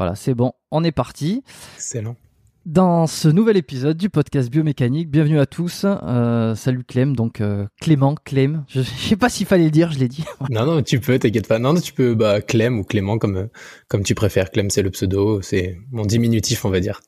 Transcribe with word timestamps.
Voilà, 0.00 0.14
c'est 0.14 0.32
bon, 0.32 0.52
on 0.70 0.82
est 0.82 0.92
parti. 0.92 1.42
Excellent. 1.76 2.16
Dans 2.64 3.06
ce 3.06 3.28
nouvel 3.28 3.58
épisode 3.58 3.98
du 3.98 4.08
podcast 4.08 4.48
Biomécanique, 4.50 5.10
bienvenue 5.10 5.38
à 5.38 5.44
tous. 5.44 5.84
Euh, 5.84 6.54
salut 6.54 6.84
Clem, 6.84 7.14
donc 7.14 7.42
euh, 7.42 7.66
Clément, 7.82 8.14
Clem. 8.24 8.64
Je, 8.66 8.80
je 8.80 8.88
sais 8.88 9.16
pas 9.16 9.28
s'il 9.28 9.44
fallait 9.44 9.64
le 9.66 9.70
dire, 9.70 9.92
je 9.92 9.98
l'ai 9.98 10.08
dit. 10.08 10.24
Non, 10.48 10.64
non, 10.64 10.80
tu 10.82 11.00
peux, 11.00 11.18
t'inquiète 11.18 11.46
pas. 11.46 11.58
Non, 11.58 11.74
non, 11.74 11.80
tu 11.82 11.92
peux, 11.92 12.14
bah, 12.14 12.40
Clem 12.40 12.78
ou 12.78 12.82
Clément, 12.84 13.18
comme, 13.18 13.36
euh, 13.36 13.46
comme 13.88 14.02
tu 14.02 14.14
préfères. 14.14 14.50
Clem, 14.50 14.70
c'est 14.70 14.80
le 14.80 14.88
pseudo, 14.88 15.42
c'est 15.42 15.76
mon 15.92 16.06
diminutif, 16.06 16.64
on 16.64 16.70
va 16.70 16.80
dire. 16.80 17.02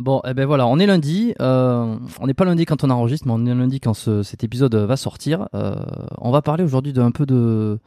Bon, 0.00 0.20
eh 0.28 0.34
ben 0.34 0.44
voilà, 0.44 0.66
on 0.66 0.80
est 0.80 0.86
lundi. 0.86 1.34
Euh, 1.40 1.96
on 2.18 2.26
n'est 2.26 2.34
pas 2.34 2.44
lundi 2.46 2.64
quand 2.64 2.82
on 2.82 2.90
enregistre, 2.90 3.28
mais 3.28 3.32
on 3.32 3.46
est 3.46 3.54
lundi 3.54 3.78
quand 3.78 3.94
ce- 3.94 4.24
cet 4.24 4.42
épisode 4.42 4.74
va 4.74 4.96
sortir. 4.96 5.48
On 5.52 6.32
va 6.32 6.42
parler 6.42 6.64
aujourd'hui 6.64 6.92
d'un 6.92 7.12
peu 7.12 7.26
de, 7.26 7.78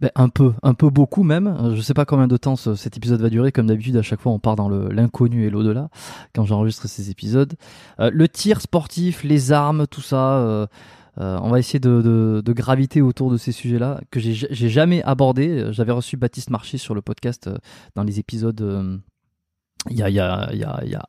ben, 0.00 0.10
un 0.14 0.28
peu, 0.28 0.52
un 0.62 0.74
peu 0.74 0.90
beaucoup 0.90 1.22
même. 1.22 1.74
Je 1.74 1.80
sais 1.80 1.94
pas 1.94 2.04
combien 2.04 2.26
de 2.28 2.36
temps 2.36 2.56
ce- 2.56 2.74
cet 2.74 2.96
épisode 2.96 3.20
va 3.20 3.30
durer. 3.30 3.52
Comme 3.52 3.66
d'habitude, 3.66 3.96
à 3.96 4.02
chaque 4.02 4.20
fois, 4.20 4.32
on 4.32 4.38
part 4.38 4.56
dans 4.56 4.68
l'inconnu 4.68 5.46
et 5.46 5.50
l'au-delà 5.50 5.88
quand 6.34 6.44
j'enregistre 6.44 6.88
ces 6.88 7.10
épisodes. 7.10 7.54
Euh, 8.00 8.10
le 8.12 8.28
tir 8.28 8.60
sportif, 8.60 9.22
les 9.24 9.52
armes, 9.52 9.86
tout 9.86 10.00
ça. 10.02 10.38
euh, 10.38 10.66
euh, 11.18 11.38
on 11.42 11.50
va 11.50 11.58
essayer 11.58 11.80
de, 11.80 12.40
de, 12.44 12.52
graviter 12.52 13.02
autour 13.02 13.30
de 13.30 13.36
ces 13.36 13.52
sujets-là 13.52 14.00
que 14.10 14.20
j'ai 14.20 14.68
jamais 14.68 15.02
abordé. 15.02 15.66
J'avais 15.72 15.92
reçu 15.92 16.16
Baptiste 16.16 16.50
Marché 16.50 16.78
sur 16.78 16.94
le 16.94 17.02
podcast 17.02 17.50
dans 17.96 18.04
les 18.04 18.18
épisodes. 18.20 19.00
Il 19.88 19.96
y 19.96 20.02
a, 20.02 21.08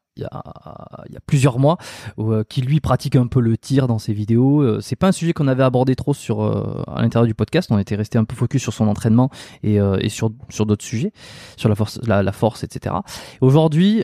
plusieurs 1.26 1.60
mois, 1.60 1.78
euh, 2.20 2.44
qui 2.48 2.62
lui 2.62 2.80
pratique 2.80 3.16
un 3.16 3.28
peu 3.28 3.42
le 3.42 3.58
tir 3.58 3.88
dans 3.88 4.00
ses 4.00 4.14
vidéos. 4.14 4.62
Euh, 4.62 4.80
c'est 4.82 4.96
pas 4.96 5.08
un 5.08 5.12
sujet 5.12 5.34
qu'on 5.34 5.48
avait 5.48 5.64
abordé 5.64 5.96
trop 5.96 6.14
sur 6.14 6.42
euh, 6.42 6.82
à 6.88 7.02
l'intérieur 7.02 7.28
du 7.28 7.34
podcast. 7.34 7.70
On 7.72 7.78
était 7.78 7.96
resté 7.96 8.18
un 8.18 8.24
peu 8.24 8.36
focus 8.36 8.62
sur 8.62 8.74
son 8.74 8.88
entraînement 8.88 9.30
et, 9.64 9.80
euh, 9.80 9.98
sur 10.08 10.30
d'autres 10.66 10.86
sujets, 10.86 11.12
sur 11.58 11.70
la 11.70 12.32
force, 12.32 12.64
etc. 12.64 12.96
Aujourd'hui, 13.42 14.04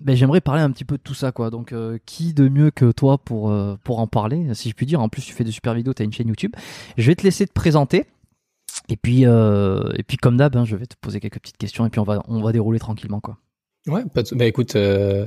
ben, 0.00 0.16
j'aimerais 0.16 0.40
parler 0.40 0.60
un 0.60 0.70
petit 0.70 0.84
peu 0.84 0.96
de 0.96 1.02
tout 1.02 1.14
ça, 1.14 1.30
quoi. 1.30 1.50
Donc, 1.50 1.72
qui 2.04 2.34
de 2.34 2.48
mieux 2.48 2.70
que 2.70 2.90
toi 2.90 3.18
pour 3.18 3.54
pour 3.84 4.00
en 4.00 4.06
parler, 4.06 4.52
si 4.54 4.68
je 4.68 4.74
puis 4.74 4.86
dire? 4.86 5.00
En 5.00 5.08
plus, 5.08 5.22
tu 5.22 5.32
fais 5.32 5.44
de 5.44 5.50
super 5.50 5.74
vidéos, 5.74 5.94
tu 5.94 6.02
as 6.02 6.04
une 6.04 6.12
chaîne 6.12 6.28
YouTube. 6.28 6.52
Je 6.96 7.06
vais 7.06 7.14
te 7.14 7.22
laisser 7.22 7.46
te 7.46 7.52
présenter. 7.52 8.06
Et 8.88 8.96
puis, 8.96 9.22
et 9.22 10.02
puis 10.06 10.16
comme 10.16 10.36
d'hab, 10.36 10.56
hein, 10.56 10.64
je 10.64 10.76
vais 10.76 10.86
te 10.86 10.96
poser 11.00 11.20
quelques 11.20 11.40
petites 11.40 11.58
questions 11.58 11.86
et 11.86 11.90
puis 11.90 12.00
on 12.00 12.04
va, 12.04 12.22
on 12.28 12.42
va 12.42 12.52
dérouler 12.52 12.78
tranquillement, 12.78 13.20
quoi. 13.20 13.38
Ouais, 13.86 14.02
pas 14.14 14.22
de- 14.22 14.34
bah 14.34 14.46
écoute, 14.46 14.76
euh, 14.76 15.26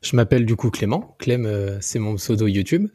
je 0.00 0.14
m'appelle 0.14 0.46
du 0.46 0.54
coup 0.54 0.70
Clément. 0.70 1.16
Clem, 1.18 1.44
euh, 1.44 1.78
c'est 1.80 1.98
mon 1.98 2.14
pseudo 2.14 2.46
YouTube. 2.46 2.88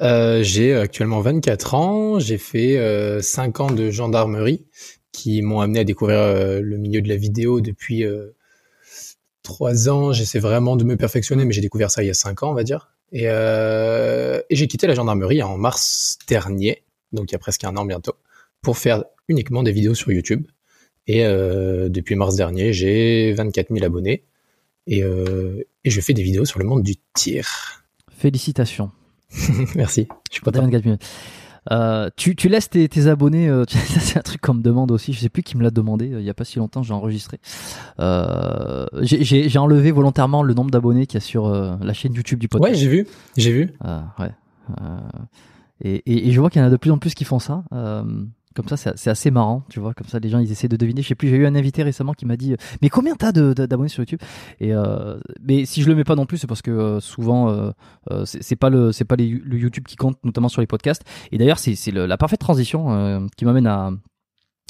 Euh, 0.00 0.42
j'ai 0.42 0.74
actuellement 0.74 1.20
24 1.20 1.74
ans. 1.74 2.18
J'ai 2.18 2.38
fait 2.38 2.76
euh, 2.76 3.20
5 3.22 3.60
ans 3.60 3.70
de 3.70 3.90
gendarmerie 3.90 4.66
qui 5.12 5.42
m'ont 5.42 5.60
amené 5.60 5.80
à 5.80 5.84
découvrir 5.84 6.18
euh, 6.18 6.60
le 6.60 6.76
milieu 6.76 7.00
de 7.02 7.08
la 7.08 7.14
vidéo 7.16 7.60
depuis 7.60 8.04
euh, 8.04 8.34
3 9.42 9.88
ans. 9.88 10.12
J'essaie 10.12 10.40
vraiment 10.40 10.76
de 10.76 10.84
me 10.84 10.96
perfectionner, 10.96 11.44
mais 11.44 11.52
j'ai 11.52 11.60
découvert 11.60 11.90
ça 11.90 12.02
il 12.02 12.06
y 12.06 12.10
a 12.10 12.14
5 12.14 12.42
ans, 12.42 12.50
on 12.50 12.54
va 12.54 12.64
dire. 12.64 12.90
Et, 13.12 13.24
euh, 13.26 14.40
et 14.50 14.56
j'ai 14.56 14.66
quitté 14.66 14.86
la 14.86 14.94
gendarmerie 14.94 15.42
en 15.42 15.56
mars 15.56 16.18
dernier, 16.28 16.82
donc 17.12 17.30
il 17.30 17.32
y 17.32 17.36
a 17.36 17.38
presque 17.38 17.64
un 17.64 17.76
an 17.76 17.84
bientôt, 17.86 18.14
pour 18.60 18.76
faire 18.76 19.04
uniquement 19.28 19.62
des 19.62 19.72
vidéos 19.72 19.94
sur 19.94 20.12
YouTube. 20.12 20.46
Et 21.06 21.24
euh, 21.24 21.88
depuis 21.88 22.16
mars 22.16 22.36
dernier, 22.36 22.72
j'ai 22.74 23.32
24 23.32 23.70
000 23.72 23.84
abonnés. 23.86 24.24
Et, 24.90 25.02
euh, 25.04 25.62
et 25.84 25.90
je 25.90 26.00
fais 26.00 26.14
des 26.14 26.22
vidéos 26.22 26.44
sur 26.46 26.58
le 26.58 26.64
monde 26.64 26.82
du 26.82 26.94
tir. 27.14 27.46
Félicitations. 28.10 28.90
Merci. 29.76 30.08
Je 30.30 30.34
suis 30.36 30.42
content. 30.42 30.62
24 30.62 30.84
minutes. 30.84 31.02
Euh, 31.70 32.08
tu, 32.16 32.34
tu 32.34 32.48
laisses 32.48 32.70
tes, 32.70 32.88
tes 32.88 33.08
abonnés, 33.08 33.46
euh, 33.50 33.64
c'est 33.68 34.18
un 34.18 34.22
truc 34.22 34.40
qu'on 34.40 34.54
me 34.54 34.62
demande 34.62 34.90
aussi, 34.90 35.12
je 35.12 35.20
sais 35.20 35.28
plus 35.28 35.42
qui 35.42 35.54
me 35.58 35.62
l'a 35.62 35.70
demandé, 35.70 36.10
euh, 36.14 36.20
il 36.20 36.24
y 36.26 36.30
a 36.30 36.34
pas 36.34 36.44
si 36.46 36.58
longtemps 36.58 36.82
j'ai 36.82 36.94
enregistré. 36.94 37.38
J'ai- 39.02 39.58
enlevé 39.58 39.90
volontairement 39.92 40.42
le 40.42 40.54
nombre 40.54 40.70
d'abonnés 40.70 41.06
qu'il 41.06 41.16
y 41.20 41.22
a 41.22 41.26
sur 41.26 41.50
la 41.50 41.92
chaîne 41.92 42.14
YouTube 42.14 42.38
du 42.38 42.46
Ouais, 42.46 42.58
podcast. 42.60 42.80
j'ai 42.80 42.88
vu. 42.88 43.06
J'ai 43.36 43.52
vu. 43.52 43.74
Euh, 43.84 44.00
ouais. 44.18 44.30
Et, 45.84 45.96
et, 46.06 46.28
et 46.28 46.32
je 46.32 46.40
vois 46.40 46.48
qu'il 46.48 46.62
y 46.62 46.64
en 46.64 46.68
a 46.68 46.70
de 46.70 46.76
plus 46.76 46.90
en 46.90 46.96
plus 46.98 47.12
qui 47.12 47.24
font 47.24 47.38
ça. 47.38 47.64
Comme 48.58 48.66
ça, 48.76 48.92
c'est 48.96 49.08
assez 49.08 49.30
marrant, 49.30 49.62
tu 49.68 49.78
vois. 49.78 49.94
Comme 49.94 50.08
ça, 50.08 50.18
les 50.18 50.28
gens, 50.28 50.40
ils 50.40 50.50
essaient 50.50 50.66
de 50.66 50.76
deviner. 50.76 51.00
Je 51.00 51.06
sais 51.06 51.14
plus, 51.14 51.28
j'ai 51.28 51.36
eu 51.36 51.46
un 51.46 51.54
invité 51.54 51.84
récemment 51.84 52.12
qui 52.12 52.26
m'a 52.26 52.36
dit 52.36 52.56
Mais 52.82 52.88
combien 52.88 53.14
t'as 53.14 53.30
d'abonnés 53.30 53.88
sur 53.88 54.00
YouTube? 54.00 54.18
Et 54.58 54.74
euh, 54.74 55.16
Mais 55.40 55.64
si 55.64 55.80
je 55.80 55.88
le 55.88 55.94
mets 55.94 56.02
pas 56.02 56.16
non 56.16 56.26
plus, 56.26 56.38
c'est 56.38 56.48
parce 56.48 56.60
que 56.60 56.72
euh, 56.72 56.98
souvent, 56.98 57.50
euh, 57.50 57.70
euh, 58.10 58.24
c'est 58.24 58.56
pas, 58.56 58.68
le, 58.68 58.90
le 58.90 59.58
YouTube 59.58 59.84
qui 59.86 59.94
compte, 59.94 60.18
notamment 60.24 60.48
sur 60.48 60.60
les 60.60 60.66
podcasts. 60.66 61.04
Et 61.30 61.38
d'ailleurs, 61.38 61.60
c'est 61.60 61.92
la 61.92 62.16
parfaite 62.16 62.40
transition 62.40 63.28
qui 63.36 63.44
m'amène 63.44 63.68
à, 63.68 63.92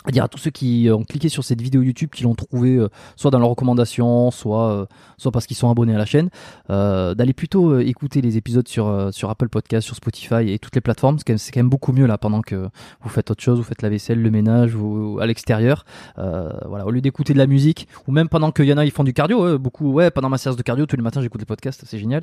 à 0.05 0.13
dire 0.13 0.23
à 0.25 0.29
tous 0.29 0.39
ceux 0.39 0.51
qui 0.51 0.89
ont 0.93 1.03
cliqué 1.03 1.29
sur 1.29 1.43
cette 1.43 1.61
vidéo 1.61 1.83
YouTube, 1.83 2.11
qui 2.15 2.23
l'ont 2.23 2.37
trouvé 2.37 2.77
euh, 2.77 2.89
soit 3.17 3.33
dans 3.33 3.41
leurs 3.41 3.49
recommandations, 3.49 4.31
soit, 4.31 4.71
euh, 4.71 4.87
soit 5.17 5.33
parce 5.33 5.47
qu'ils 5.47 5.57
sont 5.57 5.71
abonnés 5.71 5.95
à 5.95 5.99
la 5.99 6.07
chaîne, 6.07 6.31
euh, 6.71 7.15
d'aller 7.15 7.33
plutôt 7.33 7.79
écouter 7.81 8.21
les 8.21 8.37
épisodes 8.37 8.67
sur, 8.69 9.13
sur 9.13 9.29
Apple 9.29 9.49
Podcast, 9.49 9.85
sur 9.85 9.97
Spotify 9.97 10.53
et 10.53 10.59
toutes 10.61 10.75
les 10.77 10.81
plateformes. 10.81 11.19
C'est 11.19 11.53
quand, 11.53 11.61
même- 11.61 11.69
beaucoup 11.69 11.93
mieux 11.93 12.07
là 12.07 12.17
pendant 12.17 12.41
que 12.41 12.69
vous 13.03 13.09
faites 13.09 13.31
autre 13.31 13.43
chose, 13.43 13.59
vous 13.59 13.65
faites 13.65 13.83
la 13.83 13.89
vaisselle, 13.91 14.23
le 14.23 14.31
ménage 14.31 14.75
ou 14.75 15.19
à 15.21 15.27
l'extérieur. 15.27 15.85
Voilà, 16.17 16.87
au 16.87 16.91
lieu 16.91 17.01
d'écouter 17.01 17.33
de 17.35 17.39
la 17.39 17.47
musique 17.47 17.89
ou 18.07 18.13
même 18.13 18.29
pendant 18.29 18.53
qu'il 18.53 18.65
y 18.67 18.73
en 18.73 18.79
a 18.79 18.85
ils 18.85 18.91
font 18.91 19.05
du 19.05 19.13
cardio, 19.13 19.59
beaucoup 19.59 19.93
ouais 19.93 20.11
pendant 20.11 20.29
ma 20.29 20.39
séance 20.39 20.57
de 20.57 20.63
cardio 20.63 20.87
tous 20.87 20.97
les 20.97 21.03
matins 21.03 21.21
j'écoute 21.21 21.41
les 21.41 21.47
podcasts, 21.47 21.83
c'est 21.85 21.99
génial. 21.99 22.23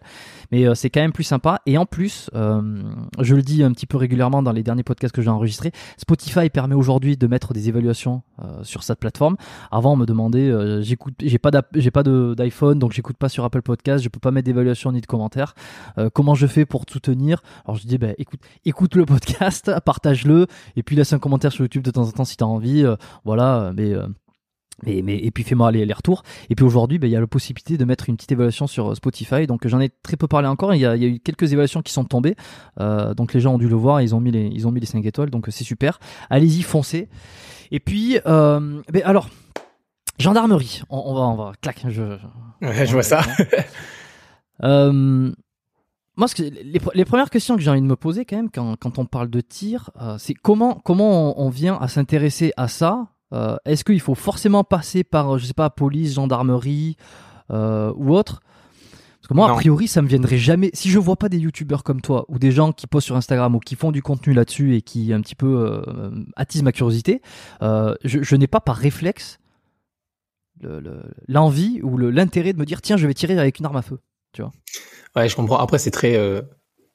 Mais 0.51 0.73
c'est 0.73 0.89
quand 0.89 1.01
même 1.01 1.11
plus 1.11 1.23
sympa 1.23 1.61
et 1.65 1.77
en 1.77 1.85
plus, 1.85 2.29
je 2.33 3.35
le 3.35 3.41
dis 3.41 3.61
un 3.63 3.71
petit 3.71 3.85
peu 3.85 3.97
régulièrement 3.97 4.41
dans 4.41 4.53
les 4.53 4.63
derniers 4.63 4.83
podcasts 4.83 5.13
que 5.13 5.21
j'ai 5.21 5.29
enregistrés, 5.29 5.71
Spotify 5.97 6.49
permet 6.49 6.75
aujourd'hui 6.75 7.17
de 7.17 7.27
mettre 7.27 7.53
des 7.53 7.64
évaluations 7.69 8.21
euh, 8.43 8.63
sur 8.63 8.83
cette 8.83 8.99
plateforme. 8.99 9.37
Avant, 9.71 9.93
on 9.93 9.95
me 9.95 10.05
demandait, 10.05 10.49
euh, 10.49 10.81
j'écoute, 10.81 11.13
j'ai 11.21 11.37
pas 11.37 11.51
j'ai 11.73 11.91
pas 11.91 12.03
d'iPhone, 12.03 12.79
donc 12.79 12.91
j'écoute 12.91 13.17
pas 13.17 13.29
sur 13.29 13.43
Apple 13.43 13.61
Podcast, 13.61 14.03
je 14.03 14.09
peux 14.09 14.19
pas 14.19 14.31
mettre 14.31 14.45
d'évaluation 14.45 14.91
ni 14.91 15.01
de 15.01 15.05
commentaires. 15.05 15.55
Euh, 15.97 16.09
comment 16.13 16.35
je 16.35 16.47
fais 16.47 16.65
pour 16.65 16.85
te 16.85 16.93
soutenir? 16.93 17.41
Alors 17.65 17.77
je 17.77 17.87
dis, 17.87 17.97
bah, 17.97 18.09
écoute, 18.17 18.39
écoute 18.65 18.95
le 18.95 19.05
podcast, 19.05 19.71
partage-le, 19.85 20.47
et 20.75 20.83
puis 20.83 20.95
laisse 20.95 21.13
un 21.13 21.19
commentaire 21.19 21.51
sur 21.51 21.63
YouTube 21.63 21.83
de 21.83 21.91
temps 21.91 22.07
en 22.07 22.11
temps 22.11 22.25
si 22.25 22.37
t'as 22.37 22.45
envie. 22.45 22.85
voilà, 23.23 23.71
mais 23.75 23.93
mais, 24.83 25.01
mais, 25.01 25.17
et 25.17 25.31
puis 25.31 25.43
fais-moi 25.43 25.71
les, 25.71 25.85
les 25.85 25.93
retours. 25.93 26.23
Et 26.49 26.55
puis 26.55 26.65
aujourd'hui, 26.65 26.99
ben, 26.99 27.07
il 27.07 27.11
y 27.11 27.15
a 27.15 27.19
la 27.19 27.27
possibilité 27.27 27.77
de 27.77 27.85
mettre 27.85 28.09
une 28.09 28.17
petite 28.17 28.31
évaluation 28.31 28.67
sur 28.67 28.91
euh, 28.91 28.95
Spotify. 28.95 29.47
Donc 29.47 29.65
j'en 29.67 29.79
ai 29.79 29.89
très 29.89 30.17
peu 30.17 30.27
parlé 30.27 30.47
encore. 30.47 30.73
Il 30.75 30.81
y 30.81 30.85
a, 30.85 30.95
il 30.95 31.03
y 31.03 31.05
a 31.05 31.09
eu 31.09 31.19
quelques 31.19 31.53
évaluations 31.53 31.81
qui 31.81 31.93
sont 31.93 32.03
tombées. 32.03 32.35
Euh, 32.79 33.13
donc 33.13 33.33
les 33.33 33.39
gens 33.39 33.53
ont 33.53 33.57
dû 33.57 33.69
le 33.69 33.75
voir. 33.75 34.01
Ils 34.01 34.13
ont 34.13 34.19
mis 34.19 34.31
les, 34.31 34.47
ils 34.47 34.67
ont 34.67 34.71
mis 34.71 34.81
les 34.81 34.85
5 34.85 35.05
étoiles. 35.05 35.29
Donc 35.29 35.47
c'est 35.49 35.63
super. 35.63 35.99
Allez-y, 36.29 36.61
foncez. 36.61 37.07
Et 37.71 37.79
puis, 37.79 38.19
euh, 38.25 38.81
ben, 38.91 39.01
alors, 39.05 39.29
gendarmerie. 40.19 40.81
On, 40.89 41.01
on 41.05 41.13
va, 41.13 41.21
on 41.21 41.35
va, 41.35 41.51
clac. 41.61 41.85
Je, 41.87 42.17
Ouais, 42.61 42.85
je 42.85 42.91
vois 42.91 43.03
ça. 43.03 43.21
euh, 44.63 45.31
moi, 46.17 46.27
que, 46.27 46.43
les, 46.43 46.81
les 46.93 47.05
premières 47.05 47.29
questions 47.29 47.55
que 47.55 47.61
j'ai 47.61 47.69
envie 47.69 47.81
de 47.81 47.87
me 47.87 47.95
poser 47.95 48.25
quand 48.25 48.37
même 48.37 48.49
quand, 48.49 48.75
quand 48.77 48.99
on 48.99 49.05
parle 49.05 49.29
de 49.29 49.41
tir, 49.41 49.89
c'est 50.17 50.33
comment 50.33 50.81
comment 50.83 51.39
on, 51.39 51.45
on 51.45 51.49
vient 51.49 51.77
à 51.77 51.87
s'intéresser 51.87 52.51
à 52.57 52.67
ça. 52.67 53.07
Euh, 53.35 53.57
Est-ce 53.65 53.83
qu'il 53.83 53.99
faut 53.99 54.15
forcément 54.15 54.63
passer 54.63 55.03
par, 55.03 55.37
je 55.37 55.45
sais 55.45 55.53
pas, 55.53 55.69
police, 55.69 56.13
gendarmerie 56.15 56.95
euh, 57.51 57.91
ou 57.97 58.15
autre? 58.15 58.41
Parce 59.19 59.27
que 59.29 59.33
moi, 59.33 59.47
a 59.51 59.55
priori, 59.55 59.87
ça 59.87 60.01
me 60.03 60.07
viendrait 60.07 60.37
jamais. 60.37 60.69
Si 60.73 60.89
je 60.89 60.99
vois 60.99 61.15
pas 61.15 61.29
des 61.29 61.39
youtubeurs 61.39 61.83
comme 61.83 61.99
toi 61.99 62.25
ou 62.29 62.37
des 62.39 62.51
gens 62.51 62.71
qui 62.71 62.85
postent 62.87 63.07
sur 63.07 63.15
Instagram 63.15 63.55
ou 63.55 63.59
qui 63.59 63.75
font 63.75 63.91
du 63.91 64.01
contenu 64.03 64.33
là-dessus 64.33 64.75
et 64.75 64.81
qui 64.83 65.11
un 65.13 65.21
petit 65.21 65.35
peu 65.35 65.47
euh, 65.87 66.11
attisent 66.35 66.61
ma 66.63 66.71
curiosité, 66.71 67.21
euh, 67.63 67.95
je, 68.03 68.21
je 68.21 68.35
n'ai 68.35 68.45
pas 68.47 68.59
par 68.61 68.75
réflexe 68.75 69.39
le- 70.61 70.79
le- 70.79 71.01
l'envie 71.27 71.81
ou 71.83 71.97
le- 71.97 72.11
l'intérêt 72.11 72.53
de 72.53 72.59
me 72.59 72.65
dire 72.65 72.81
tiens, 72.81 72.97
je 72.97 73.07
vais 73.07 73.13
tirer 73.15 73.37
avec 73.37 73.59
une 73.59 73.65
arme 73.65 73.77
à 73.77 73.81
feu. 73.81 73.99
Ouais, 75.15 75.27
je 75.29 75.35
comprends. 75.35 75.57
Après, 75.57 75.79
c'est 75.79 75.91
très 75.91 76.15
euh, 76.17 76.41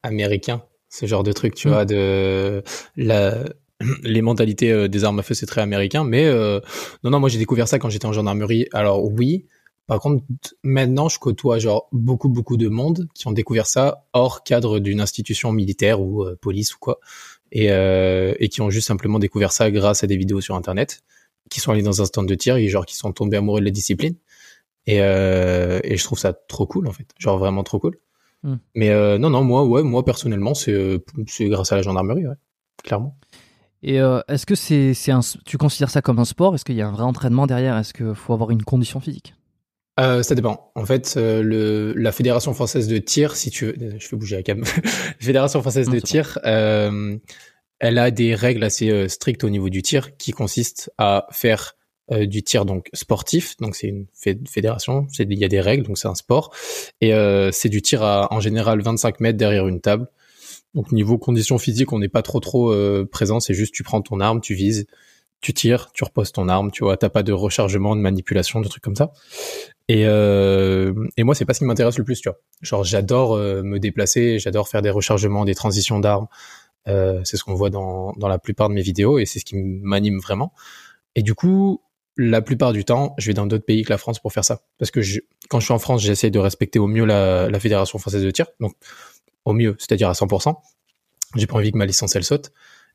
américain, 0.03 0.63
ce 0.89 1.07
genre 1.07 1.23
de 1.25 1.33
truc, 1.33 1.55
tu 1.55 1.67
Mm. 1.69 1.71
vois, 1.73 1.85
de 1.85 2.63
la 2.97 3.35
les 4.03 4.23
mentalités 4.23 4.73
euh, 4.73 4.88
des 4.88 5.05
armes 5.05 5.19
à 5.19 5.23
feu, 5.23 5.35
c'est 5.35 5.47
très 5.47 5.61
américain. 5.61 6.05
Mais 6.05 6.27
euh, 6.27 6.61
non, 7.05 7.11
non, 7.11 7.21
moi 7.21 7.29
j'ai 7.29 7.38
découvert 7.38 7.69
ça 7.69 7.79
quand 7.79 7.91
j'étais 7.91 8.06
en 8.06 8.12
gendarmerie. 8.12 8.67
Alors 8.73 9.05
oui, 9.05 9.47
par 9.91 9.99
contre, 9.99 10.25
maintenant 10.62 11.09
je 11.09 11.19
côtoie 11.19 11.59
genre 11.59 11.88
beaucoup, 11.91 12.29
beaucoup 12.29 12.56
de 12.56 12.69
monde 12.69 13.09
qui 13.12 13.27
ont 13.27 13.32
découvert 13.32 13.67
ça 13.67 14.06
hors 14.12 14.44
cadre 14.44 14.79
d'une 14.79 15.00
institution 15.00 15.50
militaire 15.50 16.00
ou 16.00 16.23
euh, 16.23 16.37
police 16.41 16.77
ou 16.77 16.79
quoi, 16.79 17.00
et 17.50 17.73
euh, 17.73 18.32
et 18.38 18.49
qui 18.49 18.61
ont 18.61 18.71
juste 18.71 18.87
simplement 18.87 19.19
découvert 19.19 19.50
ça 19.50 19.69
grâce 19.73 20.05
à 20.05 20.06
des 20.06 20.17
vidéos 20.17 20.41
sur 20.41 20.55
Internet, 20.55 21.00
qui 21.50 21.59
sont 21.59 21.73
allés 21.73 21.83
dans 21.83 22.00
un 22.00 22.05
stand 22.05 22.29
de 22.29 22.35
tir 22.37 22.55
et 22.55 22.69
genre 22.69 22.87
qui 22.87 22.94
sont 22.94 23.12
tombés 23.12 23.38
amoureux 23.38 23.59
de 23.59 23.65
la 23.65 23.73
discipline. 23.73 24.15
Et, 24.87 25.03
euh, 25.03 25.81
et 25.83 25.97
je 25.97 26.05
trouve 26.05 26.21
ça 26.21 26.35
trop 26.35 26.67
cool 26.67 26.87
en 26.87 26.93
fait, 26.93 27.09
genre 27.19 27.38
vraiment 27.38 27.65
trop 27.65 27.81
cool. 27.81 27.99
Hmm. 28.44 28.59
Mais 28.76 28.91
euh, 28.91 29.19
non, 29.19 29.31
non, 29.31 29.43
moi, 29.43 29.65
ouais, 29.65 29.83
moi 29.83 30.05
personnellement, 30.05 30.55
c'est 30.55 31.03
c'est 31.26 31.49
grâce 31.49 31.73
à 31.73 31.76
la 31.76 31.83
gendarmerie, 31.83 32.29
ouais, 32.29 32.37
clairement. 32.85 33.19
Et 33.82 34.00
euh, 34.00 34.21
est-ce 34.29 34.44
que 34.47 34.55
c'est 34.55 34.93
c'est 34.94 35.11
un 35.12 35.21
tu 35.47 35.56
considères 35.56 35.91
ça 35.91 36.03
comme 36.03 36.19
un 36.19 36.25
sport? 36.25 36.55
Est-ce 36.55 36.65
qu'il 36.65 36.75
y 36.77 36.82
a 36.82 36.88
un 36.88 36.93
vrai 36.93 37.05
entraînement 37.05 37.47
derrière? 37.47 37.77
Est-ce 37.79 37.94
qu'il 37.94 38.15
faut 38.15 38.32
avoir 38.35 38.50
une 38.50 38.62
condition 38.62 39.00
physique? 39.00 39.35
Euh, 39.99 40.23
ça 40.23 40.35
dépend. 40.35 40.71
En 40.75 40.85
fait, 40.87 41.15
euh, 41.17 41.43
le, 41.43 41.93
la 41.94 42.12
Fédération 42.12 42.55
française 42.55 42.88
de 42.88 42.99
tir, 42.99 43.37
si 43.37 43.50
tu 43.50 43.67
veux, 43.67 43.75
je 43.99 44.06
fais 44.06 44.17
bouger 44.17 44.37
la 44.37 44.43
cam. 44.43 44.65
Fédération 45.19 45.61
française 45.61 45.88
Non, 45.88 45.94
de 45.94 46.00
tir, 46.00 46.38
elle 46.44 47.97
a 47.99 48.11
des 48.11 48.35
règles 48.35 48.65
assez 48.65 49.09
strictes 49.09 49.44
au 49.44 49.50
niveau 49.50 49.69
du 49.71 49.83
tir, 49.83 50.17
qui 50.19 50.33
consistent 50.33 50.91
à 50.99 51.26
faire 51.31 51.75
du 52.11 52.43
tir 52.43 52.65
donc 52.65 52.88
sportif. 52.93 53.56
Donc 53.59 53.75
c'est 53.76 53.88
une 53.88 54.06
fé- 54.15 54.38
fédération, 54.49 55.06
c'est 55.11 55.26
il 55.29 55.38
y 55.38 55.44
a 55.44 55.49
des 55.49 55.61
règles, 55.61 55.87
donc 55.87 55.97
c'est 55.97 56.09
un 56.09 56.15
sport, 56.15 56.55
et 57.00 57.12
c'est 57.53 57.69
du 57.69 57.81
tir 57.83 58.03
à 58.03 58.33
en 58.33 58.41
général 58.41 58.81
25 58.83 59.21
mètres 59.21 59.38
derrière 59.38 59.67
une 59.69 59.81
table. 59.81 60.09
Donc 60.75 60.93
niveau 60.93 61.19
conditions 61.19 61.59
physiques, 61.59 61.93
on 61.93 61.99
n'est 61.99 62.09
pas 62.09 62.23
trop 62.23 62.41
trop 62.41 62.73
euh, 62.73 63.09
présent. 63.11 63.41
C'est 63.41 63.55
juste 63.55 63.75
tu 63.75 63.83
prends 63.83 64.03
ton 64.03 64.21
arme, 64.21 64.41
tu 64.41 64.55
vises, 64.55 64.87
tu 65.41 65.55
tires, 65.55 65.91
tu 65.93 66.05
reposes 66.05 66.33
ton 66.33 66.49
arme. 66.49 66.71
Tu 66.71 66.85
vois, 66.85 66.97
t'as 66.97 67.09
pas 67.09 67.23
de 67.23 67.33
rechargement, 67.33 67.97
de 67.97 68.01
manipulation, 68.01 68.61
de 68.61 68.69
trucs 68.69 68.83
comme 68.83 68.97
ça. 68.97 69.13
Et, 69.89 70.05
euh, 70.07 70.95
et 71.17 71.25
moi, 71.25 71.35
c'est 71.35 71.45
pas 71.45 71.55
ce 71.55 71.59
qui 71.61 71.65
m'intéresse 71.65 71.99
le 71.99 72.05
plus, 72.05 72.21
tu 72.21 72.29
vois. 72.29 72.39
Genre, 72.63 72.85
j'adore 72.85 73.35
euh, 73.35 73.63
me 73.63 73.81
déplacer, 73.81 74.39
j'adore 74.39 74.69
faire 74.69 74.83
des 74.83 74.91
rechargements, 74.91 75.45
des 75.45 75.55
transitions 75.55 75.99
d'armes. 75.99 76.29
Euh, 76.89 77.21
c'est 77.25 77.37
ce 77.37 77.45
qu'on 77.45 77.55
voit 77.55 77.71
dans, 77.71 78.13
dans 78.13 78.29
la 78.29 78.39
plupart 78.39 78.69
de 78.69 78.75
mes 78.75 78.83
vidéos 78.83 79.19
et 79.19 79.27
c'est 79.27 79.39
ce 79.39 79.45
qui 79.45 79.57
m'anime 79.57 80.19
vraiment. 80.19 80.53
Et 81.17 81.23
du 81.23 81.35
coup, 81.35 81.83
la 82.17 82.43
plupart 82.43 82.73
du 82.73 82.85
temps, 82.85 83.15
je 83.19 83.27
vais 83.27 83.35
dans 83.35 83.47
d'autres 83.47 83.65
pays 83.65 83.83
que 83.83 83.91
la 83.91 83.99
France 83.99 84.19
pour 84.19 84.33
faire 84.33 84.45
ça. 84.45 84.61
Parce 84.79 84.91
que 84.91 85.03
je, 85.03 85.21
quand 85.49 85.59
je 85.59 85.65
suis 85.65 85.75
en 85.75 85.79
France, 85.79 86.03
j'essaie 86.03 86.31
de 86.31 86.39
respecter 86.39 86.79
au 86.79 86.87
mieux 86.87 87.05
la, 87.05 87.51
la 87.51 87.61
Fédération 87.61 87.99
française 87.99 88.23
de 88.23 88.31
tir. 88.31 88.47
Donc, 88.61 88.75
au 89.45 89.53
mieux, 89.53 89.77
c'est-à-dire 89.79 90.09
à 90.09 90.13
100%. 90.13 90.57
J'ai 91.37 91.47
pas 91.47 91.57
envie 91.57 91.73
que 91.73 91.79
ma 91.79 91.87
licence, 91.87 92.17
elle 92.17 92.25
saute. 92.25 92.53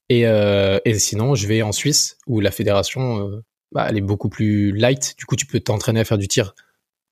Et, 0.09 0.27
euh, 0.27 0.79
et 0.85 0.97
sinon, 0.99 1.35
je 1.35 1.47
vais 1.47 1.61
en 1.61 1.71
Suisse, 1.71 2.17
où 2.27 2.39
la 2.39 2.51
fédération, 2.51 3.27
euh, 3.27 3.43
bah, 3.71 3.87
elle 3.89 3.97
est 3.97 4.01
beaucoup 4.01 4.29
plus 4.29 4.71
light. 4.71 5.15
Du 5.17 5.25
coup, 5.25 5.35
tu 5.35 5.45
peux 5.45 5.59
t'entraîner 5.59 6.01
à 6.01 6.05
faire 6.05 6.17
du 6.17 6.27
tir 6.27 6.53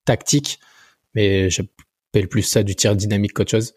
tactique, 0.05 0.59
mais 1.15 1.49
j'appelle 1.49 2.27
plus 2.29 2.43
ça 2.43 2.63
du 2.63 2.75
tir 2.75 2.95
dynamique 2.95 3.33
qu'autre 3.33 3.51
chose. 3.51 3.73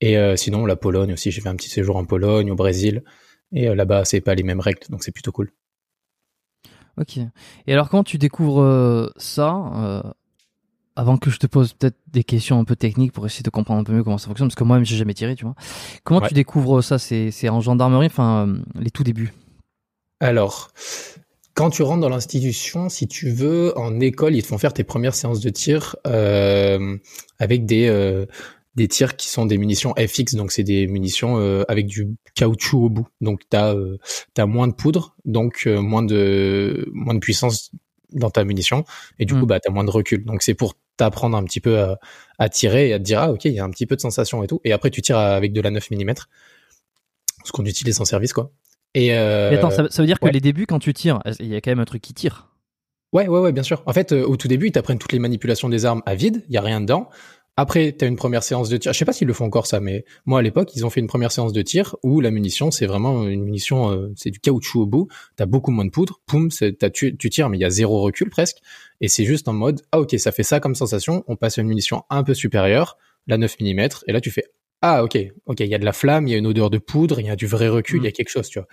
Et 0.00 0.16
euh, 0.16 0.36
sinon, 0.36 0.66
la 0.66 0.76
Pologne 0.76 1.12
aussi, 1.12 1.30
j'ai 1.30 1.40
fait 1.40 1.48
un 1.48 1.56
petit 1.56 1.68
séjour 1.68 1.96
en 1.96 2.04
Pologne, 2.04 2.50
au 2.50 2.56
Brésil, 2.56 3.04
et 3.52 3.72
là-bas, 3.74 4.04
c'est 4.04 4.20
pas 4.20 4.34
les 4.34 4.42
mêmes 4.42 4.60
règles, 4.60 4.80
donc 4.88 5.04
c'est 5.04 5.12
plutôt 5.12 5.30
cool. 5.30 5.52
Ok. 6.96 7.18
Et 7.66 7.72
alors, 7.72 7.88
quand 7.88 8.02
tu 8.04 8.18
découvres 8.18 9.12
ça, 9.16 10.14
avant 10.96 11.16
que 11.16 11.30
je 11.30 11.38
te 11.38 11.46
pose 11.46 11.72
peut-être 11.72 11.96
des 12.12 12.22
questions 12.24 12.58
un 12.58 12.64
peu 12.64 12.76
techniques 12.76 13.12
pour 13.12 13.26
essayer 13.26 13.42
de 13.42 13.50
comprendre 13.50 13.80
un 13.80 13.84
peu 13.84 13.92
mieux 13.92 14.04
comment 14.04 14.18
ça 14.18 14.28
fonctionne, 14.28 14.48
parce 14.48 14.54
que 14.54 14.64
moi-même, 14.64 14.84
j'ai 14.84 14.96
jamais 14.96 15.14
tiré, 15.14 15.34
tu 15.34 15.44
vois. 15.44 15.54
Comment 16.04 16.20
Ouais. 16.20 16.28
tu 16.28 16.34
découvres 16.34 16.82
ça? 16.82 16.98
C'est 16.98 17.48
en 17.48 17.60
gendarmerie, 17.60 18.06
enfin, 18.06 18.46
euh, 18.48 18.58
les 18.80 18.90
tout 18.90 19.02
débuts? 19.04 19.32
Alors, 20.20 20.70
quand 21.54 21.70
tu 21.70 21.82
rentres 21.82 22.00
dans 22.00 22.08
l'institution, 22.08 22.88
si 22.88 23.06
tu 23.08 23.30
veux, 23.30 23.76
en 23.78 24.00
école, 24.00 24.34
ils 24.34 24.42
te 24.42 24.46
font 24.48 24.58
faire 24.58 24.72
tes 24.72 24.84
premières 24.84 25.14
séances 25.14 25.40
de 25.40 25.50
tir 25.50 25.96
euh, 26.06 26.96
avec 27.38 27.66
des 27.66 27.86
euh, 27.88 28.26
des 28.76 28.88
tirs 28.88 29.14
qui 29.14 29.28
sont 29.28 29.46
des 29.46 29.56
munitions 29.56 29.94
FX, 29.96 30.34
donc 30.34 30.50
c'est 30.50 30.64
des 30.64 30.88
munitions 30.88 31.38
euh, 31.38 31.62
avec 31.68 31.86
du 31.86 32.08
caoutchouc 32.34 32.84
au 32.86 32.88
bout. 32.90 33.06
Donc 33.20 33.42
t'as 33.48 33.72
euh, 33.72 33.98
t'as 34.34 34.46
moins 34.46 34.66
de 34.66 34.72
poudre, 34.72 35.14
donc 35.24 35.62
euh, 35.66 35.80
moins 35.80 36.02
de 36.02 36.88
moins 36.92 37.14
de 37.14 37.20
puissance 37.20 37.70
dans 38.14 38.30
ta 38.30 38.44
munition, 38.44 38.84
et 39.18 39.24
du 39.26 39.34
Mm. 39.34 39.40
coup 39.40 39.46
bah 39.46 39.60
t'as 39.60 39.70
moins 39.70 39.84
de 39.84 39.90
recul. 39.90 40.24
Donc 40.24 40.42
c'est 40.42 40.54
pour 40.54 40.74
t'apprendre 40.96 41.36
un 41.36 41.44
petit 41.44 41.60
peu 41.60 41.78
à, 41.80 41.98
à 42.38 42.48
tirer 42.48 42.88
et 42.88 42.92
à 42.94 42.98
te 42.98 43.04
dire 43.04 43.20
ah 43.20 43.30
ok 43.32 43.44
il 43.46 43.52
y 43.52 43.58
a 43.60 43.64
un 43.64 43.70
petit 43.70 43.86
peu 43.86 43.96
de 43.96 44.00
sensation 44.00 44.42
et 44.42 44.46
tout. 44.46 44.60
Et 44.64 44.72
après 44.72 44.90
tu 44.90 45.02
tires 45.02 45.18
avec 45.18 45.52
de 45.52 45.60
la 45.60 45.70
9 45.70 45.90
mm, 45.90 46.14
ce 47.44 47.52
qu'on 47.52 47.64
utilise 47.64 48.00
en 48.00 48.04
service 48.04 48.32
quoi. 48.32 48.50
Et, 48.94 49.12
euh, 49.14 49.50
Et 49.50 49.56
attends, 49.56 49.70
ça, 49.70 49.88
ça 49.90 50.02
veut 50.02 50.06
dire 50.06 50.20
que 50.20 50.28
les 50.28 50.40
débuts, 50.40 50.66
quand 50.66 50.78
tu 50.78 50.94
tires, 50.94 51.20
il 51.40 51.46
y 51.48 51.56
a 51.56 51.60
quand 51.60 51.72
même 51.72 51.80
un 51.80 51.84
truc 51.84 52.00
qui 52.00 52.14
tire? 52.14 52.48
Ouais, 53.12 53.26
ouais, 53.26 53.40
ouais, 53.40 53.50
bien 53.52 53.64
sûr. 53.64 53.82
En 53.86 53.92
fait, 53.92 54.12
euh, 54.12 54.24
au 54.24 54.36
tout 54.36 54.46
début, 54.46 54.68
ils 54.68 54.72
t'apprennent 54.72 54.98
toutes 54.98 55.12
les 55.12 55.18
manipulations 55.18 55.68
des 55.68 55.84
armes 55.84 56.02
à 56.06 56.14
vide, 56.14 56.44
il 56.48 56.54
y 56.54 56.58
a 56.58 56.60
rien 56.60 56.80
dedans. 56.80 57.08
Après, 57.56 57.92
t'as 57.92 58.08
une 58.08 58.16
première 58.16 58.42
séance 58.42 58.68
de 58.68 58.76
tir. 58.76 58.92
Je 58.92 58.98
sais 58.98 59.04
pas 59.04 59.12
s'ils 59.12 59.28
le 59.28 59.32
font 59.32 59.44
encore 59.44 59.66
ça, 59.68 59.78
mais 59.78 60.04
moi 60.26 60.40
à 60.40 60.42
l'époque, 60.42 60.74
ils 60.74 60.84
ont 60.84 60.90
fait 60.90 60.98
une 61.00 61.06
première 61.06 61.30
séance 61.30 61.52
de 61.52 61.62
tir 61.62 61.94
où 62.02 62.20
la 62.20 62.32
munition, 62.32 62.72
c'est 62.72 62.86
vraiment 62.86 63.28
une 63.28 63.44
munition, 63.44 63.90
euh, 63.92 64.12
c'est 64.16 64.30
du 64.30 64.40
caoutchouc 64.40 64.80
au 64.82 64.86
bout. 64.86 65.08
T'as 65.36 65.46
beaucoup 65.46 65.70
moins 65.70 65.84
de 65.84 65.90
poudre. 65.90 66.20
Poum, 66.26 66.48
t'as 66.50 66.90
tu, 66.90 67.16
tu 67.16 67.30
tires, 67.30 67.48
mais 67.48 67.56
il 67.56 67.60
y 67.60 67.64
a 67.64 67.70
zéro 67.70 68.00
recul 68.02 68.28
presque. 68.28 68.56
Et 69.00 69.06
c'est 69.08 69.24
juste 69.24 69.46
en 69.46 69.52
mode, 69.52 69.82
ah 69.92 70.00
ok, 70.00 70.18
ça 70.18 70.32
fait 70.32 70.42
ça 70.42 70.58
comme 70.58 70.74
sensation. 70.74 71.22
On 71.28 71.36
passe 71.36 71.58
à 71.58 71.62
une 71.62 71.68
munition 71.68 72.02
un 72.10 72.24
peu 72.24 72.34
supérieure, 72.34 72.98
la 73.28 73.38
9 73.38 73.56
mm, 73.60 73.78
et 74.08 74.12
là 74.12 74.20
tu 74.20 74.32
fais, 74.32 74.44
ah 74.82 75.04
ok, 75.04 75.16
ok, 75.46 75.60
il 75.60 75.68
y 75.68 75.74
a 75.74 75.78
de 75.78 75.84
la 75.84 75.92
flamme, 75.92 76.26
il 76.26 76.32
y 76.32 76.34
a 76.34 76.38
une 76.38 76.46
odeur 76.48 76.70
de 76.70 76.78
poudre, 76.78 77.20
il 77.20 77.26
y 77.26 77.30
a 77.30 77.36
du 77.36 77.46
vrai 77.46 77.68
recul, 77.68 77.98
il 77.98 78.02
Mm. 78.02 78.04
y 78.06 78.08
a 78.08 78.12
quelque 78.12 78.30
chose, 78.30 78.48
tu 78.48 78.58
vois. 78.58 78.66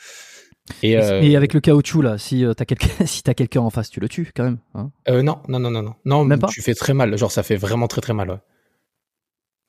Et, 0.81 0.97
euh, 0.97 1.21
et 1.21 1.35
avec 1.35 1.53
le 1.53 1.59
caoutchouc, 1.59 2.01
là, 2.01 2.17
si 2.17 2.43
euh, 2.45 2.53
t'as 2.53 2.65
quelqu'un 2.65 2.87
si 3.05 3.21
t'as 3.21 3.33
quelqu'un 3.35 3.61
en 3.61 3.69
face, 3.69 3.89
tu 3.91 3.99
le 3.99 4.09
tues 4.09 4.31
quand 4.35 4.43
même. 4.43 4.57
hein? 4.73 4.91
euh, 5.09 5.21
non, 5.21 5.37
non, 5.47 5.59
non, 5.59 5.69
non, 5.69 5.83
non, 5.83 5.95
non, 6.05 6.25
Même 6.25 6.39
pas? 6.39 6.47
tu 6.47 6.61
fais 6.61 6.73
très 6.73 6.93
mal. 6.95 7.15
Genre 7.17 7.31
ça 7.31 7.43
fait 7.43 7.55
vraiment 7.57 7.87
très 7.87 8.01
très 8.01 8.13
mal. 8.13 8.29
Ouais. 8.31 8.37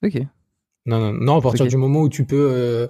Ok. 0.03 0.21
Non, 0.85 0.99
non, 0.99 1.13
non, 1.13 1.37
à 1.37 1.41
partir 1.41 1.65
du 1.67 1.77
moment 1.77 2.01
où 2.01 2.09
tu 2.09 2.25
peux, 2.25 2.49
euh, 2.51 2.87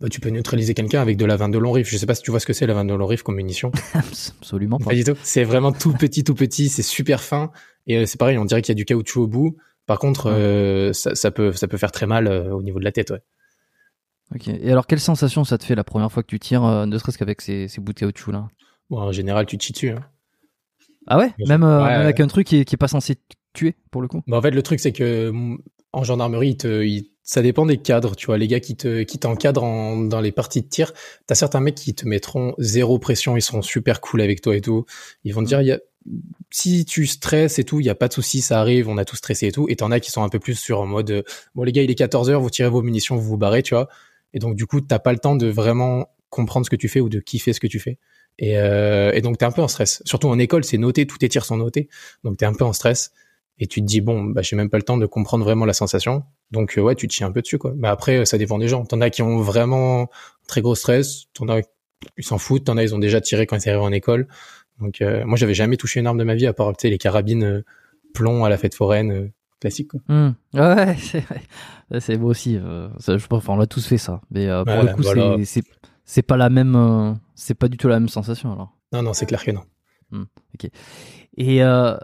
bah, 0.00 0.08
tu 0.10 0.20
peux 0.20 0.28
neutraliser 0.30 0.74
quelqu'un 0.74 1.00
avec 1.00 1.16
de 1.16 1.24
la 1.24 1.36
22 1.36 1.58
long 1.58 1.72
riff. 1.72 1.88
Je 1.88 1.96
sais 1.96 2.06
pas 2.06 2.14
si 2.14 2.22
tu 2.22 2.30
vois 2.30 2.38
ce 2.40 2.46
que 2.46 2.52
c'est 2.52 2.66
la 2.66 2.74
22 2.74 2.96
long 2.96 3.06
riff 3.06 3.22
comme 3.22 3.36
munition. 3.36 3.72
Absolument 3.94 4.78
pas. 4.78 4.86
Pas 4.90 4.94
du 4.94 5.04
tout. 5.04 5.14
C'est 5.22 5.44
vraiment 5.44 5.72
tout 5.72 5.92
petit, 5.94 6.22
tout 6.24 6.34
petit. 6.34 6.68
C'est 6.68 6.82
super 6.82 7.22
fin. 7.22 7.50
Et 7.86 7.96
euh, 7.96 8.06
c'est 8.06 8.18
pareil, 8.18 8.36
on 8.38 8.44
dirait 8.44 8.60
qu'il 8.62 8.72
y 8.72 8.76
a 8.76 8.80
du 8.80 8.84
caoutchouc 8.84 9.22
au 9.22 9.26
bout. 9.26 9.56
Par 9.86 9.98
contre, 9.98 10.26
Ouais. 10.30 10.36
euh, 10.36 10.92
ça, 10.92 11.14
ça 11.14 11.30
peut, 11.30 11.52
ça 11.52 11.66
peut 11.66 11.78
faire 11.78 11.92
très 11.92 12.06
mal 12.06 12.28
au 12.28 12.62
niveau 12.62 12.78
de 12.78 12.84
la 12.84 12.92
tête. 12.92 13.10
Ouais. 13.10 13.22
Ok. 14.34 14.48
Et 14.48 14.70
alors, 14.70 14.86
quelle 14.86 15.00
sensation 15.00 15.42
ça 15.44 15.58
te 15.58 15.64
fait 15.64 15.74
la 15.74 15.82
première 15.84 16.12
fois 16.12 16.22
que 16.22 16.28
tu 16.28 16.38
tires, 16.38 16.62
ne 16.86 16.98
serait-ce 16.98 17.18
qu'avec 17.18 17.40
ces, 17.40 17.66
ces 17.68 17.80
bouts 17.80 17.92
de 17.94 17.98
caoutchouc 18.00 18.30
là 18.32 18.48
Bon, 18.90 18.98
en 18.98 19.12
général, 19.12 19.46
tu 19.46 19.56
te 19.58 19.62
chies 19.64 19.72
dessus. 19.72 19.90
Hein. 19.90 20.04
Ah 21.06 21.18
ouais? 21.18 21.30
Même, 21.48 21.62
Ouais, 21.62 21.68
même 21.70 21.82
ouais. 21.82 21.92
avec 21.94 22.20
un 22.20 22.26
truc 22.28 22.46
qui 22.46 22.58
est, 22.58 22.64
qui 22.64 22.74
est 22.74 22.78
pas 22.78 22.86
censé 22.88 23.16
tuer 23.54 23.74
pour 23.90 24.02
le 24.02 24.08
coup? 24.08 24.22
Bah, 24.28 24.36
en 24.36 24.42
fait, 24.42 24.50
le 24.52 24.62
truc, 24.62 24.78
c'est 24.78 24.92
que 24.92 25.30
mm, 25.30 25.58
en 25.92 26.04
gendarmerie, 26.04 26.50
ils 26.50 26.56
te, 26.56 26.82
ils- 26.84 27.10
ça 27.22 27.42
dépend 27.42 27.66
des 27.66 27.78
cadres. 27.78 28.16
Tu 28.16 28.26
vois, 28.26 28.38
les 28.38 28.48
gars 28.48 28.60
qui 28.60 28.76
te, 28.76 29.02
qui 29.02 29.18
t'encadrent 29.18 29.64
en- 29.64 29.96
dans 29.96 30.20
les 30.20 30.32
parties 30.32 30.62
de 30.62 30.68
tir, 30.68 30.92
t'as 31.26 31.34
certains 31.34 31.60
mecs 31.60 31.74
qui 31.76 31.94
te 31.94 32.06
mettront 32.06 32.54
zéro 32.58 32.98
pression, 32.98 33.36
ils 33.36 33.42
seront 33.42 33.62
super 33.62 34.00
cool 34.00 34.20
avec 34.20 34.40
toi 34.42 34.56
et 34.56 34.60
tout. 34.60 34.84
Ils 35.24 35.34
vont 35.34 35.42
te 35.42 35.48
dire, 35.48 35.60
il 35.60 35.68
y 35.68 35.72
a, 35.72 35.78
si 36.50 36.84
tu 36.84 37.06
stresses 37.06 37.58
et 37.58 37.64
tout, 37.64 37.80
il 37.80 37.86
y 37.86 37.90
a 37.90 37.94
pas 37.94 38.08
de 38.08 38.12
souci, 38.12 38.40
ça 38.40 38.60
arrive, 38.60 38.88
on 38.88 38.98
a 38.98 39.04
tout 39.04 39.16
stressé 39.16 39.46
et 39.48 39.52
tout. 39.52 39.66
Et 39.68 39.76
t'en 39.76 39.90
as 39.90 40.00
qui 40.00 40.10
sont 40.10 40.22
un 40.22 40.28
peu 40.28 40.38
plus 40.38 40.54
sur 40.58 40.80
en 40.80 40.86
mode, 40.86 41.10
euh, 41.10 41.22
bon 41.54 41.62
les 41.64 41.72
gars, 41.72 41.82
il 41.82 41.90
est 41.90 41.94
14 41.94 42.30
heures, 42.30 42.40
vous 42.40 42.50
tirez 42.50 42.68
vos 42.70 42.82
munitions, 42.82 43.16
vous 43.16 43.22
vous 43.22 43.36
barrez, 43.36 43.62
tu 43.62 43.74
vois. 43.74 43.88
Et 44.34 44.38
donc 44.38 44.56
du 44.56 44.66
coup, 44.66 44.80
t'as 44.80 44.98
pas 44.98 45.12
le 45.12 45.18
temps 45.18 45.36
de 45.36 45.46
vraiment 45.48 46.08
comprendre 46.30 46.64
ce 46.66 46.70
que 46.70 46.76
tu 46.76 46.88
fais 46.88 47.00
ou 47.00 47.08
de 47.08 47.20
kiffer 47.20 47.52
ce 47.52 47.60
que 47.60 47.66
tu 47.66 47.78
fais. 47.80 47.98
Et, 48.38 48.58
euh, 48.58 49.12
et 49.12 49.20
donc 49.20 49.38
t'es 49.38 49.44
un 49.44 49.50
peu 49.52 49.62
en 49.62 49.68
stress. 49.68 50.02
Surtout 50.06 50.28
en 50.28 50.38
école, 50.38 50.64
c'est 50.64 50.78
noté, 50.78 51.06
tous 51.06 51.18
tes 51.18 51.28
tirs 51.28 51.44
sont 51.44 51.56
notés. 51.56 51.88
Donc 52.24 52.38
t'es 52.38 52.46
un 52.46 52.54
peu 52.54 52.64
en 52.64 52.72
stress 52.72 53.12
et 53.60 53.66
tu 53.66 53.80
te 53.80 53.86
dis 53.86 54.00
bon 54.00 54.24
bah 54.24 54.42
j'ai 54.42 54.56
même 54.56 54.70
pas 54.70 54.78
le 54.78 54.82
temps 54.82 54.96
de 54.96 55.06
comprendre 55.06 55.44
vraiment 55.44 55.64
la 55.66 55.72
sensation 55.74 56.24
donc 56.50 56.76
euh, 56.78 56.80
ouais 56.80 56.94
tu 56.96 57.06
te 57.06 57.12
chies 57.12 57.24
un 57.24 57.30
peu 57.32 57.42
dessus 57.42 57.58
quoi 57.58 57.72
mais 57.76 57.88
après 57.88 58.24
ça 58.24 58.38
dépend 58.38 58.58
des 58.58 58.66
gens 58.68 58.84
t'en 58.84 59.00
as 59.00 59.10
qui 59.10 59.22
ont 59.22 59.38
vraiment 59.40 60.08
très 60.48 60.60
gros 60.62 60.74
stress 60.74 61.26
t'en 61.34 61.48
as 61.48 61.60
ils 62.18 62.24
s'en 62.24 62.38
foutent 62.38 62.64
t'en 62.64 62.76
as 62.78 62.82
ils 62.82 62.94
ont 62.94 62.98
déjà 62.98 63.20
tiré 63.20 63.46
quand 63.46 63.56
ils 63.64 63.68
arrivent 63.68 63.82
en 63.82 63.92
école 63.92 64.26
donc 64.80 65.02
euh, 65.02 65.24
moi 65.26 65.36
j'avais 65.36 65.54
jamais 65.54 65.76
touché 65.76 66.00
une 66.00 66.06
arme 66.06 66.18
de 66.18 66.24
ma 66.24 66.34
vie 66.34 66.46
à 66.46 66.52
part 66.54 66.68
tu 66.76 66.82
sais 66.82 66.90
les 66.90 66.98
carabines 66.98 67.44
euh, 67.44 67.64
plomb 68.14 68.44
à 68.44 68.48
la 68.48 68.56
fête 68.56 68.74
foraine 68.74 69.30
classique 69.60 69.88
quoi 69.90 70.00
Hmm. 70.08 70.30
Ouais, 70.54 70.96
c'est 72.00 72.16
beau 72.16 72.28
aussi. 72.28 72.58
ça, 72.98 73.18
je 73.18 73.26
pense, 73.26 73.38
enfin, 73.38 73.52
on 73.52 73.56
l'a 73.56 73.66
tous 73.66 73.86
fait 73.86 73.98
ça. 73.98 74.22
Mais 74.30 74.48
euh, 74.48 74.64
pour 74.64 74.74
Ouais, 74.74 74.84
le 74.84 74.94
coup, 74.94 75.02
voilà. 75.02 75.36
c'est- 75.44 76.22
pas 76.22 76.36
la 76.38 76.48
même. 76.48 77.18
c'est 77.34 77.54
pas 77.54 77.68
du 77.68 77.76
tout 77.76 77.86
la 77.88 78.00
même 78.00 78.08
sensation 78.08 78.52
alors. 78.52 78.72
non 78.92 79.02
non 79.02 79.12
c'est 79.12 79.26
clair 79.26 79.44
que 79.44 79.50
non 79.50 79.62
Et 81.36 81.62
euh, 81.62 81.96
Et 81.96 82.00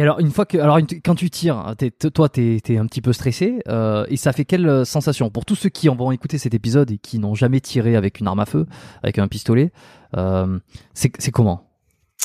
alors, 0.00 0.20
une 0.20 0.30
fois 0.30 0.46
que, 0.46 0.56
alors, 0.56 0.78
quand 1.04 1.14
tu 1.14 1.28
tires, 1.28 1.74
t- 1.76 1.90
toi, 1.90 2.28
t'es 2.28 2.58
es 2.66 2.76
un 2.78 2.86
petit 2.86 3.02
peu 3.02 3.12
stressé, 3.12 3.58
euh, 3.68 4.06
et 4.08 4.16
ça 4.16 4.32
fait 4.32 4.44
quelle 4.46 4.66
euh, 4.66 4.84
sensation? 4.84 5.28
Pour 5.28 5.44
tous 5.44 5.54
ceux 5.54 5.68
qui 5.68 5.88
en 5.88 5.96
vont 5.96 6.12
écouter 6.12 6.38
cet 6.38 6.54
épisode 6.54 6.90
et 6.90 6.98
qui 6.98 7.18
n'ont 7.18 7.34
jamais 7.34 7.60
tiré 7.60 7.94
avec 7.94 8.20
une 8.20 8.26
arme 8.26 8.40
à 8.40 8.46
feu, 8.46 8.66
avec 9.02 9.18
un 9.18 9.28
pistolet, 9.28 9.70
euh, 10.16 10.58
c'est 10.94 11.30
comment? 11.30 11.68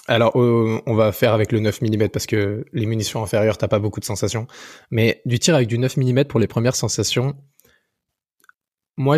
Alors, 0.08 0.36
on 0.36 0.96
va 0.96 1.12
faire 1.12 1.34
avec 1.34 1.52
le 1.52 1.60
9 1.60 1.82
mm 1.82 2.08
parce 2.10 2.26
que 2.26 2.64
les 2.72 2.86
munitions 2.86 3.22
inférieures, 3.22 3.58
t'as 3.58 3.68
pas 3.68 3.80
beaucoup 3.80 4.00
de 4.00 4.06
sensations. 4.06 4.48
Mais 4.90 5.22
du 5.26 5.38
tir 5.38 5.54
avec 5.56 5.68
du 5.68 5.78
9 5.78 5.98
mm 5.98 6.24
pour 6.26 6.40
les 6.40 6.48
premières 6.48 6.78
sensations, 6.78 7.36
moi, 8.96 9.18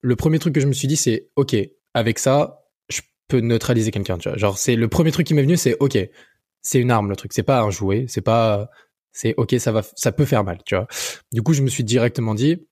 le 0.00 0.16
premier 0.16 0.38
truc 0.38 0.54
que 0.54 0.60
je 0.60 0.66
me 0.66 0.72
suis 0.72 0.88
dit, 0.88 0.96
c'est 0.96 1.28
OK, 1.36 1.54
avec 1.92 2.18
ça, 2.18 2.64
je 2.88 3.02
peux 3.28 3.40
neutraliser 3.40 3.90
quelqu'un. 3.90 4.16
Genre, 4.18 4.56
c'est 4.56 4.76
le 4.76 4.88
premier 4.88 5.12
truc 5.12 5.26
qui 5.26 5.34
m'est 5.34 5.42
venu, 5.42 5.58
c'est 5.58 5.76
OK, 5.80 5.98
c'est 6.62 6.78
une 6.80 6.90
arme 6.90 7.08
le 7.10 7.16
truc, 7.16 7.32
c'est 7.32 7.42
pas 7.42 7.60
un 7.60 7.70
jouet, 7.70 8.06
c'est 8.08 8.20
pas, 8.20 8.68
c'est 9.12 9.34
OK, 9.36 9.54
ça 9.58 9.72
va, 9.72 9.82
ça 9.96 10.12
peut 10.12 10.24
faire 10.24 10.44
mal. 10.44 10.58
Tu 10.64 10.74
vois. 10.76 10.86
Du 11.32 11.42
coup, 11.42 11.52
je 11.52 11.62
me 11.62 11.68
suis 11.68 11.84
directement 11.84 12.34
dit, 12.34 12.66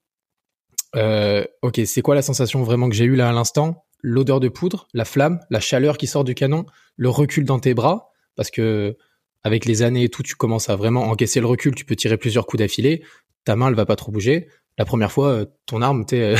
euh, 0.96 1.44
OK, 1.62 1.80
c'est 1.84 2.02
quoi 2.02 2.14
la 2.14 2.22
sensation 2.22 2.62
vraiment 2.62 2.88
que 2.88 2.94
j'ai 2.94 3.04
eue 3.04 3.16
là 3.16 3.28
à 3.28 3.32
l'instant? 3.32 3.84
L'odeur 4.00 4.40
de 4.40 4.48
poudre, 4.48 4.86
la 4.94 5.04
flamme, 5.04 5.40
la 5.50 5.60
chaleur 5.60 5.98
qui 5.98 6.06
sort 6.06 6.24
du 6.24 6.34
canon, 6.34 6.64
le 6.96 7.08
recul 7.10 7.44
dans 7.44 7.58
tes 7.58 7.74
bras, 7.74 8.10
parce 8.36 8.50
que 8.50 8.96
avec 9.42 9.64
les 9.64 9.82
années 9.82 10.04
et 10.04 10.08
tout, 10.08 10.22
tu 10.22 10.34
commences 10.36 10.68
à 10.68 10.76
vraiment 10.76 11.04
encaisser 11.04 11.40
le 11.40 11.46
recul, 11.46 11.74
tu 11.74 11.84
peux 11.84 11.96
tirer 11.96 12.16
plusieurs 12.16 12.46
coups 12.46 12.60
d'affilée, 12.60 13.02
ta 13.44 13.56
main, 13.56 13.68
elle 13.68 13.74
va 13.74 13.86
pas 13.86 13.96
trop 13.96 14.12
bouger. 14.12 14.48
La 14.78 14.84
première 14.84 15.10
fois, 15.10 15.28
euh, 15.30 15.46
ton 15.66 15.82
arme, 15.82 16.04
t'es, 16.06 16.34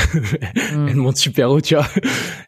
Hmm. 0.73 0.87
elle 0.89 0.95
monte 0.95 1.17
super 1.17 1.51
haut, 1.51 1.59
tu 1.61 1.75
vois. 1.75 1.87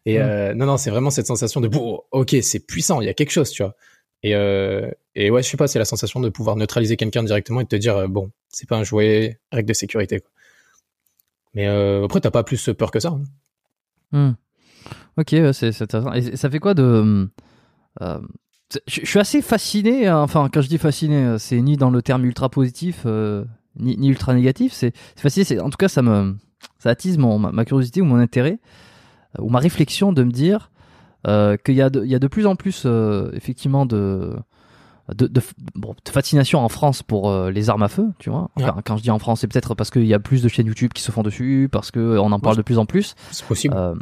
Et 0.05 0.17
Mm. 0.17 0.21
euh, 0.21 0.53
non, 0.53 0.65
non, 0.65 0.77
c'est 0.77 0.89
vraiment 0.89 1.09
cette 1.09 1.27
sensation 1.27 1.59
de, 1.61 1.67
bon, 1.67 2.01
ok, 2.11 2.35
c'est 2.41 2.65
puissant, 2.65 3.01
il 3.01 3.07
y 3.07 3.09
a 3.09 3.13
quelque 3.13 3.31
chose, 3.31 3.51
tu 3.51 3.63
vois. 3.63 3.75
Et, 4.23 4.35
euh, 4.35 4.89
et 5.15 5.31
ouais, 5.31 5.41
je 5.43 5.49
sais 5.49 5.57
pas, 5.57 5.67
c'est 5.67 5.79
la 5.79 5.85
sensation 5.85 6.19
de 6.19 6.29
pouvoir 6.29 6.55
neutraliser 6.55 6.95
quelqu'un 6.97 7.23
directement 7.23 7.61
et 7.61 7.63
de 7.63 7.69
te 7.69 7.75
dire, 7.75 7.97
euh, 7.97 8.07
bon, 8.07 8.31
c'est 8.49 8.67
pas 8.69 8.77
un 8.77 8.83
jouet, 8.83 9.39
règle 9.51 9.67
de 9.69 9.73
sécurité. 9.73 10.21
Mais 11.53 11.67
euh, 11.67 12.05
après, 12.05 12.21
t'as 12.21 12.31
pas 12.31 12.43
plus 12.43 12.69
peur 12.77 12.91
que 12.91 12.99
ça. 12.99 13.09
hein. 13.09 13.23
Hmm. 14.11 14.33
Ok, 15.17 15.35
c'est 15.53 15.81
intéressant. 15.81 16.13
Et 16.13 16.35
ça 16.37 16.49
fait 16.49 16.59
quoi 16.59 16.73
de. 16.73 17.29
c'est- 18.69 18.81
je 18.87 19.05
suis 19.05 19.19
assez 19.19 19.41
fasciné, 19.41 20.07
hein, 20.07 20.19
enfin, 20.19 20.49
quand 20.51 20.61
je 20.61 20.67
dis 20.69 20.77
fasciné, 20.77 21.35
c'est 21.39 21.59
ni 21.61 21.77
dans 21.77 21.89
le 21.89 22.01
terme 22.01 22.25
ultra 22.25 22.49
positif, 22.49 23.05
ni, 23.75 24.07
ultra 24.07 24.33
négatif. 24.33 24.73
C'est 24.73 24.93
fasciné, 25.17 25.59
en 25.59 25.69
tout 25.69 25.77
cas, 25.77 25.87
ça 25.87 26.01
me. 26.01 26.35
Ça 26.79 26.89
attise 26.89 27.17
mon, 27.17 27.39
ma, 27.39 27.65
curiosité 27.65 28.01
ou 28.01 28.05
mon 28.05 28.17
intérêt, 28.17 28.59
ou 29.39 29.49
ma 29.49 29.59
réflexion 29.59 30.13
de 30.13 30.23
me 30.23 30.31
dire 30.31 30.70
qu'il 31.25 31.75
y, 31.75 31.81
a 31.81 31.89
de- 31.89 32.03
il 32.03 32.09
y 32.11 32.15
a 32.15 32.19
de 32.19 32.27
plus 32.27 32.45
en 32.47 32.55
plus, 32.55 32.83
euh, 32.85 33.29
effectivement, 33.33 33.85
de. 33.85 34.35
De, 35.13 35.27
de, 35.27 35.41
bon, 35.75 35.93
de 36.05 36.09
fascination 36.09 36.59
en 36.63 36.69
France 36.69 37.03
pour 37.03 37.29
euh, 37.29 37.51
les 37.51 37.69
armes 37.69 37.83
à 37.83 37.89
feu, 37.89 38.07
tu 38.17 38.29
vois. 38.29 38.49
Enfin, 38.55 38.81
Quand 38.85 38.95
je 38.95 39.03
dis 39.03 39.11
en 39.11 39.19
France, 39.19 39.41
c'est 39.41 39.47
peut-être 39.47 39.75
parce 39.75 39.89
qu'il 39.89 40.05
y 40.05 40.13
a 40.13 40.19
plus 40.19 40.41
de 40.41 40.47
chaînes 40.47 40.67
YouTube 40.67 40.93
qui 40.93 41.01
se 41.01 41.11
font 41.11 41.21
dessus, 41.21 41.67
parce 41.69 41.91
qu'on 41.91 42.31
en 42.31 42.39
parle 42.39 42.55
de 42.55 42.61
plus 42.61 42.77
en 42.77 42.85
plus. 42.85 43.15
C'est 43.31 43.45
possible. 43.45 43.73
Euh, 43.75 43.93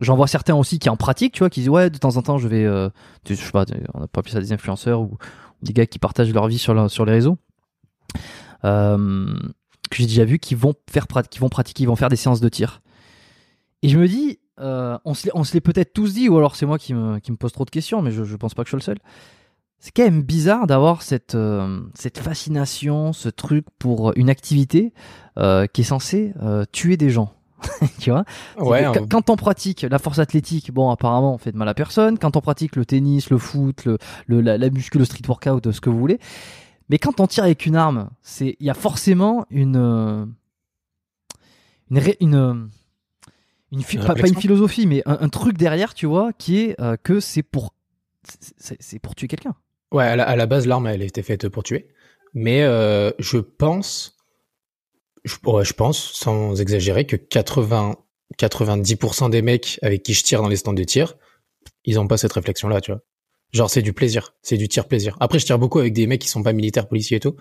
J'en 0.00 0.14
vois 0.14 0.28
certains 0.28 0.54
aussi 0.54 0.78
qui 0.78 0.88
en 0.88 0.96
pratiquent, 0.96 1.32
tu 1.34 1.40
vois, 1.40 1.50
qui 1.50 1.60
disent 1.60 1.68
ouais, 1.68 1.90
de 1.90 1.98
temps 1.98 2.16
en 2.16 2.22
temps, 2.22 2.38
je 2.38 2.46
vais, 2.46 2.64
euh, 2.64 2.90
je 3.28 3.34
sais 3.34 3.50
pas, 3.50 3.64
on 3.94 4.00
n'a 4.00 4.06
pas 4.06 4.20
appelé 4.20 4.32
ça 4.34 4.40
des 4.40 4.52
influenceurs 4.52 5.00
ou, 5.00 5.04
ou 5.14 5.64
des 5.64 5.72
gars 5.72 5.86
qui 5.86 5.98
partagent 5.98 6.32
leur 6.32 6.46
vie 6.46 6.58
sur, 6.58 6.74
la- 6.74 6.88
sur 6.88 7.04
les 7.06 7.12
réseaux, 7.12 7.38
euh, 8.64 9.34
que 9.90 9.96
j'ai 9.96 10.06
déjà 10.06 10.24
vu, 10.24 10.38
qui 10.38 10.54
vont 10.54 10.74
faire, 10.90 11.06
qui 11.28 11.38
vont 11.38 11.48
pratiquer, 11.48 11.82
ils 11.84 11.86
vont 11.86 11.96
faire 11.96 12.08
des 12.08 12.16
séances 12.16 12.40
de 12.40 12.48
tir. 12.48 12.82
Et 13.82 13.88
je 13.88 13.98
me 13.98 14.06
dis, 14.06 14.38
euh, 14.60 14.98
on 15.04 15.14
se 15.14 15.28
l'est- 15.54 15.60
peut-être 15.60 15.92
tous 15.92 16.14
dit, 16.14 16.28
ou 16.28 16.36
alors 16.38 16.56
c'est 16.56 16.66
moi 16.66 16.78
qui 16.78 16.94
me, 16.94 17.18
qui 17.18 17.32
me 17.32 17.36
pose 17.36 17.52
trop 17.52 17.64
de 17.64 17.70
questions, 17.70 18.02
mais 18.02 18.10
je, 18.10 18.24
je 18.24 18.36
pense 18.36 18.54
pas 18.54 18.62
que 18.62 18.68
je 18.68 18.70
suis 18.70 18.76
le 18.76 18.82
seul. 18.82 18.98
C'est 19.78 19.90
quand 19.90 20.04
même 20.04 20.22
bizarre 20.22 20.66
d'avoir 20.68 21.02
cette, 21.02 21.34
euh, 21.34 21.80
cette 21.94 22.18
fascination, 22.18 23.12
ce 23.12 23.28
truc 23.28 23.64
pour 23.78 24.12
une 24.16 24.30
activité 24.30 24.92
euh, 25.38 25.66
qui 25.66 25.80
est 25.80 25.84
censée 25.84 26.34
tuer 26.70 26.96
des 26.96 27.10
gens. 27.10 27.32
tu 28.00 28.10
vois? 28.10 28.24
Ouais, 28.58 28.82
que 28.92 28.98
en- 29.00 29.06
quand- 29.08 29.30
on 29.30 29.36
pratique 29.36 29.82
la 29.82 29.98
force 29.98 30.18
athlétique, 30.18 30.72
bon, 30.72 30.90
apparemment, 30.90 31.34
on 31.34 31.38
fait 31.38 31.52
de 31.52 31.56
mal 31.56 31.68
à 31.68 31.74
personne. 31.74 32.18
Quand 32.18 32.36
on 32.36 32.40
pratique 32.40 32.74
le 32.76 32.84
tennis, 32.84 33.30
le 33.30 33.38
foot, 33.38 33.84
le, 33.84 33.98
le- 34.26 34.40
la, 34.40 34.58
la 34.58 34.70
muscu, 34.70 34.98
le 34.98 35.04
street 35.04 35.22
workout, 35.28 35.70
ce 35.70 35.80
que 35.80 35.88
vous 35.90 35.98
voulez. 35.98 36.18
Mais 36.88 36.98
quand 36.98 37.20
on 37.20 37.26
tire 37.26 37.44
avec 37.44 37.64
une 37.66 37.76
arme, 37.76 38.10
il 38.40 38.54
y 38.60 38.68
a 38.70 38.74
forcément 38.74 39.46
une, 39.50 40.34
une, 42.20 42.68
une 43.72 43.78
Une 43.80 43.84
pas, 44.04 44.14
pas 44.14 44.28
une 44.28 44.34
philosophie, 44.36 44.86
mais 44.86 45.02
un, 45.06 45.18
un 45.20 45.28
truc 45.28 45.56
derrière, 45.56 45.94
tu 45.94 46.06
vois, 46.06 46.32
qui 46.32 46.58
est 46.60 46.80
euh, 46.80 46.96
que 47.02 47.20
c'est 47.20 47.42
pour, 47.42 47.74
c'est- 48.58 48.98
pour 48.98 49.14
tuer 49.14 49.28
quelqu'un. 49.28 49.54
Ouais, 49.92 50.04
à 50.04 50.16
la, 50.16 50.24
à 50.24 50.36
la 50.36 50.46
base, 50.46 50.66
l'arme, 50.66 50.86
elle 50.86 51.02
était 51.02 51.22
faite 51.22 51.48
pour 51.48 51.62
tuer. 51.62 51.88
Mais 52.34 52.62
euh, 52.62 53.10
je 53.18 53.38
pense, 53.38 54.16
je, 55.24 55.36
ouais, 55.44 55.64
je 55.64 55.72
pense, 55.72 56.12
sans 56.12 56.60
exagérer, 56.60 57.06
que 57.06 57.16
80, 57.16 57.96
90% 58.38 59.28
des 59.30 59.42
mecs 59.42 59.78
avec 59.82 60.02
qui 60.02 60.14
je 60.14 60.22
tire 60.22 60.42
dans 60.42 60.48
les 60.48 60.56
stands 60.56 60.72
de 60.72 60.84
tir, 60.84 61.14
ils 61.84 61.98
ont 62.00 62.06
pas 62.06 62.16
cette 62.16 62.32
réflexion-là, 62.32 62.80
tu 62.80 62.92
vois. 62.92 63.00
Genre, 63.52 63.68
c'est 63.68 63.82
du 63.82 63.92
plaisir, 63.92 64.34
c'est 64.42 64.56
du 64.56 64.68
tir 64.68 64.88
plaisir. 64.88 65.16
Après, 65.20 65.38
je 65.38 65.44
tire 65.44 65.58
beaucoup 65.58 65.78
avec 65.78 65.92
des 65.92 66.06
mecs 66.06 66.22
qui 66.22 66.28
sont 66.28 66.42
pas 66.42 66.54
militaires, 66.54 66.88
policiers 66.88 67.18
et 67.18 67.20
tout. 67.20 67.36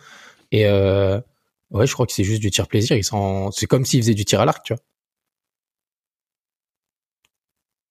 Et 0.52 0.66
euh, 0.66 1.20
ouais, 1.72 1.88
je 1.88 1.94
crois 1.94 2.06
que 2.06 2.12
c'est 2.12 2.26
juste 2.26 2.42
du 2.42 2.52
tir 2.52 2.68
plaisir. 2.68 2.98
Ils 2.98 3.04
sont, 3.06 3.50
c'est 3.52 3.66
comme 3.66 3.86
s'ils 3.86 4.02
faisaient 4.02 4.14
du 4.14 4.26
tir 4.26 4.42
à 4.42 4.46
l'arc, 4.46 4.64
tu 4.66 4.74
vois. 4.74 4.82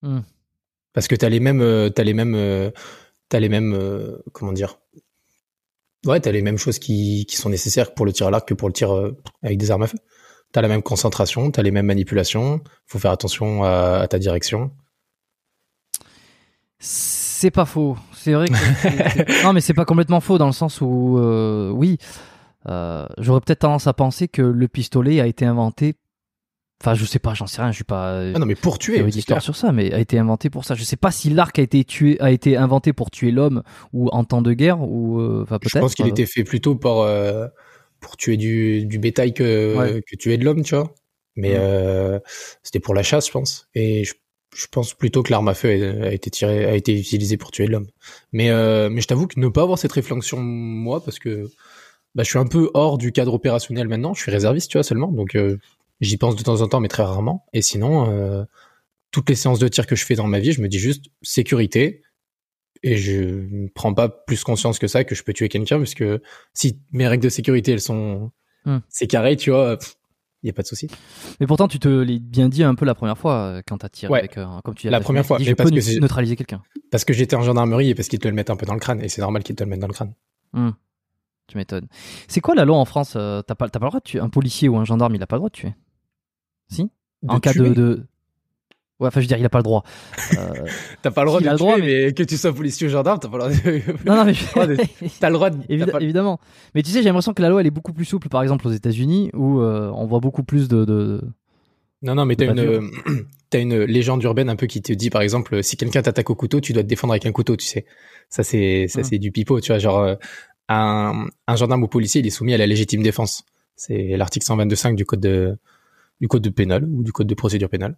Hmm. 0.02 0.20
Parce 0.92 1.08
que 1.08 1.14
t'as 1.14 1.28
les 1.28 1.40
mêmes, 1.40 1.60
euh, 1.60 1.88
t'as 1.90 2.02
les 2.02 2.14
mêmes, 2.14 2.34
euh, 2.34 2.70
t'as 3.28 3.40
les 3.40 3.48
mêmes, 3.48 3.74
euh, 3.74 4.18
comment 4.32 4.52
dire? 4.52 4.78
Ouais, 6.06 6.20
t'as 6.20 6.32
les 6.32 6.42
mêmes 6.42 6.58
choses 6.58 6.78
qui, 6.78 7.26
qui 7.26 7.36
sont 7.36 7.50
nécessaires 7.50 7.94
pour 7.94 8.06
le 8.06 8.12
tir 8.12 8.26
à 8.26 8.30
l'arc 8.30 8.48
que 8.48 8.54
pour 8.54 8.68
le 8.68 8.72
tir 8.72 8.90
avec 9.42 9.58
des 9.58 9.70
armes 9.70 9.82
à 9.82 9.86
feu. 9.86 9.98
T'as 10.52 10.62
la 10.62 10.68
même 10.68 10.82
concentration, 10.82 11.50
t'as 11.50 11.62
les 11.62 11.70
mêmes 11.70 11.86
manipulations. 11.86 12.60
Faut 12.86 12.98
faire 12.98 13.10
attention 13.10 13.62
à, 13.62 13.98
à 13.98 14.08
ta 14.08 14.18
direction. 14.18 14.72
C'est 16.80 17.50
pas 17.50 17.66
faux. 17.66 17.96
C'est 18.14 18.32
vrai 18.32 18.48
que. 18.48 19.42
non, 19.44 19.52
mais 19.52 19.60
c'est 19.60 19.74
pas 19.74 19.84
complètement 19.84 20.20
faux 20.20 20.38
dans 20.38 20.46
le 20.46 20.52
sens 20.52 20.80
où, 20.80 21.18
euh, 21.18 21.70
oui, 21.70 21.98
euh, 22.68 23.06
j'aurais 23.18 23.40
peut-être 23.40 23.60
tendance 23.60 23.86
à 23.86 23.92
penser 23.92 24.28
que 24.28 24.42
le 24.42 24.68
pistolet 24.68 25.20
a 25.20 25.26
été 25.26 25.44
inventé. 25.44 25.94
Enfin, 26.82 26.94
je 26.94 27.04
sais 27.04 27.18
pas, 27.18 27.34
j'en 27.34 27.46
sais 27.46 27.60
rien, 27.60 27.70
je 27.72 27.76
suis 27.76 27.84
pas 27.84 28.12
euh, 28.14 28.32
Ah 28.34 28.38
non, 28.38 28.46
mais 28.46 28.54
pour 28.54 28.78
tuer, 28.78 28.94
c'est 28.94 28.98
théorique 29.00 29.26
clair. 29.26 29.42
sur 29.42 29.54
ça, 29.54 29.70
mais 29.70 29.92
a 29.92 29.98
été 29.98 30.18
inventé 30.18 30.48
pour 30.48 30.64
ça. 30.64 30.74
Je 30.74 30.82
sais 30.84 30.96
pas 30.96 31.10
si 31.10 31.28
l'arc 31.28 31.58
a 31.58 31.62
été 31.62 31.84
tué, 31.84 32.18
a 32.20 32.30
été 32.30 32.56
inventé 32.56 32.94
pour 32.94 33.10
tuer 33.10 33.30
l'homme 33.32 33.62
ou 33.92 34.08
en 34.12 34.24
temps 34.24 34.40
de 34.40 34.52
guerre 34.54 34.80
ou, 34.80 35.20
euh, 35.20 35.42
enfin 35.42 35.58
peut-être. 35.58 35.74
Je 35.74 35.78
pense 35.78 35.94
qu'il 35.94 36.06
euh, 36.06 36.08
était 36.08 36.24
fait 36.26 36.42
plutôt 36.44 36.76
pour 36.76 37.02
euh, 37.02 37.46
pour 38.00 38.16
tuer 38.16 38.38
du, 38.38 38.86
du 38.86 38.98
bétail 38.98 39.34
que 39.34 39.76
Ouais. 39.76 40.00
que 40.10 40.16
tuer 40.16 40.38
de 40.38 40.44
l'homme, 40.44 40.62
tu 40.62 40.74
vois. 40.74 40.94
Mais 41.36 41.50
Ouais. 41.50 41.58
euh, 41.60 42.18
c'était 42.62 42.80
pour 42.80 42.94
la 42.94 43.02
chasse, 43.02 43.26
je 43.26 43.32
pense. 43.32 43.68
Et 43.74 44.04
je, 44.04 44.14
je 44.56 44.66
pense 44.70 44.94
plutôt 44.94 45.22
que 45.22 45.30
l'arme 45.32 45.48
à 45.48 45.54
feu 45.54 45.68
a, 46.02 46.06
a 46.06 46.12
été 46.12 46.30
tirée, 46.30 46.64
a 46.64 46.74
été 46.74 46.98
utilisée 46.98 47.36
pour 47.36 47.50
tuer 47.50 47.66
de 47.66 47.72
l'homme. 47.72 47.88
Mais 48.32 48.48
euh, 48.48 48.88
mais 48.88 49.02
je 49.02 49.06
t'avoue 49.06 49.26
que 49.26 49.38
ne 49.38 49.48
pas 49.48 49.62
avoir 49.62 49.78
cette 49.78 49.92
réflexion 49.92 50.38
moi, 50.40 51.04
parce 51.04 51.18
que 51.18 51.50
bah, 52.14 52.22
je 52.22 52.30
suis 52.30 52.38
un 52.38 52.46
peu 52.46 52.70
hors 52.72 52.96
du 52.96 53.12
cadre 53.12 53.34
opérationnel 53.34 53.86
maintenant. 53.86 54.14
Je 54.14 54.22
suis 54.22 54.32
réserviste, 54.32 54.70
tu 54.70 54.78
vois, 54.78 54.82
seulement. 54.82 55.08
Donc 55.12 55.34
euh, 55.36 55.58
j'y 56.00 56.16
pense 56.16 56.36
de 56.36 56.42
temps 56.42 56.60
en 56.60 56.68
temps, 56.68 56.80
mais 56.80 56.88
très 56.88 57.02
rarement. 57.02 57.46
Et 57.52 57.62
sinon, 57.62 58.10
euh, 58.10 58.44
toutes 59.10 59.28
les 59.28 59.34
séances 59.34 59.58
de 59.58 59.68
tir 59.68 59.86
que 59.86 59.96
je 59.96 60.04
fais 60.04 60.14
dans 60.14 60.26
ma 60.26 60.38
vie, 60.38 60.52
je 60.52 60.60
me 60.62 60.68
dis 60.68 60.78
juste 60.78 61.06
sécurité. 61.22 62.02
Et 62.82 62.96
je 62.96 63.46
ne 63.50 63.68
prends 63.68 63.92
pas 63.92 64.08
plus 64.08 64.42
conscience 64.42 64.78
que 64.78 64.86
ça 64.86 65.04
que 65.04 65.14
je 65.14 65.22
peux 65.22 65.34
tuer 65.34 65.50
quelqu'un, 65.50 65.76
parce 65.78 65.94
que 65.94 66.22
si 66.54 66.80
mes 66.92 67.06
règles 67.06 67.24
de 67.24 67.28
sécurité, 67.28 67.72
elles 67.72 67.80
sont... 67.80 68.32
Hmm. 68.64 68.78
C'est 68.88 69.06
carré, 69.06 69.36
tu 69.36 69.50
vois, 69.50 69.78
il 70.42 70.46
y 70.46 70.50
a 70.50 70.52
pas 70.54 70.62
de 70.62 70.66
souci. 70.66 70.88
Mais 71.40 71.46
pourtant, 71.46 71.68
tu 71.68 71.78
te 71.78 71.88
l'as 71.88 72.18
bien 72.18 72.48
dit 72.48 72.62
un 72.62 72.74
peu 72.74 72.86
la 72.86 72.94
première 72.94 73.18
fois 73.18 73.34
euh, 73.34 73.62
quand 73.66 73.78
t'as 73.78 73.90
tiré 73.90 74.10
Ouais. 74.12 74.20
avec, 74.20 74.38
euh, 74.38 74.46
comme 74.64 74.74
tu 74.74 74.88
La 74.88 74.96
as 74.96 75.00
première 75.00 75.26
fois, 75.26 75.36
dit, 75.36 75.44
je 75.44 75.52
parce 75.52 75.70
peux 75.70 75.76
que 75.78 76.00
neutraliser 76.00 76.36
quelqu'un. 76.36 76.62
Parce 76.90 77.04
que 77.04 77.12
j'étais 77.12 77.36
en 77.36 77.42
gendarmerie 77.42 77.90
et 77.90 77.94
parce 77.94 78.08
qu'ils 78.08 78.18
te 78.18 78.28
le 78.28 78.34
mettent 78.34 78.50
un 78.50 78.56
peu 78.56 78.64
dans 78.64 78.74
le 78.74 78.80
crâne, 78.80 79.02
et 79.02 79.08
c'est 79.10 79.20
normal 79.20 79.42
qu'ils 79.42 79.56
te 79.56 79.64
le 79.64 79.68
mettent 79.68 79.80
dans 79.80 79.86
le 79.88 79.92
crâne. 79.92 80.14
Hmm. 80.54 80.70
Tu 81.48 81.58
m'étonnes. 81.58 81.88
C'est 82.28 82.40
quoi 82.40 82.54
la 82.54 82.64
loi 82.64 82.78
en 82.78 82.84
France 82.86 83.14
euh, 83.16 83.42
T'as 83.42 83.54
pas, 83.54 83.68
pas 83.68 83.78
le 83.78 83.88
droit 83.88 84.00
de 84.00 84.04
tuer 84.04 84.20
un 84.20 84.30
policier 84.30 84.68
ou 84.68 84.76
un 84.76 84.84
gendarme, 84.84 85.14
il 85.16 85.22
a 85.22 85.26
pas 85.26 85.36
le 85.36 85.40
droit 85.40 85.50
de 85.50 85.54
tuer? 85.54 85.74
Si 86.70 86.84
De 86.84 86.88
En 87.28 87.40
cas 87.40 87.52
de. 87.52 88.04
Ouais, 89.00 89.06
enfin, 89.08 89.20
je 89.20 89.24
veux 89.24 89.28
dire, 89.28 89.38
il 89.38 89.44
a 89.46 89.48
pas 89.48 89.58
le 89.58 89.62
droit. 89.64 89.82
Euh, 90.36 90.52
T'as 91.02 91.10
pas 91.10 91.22
le 91.22 91.28
droit 91.28 91.40
Il 91.40 91.44
de 91.44 91.48
tuer, 91.48 91.56
droit, 91.58 91.78
mais... 91.78 92.12
que 92.12 92.22
tu 92.22 92.36
sois 92.36 92.52
policier 92.52 92.86
ou 92.86 92.90
gendarme, 92.90 93.18
t'as 93.18 93.28
pas 93.30 93.38
le 93.48 93.54
droit 93.54 93.72
de... 93.72 93.82
non, 94.06 94.16
non, 94.16 94.24
mais. 94.26 94.34
T'as 95.20 95.28
le 95.30 95.34
droit 95.34 95.48
de... 95.48 95.56
Évid- 95.70 95.90
pas- 95.90 96.00
Évidemment. 96.02 96.38
Mais 96.74 96.82
tu 96.82 96.90
sais, 96.90 96.98
j'ai 96.98 97.06
l'impression 97.06 97.32
que 97.32 97.40
la 97.40 97.48
loi, 97.48 97.62
elle 97.62 97.66
est 97.66 97.70
beaucoup 97.70 97.94
plus 97.94 98.04
souple, 98.04 98.28
par 98.28 98.42
exemple, 98.42 98.68
aux 98.68 98.72
États-Unis, 98.72 99.30
où 99.32 99.60
euh, 99.60 99.90
on 99.94 100.04
voit 100.06 100.20
beaucoup 100.20 100.42
plus 100.42 100.68
de. 100.68 100.84
de... 100.84 101.22
Non, 102.02 102.14
non, 102.14 102.26
mais 102.26 102.36
t'as 102.36 102.52
une, 102.52 102.90
t'as 103.50 103.60
une 103.60 103.84
légende 103.84 104.22
urbaine 104.22 104.50
un 104.50 104.56
peu 104.56 104.66
qui 104.66 104.82
te 104.82 104.92
dit, 104.92 105.08
par 105.08 105.22
exemple, 105.22 105.62
si 105.62 105.78
quelqu'un 105.78 106.02
t'attaque 106.02 106.28
au 106.28 106.34
couteau, 106.34 106.60
tu 106.60 106.74
dois 106.74 106.82
te 106.82 106.88
défendre 106.88 107.14
avec 107.14 107.24
un 107.24 107.32
couteau, 107.32 107.56
tu 107.56 107.64
sais. 107.66 107.86
Ça, 108.28 108.42
c'est, 108.42 108.86
ça, 108.88 109.02
c'est 109.02 109.18
du 109.18 109.32
pipeau, 109.32 109.60
tu 109.62 109.68
vois. 109.72 109.78
Genre, 109.78 109.98
euh, 109.98 110.14
un, 110.68 111.26
un 111.46 111.56
gendarme 111.56 111.82
ou 111.84 111.88
policier, 111.88 112.20
il 112.20 112.26
est 112.26 112.30
soumis 112.30 112.52
à 112.52 112.58
la 112.58 112.66
légitime 112.66 113.02
défense. 113.02 113.44
C'est 113.76 114.14
l'article 114.18 114.44
122.5 114.46 114.94
du 114.94 115.06
code 115.06 115.20
de, 115.20 115.56
du 116.20 116.28
code 116.28 116.42
de 116.42 116.50
pénal 116.50 116.84
ou 116.84 117.02
du 117.02 117.12
code 117.12 117.26
de 117.26 117.34
procédure 117.34 117.68
pénale. 117.68 117.96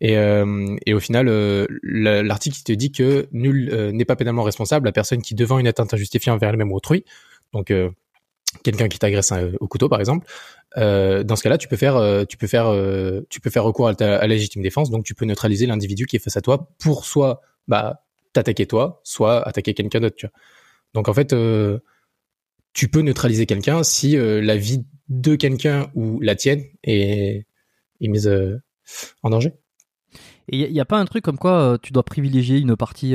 Et, 0.00 0.16
euh, 0.16 0.76
et 0.86 0.94
au 0.94 1.00
final, 1.00 1.28
euh, 1.28 1.66
la- 1.82 2.22
l'article 2.22 2.62
te 2.62 2.72
dit 2.72 2.90
que 2.90 3.28
nul 3.32 3.68
euh, 3.72 3.92
n'est 3.92 4.06
pas 4.06 4.16
pénalement 4.16 4.42
responsable 4.42 4.86
la 4.86 4.92
personne 4.92 5.20
qui, 5.20 5.34
devant 5.34 5.58
une 5.58 5.66
atteinte 5.66 5.92
injustifiée 5.92 6.32
envers 6.32 6.48
elle-même 6.48 6.72
ou 6.72 6.76
autrui, 6.76 7.04
Donc 7.52 7.72
quelqu'un 8.64 8.88
qui 8.88 8.98
t'agresse 8.98 9.32
au 9.60 9.68
couteau 9.68 9.88
par 9.88 10.00
exemple, 10.00 10.26
dans 10.76 11.36
ce 11.36 11.42
cas-là, 11.42 11.58
tu 11.58 11.68
peux 11.68 11.76
faire, 11.76 12.24
tu 12.28 12.36
peux 12.36 12.46
faire, 12.46 12.72
tu 13.28 13.40
peux 13.40 13.50
faire 13.50 13.64
recours 13.64 13.88
à, 13.88 13.94
ta, 13.94 14.26
légitime 14.26 14.62
défense. 14.62 14.90
Donc 14.90 15.04
tu 15.04 15.14
peux 15.14 15.26
neutraliser 15.26 15.66
l'individu 15.66 16.06
qui 16.06 16.16
est 16.16 16.20
face 16.20 16.36
à 16.36 16.40
toi 16.40 16.68
pour 16.78 17.04
soit 17.04 17.42
bah 17.68 18.02
t'attaquer 18.32 18.66
toi, 18.66 19.00
soit 19.04 19.46
attaquer 19.46 19.74
quelqu'un 19.74 20.00
d'autre. 20.00 20.26
Donc 20.94 21.08
en 21.08 21.14
fait, 21.14 21.34
tu 22.72 22.88
peux 22.88 23.02
neutraliser 23.02 23.46
quelqu'un 23.46 23.82
si 23.82 24.16
la 24.16 24.56
vie 24.56 24.84
de 25.08 25.34
quelqu'un 25.34 25.90
ou 25.94 26.20
la 26.20 26.34
tienne 26.34 26.64
est, 26.84 27.44
est 28.00 28.08
mise 28.08 28.30
en 29.22 29.30
danger. 29.30 29.52
Et 30.48 30.58
il 30.58 30.72
n'y 30.72 30.80
a, 30.80 30.84
pas 30.84 30.98
un 30.98 31.04
truc 31.04 31.24
comme 31.24 31.38
quoi 31.38 31.78
tu 31.80 31.92
dois 31.92 32.02
privilégier 32.02 32.58
une 32.58 32.76
partie 32.76 33.14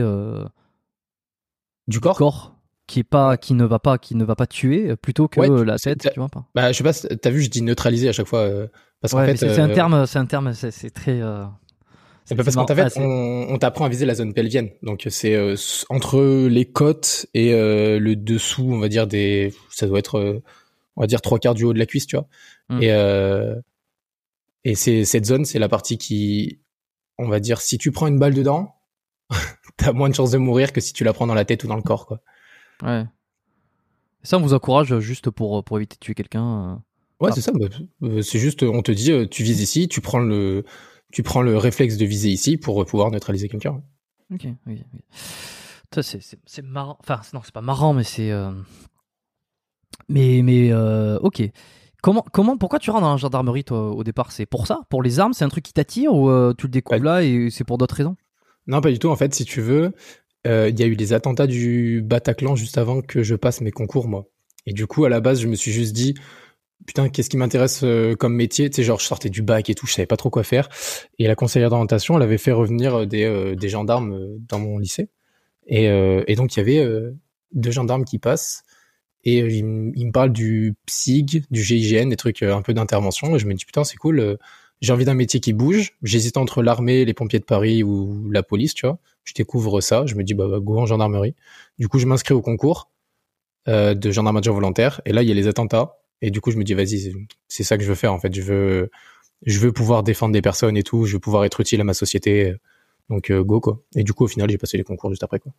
du 1.87 1.99
corps, 1.99 2.17
corps 2.17 2.55
qui 2.87 2.99
est 2.99 3.03
pas 3.03 3.37
qui 3.37 3.53
ne 3.53 3.65
va 3.65 3.79
pas 3.79 3.97
qui 3.97 4.15
ne 4.15 4.23
va 4.23 4.35
pas 4.35 4.47
tuer 4.47 4.91
euh, 4.91 4.95
plutôt 4.95 5.27
que 5.27 5.41
la 5.41 5.77
tête 5.77 6.07
tu 6.13 6.19
vois 6.19 6.29
pas. 6.29 6.45
Bah 6.53 6.71
je 6.71 6.77
sais 6.77 6.83
pas 6.83 6.93
t'as 6.93 7.29
vu 7.29 7.41
je 7.41 7.49
dis 7.49 7.61
neutraliser 7.61 8.09
à 8.09 8.11
chaque 8.11 8.27
fois 8.27 8.39
euh, 8.39 8.67
parce 9.01 9.13
qu'en 9.13 9.25
fait 9.25 9.37
c'est 9.37 9.59
un 9.59 9.69
euh, 9.69 9.73
terme 9.73 10.05
c'est 10.05 10.19
un 10.19 10.25
terme 10.25 10.53
c'est 10.53 10.89
très 10.91 11.21
c'est 12.25 12.35
parce 12.35 12.55
qu'en 12.55 12.67
fait 12.67 12.97
on, 12.97 13.47
on 13.49 13.57
t'apprend 13.57 13.85
à 13.85 13.89
viser 13.89 14.05
la 14.05 14.15
zone 14.15 14.33
pelvienne. 14.33 14.69
Donc 14.81 15.05
c'est 15.09 15.37
entre 15.89 16.47
les 16.47 16.65
côtes 16.65 17.27
et 17.33 17.51
le 17.53 18.15
dessous 18.15 18.67
on 18.71 18.79
va 18.79 18.89
dire 18.89 19.07
des 19.07 19.53
ça 19.69 19.87
doit 19.87 19.99
être 19.99 20.41
on 20.95 21.01
va 21.01 21.07
dire 21.07 21.21
trois 21.21 21.39
quarts 21.39 21.55
du 21.55 21.63
haut 21.65 21.73
de 21.73 21.79
la 21.79 21.85
cuisse 21.85 22.07
tu 22.07 22.15
vois. 22.15 22.27
Hmm. 22.69 22.81
et 22.81 22.91
et 24.65 24.75
c'est 24.75 25.05
cette 25.05 25.25
zone 25.25 25.45
c'est 25.45 25.59
la 25.59 25.69
partie 25.69 25.97
qui 25.97 26.59
on 27.17 27.29
va 27.29 27.39
dire 27.39 27.61
si 27.61 27.77
tu 27.77 27.91
prends 27.93 28.07
une 28.07 28.19
balle 28.19 28.33
dedans 28.33 28.75
t'as 29.77 29.93
moins 29.93 30.09
de 30.09 30.15
chances 30.15 30.31
de 30.31 30.37
mourir 30.37 30.73
que 30.73 30.81
si 30.81 30.91
tu 30.91 31.05
la 31.05 31.13
prends 31.13 31.27
dans 31.27 31.33
la 31.33 31.45
tête 31.45 31.63
ou 31.63 31.67
dans 31.67 31.77
le 31.77 31.81
corps 31.81 32.05
quoi 32.05 32.21
Ouais. 32.83 33.05
ça, 34.23 34.37
on 34.37 34.41
vous 34.41 34.53
encourage 34.53 34.99
juste 34.99 35.29
pour, 35.29 35.63
pour 35.63 35.77
éviter 35.77 35.95
de 35.95 35.99
tuer 35.99 36.13
quelqu'un. 36.13 36.73
Euh. 36.73 37.25
Ouais, 37.25 37.31
c'est 37.31 37.41
ça. 37.41 37.51
Bah, 37.53 37.67
euh, 38.03 38.21
c'est 38.21 38.39
juste, 38.39 38.63
on 38.63 38.81
te 38.81 38.91
dit, 38.91 39.11
euh, 39.11 39.27
tu 39.27 39.43
vises 39.43 39.61
ici, 39.61 39.87
tu 39.87 40.01
prends 40.01 40.19
le, 40.19 40.65
tu 41.11 41.23
prends 41.23 41.41
le 41.41 41.57
réflexe 41.57 41.97
de 41.97 42.05
viser 42.05 42.29
ici 42.29 42.57
pour 42.57 42.85
pouvoir 42.85 43.11
neutraliser 43.11 43.47
quelqu'un. 43.47 43.81
Ok, 44.33 44.47
oui, 44.65 44.83
c'est 46.45 46.61
marrant. 46.63 46.97
Enfin, 46.99 47.21
non, 47.33 47.41
c'est 47.43 47.53
pas 47.53 47.61
marrant, 47.61 47.93
mais 47.93 48.03
c'est. 48.03 48.31
Mais, 50.09 50.41
mais, 50.41 50.73
ok. 50.73 51.43
Comment, 52.05 52.23
comment, 52.31 52.55
pourquoi 52.55 52.77
tu 52.77 52.91
rentres 52.91 53.01
dans 53.01 53.13
la 53.13 53.17
gendarmerie, 53.17 53.63
toi, 53.63 53.89
au 53.89 54.03
départ? 54.03 54.31
C'est 54.31 54.45
pour 54.45 54.67
ça? 54.67 54.81
Pour 54.91 55.01
les 55.01 55.19
armes? 55.19 55.33
C'est 55.33 55.43
un 55.43 55.49
truc 55.49 55.63
qui 55.63 55.73
t'attire 55.73 56.13
ou 56.13 56.53
tu 56.53 56.67
le 56.67 56.71
découvres 56.71 57.03
là 57.03 57.23
et 57.23 57.49
c'est 57.49 57.63
pour 57.63 57.79
d'autres 57.79 57.95
raisons? 57.95 58.15
Non, 58.67 58.79
pas 58.79 58.91
du 58.91 58.99
tout. 58.99 59.09
En 59.09 59.15
fait, 59.15 59.33
si 59.33 59.43
tu 59.43 59.59
veux, 59.59 59.91
euh, 60.45 60.69
il 60.69 60.79
y 60.79 60.83
a 60.83 60.85
eu 60.85 60.93
les 60.93 61.13
attentats 61.13 61.47
du 61.47 62.03
Bataclan 62.03 62.55
juste 62.55 62.77
avant 62.77 63.01
que 63.01 63.23
je 63.23 63.33
passe 63.33 63.59
mes 63.61 63.71
concours, 63.71 64.07
moi. 64.07 64.27
Et 64.67 64.73
du 64.73 64.85
coup, 64.85 65.05
à 65.05 65.09
la 65.09 65.19
base, 65.19 65.41
je 65.41 65.47
me 65.47 65.55
suis 65.55 65.71
juste 65.71 65.93
dit, 65.93 66.13
putain, 66.85 67.09
qu'est-ce 67.09 67.31
qui 67.31 67.37
m'intéresse 67.37 67.81
euh, 67.83 68.15
comme 68.15 68.35
métier? 68.35 68.69
Tu 68.69 68.75
sais, 68.75 68.83
genre, 68.83 68.99
je 68.99 69.05
sortais 69.07 69.31
du 69.31 69.41
bac 69.41 69.71
et 69.71 69.73
tout, 69.73 69.87
je 69.87 69.93
savais 69.93 70.05
pas 70.05 70.15
trop 70.15 70.29
quoi 70.29 70.43
faire. 70.43 70.69
Et 71.17 71.25
la 71.25 71.33
conseillère 71.33 71.71
d'orientation, 71.71 72.17
elle 72.17 72.21
avait 72.21 72.37
fait 72.37 72.51
revenir 72.51 72.99
euh, 72.99 73.05
des, 73.07 73.55
des 73.55 73.69
gendarmes 73.69 74.15
dans 74.47 74.59
mon 74.59 74.77
lycée. 74.77 75.09
Et, 75.65 75.85
et 75.85 76.35
donc, 76.35 76.55
il 76.55 76.59
y 76.59 76.61
avait 76.61 76.87
deux 77.51 77.71
gendarmes 77.71 78.05
qui 78.05 78.19
passent. 78.19 78.63
Et 79.25 79.39
ils, 79.39 79.65
me 79.65 80.11
parlent 80.11 80.31
du 80.31 80.75
PSIG, 80.85 81.45
du 81.49 81.63
GIGN, 81.63 82.09
des 82.09 82.15
trucs 82.15 82.43
un 82.43 82.61
peu 82.61 82.73
d'intervention. 82.73 83.35
Et 83.35 83.39
je 83.39 83.47
me 83.47 83.53
dis, 83.55 83.65
putain, 83.65 83.83
c'est 83.83 83.97
cool 83.97 84.37
j'ai 84.81 84.93
envie 84.93 85.05
d'un 85.05 85.13
métier 85.13 85.39
qui 85.39 85.53
bouge. 85.53 85.93
J'hésite 86.03 86.37
entre 86.37 86.61
l'armée, 86.61 87.05
les 87.05 87.13
pompiers 87.13 87.39
de 87.39 87.45
Paris 87.45 87.83
ou 87.83 88.29
la 88.29 88.43
police, 88.43 88.73
tu 88.73 88.85
vois. 88.85 88.99
Je 89.23 89.33
découvre 89.33 89.81
ça. 89.81 90.05
Je 90.05 90.15
me 90.15 90.23
dis, 90.23 90.33
bah, 90.33 90.47
bah 90.47 90.59
go 90.59 90.77
en 90.77 90.85
gendarmerie. 90.85 91.35
Du 91.79 91.87
coup, 91.87 91.99
je 91.99 92.05
m'inscris 92.05 92.33
au 92.33 92.41
concours 92.41 92.91
euh, 93.67 93.93
de 93.95 94.11
gendarme 94.11 94.37
adjoint 94.37 94.53
volontaire. 94.53 95.01
Et 95.05 95.13
là, 95.13 95.23
il 95.23 95.29
y 95.29 95.31
a 95.31 95.35
les 95.35 95.47
attentats. 95.47 95.97
Et 96.21 96.31
du 96.31 96.41
coup, 96.41 96.51
je 96.51 96.57
me 96.57 96.63
dis, 96.63 96.73
vas-y, 96.73 97.13
c'est 97.47 97.63
ça 97.63 97.77
que 97.77 97.83
je 97.83 97.89
veux 97.89 97.95
faire, 97.95 98.13
en 98.13 98.19
fait. 98.19 98.33
Je 98.33 98.41
veux, 98.41 98.91
je 99.45 99.59
veux 99.59 99.71
pouvoir 99.71 100.03
défendre 100.03 100.33
des 100.33 100.41
personnes 100.41 100.77
et 100.77 100.83
tout. 100.83 101.05
Je 101.05 101.13
veux 101.13 101.19
pouvoir 101.19 101.45
être 101.45 101.61
utile 101.61 101.81
à 101.81 101.83
ma 101.83 101.93
société. 101.93 102.53
Donc, 103.09 103.31
euh, 103.31 103.43
go, 103.43 103.59
quoi. 103.59 103.81
Et 103.95 104.03
du 104.03 104.13
coup, 104.13 104.25
au 104.25 104.27
final, 104.27 104.49
j'ai 104.49 104.57
passé 104.57 104.77
les 104.77 104.83
concours 104.83 105.09
juste 105.09 105.23
après, 105.23 105.39
quoi. 105.39 105.53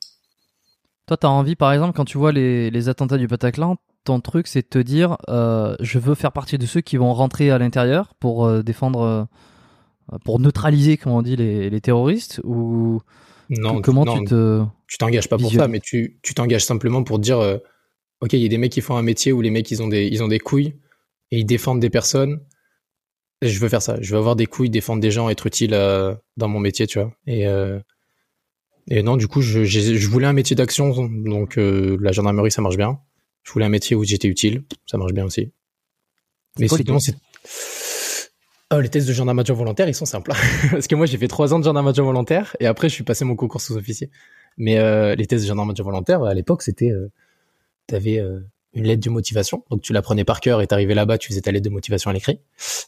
Toi, 1.07 1.17
t'as 1.17 1.29
envie, 1.29 1.55
par 1.55 1.73
exemple, 1.73 1.93
quand 1.97 2.05
tu 2.05 2.19
vois 2.19 2.33
les, 2.33 2.71
les 2.71 2.89
attentats 2.89 3.17
du 3.17 3.29
Bataclan, 3.29 3.77
ton 4.03 4.21
truc, 4.21 4.47
c'est 4.47 4.63
de 4.63 4.69
te 4.69 4.79
dire, 4.79 5.17
euh, 5.29 5.77
je 5.81 5.99
veux 5.99 6.15
faire 6.15 6.33
partie 6.33 6.59
de 6.59 6.67
ceux 6.67 6.81
qui 6.81 6.97
vont 6.97 7.13
rentrer 7.13 7.51
à 7.51 7.59
l'intérieur 7.59 8.15
pour 8.19 8.47
euh, 8.47 8.63
défendre, 8.63 9.29
euh, 10.13 10.19
pour 10.25 10.41
neutraliser, 10.41 10.97
comme 10.97 11.13
on 11.13 11.23
dit, 11.23 11.37
les, 11.37 11.71
les 11.71 11.81
terroristes 11.81 12.41
ou 12.45 13.01
non, 13.51 13.81
comment 13.81 14.05
tu 14.05 14.25
te 14.25 14.65
tu 14.89 14.99
t'engages 14.99 15.29
pas 15.29 15.39
pour 15.39 15.53
ça, 15.53 15.69
mais 15.69 15.79
tu 15.79 16.19
tu 16.23 16.35
t'engages 16.35 16.65
simplement 16.65 17.05
pour 17.05 17.21
dire, 17.21 17.39
ok, 18.21 18.33
il 18.33 18.41
y 18.41 18.45
a 18.45 18.49
des 18.49 18.59
mecs 18.59 18.73
qui 18.73 18.81
font 18.81 18.97
un 18.97 19.03
métier 19.03 19.31
où 19.31 19.41
les 19.41 19.51
mecs 19.51 19.71
ils 19.71 19.83
ont 19.83 19.89
des 19.89 20.09
ils 20.09 20.23
ont 20.25 20.29
des 20.29 20.41
couilles 20.41 20.75
et 21.31 21.39
ils 21.39 21.47
défendent 21.47 21.79
des 21.79 21.91
personnes. 21.91 22.41
Je 23.43 23.59
veux 23.61 23.69
faire 23.69 23.83
ça. 23.83 23.99
Je 24.01 24.11
veux 24.13 24.19
avoir 24.19 24.35
des 24.35 24.47
couilles, 24.47 24.71
défendre 24.71 25.01
des 25.01 25.13
gens, 25.13 25.29
être 25.29 25.47
utile 25.47 25.71
dans 26.37 26.49
mon 26.49 26.59
métier, 26.59 26.89
tu 26.89 26.99
vois. 26.99 27.13
Et 27.29 27.47
et 28.89 29.03
non, 29.03 29.17
du 29.17 29.27
coup, 29.29 29.41
je, 29.41 29.65
je 29.65 30.09
voulais 30.09 30.27
un 30.27 30.33
métier 30.33 30.57
d'action, 30.57 31.09
donc 31.09 31.57
la 31.57 32.13
gendarmerie, 32.13 32.51
ça 32.51 32.63
marche 32.63 32.77
bien 32.77 32.99
je 33.47 33.53
voulais 33.53 33.65
un 33.65 33.71
métier 33.71 33.95
où 33.95 34.03
j'étais 34.03 34.27
utile, 34.27 34.65
ça 34.87 34.99
marche 34.99 35.13
bien 35.13 35.25
aussi. 35.25 35.53
Mais 36.59 36.67
sinon, 36.67 36.99
c'est 36.99 37.15
oh, 38.73 38.81
les 38.81 38.89
tests 38.89 39.07
de 39.07 39.13
gendarme 39.13 39.39
adjoint 39.39 39.57
volontaire, 39.57 39.89
ils 39.89 39.95
sont 39.95 40.05
simples. 40.05 40.33
Parce 40.73 40.89
que 40.89 40.97
moi, 40.97 41.07
j'ai 41.07 41.17
fait 41.17 41.29
trois 41.29 41.55
ans 41.55 41.61
de 41.61 41.65
gendarme 41.65 41.87
adjoint 41.87 42.07
volontaire 42.07 42.57
et 42.59 42.67
après, 42.67 42.89
je 42.89 42.95
suis 42.95 43.05
passé 43.05 43.25
mon 43.25 43.37
concours 43.37 43.61
sous-officier. 43.61 44.11
Mais 44.57 44.79
euh, 44.79 45.15
les 45.15 45.27
tests 45.27 45.45
de 45.45 45.49
gendarme 45.49 45.71
adjoint 45.71 45.85
volontaire, 45.85 46.25
à 46.25 46.35
l'époque, 46.35 46.63
c'était, 46.63 46.91
euh, 46.91 47.09
t'avais 47.87 48.19
euh, 48.19 48.41
une 48.75 48.85
lettre 48.85 49.05
de 49.05 49.11
motivation, 49.11 49.63
donc 49.71 49.81
tu 49.81 49.93
la 49.93 50.03
prenais 50.03 50.25
par 50.25 50.41
cœur 50.41 50.61
et 50.61 50.67
t'arrivais 50.67 50.95
là-bas, 50.95 51.17
tu 51.17 51.29
faisais 51.29 51.43
ta 51.43 51.53
lettre 51.53 51.67
de 51.67 51.71
motivation 51.71 52.11
à 52.11 52.15
l'écrit. 52.15 52.41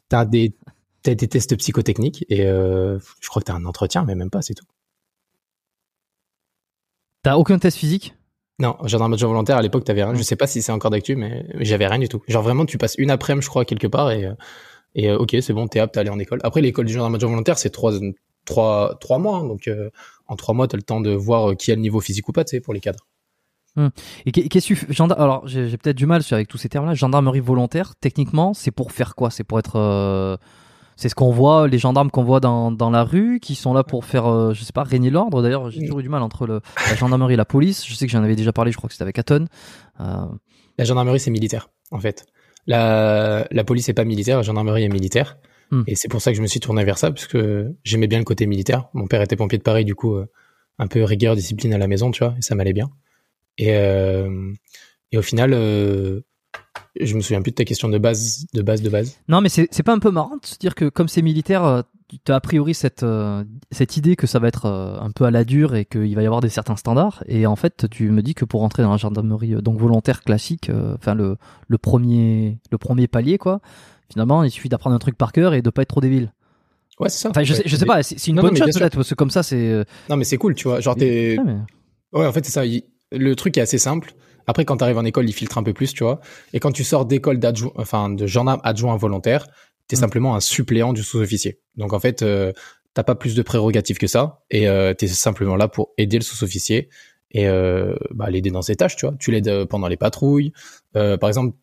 T'as 0.08 0.24
des, 0.24 0.54
t'as 1.02 1.14
des 1.14 1.28
tests 1.28 1.56
psychotechniques 1.56 2.26
et 2.28 2.46
euh, 2.46 2.98
je 3.20 3.28
crois 3.28 3.42
que 3.42 3.46
t'as 3.46 3.54
un 3.54 3.64
entretien, 3.64 4.04
mais 4.04 4.16
même 4.16 4.30
pas, 4.30 4.42
c'est 4.42 4.54
tout. 4.54 4.66
T'as 7.22 7.36
aucun 7.36 7.58
test 7.58 7.76
physique? 7.76 8.14
Non, 8.60 8.76
gendarme 8.84 9.12
adjoint 9.12 9.28
volontaire, 9.28 9.56
à 9.56 9.62
l'époque, 9.62 9.84
t'avais 9.84 10.02
rien. 10.02 10.14
Je 10.14 10.22
sais 10.22 10.36
pas 10.36 10.46
si 10.46 10.62
c'est 10.62 10.72
encore 10.72 10.90
d'actu, 10.90 11.14
mais 11.14 11.46
j'avais 11.60 11.86
rien 11.86 11.98
du 11.98 12.08
tout. 12.08 12.22
Genre 12.26 12.42
vraiment, 12.42 12.64
tu 12.64 12.78
passes 12.78 12.96
une 12.98 13.10
après-midi, 13.10 13.44
je 13.44 13.50
crois, 13.50 13.64
quelque 13.64 13.86
part, 13.86 14.10
et, 14.10 14.28
et 14.94 15.10
euh, 15.10 15.18
ok, 15.18 15.36
c'est 15.40 15.52
bon, 15.52 15.68
t'es 15.68 15.78
apte 15.78 15.96
à 15.96 16.00
aller 16.00 16.10
en 16.10 16.18
école. 16.18 16.40
Après, 16.42 16.60
l'école 16.60 16.86
du 16.86 16.92
gendarme 16.92 17.14
adjoint 17.14 17.30
volontaire, 17.30 17.58
c'est 17.58 17.70
trois, 17.70 17.92
trois, 18.44 18.96
trois 19.00 19.18
mois. 19.18 19.38
Hein, 19.38 19.46
donc, 19.46 19.68
euh, 19.68 19.90
en 20.26 20.36
trois 20.36 20.54
mois, 20.54 20.66
t'as 20.66 20.76
le 20.76 20.82
temps 20.82 21.00
de 21.00 21.10
voir 21.10 21.50
euh, 21.50 21.54
qui 21.54 21.70
a 21.70 21.76
le 21.76 21.80
niveau 21.80 22.00
physique 22.00 22.28
ou 22.28 22.32
pas, 22.32 22.44
tu 22.44 22.50
sais, 22.50 22.60
pour 22.60 22.74
les 22.74 22.80
cadres. 22.80 23.06
Hum. 23.76 23.90
Et 24.26 24.32
qu'est-ce 24.32 24.74
que 24.74 24.92
gendarme 24.92 25.22
Alors, 25.22 25.46
j'ai 25.46 25.76
peut-être 25.76 25.96
du 25.96 26.06
mal 26.06 26.22
avec 26.32 26.48
tous 26.48 26.58
ces 26.58 26.68
termes-là. 26.68 26.94
Gendarmerie 26.94 27.40
volontaire, 27.40 27.94
techniquement, 28.00 28.54
c'est 28.54 28.72
pour 28.72 28.90
faire 28.90 29.14
quoi? 29.14 29.30
C'est 29.30 29.44
pour 29.44 29.60
être 29.60 30.38
c'est 30.98 31.08
ce 31.08 31.14
qu'on 31.14 31.30
voit, 31.30 31.68
les 31.68 31.78
gendarmes 31.78 32.10
qu'on 32.10 32.24
voit 32.24 32.40
dans, 32.40 32.72
dans 32.72 32.90
la 32.90 33.04
rue, 33.04 33.38
qui 33.38 33.54
sont 33.54 33.72
là 33.72 33.84
pour 33.84 34.04
faire, 34.04 34.26
euh, 34.26 34.52
je 34.52 34.64
sais 34.64 34.72
pas, 34.72 34.82
régner 34.82 35.10
l'ordre. 35.10 35.42
D'ailleurs, 35.42 35.70
j'ai 35.70 35.80
toujours 35.80 36.00
eu 36.00 36.02
du 36.02 36.08
mal 36.08 36.22
entre 36.22 36.44
le, 36.44 36.60
la 36.88 36.96
gendarmerie 36.96 37.34
et 37.34 37.36
la 37.36 37.44
police. 37.44 37.86
Je 37.86 37.94
sais 37.94 38.04
que 38.04 38.10
j'en 38.10 38.24
avais 38.24 38.34
déjà 38.34 38.52
parlé, 38.52 38.72
je 38.72 38.76
crois 38.76 38.88
que 38.88 38.94
c'était 38.94 39.04
avec 39.04 39.16
Aton. 39.16 39.46
Euh... 40.00 40.26
La 40.76 40.84
gendarmerie, 40.84 41.20
c'est 41.20 41.30
militaire, 41.30 41.70
en 41.92 42.00
fait. 42.00 42.26
La, 42.66 43.46
la 43.52 43.62
police 43.62 43.88
est 43.88 43.94
pas 43.94 44.04
militaire, 44.04 44.38
la 44.38 44.42
gendarmerie 44.42 44.82
est 44.82 44.88
militaire. 44.88 45.38
Hmm. 45.70 45.84
Et 45.86 45.94
c'est 45.94 46.08
pour 46.08 46.20
ça 46.20 46.32
que 46.32 46.36
je 46.36 46.42
me 46.42 46.48
suis 46.48 46.58
tourné 46.58 46.82
vers 46.82 46.98
ça, 46.98 47.12
parce 47.12 47.28
que 47.28 47.76
j'aimais 47.84 48.08
bien 48.08 48.18
le 48.18 48.24
côté 48.24 48.46
militaire. 48.46 48.88
Mon 48.92 49.06
père 49.06 49.22
était 49.22 49.36
pompier 49.36 49.58
de 49.58 49.62
Paris, 49.62 49.84
du 49.84 49.94
coup, 49.94 50.16
euh, 50.16 50.26
un 50.80 50.88
peu 50.88 51.04
rigueur, 51.04 51.36
discipline 51.36 51.72
à 51.74 51.78
la 51.78 51.86
maison, 51.86 52.10
tu 52.10 52.24
vois, 52.24 52.34
et 52.36 52.42
ça 52.42 52.56
m'allait 52.56 52.72
bien. 52.72 52.90
Et, 53.56 53.76
euh, 53.76 54.52
et 55.12 55.18
au 55.18 55.22
final, 55.22 55.54
je 57.00 57.14
me 57.14 57.20
souviens 57.20 57.42
plus 57.42 57.50
de 57.50 57.56
ta 57.56 57.64
question 57.64 57.88
de 57.88 57.98
base, 57.98 58.46
de 58.52 58.62
base, 58.62 58.82
de 58.82 58.88
base. 58.88 59.18
Non, 59.28 59.40
mais 59.40 59.48
c'est 59.48 59.82
pas 59.82 59.92
un 59.92 59.98
peu 59.98 60.10
marrant 60.10 60.36
de 60.36 60.46
se 60.46 60.58
dire 60.58 60.74
que 60.74 60.88
comme 60.88 61.08
c'est 61.08 61.22
militaire, 61.22 61.64
euh, 61.64 61.82
tu 62.08 62.32
as 62.32 62.36
a 62.36 62.40
priori 62.40 62.74
cette, 62.74 63.02
euh, 63.02 63.44
cette 63.70 63.96
idée 63.96 64.16
que 64.16 64.26
ça 64.26 64.38
va 64.38 64.48
être 64.48 64.66
euh, 64.66 64.98
un 65.00 65.10
peu 65.10 65.24
à 65.24 65.30
la 65.30 65.44
dure 65.44 65.74
et 65.74 65.84
qu'il 65.84 66.14
va 66.14 66.22
y 66.22 66.26
avoir 66.26 66.40
des 66.40 66.48
certains 66.48 66.76
standards. 66.76 67.22
Et 67.26 67.46
en 67.46 67.56
fait, 67.56 67.86
tu 67.90 68.10
me 68.10 68.22
dis 68.22 68.34
que 68.34 68.44
pour 68.44 68.60
rentrer 68.60 68.82
dans 68.82 68.90
la 68.90 68.96
gendarmerie 68.96 69.62
donc 69.62 69.78
volontaire 69.78 70.22
classique, 70.22 70.70
enfin 70.94 71.14
le, 71.14 71.36
le, 71.68 71.78
premier, 71.78 72.58
le 72.70 72.78
premier 72.78 73.06
palier, 73.06 73.38
quoi, 73.38 73.60
finalement, 74.10 74.42
il 74.42 74.50
suffit 74.50 74.68
d'apprendre 74.68 74.96
un 74.96 75.00
truc 75.00 75.16
par 75.16 75.32
cœur 75.32 75.54
et 75.54 75.62
de 75.62 75.70
pas 75.70 75.82
être 75.82 75.88
trop 75.88 76.00
débile. 76.00 76.32
Ouais, 76.98 77.08
c'est 77.08 77.18
ça. 77.18 77.30
Enfin, 77.30 77.44
je, 77.44 77.54
sais, 77.54 77.62
je 77.64 77.76
sais 77.76 77.86
pas, 77.86 78.02
c'est 78.02 78.26
une 78.26 78.40
bonne 78.40 78.56
chose 78.56 78.76
peut-être, 78.76 78.96
parce 78.96 79.10
que 79.10 79.14
comme 79.14 79.30
ça, 79.30 79.44
c'est. 79.44 79.84
Non, 80.10 80.16
mais 80.16 80.24
c'est 80.24 80.36
cool, 80.38 80.54
tu 80.54 80.66
vois. 80.66 80.80
Genre, 80.80 80.96
t'es. 80.96 81.38
Ouais, 82.12 82.26
en 82.26 82.32
fait, 82.32 82.44
c'est 82.44 82.50
ça. 82.50 82.62
Le 83.12 83.36
truc 83.36 83.56
est 83.56 83.60
assez 83.60 83.78
simple 83.78 84.14
après, 84.48 84.64
quand 84.64 84.78
tu 84.78 84.84
arrives 84.84 84.96
en 84.96 85.04
école, 85.04 85.28
ils 85.28 85.34
filtrent 85.34 85.58
un 85.58 85.62
peu 85.62 85.74
plus, 85.74 85.92
tu 85.92 86.02
vois. 86.02 86.20
Et 86.54 86.58
quand 86.58 86.72
tu 86.72 86.82
sors 86.82 87.04
d'école 87.04 87.38
d'adjoint, 87.38 87.70
enfin, 87.76 88.08
de 88.08 88.26
gendarme 88.26 88.60
adjoint 88.64 88.96
volontaire, 88.96 89.46
tu 89.88 89.94
es 89.94 89.98
mm. 89.98 90.00
simplement 90.00 90.34
un 90.34 90.40
suppléant 90.40 90.94
du 90.94 91.02
sous-officier. 91.02 91.60
Donc, 91.76 91.92
en 91.92 92.00
fait, 92.00 92.22
euh, 92.22 92.54
t'as 92.94 93.04
pas 93.04 93.14
plus 93.14 93.34
de 93.34 93.42
prérogatives 93.42 93.98
que 93.98 94.06
ça. 94.06 94.42
Et 94.50 94.66
euh, 94.66 94.94
tu 94.98 95.04
es 95.04 95.08
simplement 95.08 95.54
là 95.54 95.68
pour 95.68 95.92
aider 95.98 96.16
le 96.16 96.24
sous-officier 96.24 96.88
et 97.30 97.46
euh, 97.46 97.94
bah, 98.10 98.30
l'aider 98.30 98.50
dans 98.50 98.62
ses 98.62 98.74
tâches, 98.74 98.96
tu 98.96 99.06
vois. 99.06 99.14
Tu 99.18 99.30
l'aides 99.30 99.48
euh, 99.48 99.66
pendant 99.66 99.86
les 99.86 99.98
patrouilles. 99.98 100.54
Euh, 100.96 101.18
par 101.18 101.28
exemple, 101.28 101.54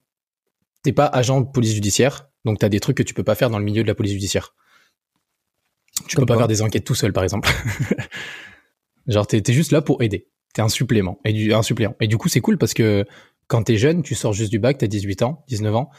t'es 0.84 0.94
pas 0.94 1.08
agent 1.08 1.42
de 1.42 1.48
police 1.48 1.74
judiciaire, 1.74 2.30
donc 2.46 2.60
tu 2.60 2.66
as 2.66 2.70
des 2.70 2.80
trucs 2.80 2.98
que 2.98 3.04
tu 3.04 3.16
peux 3.16 3.24
pas 3.24 3.34
faire 3.34 3.50
dans 3.50 3.58
le 3.58 3.66
milieu 3.66 3.82
de 3.82 3.88
la 3.88 3.96
police 3.96 4.14
judiciaire. 4.14 4.54
Tu 6.08 6.18
peux 6.18 6.26
pas 6.28 6.38
faire 6.38 6.48
des 6.48 6.62
enquêtes 6.62 6.84
tout 6.84 6.94
seul, 6.94 7.14
par 7.14 7.24
exemple. 7.24 7.50
Genre, 9.08 9.26
t'es 9.26 9.42
es 9.44 9.54
juste 9.54 9.72
là 9.72 9.82
pour 9.82 10.04
aider 10.04 10.28
t'es 10.56 10.64
un 10.64 10.70
supplément 10.70 11.20
et 11.24 11.34
du 11.34 11.54
un 11.54 11.62
suppléant 11.62 11.96
et 12.00 12.08
du 12.08 12.18
coup 12.18 12.28
c'est 12.28 12.42
cool 12.42 12.58
parce 12.58 12.74
que 12.74 13.06
quand 13.48 13.62
t'es 13.62 13.78
jeune, 13.78 14.02
tu 14.02 14.16
sors 14.16 14.34
juste 14.34 14.50
du 14.50 14.58
bac, 14.58 14.80
t'as 14.80 14.88
18 14.88 15.22
ans, 15.22 15.44
19 15.50 15.76
ans, 15.76 15.92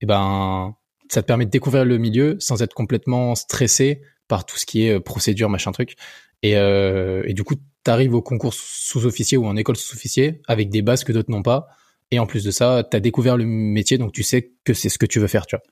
et 0.00 0.06
ben 0.06 0.76
ça 1.10 1.22
te 1.22 1.26
permet 1.26 1.44
de 1.44 1.50
découvrir 1.50 1.84
le 1.84 1.98
milieu 1.98 2.36
sans 2.38 2.62
être 2.62 2.74
complètement 2.74 3.34
stressé 3.34 4.02
par 4.28 4.46
tout 4.46 4.56
ce 4.56 4.64
qui 4.64 4.86
est 4.86 5.00
procédure, 5.00 5.50
machin 5.50 5.72
truc. 5.72 5.96
Et, 6.42 6.52
et 6.52 7.32
du 7.32 7.42
coup, 7.42 7.56
t'arrives 7.84 8.14
au 8.14 8.22
concours 8.22 8.54
sous-officier 8.54 9.36
ou 9.36 9.46
en 9.46 9.56
école 9.56 9.76
sous-officier 9.76 10.40
avec 10.46 10.70
des 10.70 10.82
bases 10.82 11.04
que 11.04 11.12
d'autres 11.12 11.30
n'ont 11.30 11.42
pas. 11.42 11.68
Et 12.10 12.18
en 12.18 12.26
plus 12.26 12.44
de 12.44 12.50
ça, 12.50 12.86
t'as 12.88 13.00
découvert 13.00 13.36
le 13.36 13.44
métier, 13.44 13.98
donc 13.98 14.12
tu 14.12 14.22
sais 14.22 14.52
que 14.64 14.72
c'est 14.72 14.88
ce 14.88 14.98
que 14.98 15.06
tu 15.06 15.20
veux 15.20 15.26
faire, 15.26 15.46
tu 15.46 15.56
vois. 15.56 15.64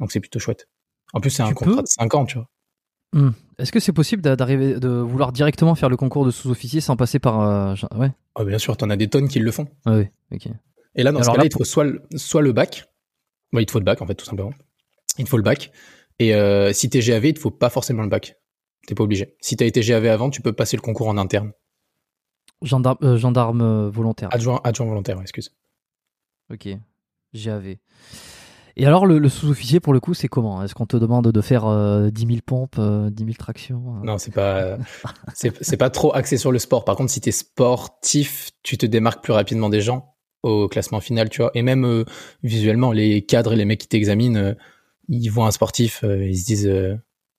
Donc 0.00 0.12
c'est 0.12 0.20
plutôt 0.20 0.38
chouette. 0.38 0.68
En 1.12 1.20
plus, 1.20 1.30
c'est 1.30 1.42
un 1.42 1.52
contrat 1.52 1.82
de 1.82 1.88
5 1.88 2.14
ans, 2.14 2.24
tu 2.24 2.38
vois. 2.38 2.48
Hmm. 3.12 3.30
Est-ce 3.58 3.72
que 3.72 3.80
c'est 3.80 3.92
possible 3.92 4.22
d'arriver, 4.22 4.78
de 4.78 4.88
vouloir 4.88 5.32
directement 5.32 5.74
faire 5.74 5.88
le 5.88 5.96
concours 5.96 6.24
de 6.24 6.30
sous-officier 6.30 6.80
sans 6.80 6.96
passer 6.96 7.18
par. 7.18 7.40
Euh, 7.40 7.74
ouais. 7.96 8.12
Oh, 8.36 8.44
bien 8.44 8.58
sûr, 8.58 8.76
t'en 8.76 8.88
as 8.88 8.96
des 8.96 9.08
tonnes 9.08 9.28
qui 9.28 9.40
le 9.40 9.50
font. 9.50 9.66
Ah 9.84 9.96
oui, 9.96 10.06
ok. 10.32 10.48
Et 10.94 11.02
là, 11.02 11.10
dans 11.10 11.22
ce 11.22 11.30
cas-là, 11.30 11.44
il 11.44 11.48
te 11.48 11.56
faut 11.56 11.64
soit 11.64 11.84
le, 11.84 12.02
soit 12.14 12.42
le 12.42 12.52
bac. 12.52 12.88
il 13.52 13.66
te 13.66 13.72
faut 13.72 13.80
le 13.80 13.84
bac, 13.84 14.00
en 14.00 14.06
fait, 14.06 14.14
tout 14.14 14.24
simplement. 14.24 14.52
Il 15.18 15.24
te 15.24 15.28
faut 15.28 15.36
le 15.36 15.42
bac. 15.42 15.72
Et 16.20 16.34
euh, 16.34 16.72
si 16.72 16.88
t'es 16.88 17.00
GAV, 17.00 17.26
il 17.26 17.34
te 17.34 17.40
faut 17.40 17.50
pas 17.50 17.68
forcément 17.68 18.02
le 18.02 18.08
bac. 18.08 18.36
T'es 18.86 18.94
pas 18.94 19.02
obligé. 19.02 19.36
Si 19.40 19.56
t'as 19.56 19.66
été 19.66 19.80
GAV 19.80 20.06
avant, 20.06 20.30
tu 20.30 20.40
peux 20.40 20.52
passer 20.52 20.76
le 20.76 20.82
concours 20.82 21.08
en 21.08 21.18
interne. 21.18 21.52
Gendarme, 22.62 22.98
euh, 23.02 23.16
gendarme 23.16 23.88
volontaire. 23.88 24.28
Adjoint, 24.32 24.60
adjoint 24.62 24.86
volontaire, 24.86 25.20
excuse. 25.20 25.52
Ok. 26.52 26.68
GAV. 27.34 27.76
Et 28.80 28.86
alors, 28.86 29.06
le, 29.06 29.28
sous-officier, 29.28 29.80
pour 29.80 29.92
le 29.92 29.98
coup, 29.98 30.14
c'est 30.14 30.28
comment? 30.28 30.62
Est-ce 30.62 30.72
qu'on 30.72 30.86
te 30.86 30.96
demande 30.96 31.32
de 31.32 31.40
faire 31.40 31.62
10 31.64 31.68
euh, 31.68 32.10
000 32.12 32.38
pompes, 32.46 32.76
10 32.76 32.80
euh, 32.80 33.10
000 33.18 33.30
tractions 33.36 33.96
euh? 33.96 34.04
Non, 34.04 34.18
c'est 34.18 34.32
pas, 34.32 34.78
c'est 35.34 35.76
pas 35.76 35.90
trop 35.90 36.14
axé 36.14 36.36
sur 36.36 36.52
le 36.52 36.60
sport. 36.60 36.84
Par 36.84 36.94
contre, 36.94 37.10
si 37.10 37.20
t'es 37.20 37.32
sportif, 37.32 38.50
tu 38.62 38.78
te 38.78 38.86
démarques 38.86 39.22
plus 39.22 39.32
rapidement 39.32 39.68
des 39.68 39.80
gens 39.80 40.14
au 40.44 40.68
classement 40.68 41.00
final, 41.00 41.28
tu 41.28 41.42
vois. 41.42 41.50
Et 41.54 41.62
même 41.62 42.04
visuellement, 42.44 42.92
les 42.92 43.26
cadres 43.26 43.52
et 43.52 43.56
les 43.56 43.64
mecs 43.64 43.80
qui 43.80 43.88
t'examinent, 43.88 44.54
ils 45.08 45.28
voient 45.28 45.48
un 45.48 45.50
sportif, 45.50 46.04
ils 46.04 46.38
se 46.38 46.44
disent, 46.44 46.72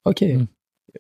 ok, 0.03 0.21
hmm. 0.21 0.45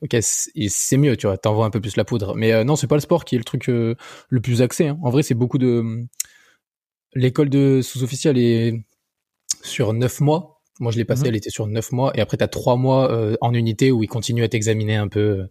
ok, 0.03 0.17
c'est 0.21 0.97
mieux, 0.97 1.17
tu 1.17 1.27
vois. 1.27 1.37
T'envoies 1.37 1.65
un 1.65 1.69
peu 1.69 1.81
plus 1.81 1.97
la 1.97 2.05
poudre. 2.05 2.33
Mais 2.35 2.63
non, 2.63 2.77
c'est 2.77 2.87
pas 2.87 2.95
le 2.95 3.01
sport 3.01 3.25
qui 3.25 3.35
est 3.35 3.39
le 3.39 3.43
truc 3.43 3.67
le 3.67 3.95
plus 4.41 4.61
axé. 4.61 4.87
Hein. 4.87 4.99
En 5.03 5.09
vrai, 5.09 5.21
c'est 5.21 5.33
beaucoup 5.33 5.57
de 5.57 6.07
l'école 7.13 7.49
de 7.49 7.81
sous-officier, 7.81 8.31
elle 8.31 8.37
est 8.37 8.85
sur 9.61 9.93
neuf 9.93 10.19
mois. 10.19 10.59
Moi, 10.79 10.93
je 10.93 10.97
l'ai 10.97 11.03
passé, 11.03 11.23
mhm. 11.23 11.27
elle 11.27 11.35
était 11.35 11.49
sur 11.49 11.67
neuf 11.67 11.91
mois. 11.91 12.11
Et 12.15 12.21
après, 12.21 12.37
tu 12.37 12.43
as 12.43 12.47
trois 12.47 12.77
mois 12.77 13.11
euh, 13.11 13.35
en 13.41 13.53
unité 13.53 13.91
où 13.91 14.01
ils 14.01 14.07
continuent 14.07 14.43
à 14.43 14.47
t'examiner 14.47 14.95
un 14.95 15.09
peu. 15.09 15.47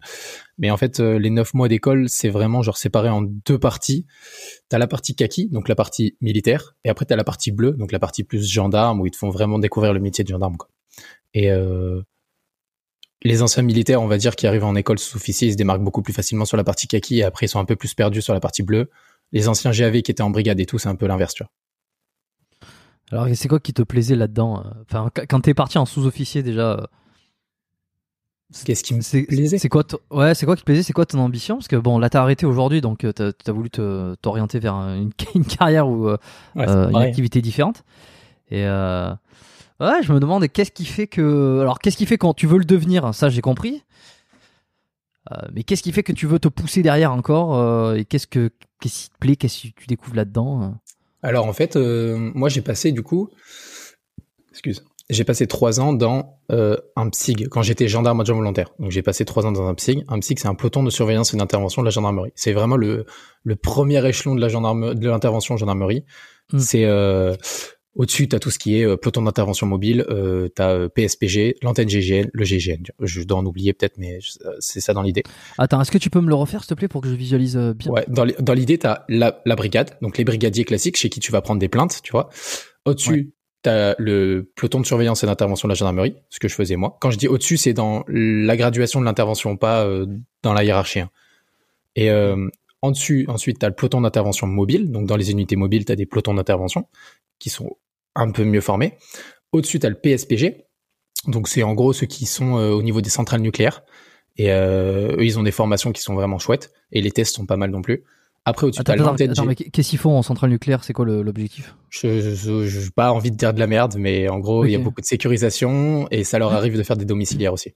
Mais 0.57 0.71
en 0.71 0.77
fait, 0.77 0.99
euh, 0.99 1.19
les 1.19 1.29
neuf 1.29 1.53
mois 1.53 1.67
d'école, 1.67 2.09
c'est 2.09 2.29
vraiment 2.29 2.63
genre 2.63 2.77
séparé 2.77 3.09
en 3.09 3.21
deux 3.21 3.59
parties. 3.59 4.07
Tu 4.69 4.75
as 4.75 4.79
la 4.79 4.87
partie 4.87 5.15
kaki, 5.15 5.49
donc 5.49 5.69
la 5.69 5.75
partie 5.75 6.17
militaire. 6.19 6.75
Et 6.83 6.89
après, 6.89 7.05
tu 7.05 7.13
as 7.13 7.15
la 7.15 7.23
partie 7.23 7.51
bleue, 7.51 7.73
donc 7.73 7.91
la 7.91 7.99
partie 7.99 8.23
plus 8.23 8.43
gendarme, 8.43 8.99
où 9.01 9.05
ils 9.05 9.11
te 9.11 9.17
font 9.17 9.29
vraiment 9.29 9.59
découvrir 9.59 9.93
le 9.93 9.99
métier 9.99 10.23
de 10.23 10.29
gendarme. 10.29 10.57
Quoi. 10.57 10.69
Et 11.35 11.51
euh, 11.51 12.01
les 13.21 13.43
anciens 13.43 13.63
militaires, 13.63 14.01
on 14.01 14.07
va 14.07 14.17
dire, 14.17 14.35
qui 14.35 14.47
arrivent 14.47 14.65
en 14.65 14.75
école 14.75 14.97
sous-officier, 14.97 15.49
ils 15.49 15.51
se 15.51 15.57
démarquent 15.57 15.83
beaucoup 15.83 16.01
plus 16.01 16.13
facilement 16.13 16.45
sur 16.45 16.57
la 16.57 16.63
partie 16.63 16.87
kaki. 16.87 17.19
Et 17.19 17.23
après, 17.23 17.45
ils 17.45 17.49
sont 17.49 17.59
un 17.59 17.65
peu 17.65 17.75
plus 17.75 17.93
perdus 17.93 18.23
sur 18.23 18.33
la 18.33 18.39
partie 18.39 18.63
bleue. 18.63 18.89
Les 19.31 19.47
anciens 19.47 19.69
GAV 19.69 20.01
qui 20.01 20.09
étaient 20.09 20.23
en 20.23 20.31
brigade 20.31 20.59
et 20.59 20.65
tout, 20.65 20.79
c'est 20.79 20.89
un 20.89 20.95
peu 20.95 21.05
l'inverse, 21.05 21.35
tu 21.35 21.43
vois. 21.43 21.51
Alors, 23.11 23.27
c'est 23.33 23.47
quoi 23.47 23.59
qui 23.59 23.73
te 23.73 23.81
plaisait 23.81 24.15
là-dedans 24.15 24.59
euh, 24.59 24.69
Enfin, 24.83 25.09
quand 25.27 25.41
t'es 25.41 25.53
parti 25.53 25.77
en 25.77 25.85
sous-officier 25.85 26.43
déjà. 26.43 26.71
Euh, 26.73 26.85
Qu'est-ce 28.65 28.83
qui 28.83 28.95
me 28.95 29.25
plaisait? 29.27 29.59
C'est 29.59 29.69
quoi, 29.69 29.83
ouais, 30.09 30.33
c'est 30.33 30.47
quoi 30.47 30.55
qui 30.55 30.61
te 30.61 30.65
plaisait 30.65 30.81
C'est 30.81 30.93
quoi 30.93 31.05
ton 31.05 31.19
ambition? 31.19 31.57
Parce 31.57 31.67
que 31.67 31.75
bon, 31.75 31.99
là, 31.99 32.09
t'as 32.09 32.21
arrêté 32.21 32.47
aujourd'hui, 32.47 32.81
donc 32.81 33.03
euh, 33.03 33.11
t'as 33.11 33.31
as 33.45 33.51
voulu 33.51 33.69
t'orienter 33.69 34.57
vers 34.57 34.75
une, 35.35 35.45
carrière 35.45 35.87
ou 35.87 36.09
une 36.55 36.95
activité 36.95 37.41
différente. 37.41 37.83
Et 38.49 38.63
ouais, 38.63 40.01
je 40.01 40.11
me 40.11 40.19
demande 40.19 40.47
qu'est-ce 40.47 40.71
qui 40.71 40.85
fait 40.85 41.05
que, 41.05 41.59
alors, 41.61 41.77
qu'est-ce 41.79 41.97
qui 41.97 42.07
fait 42.07 42.17
quand 42.17 42.33
tu 42.33 42.47
veux 42.47 42.57
le 42.57 42.65
devenir? 42.65 43.13
Ça, 43.13 43.29
j'ai 43.29 43.41
compris. 43.41 43.83
mais 45.53 45.61
qu'est-ce 45.61 45.83
qui 45.83 45.91
fait 45.91 46.01
que 46.01 46.13
tu 46.13 46.25
veux 46.25 46.39
te 46.39 46.47
pousser 46.47 46.81
derrière 46.81 47.11
encore 47.11 47.93
Et 47.93 48.05
qu'est-ce 48.05 48.25
que, 48.25 48.51
qu'est-ce 48.81 49.03
qui 49.03 49.09
te 49.09 49.17
plaît 49.19 49.35
Qu'est-ce 49.35 49.67
que 49.67 49.79
tu 49.79 49.85
découvres 49.85 50.15
là-dedans 50.15 50.73
alors 51.23 51.45
en 51.45 51.53
fait, 51.53 51.75
euh, 51.75 52.31
moi 52.33 52.49
j'ai 52.49 52.61
passé 52.61 52.91
du 52.91 53.03
coup, 53.03 53.29
excuse, 54.51 54.83
j'ai 55.09 55.23
passé 55.23 55.47
trois 55.47 55.79
ans 55.79 55.93
dans 55.93 56.39
euh, 56.51 56.77
un 56.95 57.09
PSIG 57.09 57.49
quand 57.49 57.61
j'étais 57.61 57.87
gendarme 57.87 58.21
adjoint 58.21 58.37
volontaire. 58.37 58.69
Donc 58.79 58.91
j'ai 58.91 59.01
passé 59.01 59.25
trois 59.25 59.45
ans 59.45 59.51
dans 59.51 59.67
un 59.67 59.73
PSIG. 59.73 60.05
Un 60.07 60.19
PSIG 60.19 60.39
c'est 60.39 60.47
un 60.47 60.55
peloton 60.55 60.83
de 60.83 60.89
surveillance 60.89 61.33
et 61.33 61.37
d'intervention 61.37 61.81
de 61.81 61.85
la 61.85 61.91
gendarmerie. 61.91 62.31
C'est 62.35 62.53
vraiment 62.53 62.77
le, 62.77 63.05
le 63.43 63.55
premier 63.55 64.05
échelon 64.07 64.35
de 64.35 64.41
la 64.41 64.49
gendarmerie, 64.49 64.95
de 64.95 65.09
l'intervention 65.09 65.57
gendarmerie. 65.57 66.05
Hmm. 66.53 66.59
C'est 66.59 66.85
euh, 66.85 67.35
au-dessus, 67.99 68.29
tu 68.29 68.35
as 68.35 68.39
tout 68.39 68.49
ce 68.49 68.57
qui 68.57 68.79
est 68.79 68.97
peloton 68.97 69.21
d'intervention 69.21 69.67
mobile, 69.67 70.05
euh, 70.09 70.47
tu 70.55 70.61
as 70.61 70.87
PSPG, 70.87 71.57
l'antenne 71.61 71.89
GGN, 71.89 72.29
le 72.31 72.45
GGN. 72.45 72.81
Je 73.01 73.23
dois 73.23 73.37
en 73.37 73.45
oublier 73.45 73.73
peut-être, 73.73 73.97
mais 73.97 74.19
c'est 74.59 74.79
ça 74.79 74.93
dans 74.93 75.01
l'idée. 75.01 75.21
Attends, 75.57 75.81
est-ce 75.81 75.91
que 75.91 75.97
tu 75.97 76.09
peux 76.09 76.21
me 76.21 76.29
le 76.29 76.35
refaire, 76.35 76.63
s'il 76.63 76.69
te 76.69 76.73
plaît, 76.75 76.87
pour 76.87 77.01
que 77.01 77.09
je 77.09 77.15
visualise 77.15 77.57
bien? 77.57 77.91
Ouais, 77.91 78.05
dans, 78.07 78.53
l'idée, 78.53 78.77
tu 78.77 78.87
as 78.87 79.03
la, 79.09 79.41
la, 79.45 79.55
brigade, 79.57 79.97
donc 80.01 80.17
les 80.17 80.23
brigadiers 80.23 80.63
classiques 80.63 80.95
chez 80.95 81.09
qui 81.09 81.19
tu 81.19 81.33
vas 81.33 81.41
prendre 81.41 81.59
des 81.59 81.67
plaintes, 81.67 81.99
tu 82.01 82.13
vois. 82.13 82.29
Au-dessus, 82.85 83.33
tu 83.63 83.69
as 83.69 83.95
le 83.99 84.49
peloton 84.55 84.79
de 84.79 84.85
surveillance 84.85 85.23
et 85.23 85.27
d'intervention 85.27 85.67
de 85.67 85.73
la 85.73 85.75
gendarmerie, 85.75 86.15
ce 86.29 86.39
que 86.39 86.47
je 86.47 86.55
faisais 86.55 86.77
moi. 86.77 86.97
Quand 87.01 87.11
je 87.11 87.17
dis 87.17 87.27
au-dessus, 87.27 87.57
c'est 87.57 87.73
dans 87.73 88.05
la 88.07 88.55
graduation 88.55 89.01
de 89.01 89.05
l'intervention, 89.05 89.57
pas 89.57 89.83
euh, 89.83 90.05
dans 90.41 90.53
la 90.53 90.63
hiérarchie. 90.63 91.01
Hein. 91.01 91.09
Et 91.95 92.09
euh, 92.09 92.47
en 92.81 92.91
dessus, 92.91 93.25
ensuite, 93.27 93.59
tu 93.59 93.65
as 93.65 93.69
le 93.69 93.75
peloton 93.75 94.01
d'intervention 94.01 94.47
mobile. 94.47 94.89
Donc, 94.91 95.05
dans 95.05 95.17
les 95.17 95.31
unités 95.31 95.57
mobiles, 95.57 95.83
tu 95.83 95.91
as 95.91 95.97
des 95.97 96.05
pelotons 96.05 96.33
d'intervention 96.33 96.87
qui 97.39 97.49
sont 97.49 97.77
un 98.19 98.31
peu 98.31 98.43
mieux 98.43 98.61
formés. 98.61 98.97
Au-dessus, 99.51 99.79
tu 99.79 99.85
as 99.85 99.89
le 99.89 99.95
PSPG. 99.95 100.65
Donc, 101.27 101.47
c'est 101.47 101.63
en 101.63 101.73
gros 101.73 101.93
ceux 101.93 102.05
qui 102.05 102.25
sont 102.25 102.57
euh, 102.57 102.71
au 102.71 102.81
niveau 102.81 103.01
des 103.01 103.09
centrales 103.09 103.41
nucléaires. 103.41 103.83
Et 104.37 104.51
euh, 104.51 105.17
eux, 105.17 105.25
ils 105.25 105.37
ont 105.39 105.43
des 105.43 105.51
formations 105.51 105.91
qui 105.91 106.01
sont 106.01 106.13
vraiment 106.13 106.39
chouettes. 106.39 106.71
Et 106.91 107.01
les 107.01 107.11
tests 107.11 107.35
sont 107.35 107.45
pas 107.45 107.57
mal 107.57 107.71
non 107.71 107.81
plus. 107.81 108.03
Après, 108.45 108.65
au-dessus, 108.65 108.83
tu 108.83 108.91
as 108.91 108.95
l'antenne. 108.95 109.33
Qu'est-ce 109.55 109.89
qu'ils 109.89 109.99
font 109.99 110.17
en 110.17 110.21
centrale 110.21 110.49
nucléaire? 110.49 110.83
C'est 110.83 110.93
quoi 110.93 111.05
l'objectif? 111.05 111.75
Je 111.89 112.07
n'ai 112.07 112.89
pas 112.95 113.11
envie 113.11 113.31
de 113.31 113.35
dire 113.35 113.53
de 113.53 113.59
la 113.59 113.67
merde, 113.67 113.95
mais 113.97 114.29
en 114.29 114.39
gros, 114.39 114.65
il 114.65 114.71
y 114.71 114.75
a 114.75 114.79
beaucoup 114.79 115.01
de 115.01 115.05
sécurisation 115.05 116.07
et 116.09 116.23
ça 116.23 116.39
leur 116.39 116.53
arrive 116.53 116.77
de 116.77 116.83
faire 116.83 116.97
des 116.97 117.05
domiciliaires 117.05 117.53
aussi. 117.53 117.73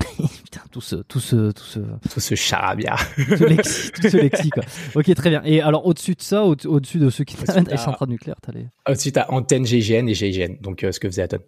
Putain, 0.44 0.60
tout 0.70 0.80
ce, 0.80 0.96
tout 0.96 1.20
ce, 1.20 1.52
tout 1.52 1.64
ce, 1.64 1.78
tout 2.12 2.20
ce 2.20 2.34
charabia. 2.34 2.96
tout 3.16 3.36
ce 3.36 4.16
lexi, 4.16 4.50
quoi. 4.50 4.62
Ok, 4.94 5.12
très 5.14 5.30
bien. 5.30 5.42
Et 5.44 5.60
alors, 5.60 5.86
au-dessus 5.86 6.14
de 6.14 6.22
ça, 6.22 6.44
au-dessus 6.44 6.98
de 6.98 7.10
ceux 7.10 7.24
qui 7.24 7.36
t'amènent 7.36 7.68
les 7.68 7.76
centrales 7.76 8.08
nucléaires, 8.08 8.38
t'as 8.42 8.52
les. 8.52 8.66
Au-dessus, 8.88 9.12
t'as 9.12 9.26
antenne 9.28 9.64
GIGN 9.64 10.08
et 10.08 10.14
GIGN. 10.14 10.56
Donc, 10.60 10.84
euh, 10.84 10.92
ce 10.92 11.00
que 11.00 11.08
faisait 11.08 11.22
Aton. 11.22 11.38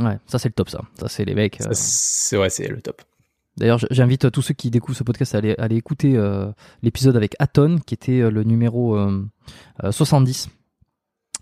Ouais, 0.00 0.18
ça, 0.26 0.38
c'est 0.38 0.48
le 0.48 0.54
top, 0.54 0.68
ça. 0.68 0.80
Ça, 0.98 1.08
c'est 1.08 1.24
les 1.24 1.34
mecs. 1.34 1.60
Euh, 1.62 1.70
c'est, 1.72 2.36
ouais, 2.36 2.50
c'est 2.50 2.68
le 2.68 2.80
top. 2.80 3.02
D'ailleurs, 3.56 3.78
j'invite 3.90 4.30
tous 4.30 4.42
ceux 4.42 4.54
qui 4.54 4.70
découvrent 4.70 4.98
ce 4.98 5.04
podcast 5.04 5.34
à 5.34 5.38
aller, 5.38 5.54
aller 5.56 5.76
écouter 5.76 6.14
euh, 6.16 6.52
l'épisode 6.82 7.16
avec 7.16 7.34
Aton, 7.38 7.78
qui 7.86 7.94
était 7.94 8.30
le 8.30 8.44
numéro 8.44 8.98
70 9.90 10.50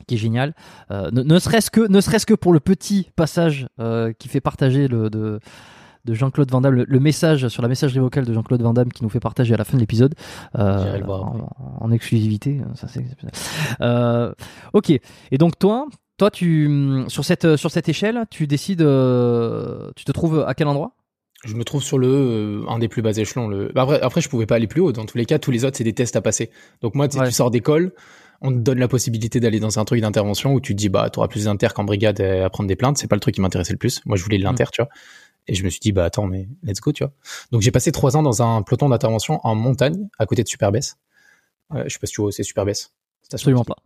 qui 0.06 0.16
est 0.16 0.18
génial. 0.18 0.54
ne, 0.90 1.22
ne 1.22 1.38
serait-ce 1.40 1.70
que, 1.70 1.80
ne 1.80 2.00
serait-ce 2.00 2.26
que 2.26 2.34
pour 2.34 2.52
le 2.52 2.60
petit 2.60 3.10
passage 3.16 3.66
qui 4.20 4.28
fait 4.28 4.40
partager 4.40 4.86
le, 4.86 5.10
de, 5.10 5.40
de 6.04 6.14
Jean-Claude 6.14 6.50
Van 6.50 6.60
Damme, 6.60 6.84
le, 6.86 7.00
message 7.00 7.48
sur 7.48 7.62
la 7.62 7.68
messagerie 7.68 8.00
vocale 8.00 8.24
de 8.24 8.32
Jean-Claude 8.32 8.62
Van 8.62 8.74
Damme 8.74 8.92
qui 8.92 9.02
nous 9.02 9.08
fait 9.08 9.20
partager 9.20 9.54
à 9.54 9.56
la 9.56 9.64
fin 9.64 9.76
de 9.76 9.80
l'épisode 9.80 10.14
euh, 10.58 11.00
en, 11.06 11.90
exclusivité. 11.90 12.60
Ça 12.74 12.88
c'est 12.88 13.04
euh, 13.80 14.32
ok. 14.72 14.90
Et 14.90 15.38
donc 15.38 15.58
toi, 15.58 15.86
toi 16.18 16.30
tu 16.30 17.04
sur 17.08 17.24
cette 17.24 17.56
sur 17.56 17.70
cette 17.70 17.88
échelle, 17.88 18.24
tu 18.30 18.46
décides, 18.46 18.82
euh, 18.82 19.90
tu 19.96 20.04
te 20.04 20.12
trouves 20.12 20.44
à 20.46 20.54
quel 20.54 20.68
endroit? 20.68 20.92
Je 21.44 21.54
me 21.54 21.64
trouve 21.64 21.82
sur 21.82 21.98
le 21.98 22.64
un 22.68 22.78
des 22.78 22.88
plus 22.88 23.02
bas 23.02 23.12
échelons. 23.12 23.48
Le... 23.48 23.70
Bah, 23.74 23.82
après, 23.82 24.00
après, 24.00 24.20
je 24.20 24.28
pouvais 24.30 24.46
pas 24.46 24.56
aller 24.56 24.66
plus 24.66 24.80
haut. 24.80 24.92
Dans 24.92 25.04
tous 25.04 25.18
les 25.18 25.26
cas, 25.26 25.38
tous 25.38 25.50
les 25.50 25.64
autres, 25.64 25.76
c'est 25.76 25.84
des 25.84 25.92
tests 25.92 26.16
à 26.16 26.22
passer. 26.22 26.50
Donc 26.80 26.94
moi, 26.94 27.06
tu 27.06 27.18
sors 27.30 27.50
d'école, 27.50 27.92
on 28.40 28.50
te 28.50 28.56
donne 28.56 28.78
la 28.78 28.88
possibilité 28.88 29.40
d'aller 29.40 29.60
dans 29.60 29.78
un 29.78 29.84
truc 29.84 30.00
d'intervention 30.00 30.54
où 30.54 30.60
tu 30.60 30.74
te 30.74 30.78
dis, 30.78 30.88
bah, 30.88 31.10
auras 31.14 31.28
plus 31.28 31.44
d'inter 31.44 31.68
qu'en 31.74 31.84
brigade 31.84 32.18
à 32.20 32.48
prendre 32.48 32.68
des 32.68 32.76
plaintes. 32.76 32.96
C'est 32.96 33.08
pas 33.08 33.16
le 33.16 33.20
truc 33.20 33.34
qui 33.34 33.42
m'intéressait 33.42 33.74
le 33.74 33.78
plus. 33.78 34.00
Moi, 34.06 34.16
je 34.16 34.24
voulais 34.24 34.38
de 34.38 34.42
l'inter, 34.42 34.64
mm. 34.64 34.72
tu 34.72 34.82
vois. 34.82 34.88
Et 35.46 35.54
je 35.54 35.64
me 35.64 35.68
suis 35.68 35.80
dit, 35.80 35.92
bah 35.92 36.04
attends, 36.04 36.26
mais 36.26 36.48
let's 36.62 36.80
go, 36.80 36.92
tu 36.92 37.04
vois. 37.04 37.12
Donc 37.52 37.60
j'ai 37.60 37.70
passé 37.70 37.92
trois 37.92 38.16
ans 38.16 38.22
dans 38.22 38.42
un 38.42 38.62
peloton 38.62 38.88
d'intervention 38.88 39.40
en 39.44 39.54
montagne, 39.54 40.08
à 40.18 40.26
côté 40.26 40.42
de 40.42 40.48
Superbès. 40.48 40.96
Euh, 41.74 41.84
je 41.86 41.92
sais 41.92 41.98
pas 41.98 42.06
si 42.06 42.14
tu 42.14 42.20
vois, 42.22 42.32
c'est 42.32 42.42
Superbès. 42.42 42.92
Absolument 43.32 43.64
pas. 43.64 43.76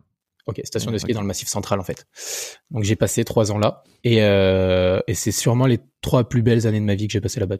Ok, 0.45 0.61
station 0.63 0.91
de 0.91 0.97
ski 0.97 1.13
dans 1.13 1.21
le 1.21 1.27
massif 1.27 1.47
central 1.47 1.79
en 1.79 1.83
fait. 1.83 2.07
Donc 2.71 2.83
j'ai 2.83 2.95
passé 2.95 3.23
trois 3.23 3.51
ans 3.51 3.59
là, 3.59 3.83
et, 4.03 4.23
euh, 4.23 4.99
et 5.05 5.13
c'est 5.13 5.31
sûrement 5.31 5.67
les 5.67 5.79
trois 6.01 6.27
plus 6.27 6.41
belles 6.41 6.65
années 6.65 6.79
de 6.79 6.85
ma 6.85 6.95
vie 6.95 7.07
que 7.07 7.13
j'ai 7.13 7.21
passé 7.21 7.39
là-bas. 7.39 7.57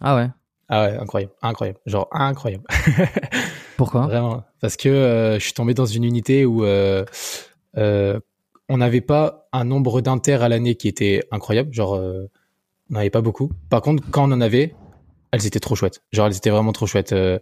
Ah 0.00 0.16
ouais. 0.16 0.28
Ah 0.68 0.84
ouais, 0.84 0.98
incroyable, 0.98 1.32
incroyable, 1.40 1.78
genre 1.86 2.08
incroyable. 2.10 2.64
Pourquoi? 3.78 4.06
Vraiment, 4.06 4.44
parce 4.60 4.76
que 4.76 4.88
euh, 4.88 5.38
je 5.38 5.44
suis 5.44 5.54
tombé 5.54 5.72
dans 5.72 5.86
une 5.86 6.04
unité 6.04 6.44
où 6.44 6.64
euh, 6.64 7.04
euh, 7.78 8.20
on 8.68 8.78
n'avait 8.78 9.00
pas 9.00 9.48
un 9.52 9.64
nombre 9.64 10.02
d'inter 10.02 10.34
à 10.34 10.48
l'année 10.48 10.74
qui 10.74 10.88
était 10.88 11.24
incroyable, 11.30 11.72
genre 11.72 11.98
on 12.90 12.94
n'avait 12.94 13.10
pas 13.10 13.20
beaucoup. 13.20 13.50
Par 13.70 13.82
contre, 13.82 14.02
quand 14.10 14.28
on 14.28 14.32
en 14.32 14.40
avait, 14.40 14.74
elles 15.30 15.46
étaient 15.46 15.60
trop 15.60 15.74
chouettes. 15.74 16.02
Genre, 16.12 16.26
elles 16.26 16.36
étaient 16.36 16.50
vraiment 16.50 16.72
trop 16.72 16.86
chouettes. 16.86 17.12
Euh, 17.12 17.38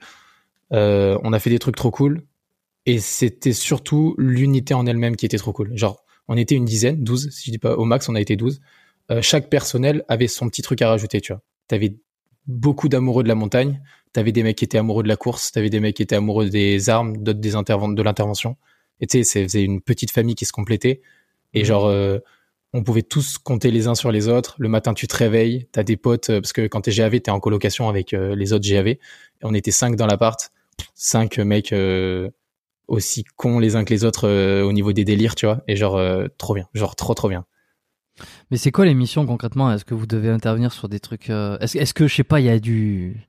euh, 0.73 1.19
on 1.23 1.33
a 1.33 1.39
fait 1.39 1.51
des 1.51 1.59
trucs 1.59 1.77
trop 1.77 1.91
cool. 1.91 2.25
et 2.87 2.99
c'était 2.99 3.53
surtout 3.53 4.15
l'unité 4.19 4.75
en 4.75 4.87
elle-même 4.87 5.17
qui 5.17 5.27
était 5.27 5.39
trop 5.39 5.53
cool. 5.53 5.77
Genre, 5.77 6.05
on 6.29 6.37
était 6.37 6.55
une 6.55 6.65
dizaine, 6.65 7.03
12, 7.03 7.31
si 7.31 7.47
je 7.47 7.51
dis 7.53 7.59
pas 7.59 7.77
au 7.77 7.85
max, 7.85 8.09
on 8.09 8.15
a 8.15 8.21
été 8.21 8.37
12. 8.37 8.61
Euh, 9.11 9.23
chaque 9.23 9.49
personnel 9.49 10.05
avait 10.09 10.29
son 10.29 10.49
petit 10.49 10.63
truc 10.63 10.83
à 10.83 10.89
rajouter, 10.89 11.21
tu 11.21 11.33
vois. 11.33 11.43
T'avais 11.69 11.97
beaucoup 12.47 12.89
d'amoureux 12.89 13.23
de 13.23 13.29
la 13.29 13.35
montagne, 13.35 13.81
t'avais 14.13 14.33
des 14.33 14.43
mecs 14.43 14.57
qui 14.57 14.65
étaient 14.65 14.79
amoureux 14.79 15.03
de 15.03 15.09
la 15.09 15.17
course, 15.17 15.53
t'avais 15.53 15.71
des 15.71 15.81
mecs 15.81 15.97
qui 15.97 16.03
étaient 16.03 16.17
amoureux 16.17 16.49
des 16.49 16.89
armes, 16.91 17.17
d'autres 17.17 17.41
des 17.41 17.51
de 17.51 18.03
l'intervention. 18.03 18.57
Et 19.01 19.07
tu 19.07 19.23
sais, 19.25 19.49
c'est 19.49 19.63
une 19.63 19.81
petite 19.81 20.11
famille 20.11 20.35
qui 20.35 20.45
se 20.45 20.53
complétait. 20.53 21.03
Et 21.55 21.63
mmh. 21.63 21.65
genre, 21.65 21.87
euh, 21.87 22.19
on 22.77 22.83
pouvait 22.83 23.03
tous 23.03 23.39
compter 23.39 23.71
les 23.71 23.89
uns 23.89 23.95
sur 23.95 24.13
les 24.13 24.29
autres. 24.29 24.55
Le 24.59 24.69
matin, 24.69 24.95
tu 24.95 25.07
te 25.07 25.17
réveilles, 25.17 25.67
t'as 25.73 25.83
des 25.83 25.97
potes, 25.97 26.31
euh, 26.31 26.41
parce 26.41 26.53
que 26.53 26.67
quand 26.67 26.83
t'es 26.83 26.93
GAV, 26.93 27.21
t'es 27.21 27.31
en 27.31 27.41
colocation 27.41 27.89
avec 27.89 28.13
les 28.13 28.53
autres 28.53 28.69
GAV. 28.69 28.97
On 29.43 29.55
était 29.55 29.71
cinq 29.71 29.97
dans 29.97 30.07
l'appart, 30.07 30.51
cinq 30.95 31.39
mecs 31.39 31.73
aussi 32.89 33.25
cons 33.37 33.59
les 33.59 33.77
uns 33.77 33.85
que 33.85 33.93
les 33.93 34.05
autres 34.05 34.29
euh, 34.29 34.63
au 34.63 34.73
niveau 34.73 34.93
des 34.93 35.05
délires, 35.05 35.35
tu 35.35 35.47
vois. 35.47 35.63
Et 35.69 35.77
genre, 35.77 35.97
euh, 35.97 36.27
trop 36.39 36.55
bien. 36.55 36.69
Genre, 36.75 36.95
trop, 36.97 37.15
trop 37.15 37.29
bien. 37.29 37.45
Mais 38.51 38.57
c'est 38.57 38.71
quoi 38.71 38.87
les 38.87 38.95
missions 38.95 39.27
concrètement? 39.27 39.73
Est-ce 39.73 39.85
que 39.85 39.95
vous 39.95 40.07
devez 40.07 40.31
intervenir 40.31 40.73
sur 40.73 40.89
des 40.89 41.01
trucs 41.01 41.31
euh, 41.31 41.59
Est-ce 41.59 41.77
est 41.77 41.93
que, 41.93 42.07
je 42.07 42.15
sais 42.15 42.25
pas, 42.25 42.41
il 42.41 42.47
y 42.47 42.51
a 42.51 42.59
du. 42.59 43.27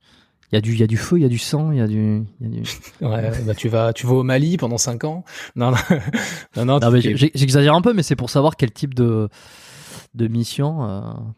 Il 0.51 0.55
y, 0.55 0.57
a 0.57 0.62
du, 0.62 0.71
il 0.71 0.79
y 0.79 0.83
a 0.83 0.88
du 0.88 0.95
feu, 0.95 1.17
il 1.17 1.23
y 1.23 1.25
a 1.25 1.29
du 1.29 1.38
sang, 1.38 1.71
il 1.71 1.77
y 1.77 1.81
a 1.81 1.88
du. 1.88 2.23
Y 2.39 2.45
a 2.45 2.49
du... 2.49 2.62
ouais, 3.01 3.31
bah 3.45 3.53
tu 3.53 3.67
vas, 3.67 3.91
tu 3.91 4.07
vas 4.07 4.13
au 4.13 4.23
Mali 4.23 4.55
pendant 4.55 4.77
5 4.77 5.03
ans. 5.03 5.25
Non, 5.55 5.71
non, 5.71 5.77
non, 6.55 6.65
non. 6.65 6.79
non 6.79 6.99
j'exagère 6.99 7.75
un 7.75 7.81
peu, 7.81 7.93
mais 7.93 8.03
c'est 8.03 8.15
pour 8.15 8.29
savoir 8.29 8.55
quel 8.55 8.71
type 8.71 8.93
de 8.93 9.29
de 10.13 10.27
mission. 10.27 10.79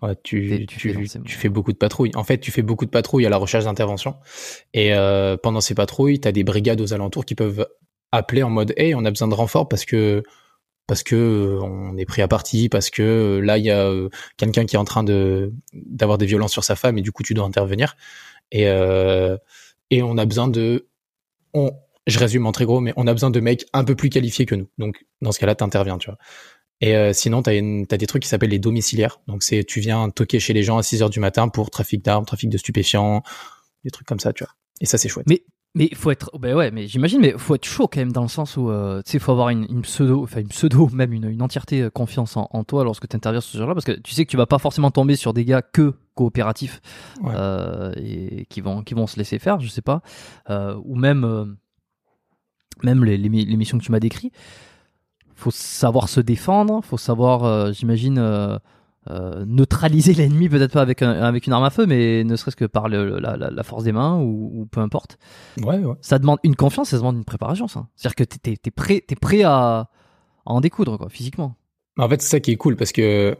ouais, 0.01 0.15
tu, 0.23 0.65
tu, 0.67 0.77
tu, 0.77 0.93
fais 0.93 1.19
tu, 1.25 1.37
fais 1.37 1.49
beaucoup 1.49 1.73
de 1.73 1.77
patrouilles. 1.77 2.11
En 2.15 2.23
fait, 2.23 2.37
tu 2.37 2.51
fais 2.51 2.61
beaucoup 2.61 2.85
de 2.85 2.91
patrouilles 2.91 3.25
à 3.25 3.29
la 3.29 3.37
recherche 3.37 3.65
d'intervention. 3.65 4.15
Et 4.73 4.93
euh, 4.93 5.37
pendant 5.37 5.59
ces 5.59 5.73
patrouilles, 5.73 6.21
tu 6.21 6.27
as 6.27 6.31
des 6.31 6.43
brigades 6.43 6.79
aux 6.79 6.93
alentours 6.93 7.25
qui 7.25 7.35
peuvent 7.35 7.65
appeler 8.11 8.43
en 8.43 8.49
mode 8.49 8.73
hey 8.77 8.95
on 8.95 9.05
a 9.05 9.09
besoin 9.09 9.27
de 9.27 9.33
renfort 9.33 9.67
parce 9.67 9.85
que 9.85 10.23
parce 10.87 11.03
que 11.03 11.15
euh, 11.15 11.59
on 11.61 11.97
est 11.97 12.05
pris 12.05 12.21
à 12.21 12.27
partie 12.27 12.69
parce 12.69 12.89
que 12.89 13.03
euh, 13.03 13.39
là 13.39 13.57
il 13.57 13.65
y 13.65 13.71
a 13.71 13.85
euh, 13.85 14.09
quelqu'un 14.37 14.65
qui 14.65 14.75
est 14.75 14.79
en 14.79 14.85
train 14.85 15.03
de 15.03 15.53
d'avoir 15.73 16.17
des 16.17 16.25
violences 16.25 16.51
sur 16.51 16.63
sa 16.63 16.75
femme 16.75 16.97
et 16.97 17.01
du 17.01 17.11
coup 17.11 17.23
tu 17.23 17.33
dois 17.33 17.45
intervenir 17.45 17.95
et 18.51 18.65
et 19.91 20.03
on 20.03 20.17
a 20.17 20.25
besoin 20.25 20.47
de 20.47 20.87
on 21.53 21.71
je 22.07 22.19
résume 22.19 22.47
en 22.47 22.51
très 22.51 22.65
gros 22.65 22.79
mais 22.79 22.93
on 22.95 23.07
a 23.07 23.13
besoin 23.13 23.29
de 23.29 23.39
mecs 23.39 23.65
un 23.73 23.83
peu 23.83 23.95
plus 23.95 24.09
qualifiés 24.09 24.45
que 24.45 24.55
nous. 24.55 24.67
Donc 24.77 25.05
dans 25.21 25.31
ce 25.31 25.39
cas-là 25.39 25.55
t'interviens 25.55 25.97
tu 25.97 26.09
vois. 26.09 26.17
Et 26.81 27.13
sinon 27.13 27.41
t'as 27.41 27.51
as 27.51 27.97
des 27.97 28.07
trucs 28.07 28.23
qui 28.23 28.29
s'appellent 28.29 28.49
les 28.49 28.59
domiciliaires. 28.59 29.21
Donc 29.27 29.43
c'est 29.43 29.63
tu 29.63 29.79
viens 29.79 30.09
toquer 30.09 30.39
chez 30.39 30.53
les 30.53 30.63
gens 30.63 30.77
à 30.77 30.83
6 30.83 31.03
heures 31.03 31.09
du 31.09 31.19
matin 31.19 31.49
pour 31.49 31.69
trafic 31.69 32.03
d'armes 32.03 32.25
trafic 32.25 32.49
de 32.49 32.57
stupéfiants 32.57 33.23
des 33.83 33.91
trucs 33.91 34.07
comme 34.07 34.19
ça 34.19 34.33
tu 34.33 34.43
vois. 34.43 34.53
Et 34.81 34.85
ça 34.85 34.97
c'est 34.97 35.09
chouette. 35.09 35.27
Mais 35.27 35.43
mais 35.75 35.89
faut 35.93 36.09
être, 36.09 36.31
ben 36.39 36.55
ouais, 36.55 36.71
mais 36.71 36.87
j'imagine, 36.87 37.21
mais 37.21 37.35
faut 37.37 37.53
être 37.53 37.65
chaud 37.65 37.87
quand 37.87 37.99
même 37.99 38.11
dans 38.11 38.23
le 38.23 38.27
sens 38.27 38.57
où, 38.57 38.71
euh, 38.71 39.03
tu 39.05 39.11
sais, 39.11 39.19
faut 39.19 39.31
avoir 39.31 39.49
une, 39.49 39.81
pseudo, 39.83 40.23
enfin 40.23 40.41
une 40.41 40.47
pseudo, 40.47 40.89
même 40.91 41.13
une, 41.13 41.29
une 41.29 41.43
entièreté 41.43 41.83
euh, 41.83 41.89
confiance 41.91 42.37
en, 42.37 42.47
en 42.51 42.63
toi 42.63 42.83
lorsque 42.83 43.07
tu 43.07 43.15
interviens 43.15 43.39
sur 43.39 43.51
ce 43.51 43.57
genre-là, 43.59 43.75
parce 43.75 43.85
que 43.85 43.91
tu 43.91 44.13
sais 44.13 44.25
que 44.25 44.31
tu 44.31 44.37
vas 44.37 44.47
pas 44.47 44.57
forcément 44.57 44.89
tomber 44.89 45.15
sur 45.15 45.31
des 45.31 45.45
gars 45.45 45.61
que 45.61 45.93
coopératifs 46.19 46.81
euh, 47.23 47.93
et 47.95 48.45
qui 48.49 48.59
vont, 48.59 48.83
qui 48.83 48.93
vont 48.93 49.07
se 49.07 49.15
laisser 49.15 49.39
faire, 49.39 49.61
je 49.61 49.69
sais 49.69 49.81
pas, 49.81 50.01
euh, 50.49 50.77
ou 50.83 50.95
même, 50.95 51.23
euh, 51.23 51.45
même 52.83 53.05
les, 53.05 53.17
les, 53.17 53.29
les, 53.29 53.57
missions 53.57 53.77
que 53.77 53.83
tu 53.83 53.91
m'as 53.93 54.01
décrit. 54.01 54.33
Faut 55.35 55.51
savoir 55.51 56.09
se 56.09 56.19
défendre, 56.19 56.81
faut 56.83 56.97
savoir, 56.97 57.71
j'imagine 57.71 58.19
neutraliser 59.45 60.13
l'ennemi, 60.19 60.49
peut-être 60.49 60.73
pas 60.73 60.81
avec, 60.81 61.01
un, 61.01 61.11
avec 61.11 61.47
une 61.47 61.53
arme 61.53 61.63
à 61.63 61.69
feu, 61.69 61.85
mais 61.85 62.25
ne 62.25 62.35
serait-ce 62.35 62.57
que 62.57 62.65
par 62.65 62.89
le, 62.89 63.17
la, 63.19 63.37
la, 63.37 63.63
force 63.63 63.85
des 63.85 63.93
mains 63.93 64.17
ou, 64.17 64.51
ou, 64.53 64.65
peu 64.65 64.81
importe. 64.81 65.17
Ouais, 65.61 65.77
ouais. 65.77 65.95
Ça 66.01 66.19
demande 66.19 66.39
une 66.43 66.57
confiance, 66.57 66.89
ça 66.89 66.97
demande 66.97 67.15
une 67.15 67.23
préparation, 67.23 67.69
ça. 67.69 67.87
C'est-à-dire 67.95 68.15
que 68.15 68.23
t'es 68.25 68.57
es, 68.61 68.71
prêt, 68.71 69.05
es 69.07 69.15
prêt 69.15 69.43
à, 69.43 69.53
à, 69.55 69.89
en 70.43 70.59
découdre, 70.59 70.97
quoi, 70.97 71.07
physiquement. 71.07 71.55
En 71.97 72.09
fait, 72.09 72.21
c'est 72.21 72.29
ça 72.29 72.39
qui 72.41 72.51
est 72.51 72.57
cool 72.57 72.75
parce 72.75 72.91
que 72.91 73.37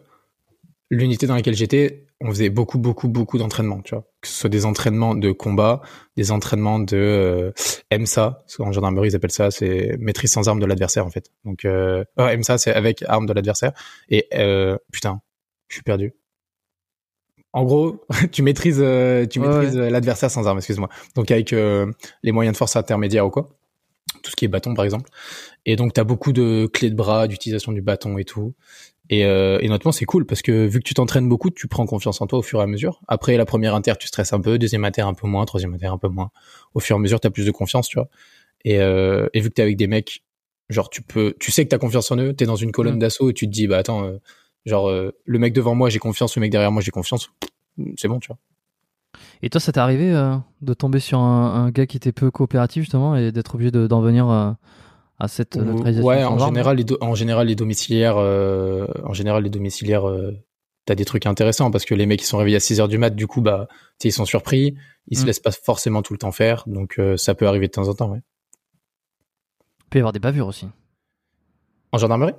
l'unité 0.89 1.27
dans 1.27 1.35
laquelle 1.35 1.55
j'étais, 1.55 2.07
on 2.21 2.29
faisait 2.29 2.49
beaucoup, 2.49 2.79
beaucoup, 2.79 3.07
beaucoup 3.07 3.37
d'entraînements, 3.37 3.81
tu 3.81 3.95
vois. 3.95 4.05
Que 4.21 4.27
ce 4.27 4.33
soit 4.33 4.49
des 4.49 4.65
entraînements 4.65 5.15
de 5.15 5.31
combat, 5.31 5.81
des 6.17 6.31
entraînements 6.31 6.79
de 6.79 6.97
euh, 6.97 7.51
MSA, 7.97 8.39
parce 8.41 8.57
qu'en 8.57 8.71
gendarmerie 8.71 9.09
ils 9.09 9.15
appellent 9.15 9.31
ça, 9.31 9.51
c'est 9.51 9.95
maîtrise 9.99 10.31
sans 10.31 10.47
arme 10.49 10.59
de 10.59 10.65
l'adversaire 10.65 11.05
en 11.05 11.09
fait. 11.09 11.31
Donc 11.45 11.65
euh, 11.65 12.03
oh, 12.17 12.25
MSA 12.37 12.57
c'est 12.57 12.73
avec 12.73 13.03
arme 13.07 13.25
de 13.25 13.33
l'adversaire. 13.33 13.71
Et 14.09 14.27
euh, 14.33 14.77
putain, 14.91 15.21
je 15.69 15.75
suis 15.75 15.83
perdu. 15.83 16.13
En 17.53 17.63
gros, 17.63 18.05
tu 18.31 18.43
maîtrises, 18.43 18.79
euh, 18.81 19.25
tu 19.25 19.39
maîtrises 19.39 19.77
euh, 19.77 19.89
l'adversaire 19.89 20.29
sans 20.29 20.47
arme, 20.47 20.57
excuse-moi. 20.57 20.89
Donc 21.15 21.31
avec 21.31 21.53
euh, 21.53 21.91
les 22.23 22.31
moyens 22.31 22.53
de 22.53 22.57
force 22.57 22.75
intermédiaires 22.75 23.25
ou 23.25 23.29
quoi, 23.29 23.49
tout 24.21 24.29
ce 24.29 24.35
qui 24.35 24.45
est 24.45 24.49
bâton 24.49 24.73
par 24.73 24.85
exemple. 24.85 25.09
Et 25.65 25.75
donc 25.75 25.93
tu 25.93 25.99
as 25.99 26.03
beaucoup 26.03 26.31
de 26.31 26.69
clés 26.71 26.89
de 26.89 26.95
bras, 26.95 27.27
d'utilisation 27.27 27.71
du 27.71 27.81
bâton 27.81 28.17
et 28.17 28.25
tout. 28.25 28.53
Et, 29.09 29.25
euh, 29.25 29.57
et 29.61 29.69
notamment 29.69 29.91
c'est 29.91 30.05
cool 30.05 30.25
parce 30.25 30.41
que 30.41 30.67
vu 30.67 30.79
que 30.79 30.83
tu 30.83 30.93
t'entraînes 30.93 31.27
beaucoup, 31.27 31.49
tu 31.49 31.67
prends 31.67 31.85
confiance 31.85 32.21
en 32.21 32.27
toi 32.27 32.39
au 32.39 32.41
fur 32.43 32.59
et 32.59 32.63
à 32.63 32.67
mesure. 32.67 33.01
Après 33.07 33.37
la 33.37 33.45
première 33.45 33.73
inter, 33.73 33.93
tu 33.99 34.07
stresses 34.07 34.33
un 34.33 34.41
peu, 34.41 34.59
deuxième 34.59 34.85
inter 34.85 35.01
un 35.01 35.13
peu 35.13 35.27
moins, 35.27 35.45
troisième 35.45 35.73
inter 35.73 35.87
un 35.87 35.97
peu 35.97 36.09
moins. 36.09 36.29
Au 36.75 36.79
fur 36.79 36.95
et 36.95 36.99
à 36.99 37.01
mesure, 37.01 37.19
tu 37.19 37.27
as 37.27 37.31
plus 37.31 37.45
de 37.45 37.51
confiance, 37.51 37.87
tu 37.87 37.97
vois. 37.97 38.09
Et, 38.65 38.75
et 38.75 39.39
vu 39.39 39.49
que 39.49 39.55
tu 39.55 39.61
es 39.61 39.63
avec 39.63 39.77
des 39.77 39.87
mecs, 39.87 40.23
genre 40.69 40.89
tu 40.89 41.01
peux, 41.01 41.33
tu 41.39 41.51
sais 41.51 41.63
que 41.63 41.69
tu 41.69 41.75
as 41.75 41.79
confiance 41.79 42.11
en 42.11 42.17
eux, 42.17 42.35
tu 42.35 42.43
es 42.43 42.47
dans 42.47 42.55
une 42.55 42.71
colonne 42.71 42.97
mm. 42.97 42.99
d'assaut 42.99 43.29
et 43.29 43.33
tu 43.33 43.47
te 43.47 43.51
dis 43.51 43.67
bah 43.67 43.77
attends 43.77 44.19
Genre, 44.65 44.89
euh, 44.89 45.11
le 45.25 45.39
mec 45.39 45.53
devant 45.53 45.75
moi, 45.75 45.89
j'ai 45.89 45.99
confiance, 45.99 46.35
le 46.35 46.41
mec 46.41 46.51
derrière 46.51 46.71
moi, 46.71 46.81
j'ai 46.81 46.91
confiance. 46.91 47.31
C'est 47.97 48.07
bon, 48.07 48.19
tu 48.19 48.27
vois. 48.27 48.37
Et 49.41 49.49
toi, 49.49 49.59
ça 49.59 49.71
t'est 49.71 49.79
arrivé 49.79 50.11
euh, 50.13 50.35
de 50.61 50.73
tomber 50.73 50.99
sur 50.99 51.19
un, 51.19 51.71
gars 51.71 51.87
qui 51.87 51.97
était 51.97 52.11
peu 52.11 52.29
coopératif, 52.29 52.83
justement, 52.83 53.15
et 53.15 53.31
d'être 53.31 53.55
obligé 53.55 53.71
d'en 53.71 54.01
venir 54.01 54.29
euh, 54.29 54.51
à 55.19 55.27
cette 55.27 55.55
neutralisation 55.57 56.07
Ouais, 56.07 56.23
en 56.23 56.39
général, 56.39 56.77
les 56.77 56.85
en 57.01 57.15
général, 57.15 57.47
les 57.47 57.55
domiciliaires, 57.55 58.17
en 58.17 59.13
général, 59.13 59.43
les 59.43 59.49
domiciliaires, 59.49 60.05
t'as 60.85 60.95
des 60.95 61.05
trucs 61.05 61.25
intéressants 61.25 61.71
parce 61.71 61.85
que 61.85 61.93
les 61.93 62.05
mecs, 62.05 62.21
ils 62.21 62.25
sont 62.25 62.37
réveillés 62.37 62.57
à 62.57 62.61
6 62.61 62.79
heures 62.79 62.87
du 62.87 62.97
mat, 62.97 63.11
du 63.11 63.27
coup, 63.27 63.41
bah, 63.41 63.67
ils 64.03 64.11
sont 64.11 64.25
surpris, 64.25 64.75
ils 65.07 65.17
se 65.17 65.23
mm. 65.23 65.27
laissent 65.27 65.39
pas 65.39 65.51
forcément 65.51 66.01
tout 66.01 66.13
le 66.13 66.19
temps 66.19 66.31
faire, 66.31 66.63
donc 66.67 66.99
ça 67.17 67.35
peut 67.35 67.47
arriver 67.47 67.67
de 67.67 67.71
temps 67.73 67.87
en 67.87 67.93
temps, 67.93 68.11
ouais. 68.11 68.21
Il 69.85 69.89
peut 69.89 69.99
y 69.99 70.01
avoir 70.01 70.13
des 70.13 70.19
bavures 70.19 70.47
aussi. 70.47 70.67
En 71.91 71.97
gendarmerie? 71.97 72.33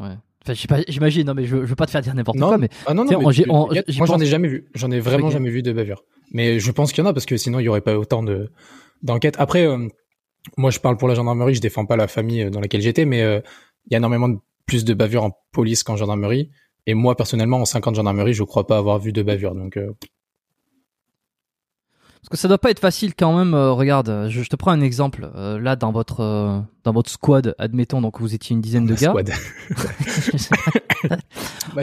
Ouais 0.00 0.16
j'imagine, 0.54 1.26
non, 1.26 1.34
mais 1.34 1.44
je, 1.44 1.56
je, 1.56 1.62
veux 1.62 1.74
pas 1.74 1.86
te 1.86 1.90
faire 1.90 2.02
dire 2.02 2.14
n'importe 2.14 2.38
quoi, 2.38 2.58
mais. 2.58 2.68
Ah 2.86 2.94
non, 2.94 3.04
non, 3.04 3.20
moi, 3.20 3.32
j'en 3.32 4.20
ai 4.20 4.26
jamais 4.26 4.48
vu. 4.48 4.68
J'en 4.74 4.90
ai 4.90 5.00
vraiment 5.00 5.30
jamais 5.30 5.50
vu 5.50 5.62
de 5.62 5.72
bavure. 5.72 6.04
Mais 6.32 6.58
je 6.58 6.70
pense 6.72 6.92
qu'il 6.92 7.02
y 7.02 7.06
en 7.06 7.10
a 7.10 7.12
parce 7.12 7.26
que 7.26 7.36
sinon, 7.36 7.60
il 7.60 7.64
y 7.64 7.68
aurait 7.68 7.80
pas 7.80 7.96
autant 7.96 8.22
de, 8.22 8.50
d'enquêtes. 9.02 9.36
Après, 9.38 9.66
euh, 9.66 9.88
moi, 10.56 10.70
je 10.70 10.80
parle 10.80 10.96
pour 10.96 11.08
la 11.08 11.14
gendarmerie, 11.14 11.54
je 11.54 11.60
défends 11.60 11.86
pas 11.86 11.96
la 11.96 12.08
famille 12.08 12.42
euh, 12.42 12.50
dans 12.50 12.60
laquelle 12.60 12.80
j'étais, 12.80 13.04
mais 13.04 13.22
euh, 13.22 13.40
il 13.86 13.92
y 13.92 13.94
a 13.94 13.98
énormément 13.98 14.28
de, 14.28 14.38
plus 14.66 14.84
de 14.84 14.94
bavures 14.94 15.24
en 15.24 15.32
police 15.52 15.82
qu'en 15.82 15.96
gendarmerie. 15.96 16.50
Et 16.86 16.94
moi, 16.94 17.16
personnellement, 17.16 17.58
en 17.58 17.64
50 17.64 17.96
gendarmerie, 17.96 18.34
je 18.34 18.44
crois 18.44 18.66
pas 18.66 18.78
avoir 18.78 18.98
vu 18.98 19.12
de 19.12 19.22
bavure. 19.22 19.54
Donc, 19.54 19.76
parce 22.26 22.38
que 22.38 22.42
ça 22.42 22.48
doit 22.48 22.58
pas 22.58 22.72
être 22.72 22.80
facile 22.80 23.14
quand 23.14 23.38
même. 23.38 23.54
Euh, 23.54 23.70
regarde, 23.70 24.26
je, 24.30 24.42
te 24.42 24.56
prends 24.56 24.72
un 24.72 24.80
exemple. 24.80 25.30
Euh, 25.36 25.60
là, 25.60 25.76
dans 25.76 25.92
votre 25.92 26.24
euh, 26.24 26.58
dans 26.82 26.92
votre 26.92 27.08
squad, 27.08 27.54
admettons, 27.56 28.00
donc 28.00 28.20
vous 28.20 28.34
étiez 28.34 28.54
une 28.54 28.60
dizaine 28.60 28.84
de 28.84 28.94
gars. 28.94 29.10
Squad. 29.10 29.30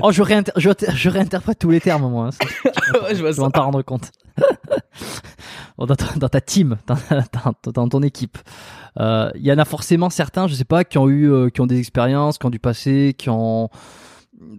oh, 0.02 0.12
je, 0.12 0.21
je, 0.58 1.10
réinterprète 1.10 1.60
tous 1.60 1.69
les 1.69 1.80
termes, 1.80 2.12
moi. 2.12 2.28
Hein, 2.28 2.99
je 3.13 3.23
vais 3.23 3.34
t'en 3.34 3.63
rendre 3.63 3.84
compte. 3.84 4.12
dans, 5.85 5.95
ta, 5.95 6.13
dans, 6.17 6.29
ta, 6.29 6.41
team, 6.41 6.77
dans, 6.87 7.71
dans 7.71 7.89
ton 7.89 8.01
équipe, 8.01 8.37
il 8.99 9.41
y 9.41 9.51
en 9.51 9.57
a 9.57 9.65
forcément 9.65 10.09
certains, 10.09 10.47
je 10.47 10.53
sais 10.55 10.65
pas, 10.65 10.83
qui 10.83 10.97
ont 10.97 11.09
eu, 11.09 11.51
qui 11.51 11.61
ont 11.61 11.67
des 11.67 11.79
expériences, 11.79 12.37
qui 12.37 12.45
ont 12.45 12.51
du 12.51 12.59
passé, 12.59 13.15
qui 13.17 13.29
ont 13.29 13.69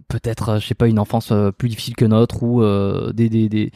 peut-être 0.07 0.49
euh, 0.49 0.59
je 0.59 0.67
sais 0.67 0.75
pas 0.75 0.87
une 0.87 0.99
enfance 0.99 1.31
euh, 1.31 1.51
plus 1.51 1.69
difficile 1.69 1.95
que 1.95 2.05
notre 2.05 2.43
ou 2.43 2.61
euh, 2.61 3.11
des, 3.13 3.29
des, 3.29 3.49
des 3.49 3.71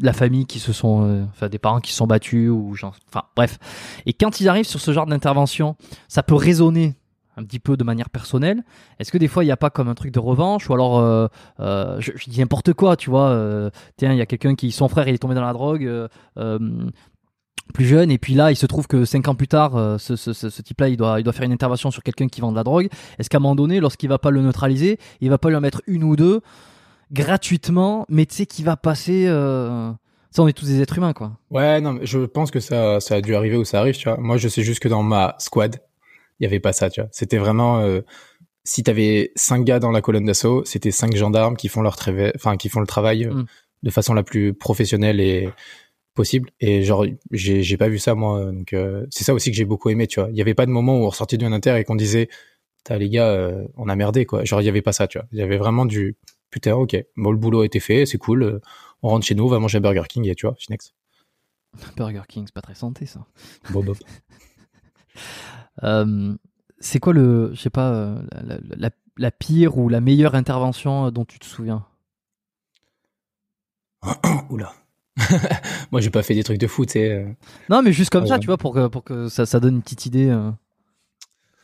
la 0.00 0.12
famille 0.12 0.46
qui 0.46 0.58
se 0.58 0.72
sont 0.72 1.26
enfin 1.30 1.48
des 1.48 1.58
parents 1.58 1.80
qui 1.80 1.92
se 1.92 1.98
sont 1.98 2.06
battus 2.06 2.50
ou 2.50 2.74
enfin 2.82 3.22
bref. 3.36 3.58
Et 4.06 4.12
quand 4.12 4.40
ils 4.40 4.48
arrivent 4.48 4.66
sur 4.66 4.80
ce 4.80 4.92
genre 4.92 5.06
d'intervention 5.06 5.76
ça 6.08 6.22
peut 6.22 6.34
résonner 6.34 6.94
un 7.38 7.44
petit 7.44 7.60
peu 7.60 7.76
de 7.76 7.84
manière 7.84 8.10
personnelle. 8.10 8.62
Est-ce 8.98 9.12
que 9.12 9.18
des 9.18 9.28
fois 9.28 9.44
il 9.44 9.46
n'y 9.46 9.52
a 9.52 9.56
pas 9.56 9.70
comme 9.70 9.88
un 9.88 9.94
truc 9.94 10.12
de 10.12 10.18
revanche 10.18 10.68
ou 10.68 10.74
alors 10.74 11.30
je, 11.58 12.12
je, 12.14 12.30
dis 12.30 12.40
n'importe 12.40 12.72
quoi 12.72 12.96
tu 12.96 13.10
vois 13.10 13.70
tiens 13.96 14.12
il 14.12 14.18
y 14.18 14.20
a 14.20 14.26
quelqu'un 14.26 14.54
qui 14.54 14.72
son 14.72 14.88
frère 14.88 15.08
il 15.08 15.14
est 15.14 15.18
tombé 15.18 15.34
dans 15.34 15.44
la 15.44 15.52
drogue 15.52 16.08
plus 17.72 17.86
jeune 17.86 18.10
et 18.10 18.18
puis 18.18 18.34
là 18.34 18.50
il 18.50 18.56
se 18.56 18.66
trouve 18.66 18.86
que 18.86 19.04
cinq 19.04 19.28
ans 19.28 19.34
plus 19.34 19.48
tard 19.48 19.76
euh, 19.76 19.98
ce, 19.98 20.62
type-là 20.62 20.88
il 20.88 20.96
doit 20.96 21.20
il 21.20 21.24
doit 21.24 21.32
faire 21.32 21.44
une 21.44 21.52
intervention 21.52 21.90
sur 21.90 22.02
quelqu'un 22.02 22.28
qui 22.28 22.40
vend 22.40 22.50
de 22.50 22.56
la 22.56 22.64
drogue. 22.64 22.88
Est-ce 23.18 23.30
qu'à 23.30 23.38
un 23.38 23.40
moment 23.40 23.56
donné 23.56 23.80
lorsqu'il 23.80 24.08
va 24.08 24.18
pas 24.18 24.30
le 24.30 24.42
neutraliser 24.42 24.98
il 25.20 25.30
va 25.30 25.38
pas 25.38 25.48
lui 25.48 25.56
en 25.56 25.60
mettre 25.60 25.82
une 25.86 26.04
ou 26.04 26.16
deux 26.16 26.40
gratuitement 27.12 28.04
mais 28.08 28.26
tu 28.26 28.36
sais 28.36 28.46
qu'il 28.46 28.64
va 28.64 28.76
passer 28.76 29.26
euh... 29.26 29.90
ça 30.30 30.42
on 30.42 30.48
est 30.48 30.52
tous 30.52 30.66
des 30.66 30.80
êtres 30.80 30.98
humains 30.98 31.12
quoi. 31.12 31.32
Ouais 31.50 31.80
non 31.80 31.94
mais 31.94 32.06
je 32.06 32.20
pense 32.20 32.50
que 32.50 32.60
ça 32.60 33.00
ça 33.00 33.16
a 33.16 33.20
dû 33.20 33.34
arriver 33.34 33.56
ou 33.56 33.64
ça 33.64 33.80
arrive 33.80 33.96
tu 33.96 34.08
vois. 34.08 34.18
Moi 34.18 34.36
je 34.36 34.48
sais 34.48 34.62
juste 34.62 34.80
que 34.80 34.88
dans 34.88 35.02
ma 35.02 35.34
squad 35.38 35.80
il 36.40 36.44
y 36.44 36.46
avait 36.46 36.60
pas 36.60 36.72
ça 36.72 36.90
tu 36.90 37.00
vois 37.00 37.08
c'était 37.12 37.38
vraiment 37.38 37.80
euh, 37.80 38.00
si 38.64 38.82
t'avais 38.82 39.32
cinq 39.36 39.64
gars 39.64 39.78
dans 39.78 39.90
la 39.90 40.00
colonne 40.00 40.24
d'assaut 40.24 40.64
c'était 40.64 40.90
cinq 40.90 41.16
gendarmes 41.16 41.56
qui 41.56 41.68
font 41.68 41.82
leur 41.82 41.96
enfin 42.34 42.56
qui 42.56 42.68
font 42.68 42.80
le 42.80 42.86
travail 42.86 43.24
euh, 43.24 43.32
mm. 43.32 43.46
de 43.84 43.90
façon 43.90 44.14
la 44.14 44.22
plus 44.22 44.54
professionnelle 44.54 45.20
et 45.20 45.48
possible. 46.18 46.50
Et 46.58 46.82
genre, 46.82 47.06
j'ai, 47.30 47.62
j'ai 47.62 47.76
pas 47.76 47.88
vu 47.88 47.98
ça 48.00 48.16
moi. 48.16 48.50
Donc 48.52 48.72
euh, 48.72 49.06
c'est 49.08 49.22
ça 49.22 49.32
aussi 49.32 49.50
que 49.52 49.56
j'ai 49.56 49.64
beaucoup 49.64 49.88
aimé, 49.88 50.08
tu 50.08 50.20
vois. 50.20 50.28
Il 50.30 50.36
y 50.36 50.40
avait 50.40 50.52
pas 50.54 50.66
de 50.66 50.72
moment 50.72 50.98
où 50.98 51.04
on 51.04 51.08
ressortait 51.08 51.38
d'un 51.38 51.52
inter 51.52 51.76
et 51.78 51.84
qu'on 51.84 51.94
disait, 51.94 52.28
t'as 52.82 52.98
les 52.98 53.08
gars, 53.08 53.28
euh, 53.28 53.64
on 53.76 53.88
a 53.88 53.94
merdé 53.94 54.26
quoi. 54.26 54.44
Genre 54.44 54.60
il 54.60 54.64
y 54.64 54.68
avait 54.68 54.82
pas 54.82 54.92
ça, 54.92 55.06
tu 55.06 55.18
vois. 55.18 55.28
Il 55.30 55.38
y 55.38 55.42
avait 55.42 55.58
vraiment 55.58 55.86
du 55.86 56.16
putain, 56.50 56.74
ok, 56.74 56.96
bon 57.16 57.30
le 57.30 57.38
boulot 57.38 57.60
a 57.60 57.66
été 57.66 57.78
fait, 57.78 58.04
c'est 58.04 58.18
cool. 58.18 58.42
euh, 58.42 58.60
on 59.02 59.10
rentre 59.10 59.26
chez 59.26 59.36
nous, 59.36 59.44
on 59.44 59.48
va 59.48 59.60
manger 59.60 59.78
à 59.78 59.80
Burger 59.80 60.02
King 60.08 60.26
et 60.26 60.34
tu 60.34 60.46
vois, 60.46 60.56
Finex. 60.58 60.92
Burger 61.96 62.22
King, 62.28 62.44
c'est 62.46 62.54
pas 62.54 62.62
très 62.62 62.74
santé 62.74 63.06
ça. 63.06 63.24
Bon, 63.70 63.84
bon. 63.84 63.94
Euh, 65.84 66.34
c'est 66.80 66.98
quoi 67.00 67.12
le, 67.12 67.50
je 67.54 67.60
sais 67.60 67.70
pas, 67.70 67.92
euh, 67.92 68.22
la, 68.32 68.56
la- 68.56 68.76
la- 68.76 68.90
la 69.16 69.30
pire 69.30 69.78
ou 69.78 69.88
la 69.88 70.00
meilleure 70.00 70.34
intervention 70.34 71.06
euh, 71.06 71.10
dont 71.10 71.24
tu 71.24 71.38
te 71.38 71.44
souviens? 71.44 71.84
Oula. 74.50 74.72
moi 75.90 76.00
j'ai 76.00 76.10
pas 76.10 76.22
fait 76.22 76.34
des 76.34 76.44
trucs 76.44 76.58
de 76.58 76.66
fou, 76.68 76.86
tu 76.86 76.92
sais. 76.92 77.26
Non, 77.68 77.82
mais 77.82 77.92
juste 77.92 78.10
comme 78.10 78.24
Ah 78.24 78.28
ça, 78.28 78.38
tu 78.38 78.46
vois, 78.46 78.56
pour 78.56 78.72
que, 78.72 78.86
pour 78.86 79.02
que 79.02 79.28
ça, 79.28 79.46
ça 79.46 79.58
donne 79.58 79.76
une 79.76 79.82
petite 79.82 80.06
idée. 80.06 80.32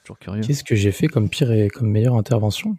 Toujours 0.04 0.18
curieux. 0.18 0.42
Qu'est-ce 0.42 0.64
que 0.64 0.74
j'ai 0.74 0.90
fait 0.92 1.06
comme 1.06 1.28
pire 1.28 1.52
et 1.52 1.68
comme 1.68 1.88
meilleure 1.90 2.16
intervention? 2.16 2.76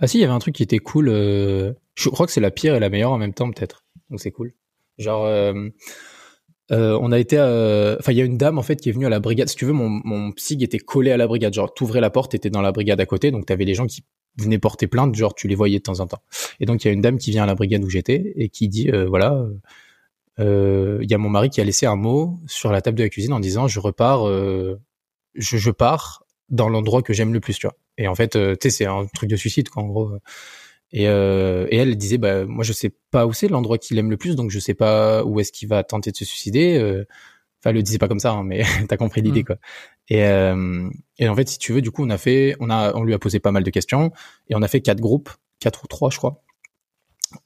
Ah 0.00 0.06
si, 0.06 0.18
il 0.18 0.20
y 0.20 0.24
avait 0.24 0.32
un 0.32 0.38
truc 0.38 0.54
qui 0.54 0.62
était 0.62 0.78
cool. 0.78 1.08
euh, 1.08 1.72
Je 1.94 2.08
crois 2.08 2.26
que 2.26 2.32
c'est 2.32 2.40
la 2.40 2.50
pire 2.50 2.74
et 2.74 2.80
la 2.80 2.90
meilleure 2.90 3.12
en 3.12 3.18
même 3.18 3.32
temps, 3.34 3.50
peut-être. 3.50 3.84
Donc 4.10 4.20
c'est 4.20 4.30
cool. 4.32 4.52
Genre, 4.98 5.24
euh, 5.24 5.68
euh, 6.72 6.98
on 7.00 7.12
a 7.12 7.18
été. 7.18 7.36
euh, 7.38 7.96
Enfin, 7.98 8.12
il 8.12 8.18
y 8.18 8.20
a 8.22 8.24
une 8.24 8.38
dame 8.38 8.58
en 8.58 8.62
fait 8.62 8.76
qui 8.76 8.88
est 8.88 8.92
venue 8.92 9.06
à 9.06 9.10
la 9.10 9.20
brigade. 9.20 9.48
Si 9.48 9.56
tu 9.56 9.64
veux, 9.64 9.72
mon, 9.72 9.88
mon 10.04 10.32
psyg 10.32 10.62
était 10.62 10.78
collé 10.78 11.10
à 11.10 11.16
la 11.16 11.26
brigade. 11.26 11.52
Genre, 11.54 11.72
t'ouvrais 11.72 12.00
la 12.00 12.10
porte, 12.10 12.32
t'étais 12.32 12.50
dans 12.50 12.62
la 12.62 12.72
brigade 12.72 13.00
à 13.00 13.06
côté, 13.06 13.30
donc 13.30 13.46
t'avais 13.46 13.64
les 13.64 13.74
gens 13.74 13.86
qui 13.86 14.04
venaient 14.38 14.58
porter 14.58 14.86
plainte. 14.86 15.14
Genre, 15.14 15.34
tu 15.34 15.46
les 15.48 15.54
voyais 15.54 15.78
de 15.78 15.82
temps 15.82 16.00
en 16.00 16.06
temps. 16.06 16.22
Et 16.60 16.66
donc 16.66 16.84
il 16.84 16.88
y 16.88 16.90
a 16.90 16.94
une 16.94 17.00
dame 17.02 17.18
qui 17.18 17.30
vient 17.30 17.42
à 17.44 17.46
la 17.46 17.54
brigade 17.54 17.84
où 17.84 17.90
j'étais 17.90 18.32
et 18.36 18.48
qui 18.48 18.68
dit 18.68 18.90
euh, 18.90 19.06
voilà. 19.06 19.46
euh, 20.40 20.98
Il 21.02 21.10
y 21.10 21.14
a 21.14 21.18
mon 21.18 21.28
mari 21.30 21.50
qui 21.50 21.60
a 21.60 21.64
laissé 21.64 21.86
un 21.86 21.96
mot 21.96 22.40
sur 22.46 22.72
la 22.72 22.80
table 22.82 22.98
de 22.98 23.02
la 23.04 23.08
cuisine 23.08 23.32
en 23.32 23.40
disant 23.40 23.68
je 23.68 23.80
repars 23.80 24.26
je, 24.26 24.76
je 25.56 25.70
pars 25.70 26.24
dans 26.48 26.68
l'endroit 26.68 27.02
que 27.02 27.12
j'aime 27.12 27.32
le 27.32 27.40
plus, 27.40 27.58
tu 27.58 27.66
vois. 27.66 27.76
Et 27.98 28.06
en 28.08 28.14
fait, 28.14 28.30
tu 28.30 28.38
sais, 28.62 28.70
c'est 28.70 28.86
un 28.86 29.06
truc 29.14 29.30
de 29.30 29.36
suicide, 29.36 29.68
quoi, 29.68 29.82
en 29.82 29.86
gros. 29.86 30.12
Et, 30.92 31.08
euh, 31.08 31.66
et 31.70 31.76
elle 31.78 31.96
disait, 31.96 32.18
bah, 32.18 32.44
moi, 32.44 32.62
je 32.64 32.72
sais 32.72 32.94
pas 33.10 33.26
où 33.26 33.32
c'est 33.32 33.48
l'endroit 33.48 33.78
qu'il 33.78 33.98
aime 33.98 34.10
le 34.10 34.16
plus, 34.16 34.36
donc 34.36 34.50
je 34.50 34.58
sais 34.60 34.74
pas 34.74 35.24
où 35.24 35.40
est-ce 35.40 35.50
qu'il 35.52 35.68
va 35.68 35.82
tenter 35.82 36.12
de 36.12 36.16
se 36.16 36.24
suicider. 36.24 36.78
euh. 36.78 37.04
Enfin, 37.60 37.70
elle 37.70 37.76
le 37.76 37.82
disait 37.82 37.98
pas 37.98 38.08
comme 38.08 38.20
ça, 38.20 38.32
hein, 38.32 38.44
mais 38.44 38.62
t'as 38.88 38.96
compris 38.96 39.22
l'idée, 39.22 39.40
Mm. 39.40 39.44
quoi. 39.44 39.56
Et, 40.08 40.22
euh, 40.24 40.88
et 41.18 41.28
en 41.28 41.34
fait, 41.34 41.48
si 41.48 41.58
tu 41.58 41.72
veux, 41.72 41.80
du 41.80 41.90
coup, 41.90 42.04
on 42.04 42.10
a 42.10 42.18
fait, 42.18 42.56
on 42.60 42.68
a, 42.70 42.94
on 42.94 43.02
lui 43.04 43.14
a 43.14 43.18
posé 43.18 43.40
pas 43.40 43.52
mal 43.52 43.62
de 43.64 43.70
questions 43.70 44.12
et 44.48 44.54
on 44.54 44.62
a 44.62 44.68
fait 44.68 44.82
quatre 44.82 45.00
groupes, 45.00 45.30
quatre 45.60 45.82
ou 45.84 45.86
trois, 45.88 46.10
je 46.10 46.18
crois, 46.18 46.42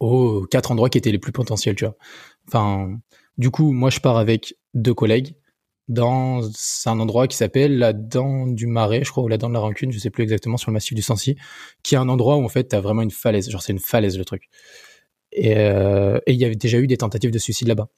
aux 0.00 0.46
quatre 0.50 0.70
endroits 0.70 0.90
qui 0.90 0.98
étaient 0.98 1.12
les 1.12 1.18
plus 1.18 1.32
potentiels, 1.32 1.76
tu 1.76 1.84
vois. 1.84 1.96
Enfin, 2.48 2.98
du 3.38 3.50
coup, 3.50 3.72
moi, 3.72 3.90
je 3.90 4.00
pars 4.00 4.16
avec 4.18 4.56
deux 4.74 4.94
collègues 4.94 5.34
dans 5.88 6.42
un 6.86 7.00
endroit 7.00 7.26
qui 7.26 7.36
s'appelle 7.36 7.78
la 7.78 7.92
dent 7.92 8.46
du 8.46 8.66
marais, 8.66 9.04
je 9.04 9.10
crois, 9.10 9.24
ou 9.24 9.28
la 9.28 9.38
dent 9.38 9.48
de 9.48 9.54
la 9.54 9.60
rancune, 9.60 9.90
je 9.90 9.98
sais 9.98 10.10
plus 10.10 10.22
exactement, 10.22 10.58
sur 10.58 10.70
le 10.70 10.74
massif 10.74 10.94
du 10.94 11.02
Sancy, 11.02 11.36
qui 11.82 11.94
est 11.94 11.98
un 11.98 12.08
endroit 12.08 12.36
où 12.36 12.44
en 12.44 12.48
fait 12.48 12.64
t'as 12.64 12.80
vraiment 12.80 13.02
une 13.02 13.10
falaise, 13.10 13.48
genre 13.50 13.62
c'est 13.62 13.72
une 13.72 13.78
falaise 13.78 14.18
le 14.18 14.24
truc. 14.24 14.48
Et 15.32 15.56
euh, 15.56 16.18
il 16.26 16.36
y 16.36 16.44
avait 16.44 16.56
déjà 16.56 16.78
eu 16.78 16.86
des 16.86 16.98
tentatives 16.98 17.30
de 17.30 17.38
suicide 17.38 17.68
là-bas. 17.68 17.88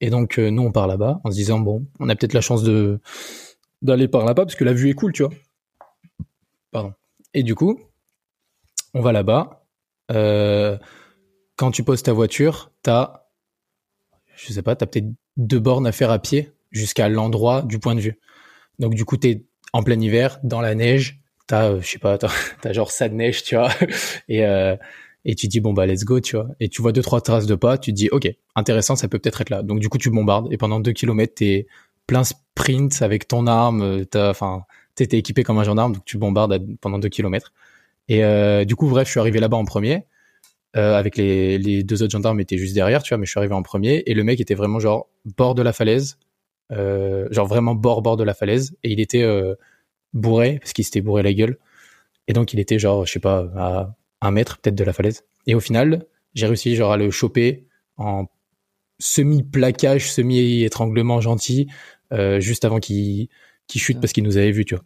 Et 0.00 0.10
donc 0.10 0.38
euh, 0.38 0.50
nous 0.50 0.62
on 0.62 0.72
part 0.72 0.86
là-bas 0.86 1.20
en 1.24 1.30
se 1.30 1.36
disant 1.36 1.60
bon, 1.60 1.86
on 2.00 2.08
a 2.08 2.16
peut-être 2.16 2.34
la 2.34 2.40
chance 2.40 2.62
de 2.62 3.00
d'aller 3.82 4.08
par 4.08 4.24
là-bas 4.24 4.44
parce 4.44 4.56
que 4.56 4.64
la 4.64 4.72
vue 4.72 4.90
est 4.90 4.94
cool, 4.94 5.12
tu 5.12 5.22
vois. 5.22 5.32
Pardon. 6.70 6.92
Et 7.34 7.42
du 7.42 7.54
coup, 7.54 7.80
on 8.94 9.00
va 9.00 9.12
là-bas. 9.12 9.66
Euh, 10.10 10.78
quand 11.56 11.70
tu 11.70 11.84
poses 11.84 12.02
ta 12.02 12.12
voiture, 12.12 12.72
t'as, 12.82 13.24
je 14.34 14.52
sais 14.52 14.62
pas, 14.62 14.76
t'as 14.76 14.86
peut-être 14.86 15.08
deux 15.36 15.60
bornes 15.60 15.86
à 15.86 15.92
faire 15.92 16.10
à 16.10 16.18
pied 16.18 16.52
jusqu'à 16.70 17.08
l'endroit 17.08 17.62
du 17.62 17.78
point 17.78 17.94
de 17.94 18.00
vue. 18.00 18.18
Donc 18.78 18.94
du 18.94 19.04
coup, 19.04 19.16
t'es 19.16 19.44
en 19.72 19.82
plein 19.82 20.00
hiver, 20.00 20.38
dans 20.42 20.60
la 20.60 20.74
neige, 20.74 21.20
t'as, 21.46 21.70
euh, 21.70 21.80
je 21.80 21.88
sais 21.88 21.98
pas, 21.98 22.18
t'as, 22.18 22.30
t'as 22.60 22.72
genre 22.72 22.90
ça 22.90 23.08
de 23.08 23.14
neige, 23.14 23.42
tu 23.42 23.56
vois, 23.56 23.70
et 24.28 24.44
euh, 24.44 24.76
et 25.24 25.34
tu 25.34 25.48
dis 25.48 25.60
bon 25.60 25.72
bah 25.72 25.86
let's 25.86 26.04
go, 26.04 26.20
tu 26.20 26.36
vois, 26.36 26.48
et 26.60 26.68
tu 26.68 26.80
vois 26.80 26.92
deux 26.92 27.02
trois 27.02 27.20
traces 27.20 27.46
de 27.46 27.54
pas, 27.54 27.76
tu 27.78 27.90
te 27.90 27.96
dis 27.96 28.08
ok, 28.10 28.28
intéressant, 28.54 28.96
ça 28.96 29.08
peut 29.08 29.18
peut-être 29.18 29.40
être 29.40 29.50
là. 29.50 29.62
Donc 29.62 29.80
du 29.80 29.88
coup, 29.88 29.98
tu 29.98 30.10
bombardes 30.10 30.52
et 30.52 30.56
pendant 30.56 30.80
deux 30.80 30.92
kilomètres, 30.92 31.34
t'es 31.34 31.66
plein 32.06 32.24
sprint 32.24 33.02
avec 33.02 33.28
ton 33.28 33.46
arme, 33.46 33.82
euh, 33.82 34.04
t'as, 34.04 34.30
enfin, 34.30 34.64
t'étais 34.94 35.18
équipé 35.18 35.44
comme 35.44 35.58
un 35.58 35.64
gendarme, 35.64 35.94
donc 35.94 36.04
tu 36.04 36.18
bombardes 36.18 36.60
pendant 36.80 36.98
deux 36.98 37.08
kilomètres. 37.08 37.52
Et 38.08 38.24
euh, 38.24 38.64
du 38.64 38.74
coup, 38.76 38.88
bref, 38.88 39.06
je 39.06 39.12
suis 39.12 39.20
arrivé 39.20 39.38
là-bas 39.38 39.56
en 39.56 39.64
premier. 39.64 40.04
Euh, 40.76 40.96
avec 40.96 41.16
les, 41.16 41.56
les 41.56 41.82
deux 41.82 42.02
autres 42.02 42.12
gendarmes 42.12 42.40
étaient 42.40 42.58
juste 42.58 42.74
derrière, 42.74 43.02
tu 43.02 43.08
vois, 43.10 43.18
mais 43.18 43.24
je 43.24 43.30
suis 43.30 43.38
arrivé 43.38 43.54
en 43.54 43.62
premier 43.62 44.02
et 44.06 44.12
le 44.12 44.22
mec 44.22 44.38
était 44.38 44.54
vraiment 44.54 44.78
genre 44.78 45.08
bord 45.24 45.54
de 45.54 45.62
la 45.62 45.72
falaise, 45.72 46.18
genre 46.70 47.46
vraiment 47.46 47.74
bord 47.74 48.02
bord 48.02 48.16
de 48.16 48.24
la 48.24 48.34
falaise. 48.34 48.76
Et 48.82 48.90
il 48.90 49.00
était 49.00 49.22
euh, 49.22 49.54
bourré 50.12 50.58
parce 50.58 50.72
qu'il 50.72 50.84
s'était 50.84 51.00
bourré 51.00 51.22
la 51.22 51.32
gueule. 51.32 51.58
Et 52.26 52.32
donc 52.32 52.52
il 52.52 52.60
était 52.60 52.78
genre 52.78 53.06
je 53.06 53.12
sais 53.12 53.20
pas 53.20 53.50
à 53.56 53.96
un 54.20 54.30
mètre 54.30 54.58
peut-être 54.58 54.74
de 54.74 54.84
la 54.84 54.92
falaise. 54.92 55.24
Et 55.46 55.54
au 55.54 55.60
final 55.60 56.06
j'ai 56.34 56.46
réussi 56.46 56.76
genre 56.76 56.92
à 56.92 56.96
le 56.96 57.10
choper 57.10 57.66
en 57.96 58.26
semi 58.98 59.42
plaquage, 59.42 60.10
semi 60.10 60.62
étranglement 60.62 61.20
gentil 61.20 61.68
euh, 62.12 62.40
juste 62.40 62.64
avant 62.64 62.80
qu'il 62.80 63.28
qu'il 63.66 63.80
chute 63.80 64.00
parce 64.00 64.12
qu'il 64.12 64.24
nous 64.24 64.36
avait 64.36 64.50
vu, 64.50 64.64
tu 64.64 64.74
vois. 64.74 64.84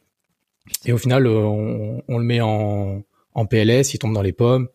Et 0.84 0.92
au 0.92 0.98
final 0.98 1.26
euh, 1.26 1.44
on, 1.44 2.02
on 2.08 2.18
le 2.18 2.24
met 2.24 2.40
en 2.40 3.02
en 3.34 3.46
PLS, 3.46 3.94
il 3.94 3.98
tombe 3.98 4.14
dans 4.14 4.22
les 4.22 4.32
pommes. 4.32 4.68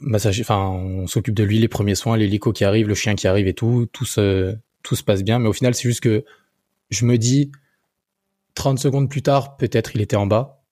Massage, 0.00 0.40
enfin, 0.40 0.58
on 0.58 1.06
s'occupe 1.06 1.34
de 1.34 1.44
lui, 1.44 1.58
les 1.58 1.68
premiers 1.68 1.94
soins, 1.94 2.16
l'hélico 2.16 2.52
qui 2.52 2.64
arrive, 2.64 2.88
le 2.88 2.94
chien 2.94 3.14
qui 3.14 3.28
arrive 3.28 3.46
et 3.46 3.54
tout, 3.54 3.86
tout 3.92 4.04
se, 4.04 4.56
tout 4.84 4.94
se 4.94 5.02
passe 5.02 5.24
bien. 5.24 5.40
Mais 5.40 5.48
au 5.48 5.52
final, 5.52 5.74
c'est 5.74 5.88
juste 5.88 6.00
que 6.00 6.24
je 6.90 7.04
me 7.04 7.18
dis, 7.18 7.50
30 8.54 8.78
secondes 8.78 9.10
plus 9.10 9.22
tard, 9.22 9.56
peut-être 9.56 9.96
il 9.96 10.00
était 10.00 10.14
en 10.16 10.26
bas. 10.26 10.62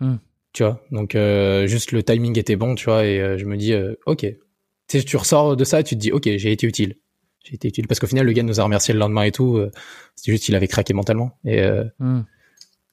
Hmm. 0.00 0.16
Tu 0.52 0.62
vois, 0.62 0.84
donc 0.90 1.14
euh, 1.14 1.66
juste 1.66 1.92
le 1.92 2.02
timing 2.02 2.38
était 2.38 2.56
bon, 2.56 2.74
tu 2.74 2.84
vois, 2.86 3.04
et 3.06 3.20
euh, 3.20 3.38
je 3.38 3.44
me 3.46 3.56
dis, 3.56 3.72
euh, 3.72 3.94
ok. 4.06 4.20
Tu 4.20 4.98
sais, 4.98 5.02
tu 5.04 5.16
ressors 5.16 5.56
de 5.56 5.64
ça 5.64 5.80
et 5.80 5.84
tu 5.84 5.94
te 5.94 6.00
dis, 6.00 6.12
ok, 6.12 6.24
j'ai 6.36 6.52
été 6.52 6.66
utile. 6.66 6.96
J'ai 7.44 7.54
été 7.54 7.68
utile. 7.68 7.86
Parce 7.86 8.00
qu'au 8.00 8.06
final, 8.06 8.26
le 8.26 8.32
gars 8.32 8.42
nous 8.42 8.58
a 8.60 8.64
remercié 8.64 8.92
le 8.92 9.00
lendemain 9.00 9.22
et 9.22 9.32
tout. 9.32 9.56
euh, 9.56 9.70
C'était 10.16 10.32
juste 10.32 10.44
qu'il 10.44 10.54
avait 10.54 10.68
craqué 10.68 10.92
mentalement. 10.94 11.38
Et, 11.44 11.60
euh, 11.62 11.84
Hmm. 11.98 12.22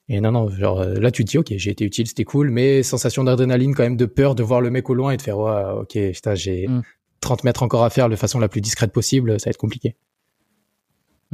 et 0.10 0.22
non, 0.22 0.32
non, 0.32 0.50
genre 0.50 0.84
là 0.86 1.10
tu 1.12 1.26
te 1.26 1.32
dis 1.32 1.38
ok, 1.38 1.54
j'ai 1.58 1.72
été 1.72 1.84
utile, 1.86 2.08
c'était 2.08 2.24
cool, 2.26 2.52
mais 2.52 2.84
sensation 2.84 3.24
d'adrénaline 3.24 3.74
quand 3.74 3.84
même, 3.84 3.98
de 3.98 4.06
peur 4.06 4.36
de 4.36 4.44
voir 4.44 4.62
le 4.62 4.70
mec 4.70 4.90
au 4.90 4.94
loin 4.94 5.12
et 5.12 5.18
de 5.18 5.22
faire 5.22 5.40
ouais, 5.40 5.64
ok, 5.82 5.98
putain, 6.14 6.36
j'ai 6.36 6.68
Mm. 6.68 6.82
30 7.22 7.44
mètres 7.44 7.64
encore 7.64 7.84
à 7.84 7.90
faire 7.90 8.08
de 8.10 8.16
façon 8.16 8.38
la 8.40 8.48
plus 8.50 8.62
discrète 8.62 8.92
possible, 8.92 9.40
ça 9.40 9.46
va 9.46 9.50
être 9.52 9.58
compliqué. 9.58 9.96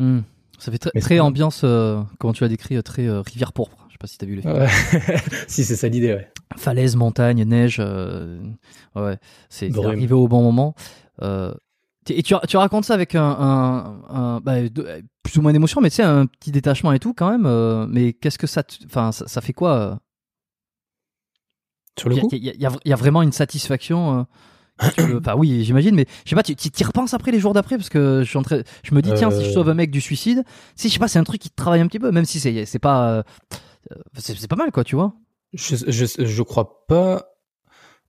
Hmm. 0.02 0.22
Ça 0.58 0.72
fait 0.72 0.78
très, 0.78 1.20
ambiance, 1.20 1.62
euh, 1.64 2.02
comment 2.20 2.34
tu 2.34 2.44
l'as 2.44 2.50
décrit, 2.50 2.76
euh, 2.76 2.82
très 2.82 3.08
euh, 3.08 3.22
rivière 3.22 3.52
pourpre. 3.54 3.86
Je 3.88 3.94
sais 3.94 3.98
pas 4.00 4.08
si 4.08 4.18
t'as 4.18 4.26
vu 4.28 4.36
les 4.36 4.42
films. 4.42 4.54
Ouais. 4.54 4.68
si 5.48 5.64
c'est 5.64 5.76
ça 5.76 5.88
l'idée, 5.88 6.14
ouais. 6.14 6.32
Falaise, 6.58 6.96
montagne, 6.96 7.44
neige. 7.46 7.78
euh, 7.80 8.40
ouais, 8.96 9.18
c'est 9.50 9.70
arrivé 9.86 10.14
au 10.14 10.28
bon 10.28 10.42
moment. 10.44 10.76
Et 12.10 12.24
tu, 12.24 12.34
tu 12.48 12.58
racontes 12.58 12.86
ça 12.86 12.94
avec 12.96 13.14
un, 13.16 13.24
un, 13.24 14.02
un- 14.10 14.40
bah, 14.40 14.68
de- 14.68 15.04
plus 15.24 15.38
ou 15.38 15.42
moins 15.44 15.54
d'émotion, 15.54 15.82
mais 15.82 15.90
tu 15.92 15.98
sais, 15.98 16.04
un 16.04 16.26
petit 16.26 16.52
détachement 16.52 16.92
et 16.94 17.00
tout 17.00 17.14
quand 17.14 17.30
même. 17.38 17.88
mais 17.90 18.14
qu'est-ce 18.14 18.40
que 18.40 18.48
ça, 18.48 18.64
te- 18.64 18.84
enfin, 18.86 19.12
ça, 19.12 19.28
ça 19.28 19.40
fait 19.42 19.54
quoi 19.54 20.00
Sur 22.00 22.10
le 22.10 22.16
coup, 22.18 22.30
y 22.32 22.38
y 22.38 22.50
il 22.86 22.90
y 22.90 22.94
a 22.94 22.96
vraiment 22.96 23.22
une 23.22 23.32
satisfaction. 23.32 24.26
Enfin 25.18 25.36
oui, 25.38 25.64
j'imagine, 25.64 25.96
mais 25.96 26.06
je 26.26 26.30
sais 26.30 26.36
pas, 26.36 26.44
tu 26.44 26.56
t'y 26.56 26.84
repenses 26.84 27.14
après 27.14 27.32
les 27.32 27.40
jours 27.40 27.54
d'après 27.54 27.78
parce 27.78 27.90
que 27.90 28.22
je 28.24 28.30
suis 28.30 28.38
en 28.38 28.44
train, 28.44 28.62
je 28.84 28.96
me 28.96 29.02
dis 29.02 29.12
tiens, 29.16 29.32
si 29.32 29.46
je 29.46 29.52
sauve 29.52 29.70
un 29.70 29.74
mec 29.74 29.92
du 29.92 30.02
suicide, 30.02 30.44
si 30.76 30.88
je 30.88 30.94
sais 30.94 31.00
pas, 31.00 31.08
c'est 31.08 31.20
un 31.20 31.24
truc 31.24 31.42
qui 31.42 31.50
te 31.50 31.56
travaille 31.56 31.82
un 31.82 31.88
petit 31.88 32.00
peu, 32.00 32.12
même 32.12 32.26
si 32.26 32.40
c'est 32.40 32.80
pas, 32.80 33.12
euh, 33.12 33.24
c'est 34.18 34.48
pas 34.48 34.56
mal 34.56 34.72
quoi, 34.72 34.84
tu 34.84 34.96
vois. 34.96 35.14
je, 35.54 35.76
je, 35.88 36.06
je 36.18 36.42
crois 36.44 36.86
pas. 36.88 37.28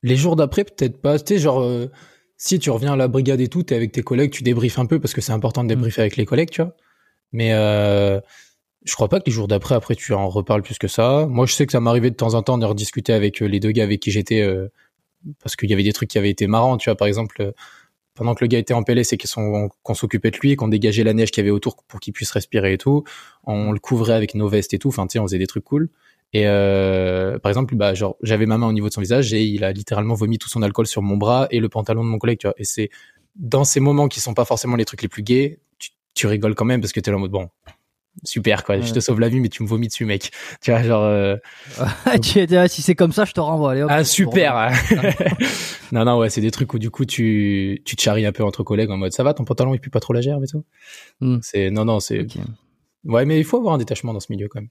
Les 0.02 0.16
jours 0.16 0.35
d'après, 0.35 0.64
peut-être 0.64 1.00
pas. 1.00 1.18
Tu 1.18 1.35
sais, 1.35 1.40
genre, 1.40 1.61
euh, 1.61 1.88
si 2.37 2.58
tu 2.58 2.70
reviens 2.70 2.94
à 2.94 2.96
la 2.96 3.06
brigade 3.06 3.40
et 3.40 3.46
tout, 3.46 3.62
t'es 3.62 3.76
avec 3.76 3.92
tes 3.92 4.02
collègues, 4.02 4.32
tu 4.32 4.42
débriefes 4.42 4.78
un 4.80 4.87
peu 4.87 4.98
parce 4.98 5.14
que 5.14 5.20
c'est 5.20 5.32
important 5.32 5.62
de 5.62 5.68
débriefer 5.68 6.00
avec 6.00 6.16
les 6.16 6.24
collègues, 6.24 6.50
tu 6.50 6.61
vois. 6.62 6.74
Mais 7.30 7.52
euh, 7.52 8.20
je 8.85 8.94
crois 8.94 9.08
pas 9.08 9.20
que 9.20 9.26
les 9.26 9.32
jours 9.32 9.46
d'après, 9.46 9.76
après, 9.76 9.94
tu 9.94 10.12
en 10.12 10.28
reparles 10.28 10.62
plus 10.62 10.76
que 10.76 10.88
ça. 10.88 11.27
Moi, 11.29 11.46
je 11.46 11.52
sais 11.52 11.66
que 11.66 11.73
ça 11.73 11.81
m'arrivait 11.81 12.10
de 12.10 12.16
temps 12.16 12.35
en 12.35 12.42
temps 12.42 12.58
de 12.58 12.66
rediscuter 12.66 13.12
avec 13.12 13.42
euh, 13.42 13.46
les 13.46 13.60
deux 13.60 13.70
gars 13.70 13.85
avec 13.85 14.00
qui 14.00 14.10
j'étais 14.10 14.40
euh, 14.40 14.68
parce 15.42 15.56
qu'il 15.56 15.70
y 15.70 15.73
avait 15.73 15.83
des 15.83 15.92
trucs 15.92 16.10
qui 16.10 16.18
avaient 16.18 16.31
été 16.31 16.46
marrants, 16.46 16.77
tu 16.77 16.90
vois. 16.90 16.96
Par 16.96 17.08
exemple, 17.08 17.40
euh, 17.40 17.52
pendant 18.14 18.35
que 18.35 18.44
le 18.44 18.48
gars 18.48 18.58
était 18.58 18.75
en 18.75 18.83
PLS 18.83 19.12
et 19.12 19.18
qu'on 19.18 19.94
s'occupait 19.94 20.31
de 20.31 20.38
lui 20.38 20.56
qu'on 20.56 20.68
dégageait 20.68 21.04
la 21.04 21.14
neige 21.14 21.31
qu'il 21.31 21.42
y 21.42 21.44
avait 21.44 21.50
autour 21.50 21.77
pour 21.85 22.00
qu'il 22.00 22.12
puisse 22.12 22.31
respirer 22.31 22.75
et 22.75 22.79
tout, 22.79 23.04
on 23.44 23.73
le 23.73 23.79
couvrait 23.79 24.14
avec 24.14 24.35
nos 24.35 24.48
vestes 24.48 24.75
et 24.75 24.79
tout. 24.79 24.88
Enfin, 24.88 25.06
tu 25.06 25.14
sais, 25.14 25.18
on 25.18 25.25
faisait 25.25 25.38
des 25.38 25.46
trucs 25.46 25.64
cool. 25.64 25.88
Et 26.35 26.46
euh, 26.46 27.38
par 27.38 27.50
exemple, 27.50 27.75
bah, 27.75 27.94
genre, 27.94 28.16
j'avais 28.23 28.46
ma 28.46 28.58
main 28.58 28.68
au 28.68 28.73
niveau 28.73 28.88
de 28.88 28.92
son 28.92 29.00
visage 29.00 29.33
et 29.35 29.42
il 29.42 29.64
a 29.64 29.73
littéralement 29.73 30.14
vomi 30.14 30.38
tout 30.38 30.48
son 30.48 30.62
alcool 30.62 30.87
sur 30.87 31.02
mon 31.02 31.16
bras 31.16 31.46
et 31.50 31.60
le 31.60 31.68
pantalon 31.68 32.04
de 32.04 32.08
mon 32.08 32.18
collègue, 32.18 32.38
tu 32.38 32.46
vois. 32.46 32.54
Et 32.58 32.64
c'est 32.64 32.90
dans 33.37 33.64
ces 33.64 33.81
moments 33.81 34.08
qui 34.08 34.20
sont 34.20 34.35
pas 34.35 34.44
forcément 34.44 34.77
les 34.77 34.85
trucs 34.85 35.02
les 35.02 35.08
plus 35.08 35.23
gays, 35.23 35.60
tu, 35.79 35.90
tu 36.14 36.27
rigoles 36.27 36.54
quand 36.54 36.64
même 36.64 36.81
parce 36.81 36.92
que 36.92 37.00
t'es 37.00 37.10
là 37.10 37.16
en 37.16 37.20
mode 37.20 37.31
bon, 37.31 37.48
super 38.25 38.65
quoi. 38.65 38.81
Je 38.81 38.92
te 38.92 39.00
sauve 39.00 39.21
la 39.21 39.29
vie, 39.29 39.40
mais 39.40 39.48
tu 39.48 39.63
me 39.63 39.69
vomis 39.69 39.88
dessus, 39.88 40.04
mec. 40.04 40.31
Tu 40.60 40.71
vois, 40.71 40.83
genre. 40.83 41.04
Euh... 41.04 41.37
si 42.69 42.83
c'est 42.83 42.94
comme 42.94 43.13
ça, 43.13 43.25
je 43.25 43.33
te 43.33 43.40
renvoie. 43.40 43.73
Allez, 43.73 43.83
hop, 43.83 43.90
ah 43.92 44.04
super. 44.04 44.71
non 45.92 46.04
non 46.04 46.19
ouais, 46.19 46.31
c'est 46.31 46.40
des 46.40 46.50
trucs 46.50 46.73
où 46.75 46.79
du 46.79 46.90
coup 46.90 47.04
tu 47.04 47.83
tu 47.85 47.96
te 47.96 48.02
charries 48.02 48.27
un 48.27 48.33
peu 48.33 48.44
entre 48.44 48.63
collègues 48.63 48.90
en 48.90 48.96
mode 48.96 49.13
ça 49.13 49.23
va, 49.23 49.35
ton 49.35 49.44
pantalon 49.44 49.75
il 49.75 49.81
pue 49.81 49.90
pas 49.90 50.00
trop 50.00 50.13
la 50.13 50.21
gerbe 50.21 50.44
et 50.44 50.46
tout? 50.46 50.65
Hmm. 51.21 51.38
C'est 51.42 51.71
non 51.71 51.85
non 51.85 52.00
c'est. 52.00 52.27
Ouais, 53.04 53.25
mais 53.25 53.38
il 53.38 53.44
faut 53.44 53.56
avoir 53.56 53.75
un 53.75 53.79
détachement 53.79 54.13
dans 54.13 54.21
ce 54.21 54.31
milieu 54.31 54.48
quand 54.48 54.60
même. 54.60 54.71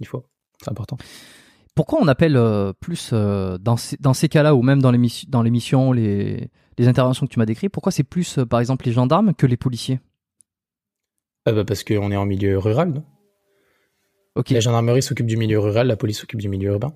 Il 0.00 0.06
faut, 0.06 0.24
c'est 0.60 0.70
important. 0.70 0.96
Pourquoi 1.74 2.00
on 2.00 2.08
appelle 2.08 2.36
euh, 2.36 2.72
plus 2.72 3.10
euh, 3.12 3.58
dans 3.58 3.76
ces, 3.76 3.96
dans 3.98 4.14
ces 4.14 4.28
cas-là 4.28 4.54
ou 4.54 4.62
même 4.62 4.80
dans 4.80 4.92
l'émission, 4.92 5.92
les, 5.92 6.50
les 6.78 6.88
interventions 6.88 7.26
que 7.26 7.32
tu 7.32 7.38
m'as 7.38 7.46
décrites, 7.46 7.72
pourquoi 7.72 7.90
c'est 7.90 8.04
plus 8.04 8.38
euh, 8.38 8.46
par 8.46 8.60
exemple 8.60 8.86
les 8.86 8.92
gendarmes 8.92 9.34
que 9.34 9.46
les 9.46 9.56
policiers? 9.56 9.98
Ah 11.46 11.52
bah 11.52 11.64
Parce 11.64 11.84
qu'on 11.84 12.10
est 12.10 12.16
en 12.16 12.26
milieu 12.26 12.58
rural, 12.58 12.90
non? 12.90 13.04
La 14.50 14.60
gendarmerie 14.60 15.02
s'occupe 15.02 15.26
du 15.26 15.36
milieu 15.36 15.60
rural, 15.60 15.86
la 15.86 15.96
police 15.96 16.18
s'occupe 16.18 16.40
du 16.40 16.48
milieu 16.48 16.70
urbain. 16.70 16.92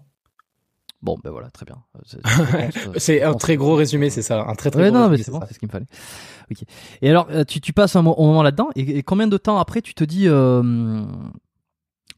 Bon, 1.03 1.17
ben 1.23 1.31
voilà, 1.31 1.51
très 1.51 1.65
bien. 1.65 1.77
C'est 2.97 3.23
un 3.23 3.35
très 3.35 3.57
gros 3.57 3.77
résumé, 3.77 4.11
c'est 4.11 4.23
ça. 4.23 4.43
Un 4.43 4.55
très 4.57 4.73
très 4.73 4.91
gros 4.91 4.99
non, 4.99 5.09
mais 5.09 5.19
c'est 5.19 5.31
bon, 5.31 5.41
c'est 5.47 5.55
ce 5.55 5.61
qu'il 5.61 5.69
me 5.69 5.73
fallait. 5.73 5.87
Et 7.03 7.11
alors, 7.11 7.29
tu, 7.47 7.61
tu 7.61 7.73
passes 7.73 7.95
un, 7.95 8.03
moment 8.03 8.43
là-dedans, 8.43 8.71
et, 8.75 9.05
combien 9.05 9.29
de 9.29 9.37
temps 9.37 9.59
après 9.59 9.81
tu 9.81 9.95
te 9.95 10.03
dis, 10.03 10.27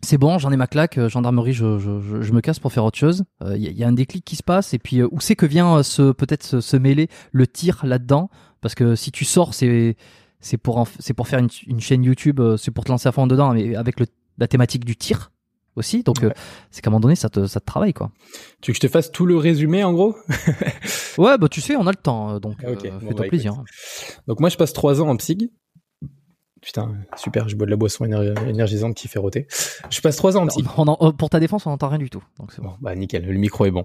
c'est 0.03 0.19
bon, 0.19 0.39
j'en 0.39 0.51
ai 0.51 0.57
ma 0.57 0.67
claque, 0.67 0.99
euh, 0.99 1.09
gendarmerie, 1.09 1.53
je, 1.53 1.79
je, 1.79 2.23
je, 2.23 2.33
me 2.33 2.41
casse 2.41 2.59
pour 2.59 2.73
faire 2.73 2.85
autre 2.85 2.99
chose. 2.99 3.25
Il 3.43 3.47
euh, 3.49 3.57
y, 3.57 3.73
y, 3.73 3.85
a 3.85 3.89
un 3.89 3.93
déclic 3.93 4.25
qui 4.25 4.37
se 4.37 4.43
passe, 4.43 4.73
et 4.73 4.79
puis 4.79 5.01
euh, 5.01 5.09
où 5.11 5.21
c'est 5.21 5.37
que 5.37 5.47
vient 5.47 5.83
se 5.83 6.13
peut-être 6.13 6.61
se, 6.61 6.77
mêler 6.77 7.09
le 7.33 7.47
tir 7.47 7.85
là-dedans? 7.85 8.31
Parce 8.63 8.75
que 8.75 8.95
si 8.95 9.13
tu 9.13 9.25
sors, 9.25 9.55
c'est 9.55 9.97
c'est 10.41 10.57
pour 10.59 10.87
c'est 10.99 11.15
pour 11.15 11.29
faire 11.29 11.39
une, 11.39 11.49
une 11.67 11.81
chaîne 11.81 12.05
YouTube, 12.05 12.41
c'est 12.57 12.71
pour 12.71 12.85
te 12.85 12.91
lancer 12.91 13.09
à 13.09 13.13
fond 13.13 13.27
dedans, 13.27 13.53
mais 13.55 13.77
avec 13.77 14.01
le, 14.01 14.07
la 14.39 14.49
thématique 14.49 14.85
du 14.85 14.97
tir 14.97 15.31
aussi. 15.77 16.03
Donc 16.03 16.17
c'est 16.71 16.83
qu'à 16.83 16.89
un 16.89 16.93
moment 16.93 17.01
donné, 17.01 17.17
ça 17.17 17.29
te 17.29 17.47
ça 17.47 17.61
te 17.61 17.67
travaille 17.67 17.93
quoi. 17.93 18.11
Tu 18.61 18.71
veux 18.71 18.73
que 18.73 18.77
je 18.83 18.87
te 18.87 18.93
fasse 18.93 19.11
tout 19.13 19.27
le 19.27 19.37
résumé 19.37 19.85
en 19.85 19.93
gros? 19.93 20.17
Ouais, 21.19 21.37
bah 21.37 21.49
tu 21.49 21.61
sais, 21.61 21.77
on 21.77 21.87
a 21.87 21.91
le 21.91 21.97
temps, 21.97 22.39
donc 22.41 22.57
ah, 22.65 22.69
fais-toi 22.81 23.13
bah, 23.15 23.29
plaisir. 23.29 23.63
Donc 24.27 24.41
moi, 24.41 24.49
je 24.49 24.57
passe 24.57 24.73
trois 24.73 25.03
ans 25.03 25.09
en 25.09 25.17
psy. 25.17 25.53
Putain, 26.63 26.95
super, 27.17 27.49
je 27.49 27.57
bois 27.57 27.67
de 27.67 27.71
la 27.71 27.77
boisson 27.77 28.05
énergisante 28.05 28.95
qui 28.95 29.09
fait 29.09 29.19
roter. 29.19 29.47
Je 29.91 30.01
passe 30.01 30.17
trois 30.17 30.37
ans 30.37 30.45
en 30.45 30.47
psy. 30.47 30.63
Euh, 30.63 31.13
pour 31.13 31.31
ta 31.31 31.41
défense, 31.41 31.67
on 31.67 31.71
n'entend 31.71 31.89
rien 31.89 31.99
du 31.99 32.11
tout. 32.11 32.23
Donc 32.39 32.53
c'est 32.53 32.63
bon. 32.63 32.73
Bah 32.81 32.95
nickel, 32.95 33.27
le 33.27 33.39
micro 33.39 33.65
est 33.65 33.71
bon. 33.71 33.85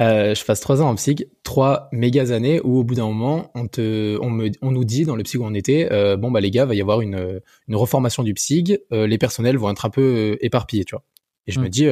Euh, 0.00 0.34
je 0.34 0.44
passe 0.44 0.60
trois 0.60 0.80
ans 0.80 0.88
en 0.88 0.94
psy, 0.94 1.16
trois 1.42 1.88
méga 1.92 2.32
années 2.32 2.60
où 2.62 2.78
au 2.78 2.84
bout 2.84 2.94
d'un 2.94 3.06
moment, 3.06 3.50
on 3.54 3.66
te, 3.66 4.18
on 4.20 4.30
me, 4.30 4.50
on 4.62 4.70
nous 4.70 4.84
dit 4.84 5.04
dans 5.04 5.16
le 5.16 5.22
psy 5.24 5.38
où 5.38 5.44
on 5.44 5.54
était, 5.54 5.88
euh, 5.92 6.16
bon 6.16 6.30
bah 6.30 6.40
les 6.40 6.50
gars, 6.50 6.66
va 6.66 6.74
y 6.74 6.80
avoir 6.80 7.00
une, 7.00 7.40
une 7.66 7.76
reformation 7.76 8.22
du 8.22 8.34
psy, 8.34 8.78
euh, 8.92 9.06
les 9.06 9.18
personnels 9.18 9.56
vont 9.56 9.70
être 9.70 9.84
un 9.84 9.90
peu 9.90 10.02
euh, 10.02 10.44
éparpillés, 10.44 10.84
tu 10.84 10.94
vois. 10.94 11.04
Et 11.46 11.52
je 11.52 11.60
me 11.60 11.66
hmm. 11.66 11.70
dis, 11.70 11.86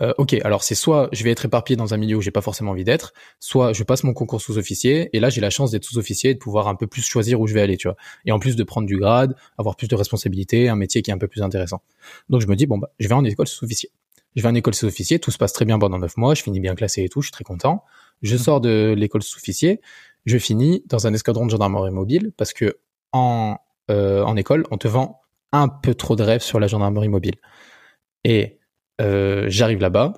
euh, 0.00 0.12
ok, 0.16 0.34
alors 0.42 0.64
c'est 0.64 0.74
soit 0.74 1.10
je 1.12 1.22
vais 1.22 1.30
être 1.30 1.44
éparpillé 1.44 1.76
dans 1.76 1.92
un 1.92 1.98
milieu 1.98 2.16
où 2.16 2.22
j'ai 2.22 2.30
pas 2.30 2.40
forcément 2.40 2.70
envie 2.70 2.84
d'être, 2.84 3.12
soit 3.40 3.74
je 3.74 3.82
passe 3.84 4.04
mon 4.04 4.14
concours 4.14 4.40
sous-officier 4.40 5.10
et 5.12 5.20
là 5.20 5.28
j'ai 5.28 5.42
la 5.42 5.50
chance 5.50 5.70
d'être 5.70 5.84
sous-officier 5.84 6.30
et 6.30 6.34
de 6.34 6.38
pouvoir 6.38 6.66
un 6.68 6.74
peu 6.74 6.86
plus 6.86 7.02
choisir 7.02 7.40
où 7.40 7.46
je 7.46 7.52
vais 7.52 7.60
aller, 7.60 7.76
tu 7.76 7.88
vois. 7.88 7.96
Et 8.24 8.32
en 8.32 8.38
plus 8.38 8.56
de 8.56 8.64
prendre 8.64 8.86
du 8.86 8.96
grade, 8.96 9.36
avoir 9.58 9.76
plus 9.76 9.88
de 9.88 9.94
responsabilités, 9.94 10.68
un 10.70 10.76
métier 10.76 11.02
qui 11.02 11.10
est 11.10 11.14
un 11.14 11.18
peu 11.18 11.28
plus 11.28 11.42
intéressant. 11.42 11.82
Donc 12.30 12.40
je 12.40 12.46
me 12.46 12.56
dis 12.56 12.66
bon 12.66 12.78
bah 12.78 12.90
je 12.98 13.08
vais 13.08 13.14
en 13.14 13.24
école 13.24 13.46
sous-officier. 13.46 13.90
Je 14.36 14.42
vais 14.42 14.48
en 14.48 14.54
école 14.54 14.74
sous-officier, 14.74 15.18
tout 15.18 15.30
se 15.30 15.38
passe 15.38 15.52
très 15.52 15.64
bien 15.64 15.78
pendant 15.78 15.98
neuf 15.98 16.16
mois, 16.16 16.34
je 16.34 16.42
finis 16.42 16.60
bien 16.60 16.74
classé 16.74 17.04
et 17.04 17.08
tout, 17.08 17.20
je 17.20 17.26
suis 17.26 17.32
très 17.32 17.44
content. 17.44 17.84
Je 18.22 18.36
sors 18.36 18.60
de 18.60 18.94
l'école 18.96 19.22
sous-officier, 19.22 19.80
je 20.24 20.38
finis 20.38 20.84
dans 20.86 21.06
un 21.06 21.12
escadron 21.12 21.46
de 21.46 21.50
gendarmerie 21.50 21.90
mobile 21.90 22.32
parce 22.36 22.52
que 22.52 22.78
en 23.12 23.58
euh, 23.90 24.22
en 24.22 24.36
école 24.36 24.64
on 24.70 24.78
te 24.78 24.88
vend 24.88 25.20
un 25.50 25.68
peu 25.68 25.94
trop 25.94 26.16
de 26.16 26.22
rêves 26.22 26.40
sur 26.40 26.60
la 26.60 26.66
gendarmerie 26.66 27.08
mobile. 27.08 27.34
Et 28.24 28.58
euh, 29.00 29.46
j'arrive 29.48 29.80
là-bas, 29.80 30.14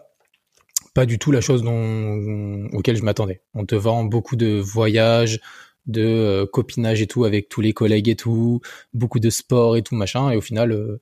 pas 0.95 1.07
du 1.07 1.19
tout 1.19 1.33
la 1.33 1.41
chose 1.41 1.63
dont, 1.63 2.69
auquel 2.73 2.97
je 2.97 3.03
m'attendais. 3.03 3.43
On 3.55 3.67
te 3.67 3.75
vend 3.75 4.05
beaucoup 4.05 4.37
de 4.37 4.61
voyages, 4.61 5.41
de 5.87 6.03
euh, 6.03 6.47
copinage 6.47 7.03
et 7.03 7.07
tout 7.07 7.25
avec 7.25 7.49
tous 7.49 7.61
les 7.61 7.73
collègues 7.73 8.09
et 8.09 8.17
tout, 8.17 8.61
beaucoup 8.93 9.19
de 9.19 9.31
sport 9.31 9.77
et 9.77 9.83
tout 9.83 9.97
machin, 9.97 10.31
et 10.31 10.37
au 10.37 10.41
final, 10.41 11.01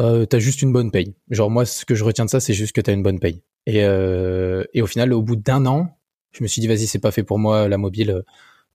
euh, 0.00 0.22
euh, 0.22 0.26
t'as 0.26 0.38
juste 0.38 0.62
une 0.62 0.72
bonne 0.72 0.90
paye. 0.90 1.14
Genre 1.30 1.50
moi, 1.50 1.64
ce 1.64 1.84
que 1.84 1.94
je 1.94 2.04
retiens 2.04 2.24
de 2.24 2.30
ça, 2.30 2.40
c'est 2.40 2.54
juste 2.54 2.72
que 2.74 2.80
t'as 2.80 2.92
une 2.92 3.02
bonne 3.02 3.20
paye. 3.20 3.42
Et, 3.66 3.84
euh, 3.84 4.64
et 4.72 4.82
au 4.82 4.86
final, 4.86 5.12
au 5.12 5.22
bout 5.22 5.36
d'un 5.36 5.66
an, 5.66 5.96
je 6.32 6.42
me 6.42 6.48
suis 6.48 6.60
dit 6.60 6.66
vas-y, 6.66 6.86
c'est 6.86 6.98
pas 6.98 7.10
fait 7.10 7.22
pour 7.22 7.38
moi 7.38 7.68
la 7.68 7.78
mobile, 7.78 8.22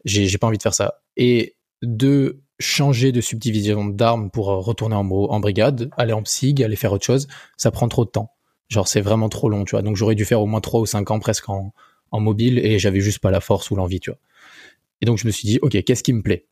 j'ai 0.05 0.37
pas 0.37 0.47
envie 0.47 0.57
de 0.57 0.63
faire 0.63 0.73
ça. 0.73 1.01
Et 1.17 1.55
de 1.81 2.41
changer 2.59 3.11
de 3.11 3.21
subdivision 3.21 3.85
d'armes 3.85 4.29
pour 4.29 4.47
retourner 4.47 4.95
en, 4.95 5.39
brigade, 5.39 5.89
aller 5.97 6.13
en 6.13 6.23
psyg, 6.23 6.63
aller 6.63 6.75
faire 6.75 6.93
autre 6.93 7.05
chose, 7.05 7.27
ça 7.57 7.71
prend 7.71 7.87
trop 7.87 8.05
de 8.05 8.09
temps. 8.09 8.31
Genre 8.69 8.87
c'est 8.87 9.01
vraiment 9.01 9.29
trop 9.29 9.49
long, 9.49 9.65
tu 9.65 9.71
vois. 9.71 9.81
Donc 9.81 9.95
j'aurais 9.95 10.15
dû 10.15 10.25
faire 10.25 10.41
au 10.41 10.45
moins 10.45 10.61
trois 10.61 10.79
ou 10.79 10.85
cinq 10.85 11.11
ans 11.11 11.19
presque 11.19 11.49
en, 11.49 11.73
mobile 12.13 12.59
et 12.59 12.79
j'avais 12.79 13.01
juste 13.01 13.19
pas 13.19 13.29
la 13.29 13.41
force 13.41 13.71
ou 13.71 13.75
l'envie, 13.75 13.99
tu 13.99 14.09
vois. 14.09 14.19
Et 15.01 15.05
donc 15.05 15.17
je 15.17 15.27
me 15.27 15.31
suis 15.31 15.45
dit, 15.45 15.59
ok, 15.61 15.83
qu'est-ce 15.83 16.01
qui 16.01 16.13
me 16.13 16.21
plaît? 16.21 16.45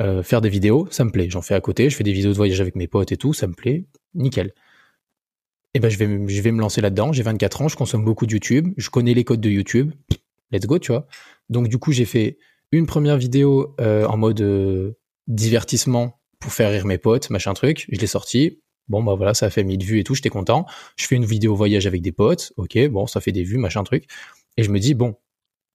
Euh, 0.00 0.22
Faire 0.22 0.40
des 0.40 0.48
vidéos, 0.48 0.86
ça 0.92 1.04
me 1.04 1.10
plaît. 1.10 1.28
J'en 1.28 1.42
fais 1.42 1.56
à 1.56 1.60
côté, 1.60 1.90
je 1.90 1.96
fais 1.96 2.04
des 2.04 2.12
vidéos 2.12 2.30
de 2.30 2.36
voyage 2.36 2.60
avec 2.60 2.76
mes 2.76 2.86
potes 2.86 3.10
et 3.10 3.16
tout, 3.16 3.34
ça 3.34 3.48
me 3.48 3.52
plaît, 3.52 3.84
nickel. 4.14 4.54
Et 5.74 5.80
ben 5.80 5.90
je 5.90 5.96
vais, 5.96 6.06
je 6.28 6.42
vais 6.42 6.52
me 6.52 6.60
lancer 6.60 6.80
là-dedans. 6.80 7.12
J'ai 7.12 7.22
24 7.22 7.62
ans, 7.62 7.68
je 7.68 7.76
consomme 7.76 8.04
beaucoup 8.04 8.26
de 8.26 8.32
YouTube, 8.32 8.72
je 8.76 8.90
connais 8.90 9.14
les 9.14 9.24
codes 9.24 9.40
de 9.40 9.50
YouTube. 9.50 9.92
Let's 10.50 10.66
go, 10.66 10.78
tu 10.78 10.92
vois. 10.92 11.06
Donc 11.48 11.68
du 11.68 11.78
coup 11.78 11.92
j'ai 11.92 12.04
fait 12.04 12.38
une 12.72 12.86
première 12.86 13.16
vidéo 13.16 13.74
euh, 13.80 14.06
en 14.06 14.16
mode 14.16 14.40
euh, 14.40 14.92
divertissement 15.28 16.20
pour 16.38 16.52
faire 16.52 16.70
rire 16.70 16.86
mes 16.86 16.98
potes, 16.98 17.30
machin 17.30 17.54
truc. 17.54 17.86
Je 17.90 17.98
l'ai 17.98 18.06
sorti. 18.06 18.60
Bon, 18.88 19.02
bah 19.02 19.14
voilà, 19.14 19.32
ça 19.32 19.46
a 19.46 19.50
fait 19.50 19.64
1000 19.64 19.84
vues 19.84 20.00
et 20.00 20.04
tout, 20.04 20.14
j'étais 20.14 20.28
content. 20.28 20.66
Je 20.96 21.06
fais 21.06 21.14
une 21.14 21.24
vidéo 21.24 21.54
voyage 21.54 21.86
avec 21.86 22.02
des 22.02 22.12
potes. 22.12 22.52
Ok, 22.56 22.76
bon, 22.88 23.06
ça 23.06 23.20
fait 23.20 23.32
des 23.32 23.44
vues, 23.44 23.58
machin 23.58 23.84
truc. 23.84 24.04
Et 24.56 24.64
je 24.64 24.70
me 24.70 24.78
dis, 24.78 24.94
bon, 24.94 25.16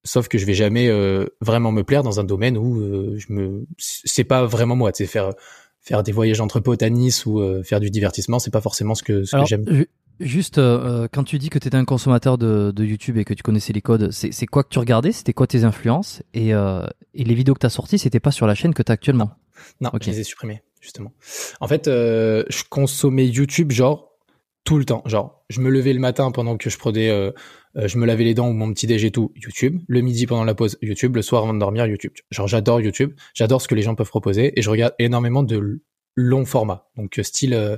sauf 0.04 0.28
que 0.28 0.38
je 0.38 0.46
vais 0.46 0.54
jamais 0.54 0.88
euh, 0.90 1.26
vraiment 1.42 1.72
me 1.72 1.84
plaire 1.84 2.04
dans 2.04 2.20
un 2.20 2.24
domaine 2.24 2.58
où 2.58 2.82
euh, 2.82 3.16
je 3.18 3.32
me, 3.32 3.66
c'est 3.78 4.24
pas 4.24 4.46
vraiment 4.46 4.76
moi, 4.76 4.92
tu 4.92 5.04
sais, 5.04 5.10
faire, 5.10 5.34
faire 5.88 6.04
des 6.04 6.12
voyages 6.12 6.42
entre 6.42 6.60
potes 6.60 6.84
à 6.84 6.90
Nice 6.90 7.26
ou 7.26 7.40
euh, 7.40 7.64
faire 7.64 7.80
du 7.80 7.90
divertissement, 7.90 8.40
c'est 8.40 8.52
pas 8.52 8.62
forcément 8.62 8.96
ce 8.96 9.04
que, 9.04 9.24
ce 9.24 9.38
que 9.38 9.46
j'aime. 9.46 9.86
Juste, 10.20 10.56
quand 11.14 11.24
tu 11.24 11.38
dis 11.38 11.50
que 11.50 11.60
tu 11.60 11.68
étais 11.68 11.78
un 11.78 11.86
consommateur 11.86 12.40
de, 12.40 12.72
de, 12.76 12.84
YouTube 12.84 13.18
et 13.18 13.24
que 13.24 13.36
tu 13.36 13.44
connaissais 13.44 13.72
les 13.72 13.82
codes, 13.82 14.10
c'est 14.12 14.48
quoi 14.48 14.64
que 14.64 14.70
tu 14.70 14.80
regardais? 14.80 15.12
C'était 15.12 15.34
quoi 15.34 15.46
tes 15.46 15.64
influences? 15.64 16.24
Et, 16.34 16.50
et 16.50 17.24
les 17.24 17.36
vidéos 17.36 17.54
que 17.54 17.60
tu 17.60 17.68
as 17.68 17.70
sorties, 17.70 18.00
c'était 18.00 18.20
pas 18.20 18.32
sur 18.32 18.48
la 18.48 18.56
chaîne 18.56 18.74
que 18.74 18.82
tu 18.82 18.92
as 18.92 18.94
actuellement? 18.94 19.30
Non, 19.82 19.92
je 20.02 20.10
les 20.10 20.20
ai 20.20 20.24
supprimés, 20.24 20.64
justement. 20.82 21.12
En 21.60 21.68
fait, 21.68 21.88
euh, 21.88 22.44
je 22.50 22.64
consommais 22.70 23.28
YouTube, 23.28 23.72
genre, 23.72 24.12
tout 24.64 24.78
le 24.78 24.86
temps. 24.86 25.04
Genre, 25.06 25.44
je 25.50 25.62
me 25.62 25.70
levais 25.70 25.94
le 25.94 26.00
matin 26.00 26.32
pendant 26.32 26.58
que 26.58 26.70
je 26.70 26.78
prenais, 26.78 27.10
euh, 27.76 27.82
euh, 27.82 27.88
je 27.88 27.98
me 27.98 28.06
lavais 28.06 28.24
les 28.24 28.34
dents 28.34 28.50
ou 28.50 28.54
mon 28.54 28.72
petit 28.74 28.88
déj 28.88 29.04
et 29.04 29.12
tout, 29.12 29.32
YouTube. 29.36 29.82
Le 29.88 30.02
midi 30.02 30.26
pendant 30.28 30.44
la 30.44 30.56
pause, 30.56 30.78
YouTube. 30.82 31.16
Le 31.16 31.22
soir 31.22 31.44
avant 31.44 31.54
de 31.54 31.60
dormir, 31.60 31.86
YouTube. 31.86 32.14
Genre, 32.32 32.48
j'adore 32.48 32.82
YouTube. 32.82 33.14
J'adore 33.34 33.62
ce 33.62 33.68
que 33.68 33.76
les 33.76 33.82
gens 33.82 33.96
peuvent 33.96 34.10
proposer 34.10 34.58
et 34.58 34.62
je 34.62 34.70
regarde 34.70 34.94
énormément 35.00 35.44
de 35.44 35.82
longs 36.16 36.46
formats. 36.46 36.90
Donc, 36.96 37.20
style, 37.24 37.78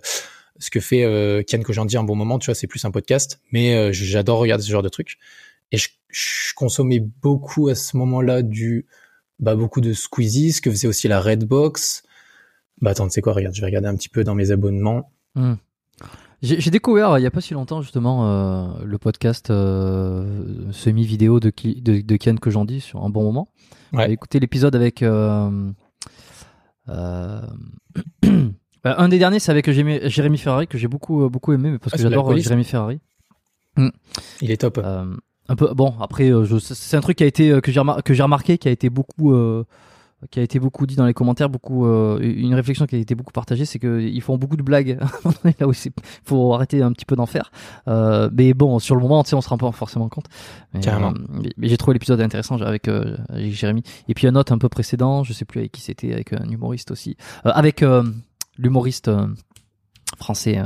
ce 0.58 0.70
que 0.70 0.80
fait 0.80 1.04
euh, 1.04 1.44
Kian 1.44 1.86
dis 1.86 1.98
un 1.98 2.04
bon 2.04 2.16
moment, 2.16 2.40
tu 2.40 2.46
vois, 2.46 2.56
c'est 2.56 2.68
plus 2.68 2.84
un 2.86 2.92
podcast. 2.92 3.42
Mais 3.52 3.92
j'adore 3.94 4.40
regarder 4.40 4.64
ce 4.64 4.70
genre 4.72 4.84
de 4.84 4.90
trucs. 4.90 5.18
Et 5.72 5.78
je, 5.78 5.90
je 6.10 6.54
consommais 6.56 7.00
beaucoup 7.00 7.68
à 7.68 7.76
ce 7.76 7.98
moment-là 7.98 8.42
du 8.42 8.88
bah, 9.40 9.56
beaucoup 9.56 9.82
de 9.82 9.94
Squeezie, 9.94 10.52
ce 10.52 10.62
que 10.62 10.70
faisait 10.70 10.88
aussi 10.88 11.08
la 11.08 11.20
Redbox. 11.20 12.04
Bah 12.82 12.92
attends, 12.92 13.08
tu 13.08 13.14
sais 13.14 13.22
quoi, 13.22 13.34
regarde, 13.34 13.56
je 13.56 13.62
vais 13.62 13.68
regarder 13.68 13.88
un 13.88 13.96
petit 13.96 14.10
peu 14.10 14.24
dans 14.24 14.36
mes 14.36 14.52
abonnements. 14.52 15.12
Hmm. 15.36 15.56
J'ai 16.42 16.72
découvert 16.72 17.20
il 17.20 17.22
y 17.22 17.26
a 17.26 17.32
pas 17.32 17.42
si 17.42 17.54
longtemps 17.54 17.82
justement 17.82 18.26
euh, 18.26 18.68
le 18.86 18.98
podcast 18.98 19.50
euh, 19.50 20.72
semi-vidéo 20.72 21.42
de, 21.42 21.52
de, 21.82 22.00
de 22.00 22.16
Ken 22.16 22.40
que 22.40 22.50
j'en 22.50 22.64
dis 22.64 22.80
sur 22.80 23.04
un 23.04 23.10
bon 23.10 23.24
moment. 23.24 23.50
Ouais. 23.92 24.06
J'ai 24.06 24.14
écouté 24.14 24.40
l'épisode 24.40 24.74
avec 24.74 25.04
euh, 25.04 25.72
euh 26.88 27.42
un 28.86 29.10
des 29.10 29.20
derniers, 29.20 29.40
c'est 29.40 29.52
avec 29.52 29.70
Jérémy 29.70 30.38
Ferrari 30.38 30.68
que 30.68 30.78
j'ai 30.78 30.88
beaucoup 30.88 31.30
beaucoup 31.30 31.52
aimé, 31.52 31.72
mais 31.72 31.78
parce 31.78 31.94
ah, 31.94 31.98
que 31.98 32.04
j'adore 32.04 32.36
Jérémy 32.38 32.64
Ferrari. 32.64 33.00
Il 34.42 34.52
est 34.52 34.58
top 34.58 34.78
un 34.78 35.56
peu 35.56 35.74
bon 35.74 35.96
après 36.00 36.32
c'est 36.60 36.96
un 36.96 37.02
truc 37.02 37.18
qui 37.18 37.24
a 37.24 37.28
été 37.28 37.60
que 37.62 37.72
j'ai 37.72 37.82
j'ai 38.12 38.24
remarqué 38.24 38.58
qui 38.58 38.70
a 38.70 38.72
été 38.72 38.90
beaucoup 38.90 39.34
qui 40.32 40.40
a 40.40 40.44
été 40.44 40.60
beaucoup 40.60 40.86
dit 40.86 40.96
dans 40.96 41.06
les 41.06 41.14
commentaires 41.14 41.50
beaucoup 41.50 41.86
une 41.88 42.54
réflexion 42.54 42.86
qui 42.86 42.96
a 42.96 43.00
été 43.00 43.16
beaucoup 43.16 43.32
partagée 43.32 43.66
c'est 43.66 43.80
que 43.80 44.02
ils 44.02 44.22
font 44.22 44.38
beaucoup 44.38 44.58
de 44.58 44.64
blagues 44.64 45.00
là 45.60 45.68
où 45.68 45.72
il 45.72 45.92
faut 46.24 46.54
arrêter 46.54 46.82
un 46.82 46.92
petit 46.92 47.06
peu 47.06 47.16
d'en 47.16 47.26
faire 47.26 47.52
mais 47.88 48.54
bon 48.54 48.80
sur 48.80 48.96
le 48.96 49.02
moment 49.02 49.24
on 49.32 49.42
se 49.42 49.50
rend 49.50 49.58
pas 49.58 49.72
forcément 49.72 50.10
compte 50.10 50.26
mais, 50.74 50.82
Carrément. 50.82 51.14
mais, 51.58 51.70
j'ai 51.70 51.78
trouvé 51.78 51.94
l'épisode 51.94 52.22
intéressant 52.22 52.60
avec, 52.62 52.88
avec 52.88 53.54
Jérémy 53.54 53.84
et 54.08 54.14
puis 54.14 54.28
un 54.28 54.36
autre 54.36 54.52
un 54.52 54.58
peu 54.58 54.70
précédent 54.70 55.24
je 55.24 55.34
sais 55.34 55.46
plus 55.46 55.60
avec 55.60 55.72
qui 55.72 55.82
c'était 55.82 56.14
avec 56.14 56.34
un 56.34 56.50
humoriste 56.50 56.92
aussi 56.92 57.16
avec 57.44 57.84
l'humoriste 58.58 59.10
français 60.18 60.62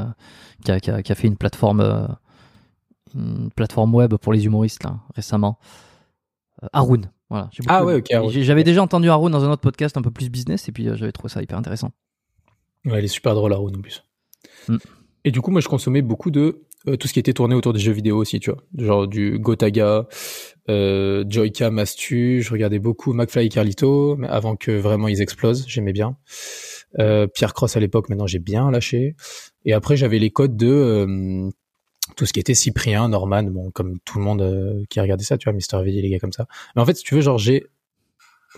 qui 0.65 0.71
a, 0.71 0.79
qui, 0.79 0.91
a, 0.91 1.03
qui, 1.03 1.11
a, 1.11 1.15
fait 1.15 1.27
une 1.27 1.37
plateforme 1.37 2.07
une 3.15 3.49
plateforme 3.51 3.93
web 3.93 4.15
pour 4.15 4.33
les 4.33 4.45
humoristes 4.45 4.83
là, 4.83 4.99
récemment. 5.15 5.57
Euh, 6.63 6.67
Haroun. 6.73 7.09
Voilà. 7.33 7.49
Ah 7.67 7.83
ouais, 7.83 7.95
ok. 7.95 8.11
J'avais 8.29 8.63
déjà 8.63 8.83
entendu 8.83 9.09
Haroun 9.09 9.31
dans 9.31 9.43
un 9.43 9.49
autre 9.49 9.63
podcast 9.63 9.97
un 9.97 10.03
peu 10.03 10.11
plus 10.11 10.29
business 10.29 10.69
et 10.69 10.71
puis 10.71 10.87
euh, 10.87 10.95
j'avais 10.95 11.11
trouvé 11.11 11.29
ça 11.29 11.41
hyper 11.41 11.57
intéressant. 11.57 11.89
Ouais, 12.85 12.99
elle 12.99 13.05
est 13.05 13.07
super 13.07 13.33
drôle, 13.33 13.51
Haroun, 13.53 13.75
en 13.75 13.81
plus. 13.81 14.03
Mm. 14.67 14.77
Et 15.25 15.31
du 15.31 15.41
coup, 15.41 15.49
moi, 15.49 15.59
je 15.59 15.67
consommais 15.67 16.03
beaucoup 16.03 16.29
de 16.29 16.61
euh, 16.87 16.95
tout 16.95 17.07
ce 17.07 17.13
qui 17.13 17.19
était 17.19 17.33
tourné 17.33 17.55
autour 17.55 17.73
des 17.73 17.79
jeux 17.79 17.91
vidéo 17.91 18.17
aussi, 18.17 18.39
tu 18.39 18.51
vois. 18.51 18.61
Genre 18.77 19.07
du 19.07 19.39
Gotaga, 19.39 20.07
euh, 20.69 21.25
Joycam, 21.27 21.79
Astu, 21.79 22.43
je 22.43 22.51
regardais 22.51 22.77
beaucoup 22.77 23.13
McFly 23.13 23.47
et 23.47 23.49
Carlito, 23.49 24.15
mais 24.15 24.27
avant 24.27 24.55
que 24.55 24.69
vraiment 24.69 25.07
ils 25.07 25.19
explosent, 25.19 25.65
j'aimais 25.67 25.93
bien. 25.93 26.15
Euh, 26.99 27.25
Pierre 27.25 27.55
Cross 27.55 27.77
à 27.77 27.79
l'époque, 27.79 28.09
maintenant 28.09 28.27
j'ai 28.27 28.37
bien 28.37 28.69
lâché. 28.69 29.15
Et 29.65 29.73
après, 29.73 29.97
j'avais 29.97 30.19
les 30.19 30.29
codes 30.29 30.55
de 30.55 31.49
tout 32.15 32.25
ce 32.25 32.33
qui 32.33 32.39
était 32.39 32.53
Cyprien, 32.53 33.09
Norman, 33.09 33.43
bon, 33.43 33.71
comme 33.71 33.99
tout 33.99 34.17
le 34.19 34.23
monde 34.23 34.41
euh, 34.41 34.83
qui 34.89 34.99
regardait 34.99 35.23
ça, 35.23 35.37
tu 35.37 35.45
vois, 35.45 35.53
Mister 35.53 35.77
V, 35.83 35.91
les 35.91 36.09
gars 36.09 36.19
comme 36.19 36.33
ça. 36.33 36.47
Mais 36.75 36.81
en 36.81 36.85
fait, 36.85 36.95
si 36.95 37.03
tu 37.03 37.15
veux, 37.15 37.21
genre, 37.21 37.37
j'ai, 37.37 37.65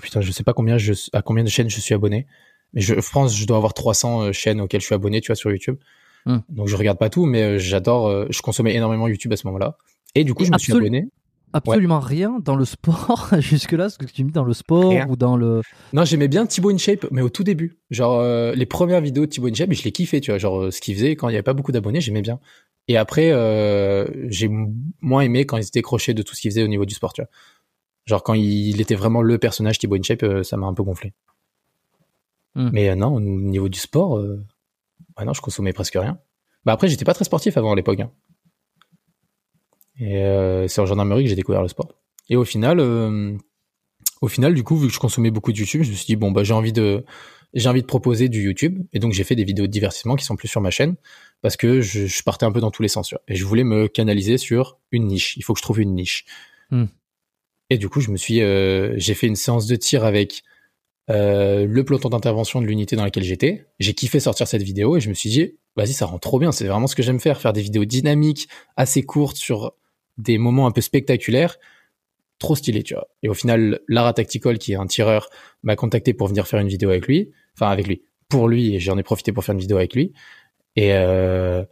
putain, 0.02 0.22
je 0.22 0.32
sais 0.32 0.44
pas 0.44 0.54
combien 0.54 0.78
je, 0.78 0.94
à 1.14 1.22
combien 1.22 1.44
de 1.44 1.50
chaînes 1.50 1.70
je 1.70 1.80
suis 1.80 1.94
abonné. 1.94 2.28
Mais 2.74 2.82
je, 2.82 2.96
je 3.00 3.12
pense 3.12 3.36
je 3.36 3.46
dois 3.46 3.58
avoir 3.58 3.74
300 3.74 4.22
euh, 4.22 4.32
chaînes 4.32 4.62
auxquelles 4.62 4.82
je 4.82 4.86
suis 4.86 4.96
abonné, 4.96 5.22
tu 5.22 5.28
vois, 5.28 5.36
sur 5.36 5.52
YouTube. 5.52 5.78
Hmm. 6.26 6.40
Donc 6.50 6.68
je 6.68 6.76
regarde 6.76 6.98
pas 6.98 7.10
tout, 7.10 7.26
mais 7.26 7.42
euh, 7.42 7.60
j'adore, 7.60 8.08
euh, 8.08 8.28
je 8.30 8.42
consommais 8.42 8.76
énormément 8.76 9.08
YouTube 9.08 9.32
à 9.34 9.38
ce 9.38 9.48
moment-là. 9.48 9.78
Et 10.16 10.24
du 10.24 10.34
coup, 10.34 10.44
Et 10.44 10.48
je 10.48 10.52
me 10.52 10.58
suis 10.58 10.74
abonné. 10.74 11.08
Absolument 11.56 12.00
rien 12.00 12.40
dans 12.44 12.56
le 12.56 12.66
sport 12.66 13.30
jusque-là, 13.40 13.90
ce 13.90 13.98
que 13.98 14.06
tu 14.06 14.24
me 14.24 14.30
dis 14.30 14.34
dans 14.34 14.44
le 14.44 14.54
sport 14.54 14.90
Rien. 14.90 15.08
ou 15.10 15.16
dans 15.16 15.38
le. 15.38 15.62
Non, 15.94 16.04
j'aimais 16.06 16.28
bien 16.28 16.46
Thibaut 16.46 16.70
InShape, 16.72 17.08
mais 17.12 17.22
au 17.22 17.30
tout 17.30 17.44
début. 17.44 17.78
Genre, 17.92 18.20
euh, 18.20 18.54
les 18.54 18.66
premières 18.66 19.02
vidéos 19.02 19.26
de 19.26 19.30
Thibaut 19.32 19.48
InShape, 19.48 19.72
je 19.74 19.84
les 19.84 19.92
kiffais, 19.92 20.20
tu 20.22 20.32
vois. 20.32 20.38
Genre, 20.38 20.64
euh, 20.64 20.72
ce 20.72 20.82
qu'il 20.82 20.94
faisait 20.96 21.16
quand 21.16 21.30
il 21.30 21.32
y 21.32 21.36
avait 21.36 21.44
pas 21.44 21.54
beaucoup 21.54 21.72
d'abonnés, 21.72 22.02
j'aimais 22.02 22.22
bien. 22.22 22.40
Et 22.88 22.98
après, 22.98 23.32
euh, 23.32 24.06
j'ai 24.30 24.50
moins 25.02 25.22
aimé 25.22 25.46
quand 25.46 25.58
il 25.58 25.64
se 25.64 25.72
décrochait 25.72 26.14
de 26.14 26.22
tout 26.22 26.36
ce 26.36 26.42
qu'il 26.42 26.52
faisait 26.52 26.64
au 26.64 26.68
niveau 26.68 26.86
du 26.86 26.94
sport, 26.94 27.14
tu 27.14 27.22
vois. 27.22 27.30
Genre, 28.06 28.22
quand 28.22 28.34
il 28.36 28.80
était 28.82 28.96
vraiment 28.96 29.22
le 29.22 29.38
personnage 29.38 29.80
Thibaut 29.80 29.96
InShape, 29.96 30.44
ça 30.44 30.58
m'a 30.58 30.68
un 30.68 30.74
peu 30.74 30.84
gonflé. 30.84 31.14
Hmm. 32.56 32.70
Mais 32.72 32.96
non, 32.96 33.14
au 33.16 33.20
niveau 33.20 33.70
du 33.70 33.80
sport, 33.80 34.18
euh, 34.18 34.44
bah 35.18 35.26
non, 35.26 35.34
je 35.34 35.42
consommais 35.42 35.74
presque 35.74 35.96
rien. 35.96 36.18
Bah 36.66 36.74
après, 36.74 36.88
j'étais 36.88 37.06
pas 37.06 37.14
très 37.14 37.26
sportif 37.26 37.58
avant 37.58 37.72
à 37.72 37.76
l'époque. 37.76 38.00
hein. 38.00 38.12
Et 40.00 40.18
euh, 40.18 40.68
c'est 40.68 40.82
en 40.82 40.86
gendarmerie 40.86 41.24
que 41.24 41.30
j'ai 41.30 41.36
découvert 41.36 41.62
le 41.62 41.68
sport. 41.68 41.90
Et 42.30 42.36
au 42.36 42.44
final, 42.44 42.80
euh, 42.80 43.38
au 44.22 44.28
final, 44.28 44.54
du 44.54 44.64
coup, 44.64 44.78
vu 44.78 44.88
que 44.88 44.94
je 44.94 45.00
consommais 45.00 45.32
beaucoup 45.32 45.52
de 45.52 45.58
YouTube, 45.58 45.84
je 45.84 45.92
me 45.92 45.96
suis 45.96 46.06
dit 46.06 46.16
bon 46.16 46.32
bah 46.32 46.44
j'ai 46.44 46.54
envie 46.54 46.74
de 46.74 47.06
j'ai 47.54 47.70
envie 47.70 47.82
de 47.82 47.88
proposer 47.88 48.28
du 48.28 48.44
YouTube 48.44 48.84
et 48.92 49.00
donc 49.00 49.14
j'ai 49.14 49.24
fait 49.24 49.36
des 49.36 49.46
vidéos 49.46 49.66
de 49.66 49.72
divertissement 49.72 50.16
qui 50.16 50.26
sont 50.26 50.36
plus 50.36 50.50
sur 50.50 50.60
ma 50.60 50.72
chaîne 50.72 50.96
parce 51.42 51.56
que 51.56 51.80
je, 51.80 52.06
je 52.06 52.24
partais 52.24 52.46
un 52.46 52.52
peu 52.52 52.60
dans 52.60 52.72
tous 52.72 52.82
les 52.82 52.90
sens 52.90 53.14
et 53.28 53.36
je 53.36 53.46
voulais 53.46 53.64
me 53.64 53.88
canaliser 53.88 54.38
sur 54.38 54.78
une 54.92 55.08
niche. 55.08 55.38
Il 55.38 55.44
faut 55.44 55.54
que 55.54 55.60
je 55.60 55.64
trouve 55.64 55.80
une 55.80 55.96
niche. 55.96 56.26
Hmm. 56.70 56.86
Et 57.70 57.78
du 57.78 57.88
coup, 57.88 58.02
je 58.02 58.12
me 58.12 58.18
suis 58.18 58.42
euh, 58.42 58.94
j'ai 58.98 59.14
fait 59.14 59.28
une 59.28 59.36
séance 59.36 59.68
de 59.68 59.76
tir 59.76 60.04
avec 60.04 60.44
euh, 61.10 61.66
le 61.66 61.86
peloton 61.86 62.10
d'intervention 62.10 62.62
de 62.62 62.68
l'unité 62.68 62.96
dans 62.96 63.04
laquelle 63.04 63.24
j'étais. 63.24 63.66
J'ai 63.80 63.94
kiffé 63.94 64.20
sortir 64.20 64.48
cette 64.48 64.64
vidéo 64.64 64.98
et 64.98 65.00
je 65.00 65.10
me 65.10 65.14
suis 65.14 65.30
dit 65.30 65.54
vas-y 65.76 65.94
ça 65.94 66.06
rend 66.06 66.20
trop 66.20 66.40
bien. 66.40 66.52
C'est 66.52 66.68
vraiment 66.68 66.88
ce 66.88 66.96
que 66.96 67.04
j'aime 67.04 67.20
faire, 67.20 67.40
faire 67.40 67.54
des 67.54 67.62
vidéos 67.62 67.86
dynamiques, 67.86 68.50
assez 68.76 69.04
courtes 69.04 69.38
sur 69.38 69.74
des 70.18 70.38
moments 70.38 70.68
un 70.68 70.72
peu 70.72 70.82
spectaculaires 70.82 71.58
trop 72.38 72.56
stylé, 72.56 72.84
tu 72.84 72.94
vois. 72.96 73.08
Et 73.24 73.30
au 73.30 73.34
final, 73.34 73.80
Lara 73.88 74.14
Tactical, 74.14 74.58
qui 74.58 74.74
est 74.74 74.76
un 74.76 74.88
tireur, 74.88 75.30
m'a 75.64 75.76
contacté 75.78 76.14
pour 76.14 76.28
venir 76.28 76.48
faire 76.48 76.60
une 76.60 76.68
vidéo 76.68 76.90
avec 76.90 77.08
lui, 77.08 77.32
enfin 77.56 77.70
avec 77.72 77.88
lui, 77.88 78.02
pour 78.28 78.50
lui, 78.50 78.76
et 78.76 78.80
j'en 78.80 78.98
ai 78.98 79.04
profité 79.04 79.32
pour 79.32 79.44
faire 79.46 79.54
une 79.54 79.62
vidéo 79.62 79.78
avec 79.78 79.96
lui. 79.96 80.12
Et 80.76 80.94
euh, 80.94 81.64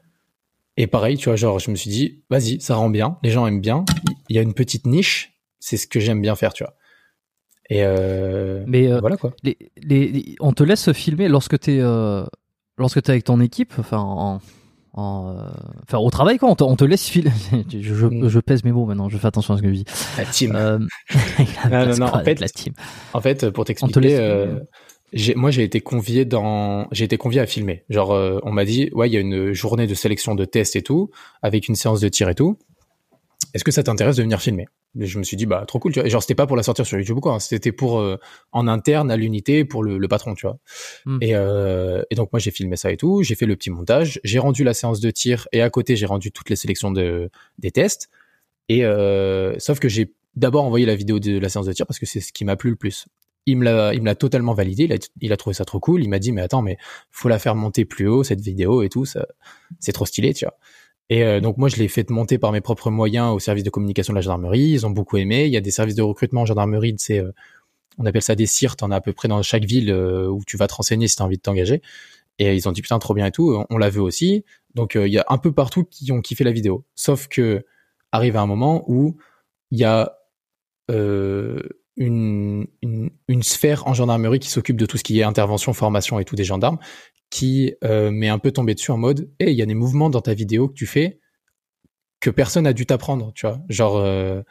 et 0.77 0.87
pareil, 0.87 1.17
tu 1.17 1.25
vois, 1.29 1.35
genre, 1.35 1.59
je 1.59 1.69
me 1.69 1.75
suis 1.75 1.89
dit, 1.89 2.21
vas-y, 2.29 2.59
ça 2.61 2.75
rend 2.75 2.89
bien, 2.89 3.17
les 3.23 3.29
gens 3.29 3.45
aiment 3.45 3.61
bien, 3.61 3.83
il 4.29 4.35
y 4.35 4.39
a 4.39 4.41
une 4.41 4.53
petite 4.53 4.87
niche, 4.87 5.33
c'est 5.59 5.77
ce 5.77 5.85
que 5.85 5.99
j'aime 5.99 6.21
bien 6.21 6.35
faire, 6.35 6.53
tu 6.53 6.63
vois. 6.63 6.75
Et 7.69 7.83
euh, 7.83 8.63
Mais 8.65 8.91
euh, 8.91 8.99
voilà 8.99 9.17
quoi. 9.17 9.33
les, 9.43 9.57
les, 9.81 10.07
les- 10.07 10.35
on 10.39 10.53
te 10.53 10.63
laisse 10.63 10.91
filmer 10.93 11.27
lorsque 11.27 11.59
t'es 11.59 11.79
euh, 11.79 12.25
lorsque 12.77 13.01
t'es 13.01 13.11
avec 13.11 13.23
ton 13.25 13.39
équipe, 13.41 13.73
enfin 13.77 13.99
en, 13.99 14.41
en 14.93 15.35
euh, 15.37 15.41
enfin 15.83 15.97
au 15.97 16.09
travail 16.09 16.37
quoi. 16.37 16.49
On 16.49 16.55
te, 16.55 16.63
on 16.63 16.75
te 16.75 16.83
laisse 16.85 17.11
je, 17.13 17.19
je, 17.81 18.05
Mm. 18.05 18.27
je 18.29 18.39
pèse 18.39 18.63
mes 18.63 18.71
mots 18.71 18.85
maintenant. 18.85 19.09
Je 19.09 19.17
fais 19.17 19.27
attention 19.27 19.53
à 19.53 19.57
ce 19.57 19.61
que 19.61 19.69
je 19.69 19.73
dis. 19.73 19.85
La 20.17 20.25
team. 20.25 20.55
Euh, 20.55 20.79
Non, 21.71 21.85
non, 21.85 21.95
non, 21.97 22.05
en 22.13 22.23
fait, 22.23 22.39
la 22.39 22.49
team. 22.49 22.73
En 23.13 23.21
fait, 23.21 23.49
pour 23.49 23.63
te 23.65 23.69
t'expliquer, 23.73 24.17
euh, 24.19 24.59
moi 25.35 25.51
j'ai 25.51 25.63
été 25.63 25.79
convié 25.81 26.25
dans, 26.25 26.87
j'ai 26.91 27.05
été 27.05 27.17
convié 27.17 27.39
à 27.39 27.45
filmer. 27.45 27.83
Genre, 27.89 28.11
euh, 28.13 28.39
on 28.43 28.51
m'a 28.51 28.65
dit, 28.65 28.89
ouais, 28.93 29.09
il 29.09 29.13
y 29.13 29.17
a 29.17 29.19
une 29.19 29.53
journée 29.53 29.87
de 29.87 29.93
sélection 29.95 30.35
de 30.35 30.45
tests 30.45 30.75
et 30.75 30.81
tout, 30.81 31.09
avec 31.41 31.67
une 31.67 31.75
séance 31.75 31.99
de 32.01 32.09
tir 32.09 32.29
et 32.29 32.35
tout. 32.35 32.57
Est-ce 33.53 33.63
que 33.63 33.71
ça 33.71 33.83
t'intéresse 33.83 34.15
de 34.17 34.23
venir 34.23 34.41
filmer? 34.41 34.65
Je 34.99 35.17
me 35.17 35.23
suis 35.23 35.35
dit, 35.37 35.47
bah 35.47 35.63
trop 35.67 35.79
cool. 35.79 35.91
Tu 35.91 35.99
vois. 35.99 36.07
Et 36.07 36.09
genre, 36.11 36.21
c'était 36.21 36.35
pas 36.35 36.45
pour 36.45 36.55
la 36.55 36.61
sortir 36.63 36.85
sur 36.85 36.97
YouTube 36.99 37.17
ou 37.17 37.21
quoi. 37.21 37.33
hein. 37.33 37.39
C'était 37.39 37.71
pour 37.71 37.99
euh, 37.99 38.17
en 38.51 38.67
interne 38.67 39.09
à 39.09 39.17
l'unité 39.17 39.65
pour 39.65 39.83
le, 39.83 39.97
le 39.97 40.07
patron, 40.07 40.35
tu 40.35 40.45
vois. 40.45 40.59
Hmm. 41.05 41.17
Et, 41.21 41.35
euh, 41.35 42.03
et 42.11 42.15
donc 42.15 42.31
moi 42.31 42.39
j'ai 42.39 42.51
filmé 42.51 42.75
ça 42.75 42.91
et 42.91 42.97
tout. 42.97 43.23
J'ai 43.23 43.33
fait 43.35 43.47
le 43.47 43.55
petit 43.55 43.71
montage. 43.71 44.19
J'ai 44.23 44.37
rendu 44.39 44.63
la 44.63 44.73
séance 44.75 44.99
de 44.99 45.09
tir 45.09 45.47
et 45.51 45.61
à 45.61 45.69
côté 45.71 45.95
j'ai 45.95 46.05
rendu 46.05 46.31
toutes 46.31 46.49
les 46.51 46.55
sélections 46.55 46.91
de 46.91 47.29
des 47.57 47.71
tests. 47.71 48.09
Et 48.69 48.85
euh, 48.85 49.55
sauf 49.57 49.79
que 49.79 49.89
j'ai 49.89 50.13
d'abord 50.35 50.63
envoyé 50.63 50.85
la 50.85 50.95
vidéo 50.95 51.19
de 51.19 51.39
la 51.39 51.49
séance 51.49 51.65
de 51.65 51.73
tir 51.73 51.87
parce 51.87 51.97
que 51.99 52.05
c'est 52.05 52.19
ce 52.19 52.31
qui 52.31 52.45
m'a 52.45 52.55
plu 52.55 52.69
le 52.69 52.75
plus. 52.75 53.07
Il 53.45 53.57
me 53.57 53.65
l'a, 53.65 53.93
il 53.93 53.99
me 54.01 54.05
l'a 54.05 54.15
totalement 54.15 54.53
validé. 54.53 54.83
Il 54.83 54.93
a, 54.93 54.97
il 55.21 55.33
a 55.33 55.37
trouvé 55.37 55.53
ça 55.53 55.65
trop 55.65 55.79
cool. 55.79 56.03
Il 56.03 56.09
m'a 56.09 56.19
dit 56.19 56.31
mais 56.31 56.41
attends 56.41 56.61
mais 56.61 56.77
faut 57.11 57.29
la 57.29 57.39
faire 57.39 57.55
monter 57.55 57.83
plus 57.83 58.07
haut 58.07 58.23
cette 58.23 58.41
vidéo 58.41 58.83
et 58.83 58.89
tout. 58.89 59.05
Ça, 59.05 59.25
c'est 59.79 59.91
trop 59.91 60.05
stylé, 60.05 60.33
tu 60.33 60.45
vois. 60.45 60.55
Et 61.09 61.23
euh, 61.23 61.39
donc 61.39 61.57
moi 61.57 61.69
je 61.69 61.75
l'ai 61.75 61.87
fait 61.87 62.09
monter 62.09 62.37
par 62.37 62.51
mes 62.51 62.61
propres 62.61 62.89
moyens 62.89 63.33
au 63.33 63.39
service 63.39 63.63
de 63.63 63.69
communication 63.69 64.13
de 64.13 64.17
la 64.17 64.21
gendarmerie. 64.21 64.69
Ils 64.69 64.85
ont 64.85 64.89
beaucoup 64.89 65.17
aimé. 65.17 65.45
Il 65.45 65.51
y 65.51 65.57
a 65.57 65.61
des 65.61 65.71
services 65.71 65.95
de 65.95 66.01
recrutement 66.01 66.41
en 66.41 66.45
gendarmerie. 66.45 66.95
C'est, 66.97 67.19
euh, 67.19 67.31
on 67.97 68.05
appelle 68.05 68.21
ça 68.21 68.35
des 68.35 68.45
CIRT. 68.45 68.77
T'en 68.77 68.91
as 68.91 68.97
à 68.97 69.01
peu 69.01 69.13
près 69.13 69.27
dans 69.27 69.41
chaque 69.41 69.65
ville 69.65 69.91
euh, 69.91 70.27
où 70.27 70.41
tu 70.45 70.57
vas 70.57 70.67
te 70.67 70.73
renseigner 70.73 71.07
si 71.07 71.15
t'as 71.15 71.23
envie 71.23 71.37
de 71.37 71.41
t'engager. 71.41 71.81
Et 72.39 72.55
ils 72.55 72.67
ont 72.67 72.71
dit 72.71 72.81
putain 72.81 72.99
trop 72.99 73.13
bien 73.13 73.27
et 73.27 73.31
tout. 73.31 73.53
On, 73.53 73.65
on 73.69 73.77
l'a 73.77 73.89
vu 73.89 73.99
aussi. 73.99 74.45
Donc 74.75 74.95
euh, 74.95 75.07
il 75.07 75.13
y 75.13 75.19
a 75.19 75.25
un 75.29 75.37
peu 75.37 75.51
partout 75.51 75.83
qui 75.83 76.11
ont 76.11 76.21
kiffé 76.21 76.43
la 76.43 76.51
vidéo. 76.51 76.85
Sauf 76.95 77.27
que 77.27 77.65
arrive 78.11 78.37
un 78.37 78.45
moment 78.45 78.83
où 78.87 79.17
il 79.71 79.79
y 79.79 79.83
a 79.83 80.17
une, 81.97 82.67
une, 82.81 83.09
une 83.27 83.43
sphère 83.43 83.87
en 83.87 83.93
gendarmerie 83.93 84.39
qui 84.39 84.49
s'occupe 84.49 84.77
de 84.77 84.85
tout 84.85 84.97
ce 84.97 85.03
qui 85.03 85.19
est 85.19 85.23
intervention, 85.23 85.73
formation 85.73 86.19
et 86.19 86.25
tout 86.25 86.35
des 86.35 86.43
gendarmes, 86.43 86.77
qui 87.33 87.73
euh, 87.83 88.11
m'est 88.11 88.29
un 88.29 88.37
peu 88.37 88.51
tombé 88.51 88.75
dessus 88.75 88.91
en 88.91 88.99
mode, 88.99 89.27
et 89.39 89.49
il 89.49 89.57
y 89.57 89.63
a 89.63 89.65
des 89.65 89.73
mouvements 89.73 90.11
dans 90.11 90.21
ta 90.21 90.35
vidéo 90.35 90.67
que 90.67 90.75
tu 90.75 90.85
fais 90.85 91.19
que 92.19 92.29
personne 92.29 92.67
a 92.67 92.73
dû 92.73 92.85
t'apprendre, 92.85 93.31
tu 93.33 93.47
vois, 93.47 93.59
genre 93.69 93.97
euh, 93.97 94.43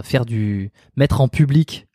faire 0.03 0.25
du 0.25 0.71
mettre 0.95 1.21
en 1.21 1.27
public 1.27 1.85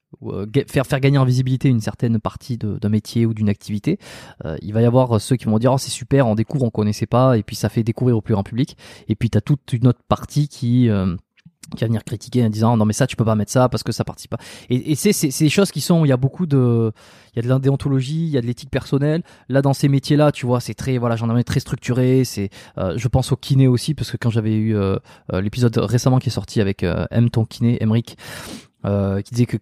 faire 0.68 0.86
faire 0.86 1.00
gagner 1.00 1.18
en 1.18 1.24
visibilité 1.24 1.68
une 1.68 1.80
certaine 1.80 2.18
partie 2.20 2.58
d'un 2.58 2.88
métier 2.88 3.26
ou 3.26 3.34
d'une 3.34 3.48
activité. 3.48 3.98
Euh, 4.44 4.56
il 4.62 4.72
va 4.72 4.82
y 4.82 4.84
avoir 4.84 5.20
ceux 5.20 5.36
qui 5.36 5.46
vont 5.46 5.58
dire 5.58 5.72
oh 5.72 5.78
c'est 5.78 5.90
super, 5.90 6.26
on 6.26 6.34
découvre, 6.34 6.64
on 6.64 6.70
connaissait 6.70 7.06
pas 7.06 7.36
et 7.38 7.42
puis 7.42 7.56
ça 7.56 7.68
fait 7.68 7.82
découvrir 7.82 8.16
au 8.16 8.20
plus 8.20 8.34
grand 8.34 8.44
public. 8.44 8.76
Et 9.08 9.16
puis 9.16 9.30
tu 9.30 9.38
as 9.38 9.40
toute 9.40 9.72
une 9.72 9.88
autre 9.88 10.00
partie 10.08 10.48
qui 10.48 10.88
euh, 10.88 11.16
qui 11.74 11.80
va 11.80 11.88
venir 11.88 12.04
critiquer 12.04 12.44
en 12.44 12.50
disant 12.50 12.76
non 12.76 12.84
mais 12.84 12.92
ça 12.92 13.06
tu 13.06 13.16
peux 13.16 13.24
pas 13.24 13.34
mettre 13.34 13.50
ça 13.50 13.68
parce 13.68 13.82
que 13.82 13.92
ça 13.92 14.04
participe 14.04 14.30
pas 14.30 14.38
et, 14.70 14.92
et 14.92 14.94
c'est 14.94 15.28
des 15.28 15.48
choses 15.48 15.72
qui 15.72 15.80
sont 15.80 16.04
il 16.04 16.08
y 16.08 16.12
a 16.12 16.16
beaucoup 16.16 16.46
de 16.46 16.92
il 17.34 17.36
y 17.36 17.38
a 17.40 17.42
de 17.42 17.48
l'indéontologie 17.48 18.26
il 18.26 18.30
y 18.30 18.38
a 18.38 18.40
de 18.40 18.46
l'éthique 18.46 18.70
personnelle 18.70 19.22
là 19.48 19.62
dans 19.62 19.72
ces 19.72 19.88
métiers 19.88 20.16
là 20.16 20.30
tu 20.30 20.46
vois 20.46 20.60
c'est 20.60 20.74
très 20.74 20.98
voilà 20.98 21.16
j'en 21.16 21.34
ai 21.36 21.44
très 21.44 21.60
structuré 21.60 22.24
c'est 22.24 22.50
euh, 22.78 22.94
je 22.96 23.08
pense 23.08 23.32
au 23.32 23.36
kiné 23.36 23.66
aussi 23.66 23.94
parce 23.94 24.10
que 24.10 24.16
quand 24.16 24.30
j'avais 24.30 24.54
eu 24.54 24.76
euh, 24.76 24.96
euh, 25.32 25.40
l'épisode 25.40 25.76
récemment 25.78 26.18
qui 26.18 26.28
est 26.28 26.32
sorti 26.32 26.60
avec 26.60 26.84
euh, 26.84 27.06
M 27.10 27.30
ton 27.30 27.44
kiné 27.44 27.82
Emric 27.82 28.16
euh, 28.84 29.20
qui 29.22 29.34
disait 29.34 29.46
que 29.46 29.56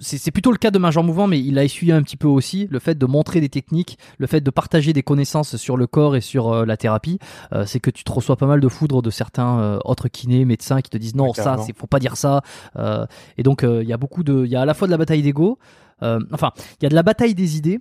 c'est 0.00 0.30
plutôt 0.30 0.50
le 0.52 0.56
cas 0.58 0.70
de 0.70 0.78
Major 0.78 1.04
Mouvement, 1.04 1.26
mais 1.26 1.38
il 1.40 1.58
a 1.58 1.64
essuyé 1.64 1.92
un 1.92 2.02
petit 2.02 2.16
peu 2.16 2.28
aussi 2.28 2.66
le 2.70 2.78
fait 2.78 2.96
de 2.96 3.06
montrer 3.06 3.40
des 3.40 3.48
techniques, 3.48 3.98
le 4.18 4.26
fait 4.26 4.40
de 4.40 4.50
partager 4.50 4.92
des 4.92 5.02
connaissances 5.02 5.56
sur 5.56 5.76
le 5.76 5.86
corps 5.86 6.16
et 6.16 6.20
sur 6.20 6.52
euh, 6.52 6.64
la 6.64 6.76
thérapie. 6.76 7.18
euh, 7.52 7.64
c'est 7.66 7.80
que 7.80 7.90
tu 7.90 8.04
te 8.04 8.10
reçois 8.12 8.36
pas 8.36 8.46
mal 8.46 8.60
de 8.60 8.68
foudre 8.68 9.02
de 9.02 9.10
certains 9.10 9.58
euh, 9.60 9.78
autres 9.84 10.08
kinés, 10.08 10.44
médecins 10.44 10.80
qui 10.80 10.90
te 10.90 10.96
disent 10.96 11.14
non, 11.14 11.32
ça, 11.34 11.56
c'est 11.66 11.76
faut 11.76 11.86
pas 11.86 11.98
dire 11.98 12.16
ça. 12.16 12.42
Euh, 12.76 13.06
et 13.36 13.42
donc 13.42 13.64
euh, 13.64 13.82
il 13.82 13.88
y 13.88 13.92
a 13.92 13.96
beaucoup 13.98 14.22
de, 14.24 14.44
il 14.44 14.50
y 14.50 14.56
a 14.56 14.62
à 14.62 14.64
la 14.66 14.74
fois 14.74 14.86
de 14.88 14.92
la 14.92 14.98
bataille 14.98 15.22
d'ego, 15.22 15.58
euh, 16.02 16.18
enfin 16.32 16.52
il 16.80 16.84
y 16.84 16.86
a 16.86 16.88
de 16.88 16.94
la 16.94 17.02
bataille 17.02 17.34
des 17.34 17.56
idées. 17.56 17.80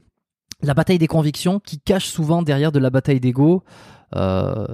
La 0.63 0.73
bataille 0.73 0.97
des 0.97 1.07
convictions 1.07 1.59
qui 1.59 1.79
cache 1.79 2.05
souvent 2.07 2.41
derrière 2.41 2.71
de 2.71 2.79
la 2.79 2.89
bataille 2.89 3.19
d'ego. 3.19 3.63
Euh, 4.15 4.65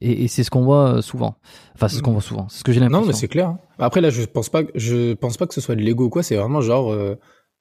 et, 0.00 0.24
et 0.24 0.28
c'est 0.28 0.42
ce 0.42 0.50
qu'on 0.50 0.62
voit 0.64 1.00
souvent. 1.02 1.36
Enfin, 1.76 1.86
c'est 1.88 1.96
ce 1.98 2.02
qu'on 2.02 2.12
voit 2.12 2.20
souvent. 2.20 2.48
C'est 2.48 2.58
ce 2.58 2.64
que 2.64 2.72
j'ai 2.72 2.80
l'impression. 2.80 3.02
Non, 3.02 3.06
mais 3.06 3.12
c'est 3.12 3.28
clair. 3.28 3.48
hein. 3.50 3.58
Après, 3.78 4.00
là, 4.00 4.10
je 4.10 4.22
pense 4.24 4.48
pas, 4.48 4.64
que- 4.64 4.72
je 4.74 5.14
pense 5.14 5.36
pas 5.36 5.46
que 5.46 5.54
ce 5.54 5.60
soit 5.60 5.76
de 5.76 5.80
l'ego 5.80 6.06
ou 6.06 6.10
quoi. 6.10 6.22
C'est 6.22 6.34
vraiment 6.36 6.60
genre, 6.60 6.92
euh, 6.92 7.14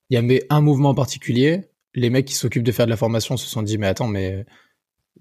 il 0.09 0.15
y 0.15 0.17
avait 0.17 0.45
un 0.49 0.61
mouvement 0.61 0.89
en 0.89 0.95
particulier. 0.95 1.69
Les 1.93 2.09
mecs 2.09 2.25
qui 2.25 2.33
s'occupent 2.35 2.63
de 2.63 2.71
faire 2.71 2.85
de 2.85 2.89
la 2.91 2.97
formation 2.97 3.37
se 3.37 3.47
sont 3.47 3.61
dit, 3.61 3.77
mais 3.77 3.87
attends, 3.87 4.07
mais 4.07 4.45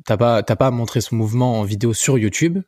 t'as 0.07 0.17
pas, 0.17 0.43
t'as 0.43 0.57
pas 0.57 0.69
à 0.69 0.71
montrer 0.71 1.01
ce 1.03 1.15
mouvement 1.15 1.61
en 1.61 1.65
vidéo 1.65 1.93
sur 1.93 2.17
YouTube. 2.19 2.59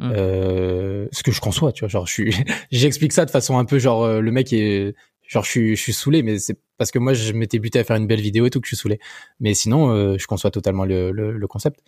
Mm. 0.00 0.10
Euh, 0.14 1.06
ce 1.12 1.22
que 1.22 1.30
je 1.32 1.40
conçois, 1.40 1.70
tu 1.72 1.80
vois. 1.84 1.88
Genre, 1.88 2.06
je 2.06 2.12
suis, 2.12 2.34
j'explique 2.72 3.12
ça 3.12 3.24
de 3.24 3.30
façon 3.30 3.58
un 3.58 3.64
peu 3.64 3.78
genre, 3.78 4.02
euh, 4.04 4.20
le 4.20 4.30
mec 4.32 4.52
est, 4.52 4.94
genre, 5.28 5.44
je 5.44 5.50
suis, 5.50 5.76
je 5.76 5.80
suis 5.82 5.92
saoulé, 5.92 6.24
mais 6.24 6.40
c'est 6.40 6.58
parce 6.76 6.90
que 6.90 6.98
moi, 6.98 7.12
je 7.12 7.32
m'étais 7.32 7.60
buté 7.60 7.78
à 7.78 7.84
faire 7.84 7.94
une 7.96 8.08
belle 8.08 8.20
vidéo 8.20 8.46
et 8.46 8.50
tout 8.50 8.60
que 8.60 8.66
je 8.66 8.70
suis 8.74 8.76
saoulé. 8.76 8.98
Mais 9.38 9.54
sinon, 9.54 9.90
euh, 9.90 10.18
je 10.18 10.26
conçois 10.26 10.50
totalement 10.50 10.84
le, 10.84 11.12
le, 11.12 11.30
le 11.38 11.46
concept. 11.46 11.80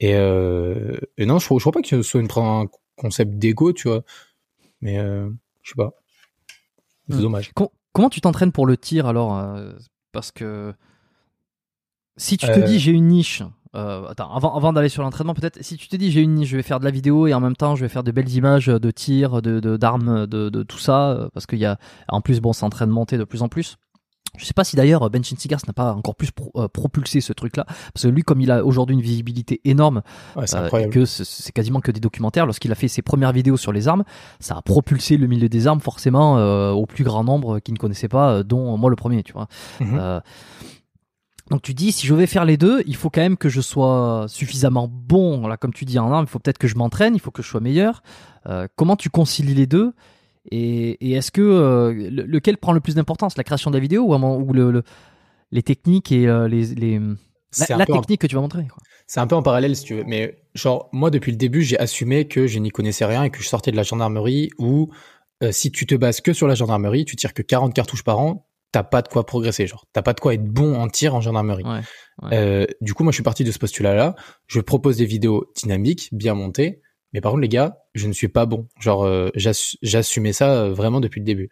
Et, 0.00 0.14
euh, 0.14 0.96
et 1.18 1.26
non, 1.26 1.38
je, 1.38 1.44
je 1.46 1.58
crois 1.58 1.72
pas 1.72 1.82
que 1.82 1.88
ce 1.88 2.02
soit 2.02 2.20
une, 2.20 2.28
un 2.36 2.66
concept 2.96 3.32
d'ego, 3.38 3.72
tu 3.72 3.88
vois. 3.88 4.02
Mais 4.80 4.98
euh, 4.98 5.28
je 5.62 5.70
sais 5.70 5.76
pas. 5.76 5.94
C'est 7.08 7.16
Hmm. 7.16 7.20
dommage. 7.22 7.52
Com- 7.54 7.68
comment 7.92 8.08
tu 8.10 8.20
t'entraînes 8.20 8.52
pour 8.52 8.66
le 8.66 8.76
tir 8.76 9.06
alors 9.06 9.38
Parce 10.12 10.30
que 10.32 10.72
si 12.16 12.36
tu 12.36 12.46
te 12.46 12.60
dis 12.60 12.78
j'ai 12.78 12.92
une 12.92 13.08
niche, 13.08 13.42
euh, 13.74 14.06
attends, 14.08 14.34
avant, 14.34 14.56
avant 14.56 14.72
d'aller 14.72 14.88
sur 14.88 15.02
l'entraînement, 15.02 15.34
peut-être, 15.34 15.58
si 15.62 15.76
tu 15.76 15.88
te 15.88 15.96
dis 15.96 16.10
j'ai 16.10 16.20
une 16.20 16.34
niche, 16.34 16.48
je 16.48 16.56
vais 16.56 16.62
faire 16.62 16.80
de 16.80 16.84
la 16.84 16.90
vidéo 16.90 17.26
et 17.26 17.34
en 17.34 17.40
même 17.40 17.56
temps 17.56 17.74
je 17.76 17.82
vais 17.82 17.88
faire 17.88 18.04
de 18.04 18.12
belles 18.12 18.30
images 18.34 18.66
de 18.66 18.90
tir, 18.90 19.42
de 19.42 19.60
de- 19.60 19.76
d'armes, 19.76 20.26
de, 20.26 20.48
de, 20.48 20.62
tout 20.62 20.78
ça, 20.78 21.10
euh, 21.10 21.28
parce 21.34 21.46
qu'il 21.46 21.58
y 21.58 21.66
a 21.66 21.78
en 22.08 22.20
plus 22.20 22.40
bon, 22.40 22.52
c'est 22.52 22.64
en 22.64 22.70
train 22.70 22.86
de 22.86 22.92
monter 22.92 23.18
de 23.18 23.24
plus 23.24 23.42
en 23.42 23.48
plus. 23.48 23.76
Je 24.36 24.44
sais 24.44 24.52
pas 24.54 24.64
si 24.64 24.74
d'ailleurs 24.74 25.08
Ben 25.10 25.22
Cigars 25.22 25.60
n'a 25.68 25.72
pas 25.72 25.92
encore 25.92 26.16
plus 26.16 26.32
pro- 26.32 26.50
euh, 26.56 26.66
propulsé 26.66 27.20
ce 27.20 27.32
truc-là, 27.32 27.64
parce 27.66 28.02
que 28.02 28.08
lui, 28.08 28.22
comme 28.24 28.40
il 28.40 28.50
a 28.50 28.64
aujourd'hui 28.64 28.94
une 28.96 29.00
visibilité 29.02 29.60
énorme, 29.64 30.02
Ouais, 30.34 30.42
euh, 30.56 30.68
et 30.78 30.88
que 30.88 31.04
c'est- 31.04 31.52
quasiment 31.52 31.78
que 31.80 31.92
des 31.92 32.00
documentaires. 32.00 32.44
Lorsqu'il 32.44 32.72
a 32.72 32.74
fait 32.74 32.88
ses 32.88 33.00
premières 33.00 33.30
vidéos 33.32 33.56
sur 33.56 33.70
les 33.72 33.86
armes, 33.86 34.02
ça 34.40 34.56
a 34.56 34.62
propulsé 34.62 35.18
le 35.18 35.28
milieu 35.28 35.48
des 35.48 35.68
armes 35.68 35.78
forcément 35.80 36.36
euh, 36.38 36.72
au 36.72 36.84
plus 36.84 37.04
grand 37.04 37.22
nombre 37.22 37.60
qui 37.60 37.70
ne 37.72 37.76
connaissaient 37.78 38.08
pas, 38.08 38.42
dont 38.42 38.76
moi 38.76 38.90
le 38.90 38.96
premier, 38.96 39.22
tu 39.22 39.32
vois. 39.34 39.46
Mhm. 39.80 40.20
Donc 41.50 41.60
tu 41.62 41.74
dis, 41.74 41.92
si 41.92 42.06
je 42.06 42.14
vais 42.14 42.26
faire 42.26 42.44
les 42.44 42.56
deux, 42.56 42.82
il 42.86 42.96
faut 42.96 43.10
quand 43.10 43.20
même 43.20 43.36
que 43.36 43.48
je 43.48 43.60
sois 43.60 44.24
suffisamment 44.28 44.88
bon, 44.90 45.46
là 45.46 45.56
comme 45.56 45.72
tu 45.74 45.84
dis 45.84 45.98
en 45.98 46.10
armes, 46.10 46.24
il 46.26 46.30
faut 46.30 46.38
peut-être 46.38 46.58
que 46.58 46.68
je 46.68 46.76
m'entraîne, 46.76 47.14
il 47.14 47.20
faut 47.20 47.30
que 47.30 47.42
je 47.42 47.48
sois 47.48 47.60
meilleur. 47.60 48.02
Euh, 48.46 48.66
comment 48.76 48.96
tu 48.96 49.10
concilies 49.10 49.54
les 49.54 49.66
deux? 49.66 49.92
Et, 50.50 50.90
et 51.06 51.12
est-ce 51.12 51.30
que 51.30 51.40
euh, 51.42 51.92
le- 52.10 52.22
lequel 52.24 52.56
prend 52.58 52.72
le 52.72 52.80
plus 52.80 52.94
d'importance, 52.94 53.36
la 53.36 53.44
création 53.44 53.70
de 53.70 53.76
la 53.76 53.80
vidéo 53.80 54.02
ou, 54.04 54.08
vraiment- 54.08 54.36
ou 54.36 54.52
le, 54.52 54.70
le- 54.70 54.82
les 55.52 55.62
techniques 55.62 56.12
et 56.12 56.26
euh, 56.28 56.48
les, 56.48 56.74
les- 56.74 56.98
la, 56.98 57.84
en- 57.94 58.00
technique 58.00 58.20
que 58.20 58.26
tu 58.26 58.34
vas 58.34 58.40
montrer. 58.42 58.66
C'est 59.06 59.20
un 59.20 59.26
peu 59.26 59.36
en 59.36 59.42
parallèle, 59.42 59.76
si 59.76 59.84
tu 59.84 59.94
veux. 59.96 60.04
Mais 60.06 60.42
genre, 60.54 60.88
moi, 60.92 61.10
depuis 61.10 61.30
le 61.30 61.36
début, 61.36 61.62
j'ai 61.62 61.78
assumé 61.78 62.26
que 62.26 62.46
je 62.46 62.58
n'y 62.58 62.70
connaissais 62.70 63.04
rien 63.04 63.22
et 63.24 63.30
que 63.30 63.42
je 63.42 63.48
sortais 63.48 63.70
de 63.70 63.76
la 63.76 63.82
gendarmerie 63.82 64.50
où, 64.58 64.90
si 65.50 65.70
tu 65.70 65.84
te 65.86 65.94
bases 65.94 66.20
que 66.22 66.32
sur 66.32 66.46
la 66.48 66.54
gendarmerie, 66.54 67.04
tu 67.04 67.16
tires 67.16 67.34
que 67.34 67.42
40 67.42 67.74
cartouches 67.74 68.02
par 68.02 68.18
an, 68.18 68.46
t'as 68.74 68.82
pas 68.82 69.02
de 69.02 69.08
quoi 69.08 69.24
progresser. 69.24 69.68
Genre, 69.68 69.86
t'as 69.92 70.02
pas 70.02 70.14
de 70.14 70.20
quoi 70.20 70.34
être 70.34 70.44
bon 70.44 70.74
en 70.74 70.88
tir 70.88 71.14
en 71.14 71.20
gendarmerie. 71.20 71.62
Ouais, 71.62 71.80
ouais. 72.22 72.30
Euh, 72.36 72.66
du 72.80 72.92
coup, 72.92 73.04
moi, 73.04 73.12
je 73.12 73.14
suis 73.16 73.22
parti 73.22 73.44
de 73.44 73.52
ce 73.52 73.58
postulat-là. 73.60 74.16
Je 74.48 74.58
propose 74.60 74.96
des 74.96 75.04
vidéos 75.04 75.52
dynamiques, 75.54 76.08
bien 76.10 76.34
montées. 76.34 76.80
Mais 77.12 77.20
par 77.20 77.30
contre, 77.30 77.42
les 77.42 77.48
gars, 77.48 77.78
je 77.94 78.08
ne 78.08 78.12
suis 78.12 78.26
pas 78.26 78.46
bon. 78.46 78.66
Genre, 78.80 79.04
euh, 79.04 79.30
j'assu- 79.36 79.76
j'assumais 79.82 80.32
ça 80.32 80.52
euh, 80.54 80.74
vraiment 80.74 81.00
depuis 81.00 81.20
le 81.20 81.24
début. 81.24 81.50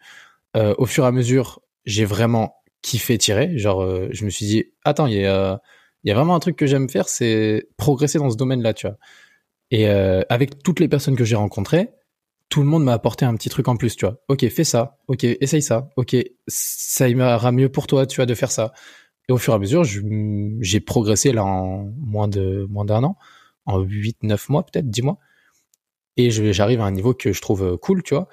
Euh, 0.57 0.75
au 0.77 0.85
fur 0.85 1.05
et 1.05 1.07
à 1.07 1.11
mesure, 1.13 1.61
j'ai 1.85 2.03
vraiment 2.03 2.57
kiffé 2.81 3.17
tirer. 3.17 3.57
Genre, 3.57 3.81
euh, 3.81 4.09
je 4.11 4.25
me 4.25 4.29
suis 4.29 4.45
dit, 4.45 4.65
attends, 4.83 5.07
il 5.07 5.13
y 5.13 5.25
a, 5.25 5.61
il 6.03 6.09
y 6.09 6.11
a 6.11 6.15
vraiment 6.15 6.35
un 6.35 6.39
truc 6.39 6.57
que 6.57 6.65
j'aime 6.67 6.89
faire, 6.89 7.07
c'est 7.07 7.69
progresser 7.77 8.19
dans 8.19 8.29
ce 8.29 8.35
domaine-là, 8.35 8.73
tu 8.73 8.85
vois. 8.87 8.97
Et 9.71 9.87
euh, 9.87 10.21
avec 10.27 10.61
toutes 10.61 10.81
les 10.81 10.89
personnes 10.89 11.15
que 11.15 11.23
j'ai 11.23 11.37
rencontrées, 11.37 11.91
tout 12.53 12.59
le 12.61 12.67
monde 12.67 12.83
m'a 12.83 12.93
apporté 12.93 13.25
un 13.25 13.33
petit 13.35 13.49
truc 13.49 13.67
en 13.67 13.75
plus, 13.77 13.95
tu 13.95 14.05
vois. 14.05 14.21
Ok, 14.27 14.47
fais 14.49 14.63
ça. 14.63 14.99
Ok, 15.07 15.23
essaye 15.23 15.63
ça. 15.63 15.89
Ok, 15.97 16.15
ça 16.47 17.09
ira 17.09 17.51
mieux 17.51 17.67
pour 17.69 17.87
toi, 17.87 18.05
tu 18.05 18.17
vois, 18.17 18.27
de 18.27 18.35
faire 18.35 18.51
ça. 18.51 18.73
Et 19.27 19.31
au 19.31 19.39
fur 19.39 19.53
et 19.53 19.55
à 19.55 19.59
mesure, 19.59 19.83
j'ai 19.83 20.79
progressé 20.79 21.31
là 21.31 21.43
en 21.43 21.91
moins 21.97 22.27
de 22.27 22.67
moins 22.69 22.85
d'un 22.85 23.03
an, 23.03 23.17
en 23.65 23.79
8 23.79 24.17
9 24.21 24.49
mois 24.49 24.63
peut-être, 24.67 24.87
10 24.87 25.01
mois. 25.01 25.17
Et 26.15 26.29
j'arrive 26.29 26.79
à 26.79 26.85
un 26.85 26.91
niveau 26.91 27.15
que 27.15 27.33
je 27.33 27.41
trouve 27.41 27.63
euh, 27.63 27.75
cool, 27.77 28.03
tu 28.03 28.13
vois. 28.13 28.27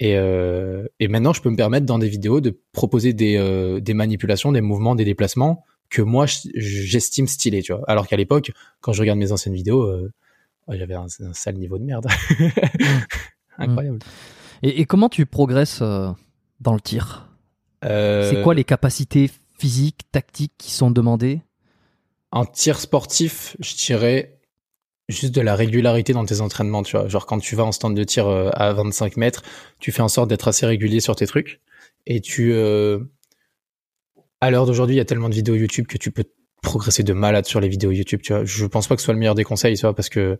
Et, 0.00 0.16
euh, 0.18 0.84
et 1.00 1.08
maintenant, 1.08 1.32
je 1.32 1.40
peux 1.40 1.48
me 1.48 1.56
permettre 1.56 1.86
dans 1.86 1.98
des 1.98 2.08
vidéos 2.10 2.42
de 2.42 2.60
proposer 2.72 3.14
des, 3.14 3.36
euh, 3.38 3.80
des 3.80 3.94
manipulations, 3.94 4.52
des 4.52 4.60
mouvements, 4.60 4.94
des 4.94 5.06
déplacements 5.06 5.64
que 5.88 6.02
moi 6.02 6.26
je- 6.26 6.48
j'estime 6.56 7.26
stylés, 7.26 7.62
tu 7.62 7.72
vois. 7.72 7.82
Alors 7.88 8.06
qu'à 8.06 8.16
l'époque, 8.18 8.52
quand 8.82 8.92
je 8.92 9.00
regarde 9.00 9.18
mes 9.18 9.32
anciennes 9.32 9.54
vidéos, 9.54 9.84
euh, 9.84 10.10
j'avais 10.68 10.94
un 10.94 11.06
sale 11.32 11.56
niveau 11.56 11.78
de 11.78 11.84
merde. 11.84 12.06
Incroyable. 13.58 13.98
Et, 14.62 14.80
et 14.80 14.84
comment 14.86 15.08
tu 15.08 15.26
progresses 15.26 15.80
euh, 15.82 16.10
dans 16.60 16.74
le 16.74 16.80
tir? 16.80 17.28
Euh, 17.84 18.30
C'est 18.30 18.42
quoi 18.42 18.54
les 18.54 18.64
capacités 18.64 19.30
physiques, 19.58 20.02
tactiques 20.12 20.52
qui 20.58 20.70
sont 20.70 20.90
demandées? 20.90 21.40
En 22.30 22.44
tir 22.46 22.78
sportif, 22.80 23.56
je 23.60 23.74
dirais 23.74 24.38
juste 25.08 25.34
de 25.34 25.40
la 25.40 25.54
régularité 25.54 26.12
dans 26.12 26.24
tes 26.24 26.40
entraînements, 26.40 26.82
tu 26.82 26.96
vois. 26.96 27.08
Genre 27.08 27.26
quand 27.26 27.38
tu 27.38 27.56
vas 27.56 27.64
en 27.64 27.72
stand 27.72 27.94
de 27.96 28.04
tir 28.04 28.26
euh, 28.26 28.50
à 28.54 28.72
25 28.72 29.16
mètres, 29.16 29.42
tu 29.78 29.92
fais 29.92 30.00
en 30.02 30.08
sorte 30.08 30.28
d'être 30.28 30.48
assez 30.48 30.64
régulier 30.64 31.00
sur 31.00 31.16
tes 31.16 31.26
trucs. 31.26 31.60
Et 32.06 32.20
tu... 32.20 32.52
euh, 32.52 33.00
À 34.40 34.50
l'heure 34.50 34.64
d'aujourd'hui, 34.66 34.94
il 34.96 34.98
y 34.98 35.02
a 35.02 35.04
tellement 35.04 35.28
de 35.28 35.34
vidéos 35.34 35.54
YouTube 35.56 35.86
que 35.86 35.98
tu 35.98 36.10
peux 36.10 36.24
progresser 36.62 37.02
de 37.02 37.12
malade 37.12 37.44
sur 37.46 37.60
les 37.60 37.68
vidéos 37.68 37.90
YouTube, 37.90 38.20
tu 38.22 38.32
vois. 38.32 38.44
Je 38.44 38.64
pense 38.66 38.86
pas 38.86 38.94
que 38.94 39.02
ce 39.02 39.06
soit 39.06 39.14
le 39.14 39.18
meilleur 39.20 39.34
des 39.34 39.44
conseils, 39.44 39.76
tu 39.76 39.82
vois, 39.82 39.94
parce 39.94 40.08
que... 40.08 40.38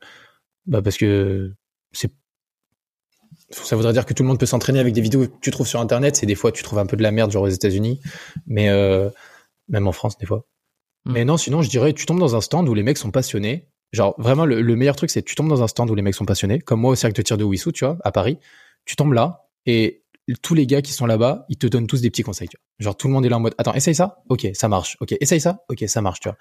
Bah 0.66 0.80
parce 0.80 0.96
que 0.96 1.52
c'est... 1.92 2.12
Ça 3.52 3.76
voudrait 3.76 3.92
dire 3.92 4.06
que 4.06 4.14
tout 4.14 4.22
le 4.22 4.28
monde 4.28 4.38
peut 4.38 4.46
s'entraîner 4.46 4.80
avec 4.80 4.94
des 4.94 5.00
vidéos 5.00 5.26
que 5.26 5.32
tu 5.40 5.50
trouves 5.50 5.66
sur 5.66 5.80
Internet. 5.80 6.16
C'est 6.16 6.26
des 6.26 6.34
fois, 6.34 6.52
tu 6.52 6.62
trouves 6.62 6.78
un 6.78 6.86
peu 6.86 6.96
de 6.96 7.02
la 7.02 7.10
merde, 7.10 7.30
genre 7.30 7.44
aux 7.44 7.48
États-Unis. 7.48 8.00
Mais 8.46 8.68
euh, 8.70 9.10
même 9.68 9.88
en 9.88 9.92
France, 9.92 10.18
des 10.18 10.26
fois. 10.26 10.46
Mm. 11.04 11.12
Mais 11.12 11.24
non, 11.24 11.36
sinon, 11.36 11.62
je 11.62 11.70
dirais, 11.70 11.92
tu 11.92 12.06
tombes 12.06 12.20
dans 12.20 12.36
un 12.36 12.40
stand 12.40 12.68
où 12.68 12.74
les 12.74 12.82
mecs 12.82 12.98
sont 12.98 13.10
passionnés. 13.10 13.68
Genre, 13.92 14.14
vraiment, 14.18 14.46
le, 14.46 14.62
le 14.62 14.76
meilleur 14.76 14.96
truc, 14.96 15.10
c'est 15.10 15.22
tu 15.22 15.34
tombes 15.34 15.48
dans 15.48 15.62
un 15.62 15.68
stand 15.68 15.90
où 15.90 15.94
les 15.94 16.02
mecs 16.02 16.14
sont 16.14 16.24
passionnés, 16.24 16.60
comme 16.60 16.80
moi 16.80 16.92
au 16.92 16.94
cercle 16.94 17.16
de 17.16 17.22
tir 17.22 17.36
de 17.36 17.44
Wissou, 17.44 17.72
tu 17.72 17.84
vois, 17.84 17.98
à 18.04 18.12
Paris. 18.12 18.38
Tu 18.86 18.96
tombes 18.96 19.12
là, 19.12 19.48
et 19.66 20.02
tous 20.40 20.54
les 20.54 20.66
gars 20.66 20.82
qui 20.82 20.92
sont 20.92 21.06
là-bas, 21.06 21.44
ils 21.48 21.58
te 21.58 21.66
donnent 21.66 21.86
tous 21.86 22.00
des 22.00 22.10
petits 22.10 22.22
conseils, 22.22 22.48
tu 22.48 22.56
vois. 22.56 22.62
Genre, 22.84 22.96
tout 22.96 23.08
le 23.08 23.12
monde 23.12 23.26
est 23.26 23.28
là 23.28 23.36
en 23.36 23.40
mode, 23.40 23.54
attends, 23.58 23.74
essaye 23.74 23.94
ça? 23.94 24.22
Ok, 24.28 24.48
ça 24.54 24.68
marche. 24.68 24.96
Ok, 25.00 25.14
essaye 25.20 25.40
ça? 25.40 25.64
Ok, 25.68 25.84
ça 25.88 26.00
marche, 26.00 26.20
tu 26.20 26.28
vois. 26.28 26.38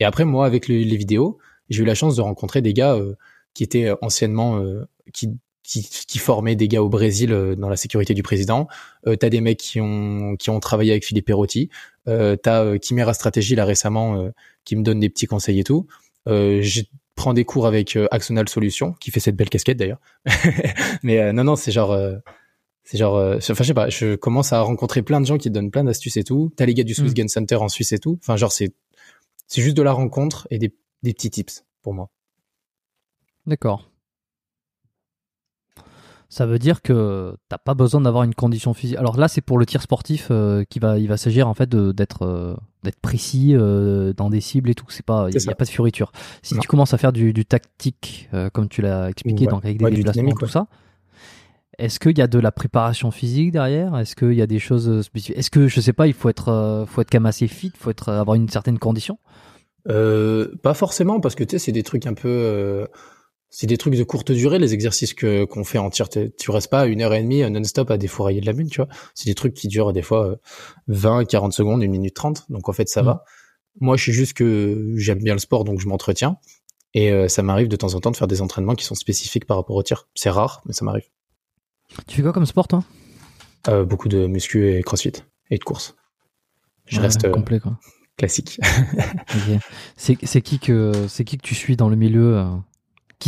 Et 0.00 0.04
après, 0.04 0.24
moi, 0.24 0.46
avec 0.46 0.68
le- 0.68 0.76
les 0.76 0.96
vidéos, 0.96 1.38
j'ai 1.70 1.82
eu 1.82 1.86
la 1.86 1.94
chance 1.94 2.14
de 2.16 2.22
rencontrer 2.22 2.62
des 2.62 2.72
gars 2.74 2.94
euh, 2.94 3.14
qui 3.54 3.64
étaient 3.64 3.86
euh, 3.86 3.96
anciennement, 4.02 4.58
euh, 4.58 4.86
qui, 5.12 5.30
qui, 5.62 5.82
qui 5.82 6.18
formaient 6.18 6.56
des 6.56 6.68
gars 6.68 6.82
au 6.82 6.88
Brésil 6.88 7.32
euh, 7.32 7.54
dans 7.56 7.68
la 7.68 7.76
sécurité 7.76 8.14
du 8.14 8.22
président. 8.22 8.68
Euh, 9.06 9.16
t'as 9.16 9.28
des 9.28 9.40
mecs 9.40 9.58
qui 9.58 9.80
ont, 9.80 10.36
qui 10.36 10.50
ont 10.50 10.60
travaillé 10.60 10.90
avec 10.92 11.04
Philippe 11.04 11.26
Perotti. 11.26 11.70
Euh, 12.08 12.36
t'as 12.36 12.64
euh, 12.64 12.78
Chimera 12.82 13.14
Stratégie, 13.14 13.54
là, 13.54 13.64
récemment, 13.64 14.16
euh, 14.16 14.30
qui 14.64 14.76
me 14.76 14.82
donne 14.82 15.00
des 15.00 15.08
petits 15.08 15.26
conseils 15.26 15.60
et 15.60 15.64
tout. 15.64 15.86
Euh, 16.28 16.60
je 16.62 16.82
prends 17.14 17.34
des 17.34 17.44
cours 17.44 17.66
avec 17.66 17.96
Axonal 18.10 18.48
Solutions, 18.48 18.94
qui 18.94 19.10
fait 19.10 19.20
cette 19.20 19.36
belle 19.36 19.50
casquette 19.50 19.76
d'ailleurs. 19.76 20.00
Mais 21.02 21.20
euh, 21.20 21.32
non, 21.32 21.44
non, 21.44 21.56
c'est 21.56 21.70
genre, 21.72 21.92
euh, 21.92 22.16
c'est 22.84 22.98
genre, 22.98 23.16
euh, 23.16 23.36
enfin, 23.36 23.62
je 23.62 23.68
sais 23.68 23.74
pas, 23.74 23.88
je 23.88 24.16
commence 24.16 24.52
à 24.52 24.60
rencontrer 24.62 25.02
plein 25.02 25.20
de 25.20 25.26
gens 25.26 25.38
qui 25.38 25.48
te 25.48 25.54
donnent 25.54 25.70
plein 25.70 25.84
d'astuces 25.84 26.16
et 26.16 26.24
tout. 26.24 26.50
T'as 26.56 26.66
les 26.66 26.74
gars 26.74 26.84
du 26.84 26.94
Swiss 26.94 27.12
Mm. 27.12 27.14
Gun 27.14 27.28
Center 27.28 27.56
en 27.56 27.68
Suisse 27.68 27.92
et 27.92 27.98
tout. 27.98 28.18
Enfin, 28.22 28.36
genre, 28.36 28.50
c'est, 28.52 28.72
c'est 29.46 29.62
juste 29.62 29.76
de 29.76 29.82
la 29.82 29.92
rencontre 29.92 30.48
et 30.50 30.58
des, 30.58 30.74
des 31.02 31.12
petits 31.12 31.30
tips 31.30 31.64
pour 31.82 31.94
moi. 31.94 32.10
D'accord. 33.46 33.91
Ça 36.34 36.46
veut 36.46 36.58
dire 36.58 36.80
que 36.80 37.36
t'as 37.50 37.58
pas 37.58 37.74
besoin 37.74 38.00
d'avoir 38.00 38.24
une 38.24 38.34
condition 38.34 38.72
physique. 38.72 38.96
Alors 38.96 39.18
là, 39.18 39.28
c'est 39.28 39.42
pour 39.42 39.58
le 39.58 39.66
tir 39.66 39.82
sportif 39.82 40.28
euh, 40.30 40.64
qui 40.64 40.78
va, 40.78 40.98
il 40.98 41.06
va 41.06 41.18
s'agir 41.18 41.46
en 41.46 41.52
fait 41.52 41.68
d'être 41.68 42.22
euh, 42.22 42.54
d'être 42.82 42.98
précis 43.00 43.50
euh, 43.54 44.14
dans 44.14 44.30
des 44.30 44.40
cibles 44.40 44.70
et 44.70 44.74
tout. 44.74 44.86
C'est 44.88 45.04
pas, 45.04 45.26
il 45.28 45.38
C'est 45.38 45.50
y, 45.50 45.52
a 45.52 45.54
pas 45.54 45.66
de 45.66 45.70
fioriture. 45.70 46.10
Si 46.40 46.54
Non. 46.54 46.60
tu 46.62 46.68
commences 46.68 46.94
à 46.94 46.96
faire 46.96 47.12
du, 47.12 47.34
du 47.34 47.44
tactique, 47.44 48.30
euh, 48.32 48.48
comme 48.48 48.70
tu 48.70 48.80
l'as 48.80 49.10
expliqué, 49.10 49.44
Ouais. 49.44 49.50
donc 49.50 49.62
avec 49.66 49.76
des 49.76 49.84
Ouais, 49.84 49.90
déplacements, 49.90 50.22
dynamique, 50.22 50.38
tout 50.38 50.46
ouais. 50.46 50.50
ça. 50.50 50.68
Est-ce 51.78 52.00
qu'il 52.00 52.16
y 52.16 52.22
a 52.22 52.26
de 52.28 52.38
la 52.38 52.50
préparation 52.50 53.10
physique 53.10 53.50
derrière? 53.52 53.94
Est-ce 53.98 54.16
qu'il 54.16 54.32
y 54.32 54.40
a 54.40 54.46
des 54.46 54.58
choses 54.58 55.02
spécifiques? 55.02 55.36
Est-ce 55.36 55.50
que 55.50 55.68
je 55.68 55.80
sais 55.82 55.92
pas, 55.92 56.06
il 56.06 56.14
faut 56.14 56.30
être, 56.30 56.48
euh, 56.48 56.86
faut 56.86 57.02
être 57.02 57.10
quand 57.10 57.18
même 57.20 57.26
assez 57.26 57.46
fit, 57.46 57.72
faut 57.78 57.90
être 57.90 58.08
avoir 58.08 58.36
une 58.36 58.48
certaine 58.48 58.78
condition? 58.78 59.18
Pas 59.86 60.72
forcément, 60.74 61.20
parce 61.20 61.34
que 61.34 61.44
tu 61.44 61.50
sais, 61.50 61.58
c'est 61.58 61.72
des 61.72 61.82
trucs 61.82 62.06
un 62.06 62.14
peu, 62.14 62.86
c'est 63.54 63.66
des 63.66 63.76
trucs 63.76 63.94
de 63.96 64.02
courte 64.02 64.32
durée, 64.32 64.58
les 64.58 64.72
exercices 64.72 65.12
que 65.12 65.44
qu'on 65.44 65.62
fait 65.62 65.76
en 65.78 65.90
tir. 65.90 66.08
Tu 66.08 66.50
restes 66.50 66.70
pas 66.70 66.86
une 66.86 67.02
heure 67.02 67.12
et 67.12 67.22
demie 67.22 67.42
euh, 67.42 67.50
non-stop 67.50 67.90
à 67.90 67.98
défourailler 67.98 68.40
de 68.40 68.46
la 68.46 68.54
mine, 68.54 68.68
tu 68.70 68.78
vois. 68.78 68.88
C'est 69.14 69.26
des 69.28 69.34
trucs 69.34 69.52
qui 69.52 69.68
durent 69.68 69.92
des 69.92 70.00
fois 70.02 70.26
euh, 70.26 70.36
20, 70.88 71.26
40 71.26 71.52
secondes, 71.52 71.82
une 71.82 71.90
minute 71.92 72.14
30. 72.14 72.46
Donc 72.50 72.68
en 72.68 72.72
fait, 72.72 72.88
ça 72.88 73.02
Mhm. 73.02 73.06
va. 73.06 73.24
Moi, 73.80 73.96
je 73.98 74.02
suis 74.04 74.12
juste 74.12 74.32
que 74.32 74.94
j'aime 74.96 75.18
bien 75.22 75.34
le 75.34 75.38
sport, 75.38 75.64
donc 75.64 75.80
je 75.80 75.86
m'entretiens. 75.86 76.38
Et 76.94 77.10
euh, 77.12 77.28
ça 77.28 77.42
m'arrive 77.42 77.68
de 77.68 77.76
temps 77.76 77.94
en 77.94 78.00
temps 78.00 78.10
de 78.10 78.16
faire 78.16 78.26
des 78.26 78.40
entraînements 78.42 78.74
qui 78.74 78.84
sont 78.84 78.94
spécifiques 78.94 79.46
par 79.46 79.58
rapport 79.58 79.76
au 79.76 79.82
tir. 79.82 80.08
C'est 80.14 80.30
rare, 80.30 80.62
mais 80.66 80.72
ça 80.72 80.84
m'arrive. 80.84 81.04
Tu 82.06 82.16
fais 82.16 82.22
quoi 82.22 82.32
comme 82.32 82.46
sport, 82.46 82.68
toi? 82.68 82.82
Euh, 83.68 83.84
beaucoup 83.84 84.08
de 84.08 84.26
muscu 84.26 84.70
et 84.74 84.82
crossfit 84.82 85.12
et 85.50 85.58
de 85.58 85.64
course. 85.64 85.94
Je 86.86 86.96
Ouais, 86.96 87.02
reste 87.06 87.24
euh, 87.26 87.30
complet, 87.30 87.60
quoi. 87.60 87.78
classique. 88.16 88.58
C'est 89.96 90.42
qui 90.42 90.58
que 90.58 90.92
c'est 91.08 91.24
qui 91.24 91.36
que 91.38 91.42
tu 91.42 91.54
suis 91.54 91.76
dans 91.76 91.88
le 91.88 91.96
milieu 91.96 92.36
euh, 92.38 92.44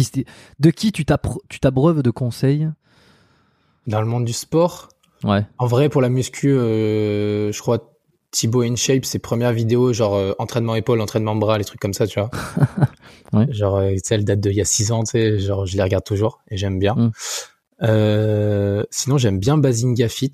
qui, 0.03 0.25
De 0.59 0.71
qui 0.71 0.93
tu 0.93 1.05
t'abreuves 1.05 2.03
de 2.03 2.11
conseils? 2.11 2.69
Dans 3.87 4.01
le 4.01 4.07
monde 4.07 4.25
du 4.25 4.33
sport, 4.33 4.89
Ouais. 5.23 5.47
en 5.59 5.67
vrai, 5.67 5.89
pour 5.89 6.03
la 6.03 6.09
muscu, 6.09 6.53
euh, 6.53 7.53
je 7.53 7.59
crois 7.61 7.91
Thibaut 8.31 8.63
InShape, 8.63 9.05
ses 9.05 9.19
premières 9.21 9.53
vidéos, 9.53 9.93
genre 9.93 10.15
euh, 10.17 10.33
entraînement 10.39 10.75
épaule, 10.75 11.01
entraînement 11.01 11.37
bras, 11.37 11.57
les 11.57 11.65
trucs 11.65 11.81
comme 11.81 11.95
ça, 11.95 12.07
tu 12.07 12.19
vois. 12.21 12.31
Ouais. 13.33 13.47
Genre, 13.53 13.77
euh, 13.77 13.91
tu 13.95 14.01
sais, 14.05 14.15
elle 14.15 14.25
date 14.25 14.39
d'il 14.41 14.53
y 14.53 14.61
a 14.61 14.65
6 14.65 14.93
ans, 14.93 15.03
tu 15.03 15.11
sais, 15.13 15.39
genre, 15.41 15.67
je 15.67 15.77
les 15.77 15.83
regarde 15.83 16.05
toujours 16.05 16.41
et 16.51 16.57
j'aime 16.57 16.79
bien. 16.79 16.95
Mm. 17.81 18.85
Sinon, 18.91 19.19
j'aime 19.19 19.39
bien 19.41 19.59
Bazinga 19.59 20.09
Fit. 20.09 20.33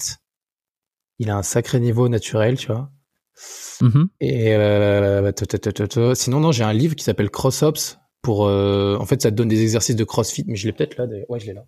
Il 1.19 1.31
a 1.31 1.37
un 1.37 1.43
sacré 1.43 1.81
niveau 1.81 2.09
naturel, 2.09 2.57
tu 2.59 2.67
vois. 2.67 2.91
Mhm. 3.81 4.09
Et 4.21 4.55
sinon, 6.15 6.41
non, 6.41 6.53
j'ai 6.53 6.65
un 6.65 6.75
livre 6.75 6.95
qui 6.95 7.05
s'appelle 7.05 7.31
Cross 7.31 7.63
Ops 7.63 8.00
pour. 8.23 8.47
euh, 8.47 8.97
en 8.99 9.07
fait, 9.07 9.21
ça 9.23 9.31
te 9.31 9.37
donne 9.37 9.49
des 9.49 9.63
exercices 9.63 9.97
de 9.97 10.05
CrossFit, 10.05 10.45
mais 10.47 10.57
je 10.57 10.67
l'ai 10.67 10.73
peut-être 10.73 10.97
là. 10.97 11.07
d'ailleurs. 11.07 11.31
Ouais, 11.31 11.41
je 11.41 11.47
l'ai 11.47 11.55
là. 11.55 11.65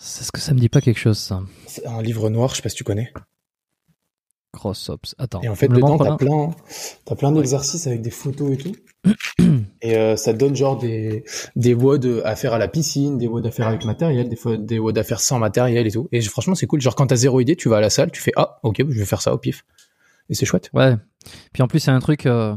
C'est 0.00 0.24
ce 0.24 0.32
que 0.32 0.40
ça 0.40 0.54
me 0.54 0.58
dit 0.58 0.68
pas 0.68 0.80
quelque 0.80 0.98
chose 0.98 1.18
ça. 1.18 1.42
C'est 1.66 1.86
un 1.86 2.00
livre 2.02 2.30
noir, 2.30 2.50
je 2.50 2.56
sais 2.56 2.62
pas 2.62 2.68
si 2.68 2.76
tu 2.76 2.84
connais. 2.84 3.12
Cross 4.52 4.88
ops. 4.88 5.14
Attends. 5.18 5.42
Et 5.42 5.48
en 5.48 5.54
fait, 5.54 5.68
dedans, 5.68 5.98
t'as 5.98 6.16
plein, 6.16 6.50
t'as 7.04 7.14
plein 7.14 7.30
d'exercices 7.32 7.86
avec 7.86 8.00
des 8.00 8.10
photos 8.10 8.52
et 8.54 8.56
tout. 8.56 8.74
et 9.82 9.96
euh, 9.96 10.16
ça 10.16 10.32
te 10.32 10.38
donne 10.38 10.56
genre 10.56 10.78
des, 10.78 11.24
des 11.54 11.74
WOD 11.74 12.22
à 12.24 12.34
faire 12.34 12.54
à 12.54 12.58
la 12.58 12.66
piscine, 12.66 13.18
des 13.18 13.28
WOD 13.28 13.46
à 13.46 13.50
faire 13.50 13.68
avec 13.68 13.84
matériel, 13.84 14.28
des, 14.28 14.36
fois 14.36 14.56
des 14.56 14.78
WOD 14.78 14.96
à 14.96 15.04
faire 15.04 15.20
sans 15.20 15.38
matériel 15.38 15.86
et 15.86 15.90
tout. 15.90 16.08
Et 16.12 16.22
franchement, 16.22 16.54
c'est 16.54 16.66
cool. 16.66 16.80
Genre, 16.80 16.94
quand 16.96 17.06
t'as 17.06 17.16
zéro 17.16 17.40
idée, 17.40 17.56
tu 17.56 17.68
vas 17.68 17.76
à 17.76 17.80
la 17.80 17.90
salle, 17.90 18.10
tu 18.10 18.22
fais, 18.22 18.32
ah, 18.36 18.58
ok, 18.62 18.76
je 18.78 18.98
vais 18.98 19.04
faire 19.04 19.20
ça 19.20 19.34
au 19.34 19.38
pif. 19.38 19.64
Et 20.30 20.34
c'est 20.34 20.46
chouette. 20.46 20.70
Ouais. 20.72 20.94
Puis 21.52 21.62
en 21.62 21.68
plus, 21.68 21.80
c'est 21.80 21.90
un 21.90 22.00
truc. 22.00 22.24
euh, 22.26 22.54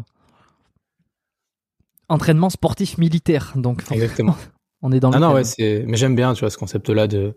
Entraînement 2.12 2.50
sportif 2.50 2.98
militaire. 2.98 3.54
Donc, 3.56 3.84
Exactement. 3.92 4.36
on 4.82 4.92
est 4.92 5.00
dans 5.00 5.10
le. 5.10 5.16
Ah 5.16 5.20
non, 5.20 5.34
ouais, 5.34 5.44
c'est, 5.44 5.84
mais 5.88 5.98
j'aime 5.98 6.16
bien, 6.16 6.34
tu 6.34 6.42
vois, 6.42 6.50
ce 6.50 6.58
concept-là 6.58 7.08
de, 7.08 7.34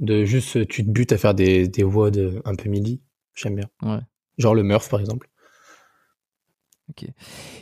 de 0.00 0.24
juste, 0.24 0.66
tu 0.68 0.84
te 0.84 0.90
butes 0.90 1.12
à 1.12 1.18
faire 1.18 1.34
des, 1.34 1.66
des 1.68 1.82
WOD 1.84 2.42
un 2.44 2.54
peu 2.54 2.68
midi. 2.68 3.00
J'aime 3.34 3.56
bien. 3.56 3.66
Ouais. 3.82 4.00
Genre 4.38 4.54
le 4.54 4.62
Murph, 4.62 4.88
par 4.90 5.00
exemple. 5.00 5.28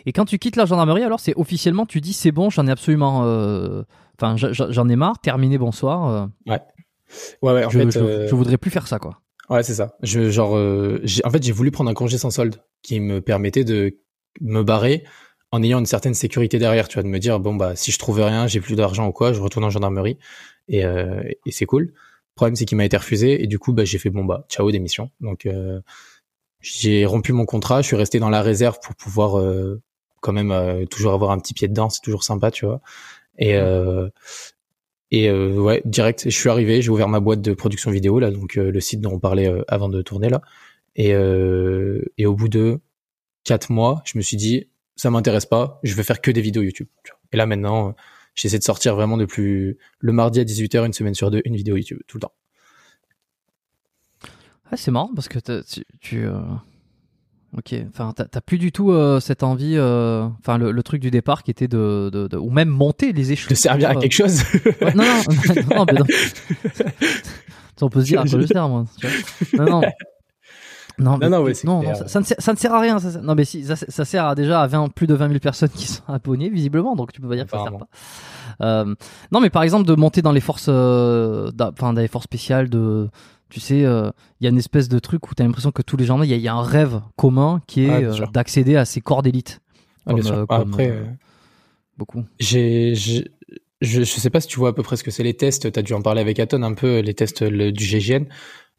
Et 0.07 0.12
quand 0.12 0.24
tu 0.24 0.38
quittes 0.38 0.57
la 0.57 0.64
gendarmerie, 0.66 1.05
alors 1.05 1.20
c'est 1.20 1.34
officiellement, 1.36 1.86
tu 1.86 2.01
dis 2.01 2.12
c'est 2.12 2.32
bon, 2.32 2.51
j'en 2.51 2.66
ai 2.66 2.70
absolument. 2.70 3.24
euh, 3.24 3.82
Enfin, 4.20 4.36
j'en 4.36 4.88
ai 4.88 4.96
marre, 4.96 5.18
terminé, 5.20 5.57
bonsoir. 5.57 6.09
euh, 6.09 6.26
Ouais, 6.46 6.61
ouais, 7.42 7.64
en 7.64 7.70
je, 7.70 7.78
fait. 7.78 7.90
je- 7.90 7.98
euh, 8.01 8.28
je 8.28 8.34
voudrais 8.34 8.59
plus 8.59 8.70
faire 8.70 8.86
ça, 8.86 8.98
quoi. 8.98 9.20
Ouais, 9.48 9.62
c'est 9.62 9.74
ça. 9.74 9.96
Je, 10.03 10.30
genre, 10.30 10.57
euh, 10.57 11.03
en 11.24 11.30
fait, 11.30 11.42
j'ai 11.42 11.53
voulu 11.53 11.70
prendre 11.70 11.90
un 11.90 11.94
congé 11.94 12.18
sans 12.18 12.30
solde 12.30 12.57
qui 12.82 13.01
me 13.01 13.20
permettait 13.20 13.64
de 13.64 13.98
me 14.40 14.62
barrer 14.62 15.05
en 15.53 15.62
ayant 15.62 15.80
une 15.80 15.86
certaine 15.86 16.14
sécurité 16.14 16.59
derrière, 16.59 16.88
tu 16.88 16.94
vois, 16.94 17.03
de 17.03 17.09
me 17.09 17.18
dire, 17.18 17.40
bon, 17.40 17.55
bah, 17.55 17.74
si 17.76 17.90
je 17.90 17.98
trouve 17.98 18.20
rien, 18.20 18.46
j'ai 18.46 18.61
plus 18.61 18.76
d'argent 18.76 19.09
ou 19.09 19.12
quoi, 19.12 19.32
je 19.32 19.40
retourne 19.40 19.64
en 19.64 19.70
gendarmerie 19.70 20.18
et, 20.68 20.84
euh, 20.84 21.22
et 21.46 21.51
c'est 21.51 21.66
cool. 21.66 21.86
Le 21.86 22.34
problème, 22.36 22.57
c'est 22.57 22.64
qu'il 22.64 22.76
m'a 22.76 22.84
été 22.84 22.96
refusé 22.96 23.42
et 23.42 23.46
du 23.46 23.59
coup, 23.59 23.72
bah, 23.72 23.84
j'ai 23.84 23.98
fait, 23.98 24.11
bon, 24.11 24.24
bah, 24.24 24.46
ciao, 24.48 24.70
démission. 24.70 25.11
Donc, 25.20 25.46
euh, 25.46 25.80
j'ai 26.61 27.05
rompu 27.05 27.32
mon 27.32 27.46
contrat, 27.46 27.82
je 27.82 27.88
suis 27.88 27.96
resté 27.96 28.18
dans 28.20 28.30
la 28.30 28.42
réserve 28.42 28.78
pour 28.82 28.94
pouvoir 28.94 29.38
euh, 29.38 29.80
quand 30.20 30.32
même 30.32 30.53
euh, 30.53 30.86
toujours 30.86 31.14
avoir 31.14 31.30
un 31.32 31.38
petit 31.38 31.55
pied 31.55 31.68
dedans, 31.68 31.90
c'est 31.90 32.03
toujours 32.03 32.22
sympa, 32.22 32.51
tu 32.51 32.66
vois. 32.66 32.80
Et, 33.38 33.57
euh, 33.57 34.09
et 35.11 35.28
euh, 35.28 35.55
ouais, 35.55 35.82
direct, 35.84 36.24
je 36.26 36.36
suis 36.36 36.48
arrivé, 36.48 36.82
j'ai 36.82 36.90
ouvert 36.90 37.09
ma 37.09 37.20
boîte 37.20 37.42
de 37.42 37.55
production 37.55 37.90
vidéo 37.90 38.20
là, 38.20 38.30
donc 38.30 38.57
euh, 38.57 38.70
le 38.70 38.80
site 38.80 39.01
dont 39.01 39.12
on 39.14 39.18
parlait 39.18 39.51
avant 39.66 39.88
de 39.88 40.03
tourner 40.03 40.28
là. 40.28 40.42
Et, 40.94 41.14
euh, 41.14 42.03
et 42.18 42.26
au 42.26 42.34
bout 42.34 42.48
de 42.48 42.80
quatre 43.44 43.72
mois, 43.72 44.03
je 44.05 44.18
me 44.18 44.22
suis 44.22 44.36
dit, 44.36 44.68
ça 45.01 45.11
m'intéresse 45.11 45.46
pas, 45.46 45.80
je 45.82 45.94
vais 45.94 46.03
faire 46.03 46.20
que 46.20 46.30
des 46.30 46.40
vidéos 46.42 46.62
YouTube. 46.62 46.88
Et 47.32 47.36
là 47.36 47.46
maintenant, 47.46 47.88
euh, 47.88 47.92
j'essaie 48.34 48.59
de 48.59 48.62
sortir 48.64 48.94
vraiment 48.94 49.16
de 49.16 49.24
plus 49.24 49.78
le 49.98 50.12
mardi 50.12 50.40
à 50.40 50.44
18h, 50.44 50.84
une 50.86 50.92
semaine 50.92 51.14
sur 51.14 51.30
deux, 51.30 51.42
une 51.44 51.57
vidéo 51.57 51.76
YouTube 51.76 52.01
tout 52.07 52.18
le 52.18 52.22
temps. 52.22 52.32
Ah, 54.70 54.76
c'est 54.76 54.90
marrant 54.90 55.11
parce 55.14 55.28
que 55.28 55.38
tu. 55.62 55.84
tu, 56.01 56.24
euh, 56.26 56.38
Ok, 57.59 57.74
enfin, 57.88 58.12
t'as 58.14 58.40
plus 58.40 58.59
du 58.59 58.70
tout 58.70 58.92
euh, 58.92 59.18
cette 59.18 59.42
envie, 59.42 59.74
euh, 59.76 60.22
enfin, 60.38 60.57
le, 60.57 60.70
le 60.70 60.82
truc 60.84 61.03
du 61.03 61.11
départ 61.11 61.42
qui 61.42 61.51
était 61.51 61.66
de, 61.66 62.09
de, 62.12 62.28
de- 62.28 62.36
ou 62.36 62.48
même 62.48 62.68
monter 62.68 63.12
les 63.12 63.32
échelons. 63.32 63.48
De 63.51 63.55
servir 63.57 63.90
à 63.90 63.96
quelque 63.96 64.12
chose. 64.12 64.44
ouais, 64.80 64.94
non, 64.94 65.03
non, 65.03 65.74
non, 65.76 65.84
mais 65.84 65.92
non. 65.94 66.05
On 67.80 67.88
peut 67.88 68.03
se 68.03 68.05
dire 68.05 68.24
je 68.24 68.38
tu 68.46 68.53
vois. 68.55 68.68
Non, 69.59 69.80
non. 69.80 69.82
Non, 71.01 71.16
mais- 71.18 71.28
non, 71.28 71.42
ouais, 71.42 71.55
c'est 71.55 71.66
non, 71.66 71.80
clair. 71.80 71.92
non, 71.92 71.98
ça, 71.98 72.09
ça 72.09 72.20
ne 72.20 72.24
sert, 72.24 72.36
ça 72.40 72.53
ne 72.53 72.57
sert 72.59 72.74
à 72.74 72.80
rien. 72.80 72.98
Ça, 72.98 73.11
sert- 73.11 73.22
non, 73.22 73.34
mais 73.34 73.44
si, 73.44 73.64
ça, 73.64 73.74
ça 73.76 74.05
sert 74.05 74.24
à 74.26 74.34
déjà 74.34 74.61
à 74.62 74.66
20, 74.66 74.88
plus 74.90 75.07
de 75.07 75.14
20 75.14 75.28
000 75.28 75.40
personnes 75.40 75.68
qui 75.70 75.86
sont 75.86 76.03
abonnées, 76.09 76.48
visiblement, 76.51 76.94
donc 76.96 77.12
tu 77.12 77.20
peux 77.20 77.28
pas 77.28 77.34
dire 77.36 77.46
que 77.46 77.51
ça 77.53 77.62
sert 77.64 77.76
pas. 77.78 77.88
Euh, 78.62 78.94
non, 79.32 79.40
mais 79.40 79.51
par 79.51 79.62
exemple, 79.62 79.86
de 79.86 79.94
monter 79.94 80.22
dans 80.22 80.32
les 80.32 80.40
forces, 80.40 80.66
euh, 80.68 81.51
enfin, 81.61 81.92
dans 81.94 82.01
les 82.01 82.09
forces 82.09 82.24
spéciales, 82.24 82.68
de, 82.68 83.09
tu 83.48 83.59
sais, 83.61 83.84
euh, 83.84 84.11
il 84.40 84.44
y 84.44 84.46
a 84.46 84.51
une 84.51 84.59
espèce 84.59 84.88
de 84.88 84.98
truc 84.98 85.28
où 85.30 85.34
tu 85.34 85.42
as 85.42 85.46
l'impression 85.46 85.70
que 85.72 85.82
tous 85.82 85.96
les 85.96 86.05
gens, 86.05 86.22
il 86.22 86.28
y, 86.30 86.34
a- 86.34 86.36
il 86.36 86.42
y 86.42 86.48
a 86.48 86.55
un 86.55 86.62
rêve 86.62 87.01
commun 87.16 87.61
qui 87.66 87.84
est 87.84 87.98
bien 88.01 88.11
euh, 88.11 88.26
d'accéder 88.32 88.76
à 88.76 88.84
ces 88.84 89.01
corps 89.01 89.22
d'élite. 89.22 89.61
Ah, 90.07 90.12
bien 90.14 90.22
sûr. 90.22 90.46
comme, 90.46 90.70
Après, 90.72 91.03
Beaucoup. 91.96 92.24
j'ai, 92.38 92.94
je, 92.94 93.22
je 93.82 94.03
sais 94.05 94.30
pas 94.30 94.40
si 94.40 94.48
tu 94.48 94.59
vois 94.59 94.70
à 94.70 94.72
peu 94.72 94.82
près 94.82 94.96
ce 94.96 95.05
que 95.05 95.11
c'est 95.11 95.22
les 95.22 95.34
tests. 95.34 95.70
T'as 95.72 95.82
dû 95.82 95.92
en 95.94 96.03
parler 96.03 96.20
avec 96.20 96.38
Aton 96.38 96.62
un 96.62 96.74
peu 96.74 97.01
les 97.01 97.14
tests 97.14 97.42
le- 97.42 97.72
du 97.72 97.84
GGN. 97.84 98.24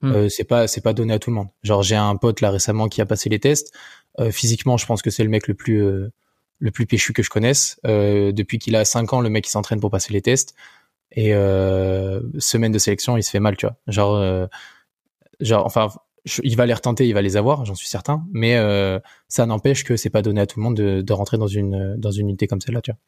Hmm. 0.01 0.11
Euh, 0.13 0.29
c'est 0.29 0.43
pas 0.45 0.67
c'est 0.67 0.81
pas 0.81 0.93
donné 0.93 1.13
à 1.13 1.19
tout 1.19 1.29
le 1.29 1.35
monde. 1.35 1.49
Genre 1.63 1.83
j'ai 1.83 1.95
un 1.95 2.15
pote 2.15 2.41
là 2.41 2.49
récemment 2.51 2.89
qui 2.89 3.01
a 3.01 3.05
passé 3.05 3.29
les 3.29 3.39
tests. 3.39 3.73
Euh, 4.19 4.31
physiquement, 4.31 4.77
je 4.77 4.85
pense 4.85 5.01
que 5.01 5.09
c'est 5.09 5.23
le 5.23 5.29
mec 5.29 5.47
le 5.47 5.53
plus 5.53 5.83
euh, 5.83 6.11
le 6.59 6.71
plus 6.71 6.85
péchu 6.87 7.13
que 7.13 7.23
je 7.23 7.29
connaisse. 7.29 7.79
Euh, 7.85 8.31
depuis 8.31 8.59
qu'il 8.59 8.75
a 8.75 8.85
5 8.85 9.13
ans, 9.13 9.21
le 9.21 9.29
mec 9.29 9.47
il 9.47 9.51
s'entraîne 9.51 9.79
pour 9.79 9.91
passer 9.91 10.13
les 10.13 10.21
tests. 10.21 10.55
Et 11.13 11.33
euh, 11.35 12.21
semaine 12.39 12.71
de 12.71 12.79
sélection, 12.79 13.17
il 13.17 13.23
se 13.23 13.31
fait 13.31 13.39
mal, 13.41 13.57
tu 13.57 13.65
vois. 13.67 13.77
Genre 13.87 14.15
euh, 14.15 14.47
genre 15.39 15.65
enfin 15.65 15.89
je- 16.25 16.41
il 16.43 16.55
va 16.55 16.65
les 16.65 16.73
retenter, 16.73 17.07
il 17.07 17.13
va 17.13 17.21
les 17.21 17.35
avoir, 17.37 17.65
j'en 17.65 17.75
suis 17.75 17.87
certain. 17.87 18.25
Mais 18.31 18.55
euh, 18.57 18.99
ça 19.27 19.45
n'empêche 19.45 19.83
que 19.83 19.97
c'est 19.97 20.09
pas 20.11 20.21
donné 20.21 20.41
à 20.41 20.45
tout 20.47 20.59
le 20.59 20.63
monde 20.63 20.77
de, 20.77 21.01
de 21.01 21.13
rentrer 21.13 21.37
dans 21.37 21.47
une 21.47 21.95
dans 21.97 22.11
une 22.11 22.29
unité 22.29 22.47
comme 22.47 22.61
celle-là, 22.61 22.81
tu 22.81 22.91
vois. 22.91 22.99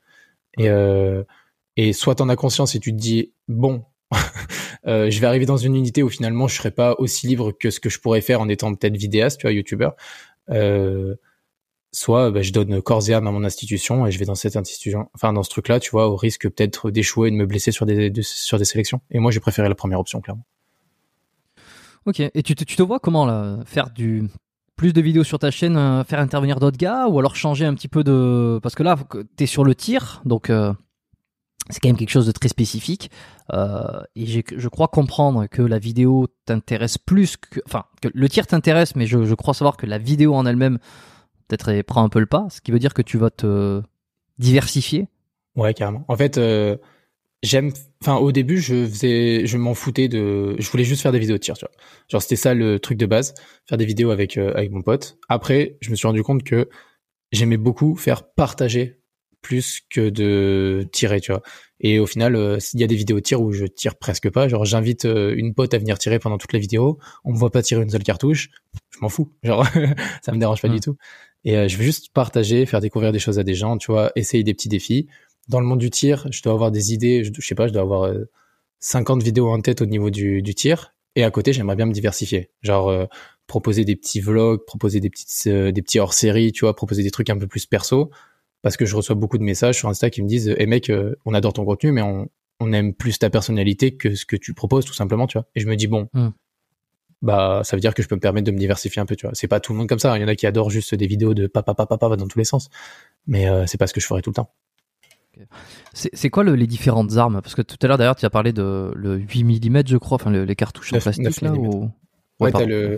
Et 0.66 0.70
euh, 0.70 1.24
et 1.78 1.94
soit 1.94 2.16
t'en 2.16 2.30
as 2.30 2.36
conscience 2.36 2.76
et 2.76 2.80
tu 2.80 2.92
te 2.94 2.98
dis 3.02 3.34
bon, 3.48 3.86
euh, 4.88 5.10
je 5.10 5.20
vais 5.20 5.28
arriver 5.28 5.46
dans 5.46 5.58
une 5.58 5.76
unité 5.76 6.04
où 6.04 6.10
finalement 6.10 6.48
je 6.48 6.56
serai 6.56 6.72
pas 6.72 6.96
aussi 6.98 7.28
libre 7.28 7.52
que 7.52 7.70
ce 7.70 7.80
que 7.80 7.90
je 7.90 8.00
pourrais 8.00 8.22
faire 8.22 8.42
en 8.42 8.50
étant 8.50 8.74
peut-être 8.74 8.98
vidéaste, 8.98 9.40
tu 9.40 9.48
vois, 9.48 9.54
youtubeur. 9.54 9.96
Euh, 10.50 11.16
soit 11.92 12.32
bah, 12.32 12.42
je 12.42 12.52
donne 12.52 12.82
corps 12.82 13.08
et 13.10 13.14
âme 13.14 13.28
à 13.28 13.32
mon 13.32 13.44
institution 13.44 14.08
et 14.08 14.12
je 14.12 14.18
vais 14.20 14.26
dans 14.26 14.36
cette 14.36 14.56
institution, 14.56 15.10
enfin 15.14 15.32
dans 15.32 15.44
ce 15.44 15.50
truc-là, 15.50 15.80
tu 15.80 15.92
vois, 15.92 16.08
au 16.10 16.16
risque 16.16 16.50
peut-être 16.50 16.90
d'échouer 16.92 17.28
et 17.28 17.32
de 17.32 17.36
me 17.36 17.46
blesser 17.46 17.72
sur 17.72 17.86
des 17.86 18.10
de- 18.10 18.22
sur 18.22 18.58
des 18.58 18.66
sélections. 18.66 19.02
Et 19.12 19.20
moi 19.20 19.32
j'ai 19.32 19.40
préféré 19.40 19.70
la 19.70 19.76
première 19.76 20.00
option 20.00 20.20
clairement. 20.20 20.46
Ok. 22.06 22.20
Et 22.20 22.44
tu 22.44 22.56
te, 22.56 22.64
tu 22.64 22.76
te 22.76 22.82
vois 22.84 23.00
comment 23.00 23.26
là 23.26 23.60
faire 23.66 23.90
du 23.92 24.24
plus 24.76 24.92
de 24.92 25.02
vidéos 25.02 25.24
sur 25.24 25.38
ta 25.38 25.52
chaîne, 25.52 25.78
euh, 25.78 26.04
faire 26.04 26.20
intervenir 26.20 26.60
d'autres 26.60 26.78
gars, 26.78 27.08
ou 27.08 27.20
alors 27.20 27.36
changer 27.36 27.66
un 27.66 27.76
petit 27.76 27.88
peu 27.88 28.04
de 28.04 28.60
parce 28.64 28.76
que 28.76 28.84
là 28.84 28.98
t'es 29.36 29.46
sur 29.46 29.64
le 29.64 29.76
tir, 29.76 30.22
donc 30.26 30.50
euh, 30.50 30.74
c'est 31.70 31.80
quand 31.80 31.90
même 31.90 31.98
quelque 31.98 32.10
chose 32.10 32.26
de 32.26 32.32
très 32.32 32.50
spécifique. 32.50 33.10
Euh, 33.54 34.02
et 34.16 34.26
je 34.26 34.68
crois 34.68 34.88
comprendre 34.88 35.48
que 35.48 35.62
la 35.62 35.80
vidéo 35.80 36.28
t'intéresse 36.46 36.98
plus 36.98 37.38
que, 37.38 37.62
enfin, 37.66 37.86
que 38.02 38.10
le 38.14 38.30
tir 38.30 38.48
t'intéresse, 38.48 38.96
mais 38.96 39.06
je, 39.06 39.34
crois 39.34 39.54
savoir 39.54 39.78
que 39.78 39.86
la 39.86 39.98
vidéo 39.98 40.36
en 40.36 40.46
elle-même 40.46 40.80
peut-être 41.48 41.82
prend 41.84 42.04
un 42.04 42.10
peu 42.10 42.20
le 42.20 42.26
pas, 42.26 42.48
ce 42.50 42.62
qui 42.62 42.72
veut 42.72 42.80
dire 42.80 42.94
que 42.94 43.02
tu 43.02 43.18
vas 43.18 43.30
te 43.30 43.82
diversifier. 44.40 45.08
Ouais, 45.56 45.74
carrément. 45.74 46.04
En 46.08 46.18
fait, 46.18 46.38
euh, 46.38 46.78
j'aime. 47.44 47.72
Enfin, 48.02 48.16
au 48.16 48.32
début, 48.32 48.58
je 48.58 48.86
faisais, 48.86 49.46
je 49.46 49.58
m'en 49.58 49.74
foutais 49.74 50.08
de. 50.08 50.56
Je 50.60 50.70
voulais 50.70 50.84
juste 50.84 51.02
faire 51.02 51.12
des 51.12 51.20
vidéos 51.20 51.38
de 51.38 51.42
tir, 51.42 51.56
tu 51.56 51.66
vois. 51.66 51.74
Genre, 52.10 52.22
c'était 52.22 52.36
ça 52.36 52.54
le 52.54 52.80
truc 52.80 52.98
de 52.98 53.06
base, 53.06 53.36
faire 53.68 53.78
des 53.78 53.86
vidéos 53.86 54.10
avec 54.10 54.38
euh, 54.38 54.52
avec 54.56 54.72
mon 54.72 54.82
pote. 54.82 55.18
Après, 55.30 55.78
je 55.82 55.92
me 55.92 55.96
suis 55.96 56.08
rendu 56.08 56.24
compte 56.24 56.44
que 56.44 56.70
j'aimais 57.32 57.58
beaucoup 57.58 57.96
faire 57.96 58.24
partager 58.24 59.03
plus 59.44 59.82
que 59.92 60.10
de 60.10 60.88
tirer, 60.92 61.22
tu 61.22 61.32
vois. 61.32 61.44
Et 61.80 62.00
au 62.00 62.08
final, 62.08 62.36
euh, 62.36 62.58
il 62.74 62.80
y 62.80 62.84
a 62.84 62.88
des 62.88 62.96
vidéos 62.96 63.18
de 63.18 63.22
tir 63.22 63.42
où 63.42 63.52
je 63.52 63.66
tire 63.66 63.96
presque 63.96 64.32
pas. 64.32 64.48
Genre, 64.48 64.66
j'invite 64.66 65.06
euh, 65.06 65.36
une 65.38 65.54
pote 65.54 65.74
à 65.76 65.78
venir 65.78 66.00
tirer 66.00 66.18
pendant 66.18 66.40
toute 66.40 66.54
la 66.54 66.60
vidéo. 66.60 66.98
On 67.26 67.34
me 67.34 67.38
voit 67.38 67.52
pas 67.52 67.62
tirer 67.62 67.84
une 67.84 67.90
seule 67.90 68.04
cartouche. 68.04 68.50
Je 68.90 69.00
m'en 69.02 69.10
fous. 69.10 69.32
Genre, 69.44 69.68
ça 70.24 70.32
me 70.32 70.40
dérange 70.40 70.62
pas 70.62 70.70
Mm. 70.70 70.74
du 70.74 70.80
tout. 70.80 70.96
Et 71.46 71.58
euh, 71.58 71.68
je 71.68 71.78
veux 71.78 71.84
juste 71.84 72.12
partager, 72.14 72.66
faire 72.66 72.80
découvrir 72.80 73.12
des 73.12 73.20
choses 73.20 73.38
à 73.38 73.44
des 73.44 73.54
gens, 73.54 73.78
tu 73.78 73.92
vois, 73.92 74.12
essayer 74.16 74.44
des 74.44 74.54
petits 74.54 74.70
défis. 74.70 75.08
Dans 75.50 75.60
le 75.60 75.66
monde 75.66 75.80
du 75.80 75.90
tir, 75.92 76.26
je 76.32 76.42
dois 76.42 76.54
avoir 76.54 76.72
des 76.72 76.94
idées. 76.94 77.24
Je, 77.26 77.32
je 77.38 77.46
sais 77.46 77.54
pas, 77.54 77.68
je 77.68 77.74
dois 77.74 77.82
avoir 77.82 78.04
euh, 78.04 78.30
50 78.80 79.22
vidéos 79.22 79.50
en 79.50 79.60
tête 79.60 79.82
au 79.82 79.86
niveau 79.86 80.10
du, 80.10 80.42
du 80.42 80.56
tir. 80.56 80.96
Et 81.16 81.24
à 81.24 81.30
côté, 81.32 81.54
j'aimerais 81.54 81.76
bien 81.76 81.86
me 81.86 81.92
diversifier. 81.92 82.50
Genre, 82.62 83.08
proposer 83.48 83.86
des 83.86 83.96
petits 83.96 84.22
vlogs, 84.22 84.66
proposer 84.66 85.00
des 85.00 85.10
petites, 85.10 85.48
euh, 85.48 85.72
des 85.72 85.82
petits 85.82 86.00
hors-série, 86.00 86.52
tu 86.52 86.62
vois, 86.62 86.76
proposer 86.76 87.04
des 87.04 87.12
trucs 87.12 87.30
un 87.30 87.38
peu 87.38 87.46
plus 87.48 87.66
perso 87.66 88.10
parce 88.64 88.76
que 88.78 88.86
je 88.88 88.96
reçois 88.96 89.16
beaucoup 89.16 89.38
de 89.38 89.44
messages 89.44 89.78
sur 89.78 89.88
Insta 89.90 90.10
qui 90.10 90.24
me 90.24 90.28
disent 90.28 90.56
"Eh 90.58 90.66
mec, 90.66 90.90
euh, 90.90 91.16
on 91.26 91.36
adore 91.36 91.54
ton 91.54 91.64
contenu 91.66 91.92
mais 91.92 92.02
on 92.02 92.28
on 92.60 92.74
aime 92.74 92.94
plus 92.96 93.20
ta 93.20 93.30
personnalité 93.30 93.96
que 93.96 94.16
ce 94.16 94.26
que 94.26 94.36
tu 94.36 94.56
proposes 94.56 94.86
tout 94.86 94.94
simplement, 94.94 95.28
tu 95.28 95.38
vois." 95.38 95.46
Et 95.54 95.60
je 95.60 95.68
me 95.68 95.76
dis 95.76 95.86
bon, 95.88 96.10
Hmm. 96.14 96.30
bah 97.22 97.62
ça 97.64 97.76
veut 97.76 97.82
dire 97.82 97.94
que 97.94 98.02
je 98.02 98.08
peux 98.08 98.16
me 98.16 98.20
permettre 98.22 98.46
de 98.48 98.52
me 98.52 98.58
diversifier 98.58 99.02
un 99.02 99.06
peu, 99.06 99.16
tu 99.16 99.26
vois. 99.28 99.36
C'est 99.36 99.48
pas 99.48 99.60
tout 99.60 99.72
le 99.74 99.78
monde 99.78 99.88
comme 99.88 100.00
ça. 100.00 100.18
Il 100.18 100.22
y 100.22 100.26
en 100.26 100.28
a 100.28 100.36
qui 100.36 100.48
adorent 100.48 100.70
juste 100.72 100.96
des 100.96 101.08
vidéos 101.08 101.34
de 101.34 101.46
papa, 101.48 101.74
papa, 101.76 101.98
papa 101.98 102.16
dans 102.18 102.28
tous 102.28 102.40
les 102.40 102.46
sens. 102.46 102.70
Mais 103.28 103.48
euh, 103.48 103.66
c'est 103.68 103.78
pas 103.78 103.86
ce 103.88 103.94
que 103.94 104.02
je 104.02 104.08
ferai 104.08 104.22
tout 104.22 104.32
le 104.32 104.36
temps. 104.36 104.52
C'est 105.94 106.30
quoi 106.30 106.44
le, 106.44 106.56
les 106.56 106.68
différentes 106.68 107.18
armes? 107.18 107.42
Parce 107.42 107.56
que 107.56 107.62
tout 107.64 107.78
à 107.82 107.88
l'heure, 107.88 107.98
d'ailleurs, 107.98 108.16
tu 108.16 108.26
as 108.26 108.30
parlé 108.30 108.54
de 108.54 108.92
le 108.96 109.16
8 109.18 109.44
mm, 109.70 109.84
je 109.88 109.98
crois, 109.98 110.16
enfin 110.16 110.30
le, 110.30 110.46
les 110.46 110.56
cartouches 110.56 110.92
9, 110.92 111.02
en 111.02 111.04
plastique 111.04 111.24
9 111.26 111.42
là. 111.42 111.54
Ou... 111.54 111.90
Ouais, 112.40 112.52
pardon. 112.52 112.60
t'as 112.60 112.66
le 112.66 112.98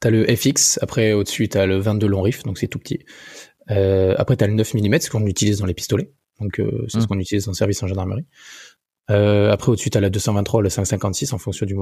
t'as 0.00 0.10
le 0.10 0.24
FX. 0.36 0.78
Après 0.82 1.12
au-dessus 1.12 1.48
t'as 1.48 1.66
le 1.66 1.78
22 1.78 2.06
long 2.06 2.22
riff, 2.22 2.42
donc 2.42 2.58
c'est 2.58 2.68
tout 2.68 2.78
petit. 2.78 3.00
Euh, 3.70 4.14
après 4.18 4.36
t'as 4.36 4.46
le 4.46 4.54
9 4.54 4.74
mm, 4.74 5.00
ce 5.00 5.10
qu'on 5.10 5.26
utilise 5.26 5.58
dans 5.58 5.66
les 5.66 5.74
pistolets. 5.74 6.12
Donc 6.40 6.58
euh, 6.60 6.84
c'est 6.88 7.00
ce 7.00 7.04
Mm. 7.04 7.08
qu'on 7.08 7.18
utilise 7.18 7.48
en 7.48 7.52
service 7.54 7.82
en 7.82 7.86
gendarmerie. 7.86 8.24
Euh, 9.10 9.50
après 9.50 9.72
au-dessus 9.72 9.90
t'as 9.90 9.98
la 10.00 10.08
223, 10.08 10.62
le 10.62 10.68
556 10.68 11.32
en 11.32 11.38
fonction 11.38 11.66
du 11.66 11.74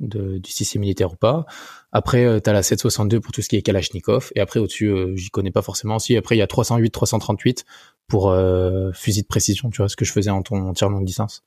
de, 0.00 0.38
du 0.38 0.50
système 0.50 0.80
militaire 0.80 1.12
ou 1.12 1.16
pas. 1.16 1.44
Après 1.92 2.24
euh, 2.24 2.40
t'as 2.40 2.52
la 2.54 2.62
762 2.62 3.20
pour 3.20 3.32
tout 3.32 3.42
ce 3.42 3.48
qui 3.48 3.56
est 3.56 3.62
Kalachnikov. 3.62 4.30
Et 4.34 4.40
après 4.40 4.60
au-dessus 4.60 4.86
euh, 4.88 5.14
j'y 5.16 5.28
connais 5.30 5.50
pas 5.50 5.62
forcément. 5.62 5.98
Si 5.98 6.16
après 6.16 6.36
il 6.36 6.38
y 6.38 6.42
a 6.42 6.46
308, 6.46 6.90
338 6.90 7.64
pour 8.08 8.30
euh, 8.30 8.92
fusil 8.92 9.22
de 9.22 9.26
précision. 9.26 9.68
Tu 9.70 9.78
vois 9.78 9.88
ce 9.88 9.96
que 9.96 10.04
je 10.04 10.12
faisais 10.12 10.30
en, 10.30 10.42
ton, 10.42 10.56
en 10.68 10.72
tir 10.72 10.88
longue 10.88 11.04
distance. 11.04 11.42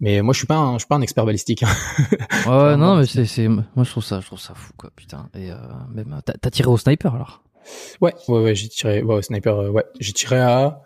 Mais 0.00 0.20
moi 0.20 0.34
je 0.34 0.38
suis 0.38 0.46
pas 0.46 0.56
un, 0.56 0.74
je 0.74 0.78
suis 0.80 0.88
pas 0.88 0.96
un 0.96 1.00
expert 1.00 1.24
balistique. 1.24 1.62
hein. 1.62 1.68
Ouais, 2.46 2.76
non, 2.76 2.96
mais 2.96 3.06
c'est, 3.06 3.24
c'est, 3.24 3.48
moi 3.48 3.64
je 3.78 3.90
trouve 3.90 4.04
ça, 4.04 4.20
je 4.20 4.26
trouve 4.26 4.38
ça 4.40 4.54
fou, 4.54 4.72
quoi, 4.76 4.90
putain. 4.94 5.30
Et 5.34 5.50
euh, 5.50 5.56
même, 5.94 6.20
t'as, 6.24 6.34
t'as 6.34 6.50
tiré 6.50 6.68
au 6.68 6.76
sniper 6.76 7.14
alors? 7.14 7.42
Ouais, 8.00 8.14
ouais, 8.28 8.42
ouais, 8.42 8.54
j'ai 8.54 8.68
tiré, 8.68 9.02
ouais, 9.02 9.14
au 9.16 9.22
sniper, 9.22 9.56
euh, 9.58 9.70
ouais, 9.70 9.84
j'ai 10.00 10.12
tiré 10.12 10.38
à, 10.38 10.82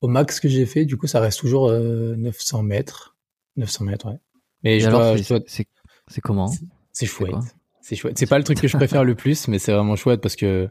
au 0.00 0.08
max 0.08 0.40
que 0.40 0.48
j'ai 0.48 0.66
fait, 0.66 0.84
du 0.84 0.96
coup, 0.96 1.06
ça 1.06 1.20
reste 1.20 1.40
toujours 1.40 1.68
euh, 1.68 2.14
900 2.16 2.62
mètres. 2.62 3.16
900 3.56 3.84
mètres, 3.84 4.06
ouais. 4.08 4.18
Mais 4.62 4.80
je 4.80 4.88
dois, 4.88 5.16
c'est, 5.16 5.22
je 5.22 5.28
dois- 5.28 5.40
c'est, 5.46 5.66
c'est 6.08 6.20
comment 6.20 6.46
c'est 6.92 7.06
chouette. 7.06 7.34
C'est 7.80 7.96
chouette. 7.96 8.18
C'est 8.18 8.26
pas 8.26 8.38
le 8.38 8.44
truc 8.44 8.60
que 8.60 8.68
je 8.68 8.76
préfère 8.76 9.04
le 9.04 9.14
plus, 9.14 9.48
mais 9.48 9.58
c'est 9.58 9.72
vraiment 9.72 9.96
chouette 9.96 10.20
parce 10.20 10.36
que, 10.36 10.70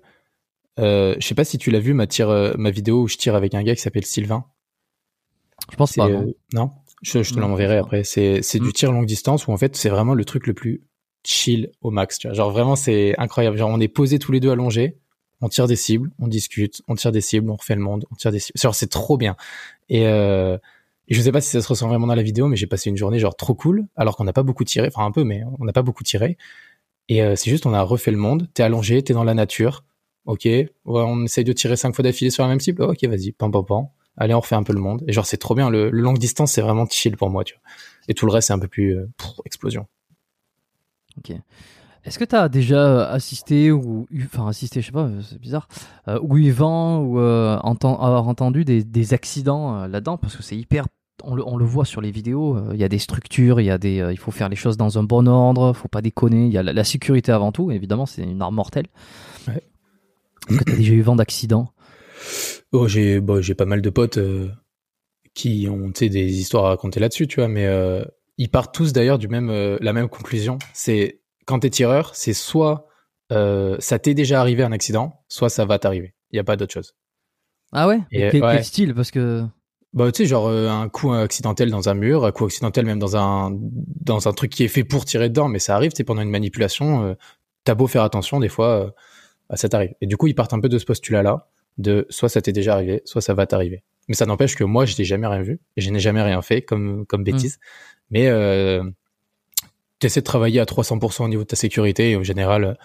euh, 0.79 1.15
je 1.19 1.27
sais 1.27 1.35
pas 1.35 1.43
si 1.45 1.57
tu 1.59 1.69
l'as 1.69 1.79
vu, 1.79 1.93
ma 1.93 2.07
tire, 2.07 2.29
euh, 2.29 2.53
ma 2.57 2.71
vidéo 2.71 3.03
où 3.03 3.07
je 3.07 3.17
tire 3.17 3.35
avec 3.35 3.53
un 3.53 3.61
gars 3.63 3.75
qui 3.75 3.81
s'appelle 3.81 4.05
Sylvain. 4.05 4.45
Je 5.71 5.75
pense 5.77 5.91
C'est, 5.91 6.01
pas. 6.01 6.07
euh, 6.07 6.25
non? 6.53 6.65
non? 6.65 6.71
Je, 7.03 7.21
je 7.21 7.33
te 7.33 7.39
Non, 7.39 7.47
l'enverrai 7.49 7.77
après. 7.77 8.03
C'est, 8.03 8.41
c'est 8.41 8.59
Mm. 8.59 8.63
du 8.63 8.73
tir 8.73 8.91
longue 8.91 9.05
distance 9.05 9.47
où 9.47 9.51
en 9.51 9.57
fait, 9.57 9.75
c'est 9.75 9.89
vraiment 9.89 10.13
le 10.13 10.25
truc 10.25 10.47
le 10.47 10.53
plus 10.53 10.83
chill 11.25 11.71
au 11.81 11.91
max, 11.91 12.17
tu 12.17 12.27
vois. 12.27 12.33
Genre 12.33 12.51
vraiment, 12.51 12.75
c'est 12.75 13.13
incroyable. 13.19 13.57
Genre, 13.57 13.69
on 13.69 13.79
est 13.79 13.87
posés 13.87 14.19
tous 14.19 14.31
les 14.31 14.39
deux 14.39 14.51
allongés. 14.51 14.97
On 15.43 15.49
tire 15.49 15.67
des 15.67 15.75
cibles, 15.75 16.09
on 16.19 16.27
discute, 16.29 16.81
on 16.87 16.95
tire 16.95 17.11
des 17.11 17.19
cibles, 17.19 17.49
on 17.49 17.57
refait 17.57 17.75
le 17.75 17.81
monde, 17.81 18.05
on 18.11 18.15
tire 18.15 18.31
des 18.31 18.39
cibles. 18.39 18.57
C'est 18.71 18.89
trop 18.89 19.17
bien. 19.17 19.35
Et, 19.89 20.07
euh, 20.07 20.57
et 21.09 21.13
je 21.13 21.21
sais 21.21 21.33
pas 21.33 21.41
si 21.41 21.49
ça 21.49 21.61
se 21.61 21.67
ressent 21.67 21.89
vraiment 21.89 22.07
dans 22.07 22.15
la 22.15 22.23
vidéo, 22.23 22.47
mais 22.47 22.55
j'ai 22.55 22.65
passé 22.65 22.89
une 22.89 22.95
journée 22.95 23.19
genre 23.19 23.35
trop 23.35 23.53
cool, 23.53 23.85
alors 23.97 24.15
qu'on 24.15 24.23
n'a 24.23 24.31
pas 24.31 24.43
beaucoup 24.43 24.63
tiré, 24.63 24.87
enfin 24.87 25.05
un 25.05 25.11
peu, 25.11 25.25
mais 25.25 25.43
on 25.59 25.65
n'a 25.65 25.73
pas 25.73 25.81
beaucoup 25.81 26.05
tiré. 26.05 26.37
Et 27.09 27.21
euh, 27.21 27.35
c'est 27.35 27.49
juste, 27.49 27.65
on 27.65 27.73
a 27.73 27.81
refait 27.81 28.11
le 28.11 28.17
monde. 28.17 28.47
T'es 28.53 28.63
allongé, 28.63 29.03
t'es 29.03 29.11
dans 29.11 29.25
la 29.25 29.33
nature. 29.33 29.83
Ok, 30.25 30.47
on 30.85 31.25
essaye 31.25 31.43
de 31.43 31.51
tirer 31.51 31.75
cinq 31.75 31.93
fois 31.93 32.03
d'affilée 32.03 32.31
sur 32.31 32.43
la 32.43 32.49
même 32.49 32.61
cible. 32.61 32.81
Ok, 32.83 33.03
vas-y, 33.03 33.33
pam 33.33 33.51
pam 33.51 33.65
pam. 33.65 33.87
Allez, 34.15 34.33
on 34.33 34.39
refait 34.39 34.55
un 34.55 34.63
peu 34.63 34.71
le 34.71 34.79
monde. 34.79 35.03
Et 35.07 35.11
genre, 35.11 35.25
c'est 35.25 35.35
trop 35.37 35.55
bien. 35.55 35.69
Le, 35.69 35.89
longue 35.89 36.19
distance, 36.19 36.53
c'est 36.53 36.61
vraiment 36.61 36.87
chill 36.89 37.17
pour 37.17 37.29
moi, 37.29 37.43
tu 37.43 37.55
vois. 37.55 37.63
Et 38.07 38.13
tout 38.13 38.25
le 38.25 38.31
reste, 38.31 38.47
c'est 38.47 38.53
un 38.53 38.59
peu 38.59 38.69
plus 38.69 38.95
euh, 38.97 39.09
explosion. 39.43 39.87
Ok. 41.17 41.35
Est-ce 42.05 42.19
que 42.19 42.25
t'as 42.25 42.49
déjà 42.49 43.09
assisté 43.09 43.71
ou, 43.71 44.05
eu- 44.11 44.25
enfin 44.25 44.47
assisté, 44.47 44.81
je 44.81 44.87
sais 44.87 44.91
pas, 44.91 45.05
euh, 45.05 45.21
c'est 45.21 45.39
bizarre, 45.39 45.67
euh, 46.09 46.19
ou 46.21 46.37
eu 46.37 46.51
vent 46.51 46.99
ou 46.99 47.19
euh, 47.19 47.57
enten- 47.63 47.93
avoir 47.99 48.27
entendu 48.27 48.65
des, 48.65 48.83
des 48.83 49.13
accidents 49.13 49.75
euh, 49.83 49.87
là-dedans? 49.87 50.17
Parce 50.17 50.35
que 50.35 50.43
c'est 50.43 50.57
hyper, 50.57 50.85
on 51.23 51.35
le, 51.35 51.47
on 51.47 51.55
le 51.55 51.63
voit 51.65 51.85
sur 51.85 52.01
les 52.01 52.11
vidéos. 52.11 52.57
euh, 52.57 52.71
Il 52.73 52.79
y 52.79 52.83
a 52.83 52.89
des 52.89 52.99
structures, 52.99 53.61
il 53.61 53.65
y 53.65 53.69
a 53.71 53.77
des, 53.77 54.01
euh, 54.01 54.11
il 54.11 54.17
faut 54.17 54.31
faire 54.31 54.49
les 54.49 54.57
choses 54.57 54.75
dans 54.75 54.99
un 54.99 55.03
bon 55.03 55.27
ordre, 55.27 55.71
faut 55.73 55.87
pas 55.87 56.01
déconner. 56.01 56.45
Il 56.47 56.51
y 56.51 56.57
a 56.57 56.63
la, 56.63 56.73
la 56.73 56.83
sécurité 56.83 57.31
avant 57.31 57.53
tout. 57.53 57.71
Évidemment, 57.71 58.05
c'est 58.05 58.23
une 58.23 58.41
arme 58.41 58.55
mortelle. 58.55 58.87
Ouais. 59.47 59.63
Est-ce 60.49 60.57
que 60.59 60.63
t'as 60.65 60.75
déjà 60.75 60.93
eu 60.93 61.01
vent 61.01 61.15
d'accidents 61.15 61.71
Oh, 62.73 62.87
j'ai 62.87 63.21
bon, 63.21 63.41
j'ai 63.41 63.55
pas 63.55 63.65
mal 63.65 63.81
de 63.81 63.89
potes 63.89 64.17
euh, 64.17 64.49
qui 65.33 65.67
ont 65.69 65.91
tu 65.91 66.09
des 66.09 66.39
histoires 66.39 66.65
à 66.65 66.69
raconter 66.69 66.99
là-dessus, 66.99 67.27
tu 67.27 67.39
vois, 67.39 67.47
mais 67.47 67.65
euh, 67.65 68.03
ils 68.37 68.49
partent 68.49 68.73
tous 68.73 68.93
d'ailleurs 68.93 69.19
du 69.19 69.27
même 69.27 69.49
euh, 69.49 69.77
la 69.81 69.93
même 69.93 70.09
conclusion. 70.09 70.57
C'est 70.73 71.21
quand 71.45 71.59
t'es 71.59 71.69
tireur, 71.69 72.15
c'est 72.15 72.33
soit 72.33 72.87
euh, 73.31 73.77
ça 73.79 73.99
t'est 73.99 74.13
déjà 74.13 74.39
arrivé 74.39 74.63
un 74.63 74.71
accident, 74.71 75.23
soit 75.27 75.49
ça 75.49 75.65
va 75.65 75.79
t'arriver. 75.79 76.13
Il 76.31 76.37
y 76.37 76.39
a 76.39 76.43
pas 76.43 76.55
d'autre 76.55 76.73
chose. 76.73 76.95
Ah 77.71 77.87
ouais, 77.87 77.99
Et, 78.11 78.29
quel, 78.29 78.43
ouais. 78.43 78.55
quel 78.55 78.65
style? 78.65 78.93
Parce 78.93 79.09
que 79.11 79.43
Bah 79.93 80.11
tu 80.11 80.23
sais 80.23 80.27
genre 80.27 80.47
euh, 80.47 80.69
un 80.69 80.89
coup 80.89 81.11
accidentel 81.13 81.71
dans 81.71 81.89
un 81.89 81.93
mur, 81.93 82.25
un 82.25 82.31
coup 82.31 82.45
accidentel 82.45 82.85
même 82.85 82.99
dans 82.99 83.17
un 83.17 83.51
dans 84.01 84.27
un 84.27 84.33
truc 84.33 84.51
qui 84.51 84.63
est 84.63 84.67
fait 84.67 84.83
pour 84.83 85.05
tirer 85.05 85.29
dedans, 85.29 85.47
mais 85.47 85.59
ça 85.59 85.75
arrive, 85.75 85.91
tu 85.91 85.97
sais 85.97 86.03
pendant 86.03 86.21
une 86.21 86.29
manipulation, 86.29 87.05
euh, 87.05 87.13
t'as 87.63 87.75
beau 87.75 87.87
faire 87.87 88.03
attention, 88.03 88.39
des 88.39 88.49
fois 88.49 88.93
bah, 89.49 89.55
ça 89.55 89.69
t'arrive. 89.69 89.93
Et 90.01 90.07
du 90.07 90.17
coup 90.17 90.27
ils 90.27 90.35
partent 90.35 90.53
un 90.53 90.59
peu 90.59 90.69
de 90.69 90.77
ce 90.77 90.85
postulat 90.85 91.23
là, 91.23 91.47
de 91.77 92.05
soit 92.09 92.29
ça 92.29 92.41
t'est 92.41 92.51
déjà 92.51 92.73
arrivé, 92.73 93.01
soit 93.05 93.21
ça 93.21 93.33
va 93.33 93.47
t'arriver. 93.47 93.83
Mais 94.07 94.15
ça 94.15 94.25
n'empêche 94.25 94.55
que 94.55 94.63
moi 94.63 94.85
je 94.85 94.95
n'ai 94.97 95.05
jamais 95.05 95.27
rien 95.27 95.41
vu, 95.41 95.59
et 95.75 95.81
je 95.81 95.89
n'ai 95.89 95.99
jamais 95.99 96.21
rien 96.21 96.41
fait 96.43 96.61
comme 96.61 97.05
comme 97.07 97.23
bêtise. 97.23 97.59
Mais 98.11 98.29
euh, 100.05 100.07
t'essaies 100.09 100.21
de 100.21 100.25
travailler 100.25 100.59
à 100.59 100.65
300% 100.65 101.23
au 101.23 101.27
niveau 101.27 101.43
de 101.43 101.47
ta 101.47 101.55
sécurité, 101.55 102.11
et 102.11 102.15
au 102.15 102.23
général 102.23 102.77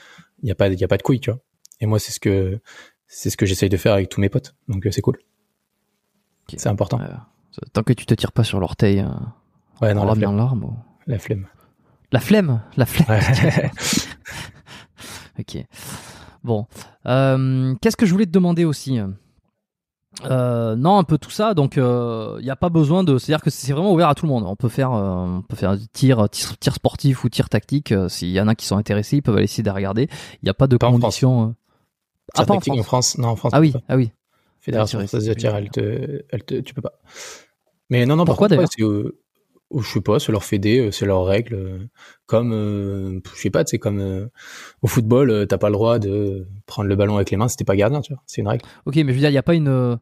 il 0.43 0.49
y 0.49 0.53
a 0.53 0.55
pas 0.55 0.69
il 0.69 0.79
y 0.81 0.85
a 0.85 0.89
pas 0.89 0.97
de 0.97 1.03
couilles, 1.03 1.21
tu 1.21 1.31
vois. 1.31 1.41
Et 1.81 1.87
moi 1.87 1.99
c'est 1.99 2.13
ce 2.13 2.21
que 2.21 2.61
c'est 3.07 3.31
ce 3.31 3.37
que 3.37 3.47
j'essaye 3.47 3.69
de 3.69 3.77
faire 3.77 3.93
avec 3.95 4.09
tous 4.09 4.21
mes 4.21 4.29
potes, 4.29 4.55
donc 4.69 4.87
euh, 4.87 4.91
c'est 4.91 5.01
cool. 5.03 5.19
C'est 6.57 6.69
important. 6.69 7.01
euh, 7.01 7.07
tant 7.73 7.83
que 7.83 7.93
tu 7.93 8.07
te 8.07 8.15
tires 8.15 8.33
pas 8.33 8.45
sur 8.45 8.61
l'orteil, 8.61 9.01
euh, 9.01 9.09
Ouais, 9.81 9.95
non, 9.95 10.05
la 10.05 10.15
flemme. 10.15 10.37
l'arme. 10.37 10.65
ou- 10.65 10.77
La 11.07 11.19
flemme. 11.19 11.47
La 12.11 12.21
flemme, 12.21 12.63
la 12.77 12.87
flemme. 12.87 13.21
Ouais. 13.21 13.71
Ok. 15.39 15.65
Bon. 16.43 16.67
Euh, 17.07 17.75
Qu'est-ce 17.81 17.97
que 17.97 18.07
je 18.07 18.13
voulais 18.13 18.27
te 18.27 18.31
demander 18.31 18.65
aussi 18.65 18.99
Euh, 20.25 20.75
Non, 20.77 20.99
un 20.99 21.05
peu 21.05 21.19
tout 21.19 21.31
ça. 21.31 21.55
Donc, 21.55 21.77
il 21.77 22.43
n'y 22.43 22.51
a 22.51 22.57
pas 22.57 22.69
besoin 22.69 23.05
de. 23.05 23.19
C'est-à-dire 23.19 23.43
que 23.43 23.51
c'est 23.51 23.73
vraiment 23.73 23.93
ouvert 23.93 24.09
à 24.09 24.15
tout 24.15 24.27
le 24.27 24.33
monde. 24.33 24.45
On 24.47 24.57
peut 24.57 24.69
faire, 24.69 24.93
euh, 24.93 25.39
on 25.39 25.43
peut 25.43 25.57
faire 25.57 25.77
tir, 25.93 26.29
tir, 26.31 26.57
tir 26.59 26.75
sportif 26.75 27.25
ou 27.25 27.29
tir 27.29 27.49
tactique. 27.49 27.93
Euh, 27.93 28.09
S'il 28.09 28.31
y 28.31 28.41
en 28.41 28.49
a 28.49 28.55
qui 28.55 28.67
sont 28.67 28.77
intéressés, 28.77 29.17
ils 29.19 29.23
peuvent 29.23 29.37
aller 29.37 29.45
essayer 29.45 29.63
de 29.63 29.71
regarder. 29.71 30.09
Il 30.43 30.45
n'y 30.47 30.51
a 30.51 30.55
pas 30.55 30.67
de 30.67 30.77
Pas 30.77 30.89
en 30.89 30.93
conditions. 30.99 31.49
euh. 31.49 31.53
Ah, 32.35 32.45
pas 32.45 32.55
en 32.55 32.57
tactique 32.57 32.75
France. 32.75 32.81
en 32.81 32.83
France. 32.85 33.19
Non, 33.19 33.29
en 33.29 33.37
France. 33.37 33.53
Ah 33.55 33.61
oui, 33.61 33.73
ah 33.89 33.97
oui. 33.97 34.11
Fédération 34.61 34.99
française 34.99 35.25
de 35.27 35.35
tir, 35.35 35.55
elle 35.55 35.71
te, 35.71 36.25
elle 36.31 36.45
te, 36.45 36.55
tu 36.61 36.75
peux 36.75 36.83
pas. 36.83 36.93
Mais 37.91 38.05
non, 38.05 38.17
non, 38.17 38.25
par 38.25 38.35
Pourquoi, 38.37 38.49
contre, 38.49 38.69
d'ailleurs? 38.79 38.91
euh, 38.93 39.19
je 39.77 39.87
sais 39.89 40.01
pas, 40.01 40.19
c'est 40.19 40.33
leur 40.33 40.45
fédé, 40.45 40.79
euh, 40.79 40.91
c'est 40.91 41.05
leurs 41.07 41.25
règles. 41.25 41.55
euh, 41.55 41.79
Comme, 42.27 42.53
euh, 42.53 43.21
je 43.35 43.41
sais 43.41 43.51
pas, 43.51 43.65
c'est 43.67 43.79
comme 43.79 44.01
euh, 44.01 44.27
au 44.83 44.87
football, 44.87 45.31
euh, 45.31 45.47
t'as 45.47 45.59
pas 45.59 45.69
le 45.69 45.75
droit 45.75 45.99
de 45.99 46.47
prendre 46.67 46.89
le 46.89 46.97
ballon 46.97 47.17
avec 47.17 47.31
les 47.31 47.37
mains 47.37 47.49
si 47.49 47.57
t'es 47.57 47.65
pas 47.65 47.77
gardien, 47.77 48.01
tu 48.01 48.13
vois. 48.13 48.23
C'est 48.27 48.41
une 48.41 48.49
règle. 48.49 48.65
Ok, 48.87 48.97
mais 48.97 49.03
je 49.09 49.13
veux 49.13 49.19
dire, 49.19 49.29
il 49.29 49.33
n'y 49.33 49.39
a 49.39 49.43
pas 49.43 49.55
une. 49.55 49.99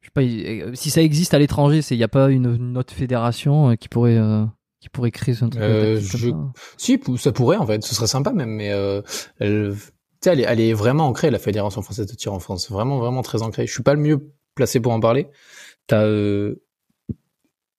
Je 0.00 0.08
sais 0.08 0.10
pas, 0.12 0.74
si 0.76 0.90
ça 0.90 1.00
existe 1.02 1.32
à 1.32 1.38
l'étranger, 1.38 1.80
c'est 1.80 1.94
il 1.94 1.98
n'y 1.98 2.04
a 2.04 2.08
pas 2.08 2.28
une, 2.30 2.54
une 2.56 2.76
autre 2.76 2.92
fédération 2.92 3.74
qui 3.76 3.88
pourrait 3.88 4.18
euh, 4.18 4.44
qui 4.80 4.90
pourrait 4.90 5.10
créer 5.10 5.34
un 5.42 5.48
truc 5.48 5.62
Euh, 5.62 5.98
je- 5.98 6.28
ça 6.30 6.36
Si, 6.76 7.00
ça 7.16 7.32
pourrait 7.32 7.56
en 7.56 7.66
fait, 7.66 7.82
ce 7.82 7.94
serait 7.94 8.06
sympa 8.06 8.32
même, 8.32 8.50
mais 8.50 8.70
euh, 8.70 9.00
elle, 9.38 9.72
tu 9.74 9.80
sais, 10.20 10.30
elle, 10.32 10.40
est, 10.40 10.44
elle 10.46 10.60
est 10.60 10.74
vraiment 10.74 11.06
ancrée, 11.08 11.30
la 11.30 11.38
Fédération 11.38 11.80
française 11.80 12.06
de 12.06 12.14
tir 12.14 12.34
en 12.34 12.38
France, 12.38 12.70
vraiment, 12.70 12.98
vraiment 12.98 13.22
très 13.22 13.40
ancrée. 13.42 13.66
Je 13.66 13.72
suis 13.72 13.82
pas 13.82 13.94
le 13.94 14.00
mieux 14.00 14.30
placé 14.54 14.78
pour 14.78 14.92
en 14.92 15.00
parler. 15.00 15.28
T'as 15.86 16.02
euh, 16.04 16.56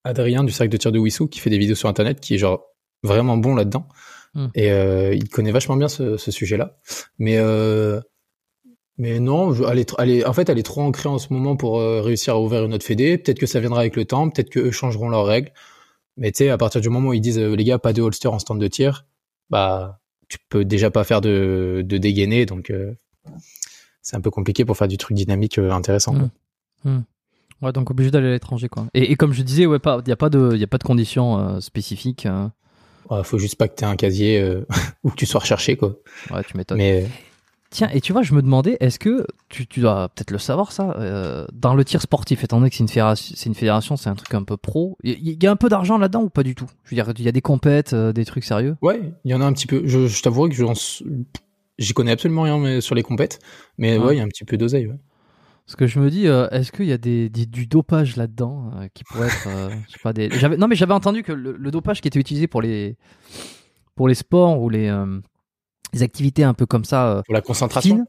Adrien 0.06 0.44
du 0.44 0.52
cercle 0.52 0.70
de 0.72 0.76
tir 0.76 0.92
de 0.92 0.98
Wissou 0.98 1.26
qui 1.28 1.40
fait 1.40 1.50
des 1.50 1.58
vidéos 1.58 1.74
sur 1.76 1.88
Internet, 1.88 2.20
qui 2.20 2.34
est 2.34 2.38
genre 2.38 2.64
vraiment 3.02 3.36
bon 3.36 3.54
là-dedans, 3.54 3.86
Hmm. 4.34 4.48
et 4.54 4.70
euh, 4.70 5.14
il 5.14 5.28
connaît 5.30 5.50
vachement 5.52 5.76
bien 5.76 5.88
ce, 5.88 6.16
ce 6.18 6.30
sujet-là. 6.30 6.76
Mais 7.18 7.38
euh, 7.38 8.00
mais 8.98 9.18
non, 9.20 9.52
je- 9.54 9.64
elle 9.64 9.78
est, 9.78 9.94
elle 9.98 10.10
est, 10.10 10.26
en 10.26 10.32
fait, 10.34 10.48
elle 10.50 10.58
est 10.58 10.62
trop 10.62 10.82
ancrée 10.82 11.08
en 11.08 11.18
ce 11.18 11.32
moment 11.32 11.56
pour 11.56 11.78
euh, 11.80 12.02
réussir 12.02 12.34
à 12.34 12.40
ouvrir 12.40 12.64
une 12.64 12.74
autre 12.74 12.84
fédé. 12.84 13.16
Peut-être 13.18 13.38
que 13.38 13.46
ça 13.46 13.60
viendra 13.60 13.80
avec 13.80 13.96
le 13.96 14.04
temps, 14.04 14.28
peut-être 14.30 14.50
qu'eux 14.50 14.70
changeront 14.70 15.08
leurs 15.08 15.24
règles. 15.26 15.52
Mais 16.18 16.32
tu 16.32 16.38
sais, 16.44 16.50
à 16.50 16.58
partir 16.58 16.80
du 16.82 16.88
moment 16.90 17.10
où 17.10 17.12
ils 17.14 17.20
disent, 17.20 17.38
euh, 17.38 17.54
les 17.56 17.64
gars, 17.64 17.78
pas 17.78 17.92
de 17.94 18.02
holster 18.02 18.28
en 18.28 18.38
stand 18.38 18.60
de 18.60 18.68
tir, 18.68 19.06
bah, 19.50 20.00
tu 20.28 20.38
peux 20.50 20.64
déjà 20.64 20.90
pas 20.90 21.04
faire 21.04 21.20
de, 21.22 21.82
de 21.86 21.96
dégainer, 21.98 22.46
donc 22.46 22.70
euh, 22.70 22.94
c'est 24.02 24.16
un 24.16 24.20
peu 24.20 24.30
compliqué 24.30 24.64
pour 24.64 24.76
faire 24.76 24.88
du 24.88 24.96
truc 24.98 25.16
dynamique 25.16 25.58
intéressant. 25.58 26.14
Ouais, 27.62 27.72
donc 27.72 27.90
obligé 27.90 28.10
d'aller 28.10 28.28
à 28.28 28.32
l'étranger, 28.32 28.68
quoi. 28.68 28.86
Et, 28.94 29.12
et 29.12 29.16
comme 29.16 29.32
je 29.32 29.42
disais, 29.42 29.66
ouais, 29.66 29.78
il 29.84 30.08
y 30.08 30.12
a 30.12 30.16
pas 30.16 30.28
de, 30.30 30.52
il 30.54 30.62
a 30.62 30.66
pas 30.66 30.78
de 30.78 30.84
conditions 30.84 31.38
euh, 31.38 31.60
spécifiques. 31.60 32.26
euh. 32.26 32.48
Ouais, 33.10 33.22
faut 33.24 33.38
juste 33.38 33.56
pas 33.56 33.68
que 33.68 33.74
t'aies 33.74 33.86
un 33.86 33.96
casier 33.96 34.40
euh, 34.40 34.66
ou 35.04 35.10
que 35.10 35.16
tu 35.16 35.26
sois 35.26 35.40
recherché, 35.40 35.76
quoi. 35.76 35.96
Ouais, 36.30 36.42
tu 36.44 36.56
m'étonnes. 36.56 36.78
Mais 36.78 37.06
Tiens, 37.70 37.90
et 37.92 38.00
tu 38.00 38.12
vois, 38.12 38.22
je 38.22 38.32
me 38.32 38.42
demandais, 38.42 38.76
est-ce 38.80 38.98
que 38.98 39.26
tu, 39.48 39.66
tu 39.66 39.80
dois 39.80 40.08
peut-être 40.08 40.30
le 40.30 40.38
savoir 40.38 40.70
ça, 40.70 40.94
euh, 40.98 41.46
dans 41.52 41.74
le 41.74 41.84
tir 41.84 42.00
sportif, 42.00 42.44
étant 42.44 42.58
donné 42.58 42.70
que 42.70 42.76
c'est 42.76 42.82
une 42.84 42.88
fédération, 42.88 43.34
c'est 43.36 43.48
une 43.48 43.54
fédération, 43.54 43.96
c'est 43.96 44.08
un 44.08 44.14
truc 44.14 44.32
un 44.34 44.44
peu 44.44 44.56
pro. 44.56 44.96
Il 45.02 45.42
y, 45.42 45.46
a 45.46 45.50
un 45.50 45.56
peu 45.56 45.68
d'argent 45.68 45.98
là-dedans 45.98 46.22
ou 46.22 46.30
pas 46.30 46.44
du 46.44 46.54
tout? 46.54 46.66
Je 46.84 46.90
veux 46.90 47.02
dire, 47.02 47.12
il 47.18 47.24
y 47.24 47.28
a 47.28 47.32
des 47.32 47.40
compètes, 47.40 47.92
euh, 47.92 48.12
des 48.12 48.24
trucs 48.24 48.44
sérieux? 48.44 48.76
ouais, 48.82 49.00
il 49.24 49.30
y 49.30 49.34
en 49.34 49.40
a 49.40 49.44
un 49.44 49.52
petit 49.52 49.66
peu. 49.66 49.82
Je, 49.84 50.06
je 50.06 50.22
t'avouerai 50.22 50.50
que 50.50 50.56
j'y 51.78 51.92
connais 51.92 52.12
absolument 52.12 52.42
rien 52.42 52.56
mais, 52.58 52.80
sur 52.80 52.94
les 52.94 53.02
compètes, 53.02 53.40
mais 53.78 53.98
Ouais. 53.98 54.04
ouais, 54.04 54.14
il 54.14 54.18
y 54.18 54.20
a 54.20 54.24
un 54.24 54.28
petit 54.28 54.44
peu 54.44 54.56
d'oseille. 54.56 54.86
Ouais. 54.86 54.98
Parce 55.66 55.74
que 55.76 55.86
je 55.88 55.98
me 55.98 56.10
dis, 56.10 56.28
euh, 56.28 56.48
est-ce 56.50 56.70
qu'il 56.70 56.86
y 56.86 56.92
a 56.92 56.98
des, 56.98 57.28
des- 57.28 57.44
du 57.46 57.66
dopage 57.66 58.16
là-dedans 58.16 58.70
euh, 58.76 58.86
qui 58.94 59.02
pourrait 59.02 59.26
être, 59.26 59.48
euh, 59.48 59.68
je 59.88 59.92
sais 59.92 59.98
pas, 60.02 60.12
des. 60.12 60.30
J'avais, 60.30 60.56
non, 60.56 60.68
mais 60.68 60.76
j'avais 60.76 60.94
entendu 60.94 61.22
que 61.24 61.32
le, 61.32 61.56
le 61.56 61.70
dopage 61.72 62.00
qui 62.00 62.06
était 62.08 62.20
utilisé 62.20 62.46
pour 62.46 62.62
les 62.62 62.96
pour 63.96 64.06
les 64.06 64.14
sports 64.14 64.60
ou 64.62 64.68
les 64.68 64.94
des 65.92 66.02
activités 66.02 66.44
un 66.44 66.54
peu 66.54 66.66
comme 66.66 66.84
ça. 66.84 67.22
pour 67.24 67.34
la 67.34 67.40
concentration. 67.40 67.96
Fines. 67.96 68.06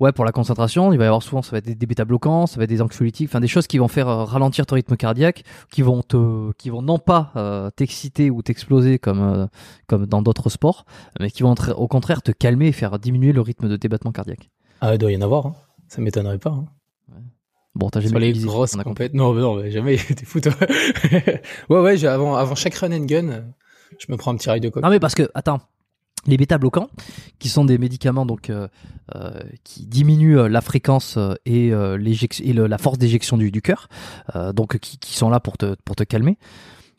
Ouais, 0.00 0.12
pour 0.12 0.24
la 0.24 0.30
concentration, 0.30 0.92
il 0.92 0.98
va 0.98 1.04
y 1.04 1.06
avoir 1.08 1.24
souvent, 1.24 1.42
ça 1.42 1.50
va 1.50 1.58
être 1.58 1.76
des, 1.76 1.86
bêta 1.86 2.04
bloquants, 2.04 2.46
ça 2.46 2.56
va 2.58 2.62
être 2.64 2.70
des 2.70 2.80
anxiolytiques, 2.80 3.28
enfin 3.28 3.40
des 3.40 3.48
choses 3.48 3.66
qui 3.66 3.78
vont 3.78 3.88
faire 3.88 4.06
ralentir 4.06 4.64
ton 4.64 4.76
rythme 4.76 4.96
cardiaque, 4.96 5.42
qui 5.72 5.82
vont 5.82 6.02
te, 6.02 6.52
qui 6.52 6.70
vont 6.70 6.82
non 6.82 7.00
pas 7.00 7.70
t'exciter 7.74 8.30
ou 8.30 8.40
t'exploser 8.40 8.98
comme 9.00 9.48
comme 9.88 10.06
dans 10.06 10.22
d'autres 10.22 10.48
sports, 10.50 10.86
mais 11.18 11.30
qui 11.32 11.42
vont 11.42 11.54
au 11.76 11.88
contraire 11.88 12.22
te 12.22 12.30
calmer 12.30 12.68
et 12.68 12.72
faire 12.72 12.98
diminuer 13.00 13.32
le 13.32 13.40
rythme 13.40 13.68
de 13.68 13.76
tes 13.76 13.88
battements 13.88 14.12
cardiaques. 14.12 14.48
Ah, 14.80 14.94
il 14.94 14.98
doit 14.98 15.10
y 15.12 15.16
en 15.16 15.20
avoir. 15.22 15.46
Hein. 15.46 15.54
Ça 15.88 16.00
m'étonnerait 16.00 16.38
pas. 16.38 16.50
Hein. 16.50 16.66
Bon, 17.74 17.90
t'as 17.90 18.00
jamais 18.00 18.18
les 18.20 18.32
grosses 18.32 18.74
compètes. 18.76 19.14
Non, 19.14 19.32
non, 19.34 19.62
jamais. 19.70 19.96
T'es 20.16 20.24
fou, 20.24 20.40
toi. 20.40 20.52
ouais, 21.70 21.80
ouais, 21.80 22.04
avant, 22.06 22.34
avant 22.34 22.56
chaque 22.56 22.74
run 22.74 22.92
and 22.92 23.04
gun, 23.04 23.44
je 23.98 24.06
me 24.10 24.16
prends 24.16 24.32
un 24.32 24.36
petit 24.36 24.48
rail 24.50 24.60
de 24.60 24.68
coke. 24.68 24.82
Non, 24.82 24.90
mais 24.90 24.98
parce 24.98 25.14
que, 25.14 25.30
attends, 25.34 25.60
les 26.26 26.36
bêta-bloquants, 26.36 26.88
qui 27.38 27.48
sont 27.48 27.64
des 27.64 27.78
médicaments 27.78 28.26
donc 28.26 28.50
euh, 28.50 28.68
euh, 29.14 29.40
qui 29.64 29.86
diminuent 29.86 30.38
euh, 30.38 30.48
la 30.48 30.60
fréquence 30.60 31.18
et, 31.46 31.68
et 31.68 32.52
la 32.52 32.78
force 32.78 32.98
d'éjection 32.98 33.36
du, 33.36 33.50
du 33.50 33.62
cœur, 33.62 33.88
donc 34.54 34.78
qui, 34.78 34.98
qui, 34.98 35.14
sont 35.14 35.30
là 35.30 35.40
pour 35.40 35.56
te, 35.56 35.76
pour 35.84 35.94
te 35.96 36.04
calmer. 36.04 36.38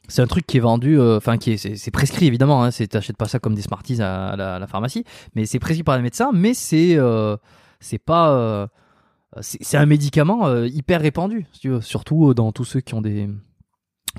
C'est 0.07 0.23
un 0.23 0.27
truc 0.27 0.47
qui 0.47 0.57
est 0.57 0.61
vendu, 0.61 0.99
enfin 0.99 1.37
qui 1.37 1.51
est, 1.51 1.57
c'est, 1.57 1.91
prescrit 1.91 2.25
évidemment. 2.25 2.63
Hein, 2.63 2.69
t'achètes 2.71 3.17
pas 3.17 3.27
ça 3.27 3.37
comme 3.37 3.53
des 3.53 3.61
Smarties 3.61 4.01
à, 4.01 4.35
la, 4.35 4.55
à 4.55 4.59
la, 4.59 4.65
pharmacie, 4.65 5.03
mais 5.35 5.45
c'est 5.45 5.59
prescrit 5.59 5.83
par 5.83 5.97
les 5.97 6.01
médecins. 6.01 6.31
Mais 6.33 6.53
c'est 6.55 6.97
c'est 7.79 7.99
pas 7.99 8.69
c'est 9.41 9.77
un 9.77 9.85
médicament 9.85 10.47
euh, 10.47 10.67
hyper 10.67 11.01
répandu, 11.01 11.45
surtout 11.81 12.33
dans 12.33 12.51
tous 12.51 12.65
ceux 12.65 12.81
qui 12.81 12.93
ont 12.93 13.01
des 13.01 13.29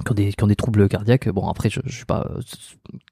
qui 0.04 0.12
ont 0.12 0.14
des, 0.14 0.32
qui 0.32 0.44
ont 0.44 0.46
des 0.46 0.56
troubles 0.56 0.88
cardiaques. 0.88 1.28
Bon, 1.28 1.48
après, 1.48 1.68
je, 1.68 1.80
je 1.84 1.96
suis 1.96 2.04
pas 2.04 2.24
euh, 2.30 2.40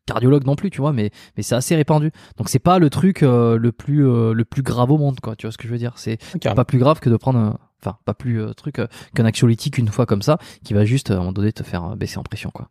cardiologue 0.06 0.46
non 0.46 0.54
plus, 0.54 0.70
tu 0.70 0.80
vois, 0.80 0.92
mais, 0.92 1.10
mais 1.36 1.42
c'est 1.42 1.56
assez 1.56 1.74
répandu. 1.74 2.12
Donc, 2.36 2.48
c'est 2.48 2.60
pas 2.60 2.78
le 2.78 2.88
truc 2.88 3.24
euh, 3.24 3.58
le 3.58 3.72
plus 3.72 4.02
le 4.02 4.44
plus 4.44 4.62
grave 4.62 4.92
au 4.92 4.96
monde, 4.96 5.18
quoi. 5.20 5.34
Tu 5.34 5.46
vois 5.46 5.52
ce 5.52 5.58
que 5.58 5.66
je 5.66 5.72
veux 5.72 5.78
dire 5.78 5.94
C'est 5.96 6.18
pas 6.40 6.64
plus 6.64 6.78
grave 6.78 7.00
que 7.00 7.10
de 7.10 7.16
prendre, 7.16 7.58
enfin, 7.82 7.98
pas 8.04 8.14
plus 8.14 8.40
truc 8.54 8.80
qu'un 9.14 9.26
anxiolytique 9.26 9.76
une 9.76 9.88
fois 9.88 10.06
comme 10.06 10.22
ça, 10.22 10.38
qui 10.64 10.72
va 10.72 10.84
juste 10.84 11.10
à 11.10 11.14
un 11.14 11.18
moment 11.18 11.32
donné 11.32 11.52
te 11.52 11.64
faire 11.64 11.96
baisser 11.96 12.18
en 12.18 12.22
pression, 12.22 12.50
quoi. 12.50 12.70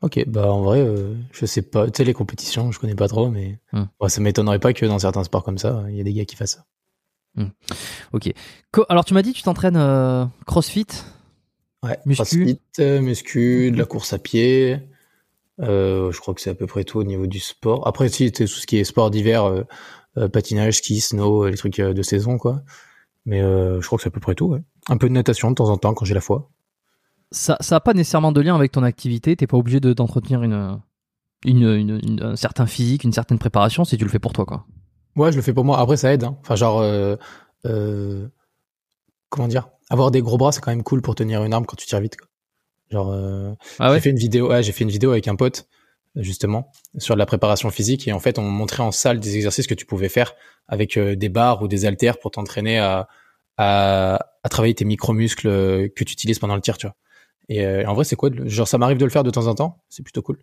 Ok, 0.00 0.24
bah 0.28 0.52
en 0.52 0.62
vrai, 0.62 0.86
je 1.32 1.44
sais 1.44 1.62
pas. 1.62 1.86
Tu 1.90 1.96
sais, 1.96 2.04
les 2.04 2.14
compétitions, 2.14 2.70
je 2.70 2.78
connais 2.78 2.94
pas 2.94 3.08
trop, 3.08 3.28
mais 3.28 3.58
hum. 3.72 3.88
ça 4.06 4.20
m'étonnerait 4.20 4.60
pas 4.60 4.72
que 4.72 4.86
dans 4.86 5.00
certains 5.00 5.24
sports 5.24 5.42
comme 5.42 5.58
ça, 5.58 5.84
il 5.88 5.96
y 5.96 6.00
a 6.00 6.04
des 6.04 6.12
gars 6.12 6.24
qui 6.24 6.36
fassent 6.36 6.54
ça. 6.54 6.64
Hmm. 7.38 7.50
Ok. 8.12 8.32
Alors 8.88 9.04
tu 9.04 9.14
m'as 9.14 9.22
dit 9.22 9.32
tu 9.32 9.42
t'entraînes 9.42 9.76
euh, 9.76 10.24
CrossFit 10.46 10.86
Ouais, 11.84 11.96
muscu. 12.04 12.22
CrossFit, 12.24 12.60
euh, 12.80 13.00
muscu, 13.00 13.70
de 13.70 13.78
la 13.78 13.84
course 13.84 14.12
à 14.12 14.18
pied. 14.18 14.80
Euh, 15.60 16.10
je 16.10 16.20
crois 16.20 16.34
que 16.34 16.40
c'est 16.40 16.50
à 16.50 16.54
peu 16.54 16.66
près 16.66 16.82
tout 16.82 16.98
au 16.98 17.04
niveau 17.04 17.28
du 17.28 17.38
sport. 17.38 17.86
Après, 17.86 18.08
si 18.08 18.32
tout 18.32 18.46
ce 18.48 18.66
qui 18.66 18.78
est 18.78 18.84
sport 18.84 19.10
d'hiver, 19.10 19.64
patinage, 20.32 20.78
ski, 20.78 21.00
snow, 21.00 21.46
les 21.46 21.56
trucs 21.56 21.80
de 21.80 22.02
saison, 22.02 22.38
quoi. 22.38 22.62
Mais 23.26 23.40
je 23.40 23.86
crois 23.86 23.96
que 23.98 24.02
c'est 24.02 24.08
à 24.08 24.12
peu 24.12 24.20
près 24.20 24.34
tout. 24.34 24.46
Ouais. 24.46 24.62
Un 24.88 24.96
peu 24.96 25.08
de 25.08 25.14
natation 25.14 25.50
de 25.50 25.54
temps 25.54 25.68
en 25.68 25.76
temps 25.76 25.94
quand 25.94 26.04
j'ai 26.04 26.14
la 26.14 26.20
foi. 26.20 26.50
Ça, 27.30 27.56
ça 27.60 27.76
a 27.76 27.80
pas 27.80 27.94
nécessairement 27.94 28.32
de 28.32 28.40
lien 28.40 28.56
avec 28.56 28.72
ton 28.72 28.82
activité. 28.82 29.36
T'es 29.36 29.46
pas 29.46 29.56
obligé 29.56 29.78
de 29.78 29.92
d'entretenir 29.92 30.42
une, 30.42 30.80
une, 31.44 32.20
un 32.22 32.36
certain 32.36 32.66
physique, 32.66 33.04
une 33.04 33.12
certaine 33.12 33.38
préparation 33.38 33.84
si 33.84 33.96
tu 33.96 34.04
le 34.04 34.10
fais 34.10 34.18
pour 34.18 34.32
toi, 34.32 34.46
quoi. 34.46 34.66
Ouais, 35.18 35.32
je 35.32 35.36
le 35.36 35.42
fais 35.42 35.52
pour 35.52 35.64
moi. 35.64 35.80
Après, 35.80 35.96
ça 35.96 36.12
aide. 36.12 36.22
Hein. 36.22 36.38
Enfin, 36.40 36.54
genre, 36.54 36.80
euh, 36.80 37.16
euh, 37.66 38.28
comment 39.28 39.48
dire? 39.48 39.68
Avoir 39.90 40.12
des 40.12 40.22
gros 40.22 40.38
bras, 40.38 40.52
c'est 40.52 40.60
quand 40.60 40.70
même 40.70 40.84
cool 40.84 41.02
pour 41.02 41.16
tenir 41.16 41.42
une 41.42 41.52
arme 41.52 41.66
quand 41.66 41.76
tu 41.76 41.86
tires 41.86 42.00
vite. 42.00 42.16
Quoi. 42.16 42.28
Genre, 42.90 43.10
euh, 43.12 43.52
ah 43.80 43.92
j'ai 43.92 44.00
fait 44.00 44.10
une 44.10 44.18
vidéo. 44.18 44.48
Ouais, 44.48 44.62
j'ai 44.62 44.70
fait 44.70 44.84
une 44.84 44.90
vidéo 44.90 45.10
avec 45.10 45.26
un 45.28 45.34
pote 45.34 45.68
justement 46.14 46.72
sur 46.96 47.16
la 47.16 47.26
préparation 47.26 47.70
physique 47.70 48.08
et 48.08 48.12
en 48.12 48.18
fait, 48.20 48.38
on 48.38 48.42
montrait 48.42 48.82
en 48.82 48.92
salle 48.92 49.20
des 49.20 49.36
exercices 49.36 49.66
que 49.66 49.74
tu 49.74 49.86
pouvais 49.86 50.08
faire 50.08 50.34
avec 50.66 50.98
des 50.98 51.28
barres 51.28 51.62
ou 51.62 51.68
des 51.68 51.84
haltères 51.84 52.18
pour 52.18 52.30
t'entraîner 52.30 52.78
à, 52.78 53.08
à, 53.56 54.18
à, 54.42 54.48
travailler 54.48 54.74
tes 54.74 54.84
micro-muscles 54.84 55.48
que 55.90 56.04
tu 56.04 56.12
utilises 56.12 56.38
pendant 56.38 56.56
le 56.56 56.60
tir, 56.60 56.78
tu 56.78 56.86
vois. 56.86 56.96
Et 57.48 57.86
en 57.86 57.94
vrai, 57.94 58.04
c'est 58.04 58.16
quoi 58.16 58.30
Genre, 58.32 58.66
ça 58.66 58.78
m'arrive 58.78 58.98
de 58.98 59.04
le 59.04 59.10
faire 59.10 59.22
de 59.22 59.30
temps 59.30 59.46
en 59.46 59.54
temps. 59.54 59.82
C'est 59.90 60.02
plutôt 60.02 60.22
cool. 60.22 60.42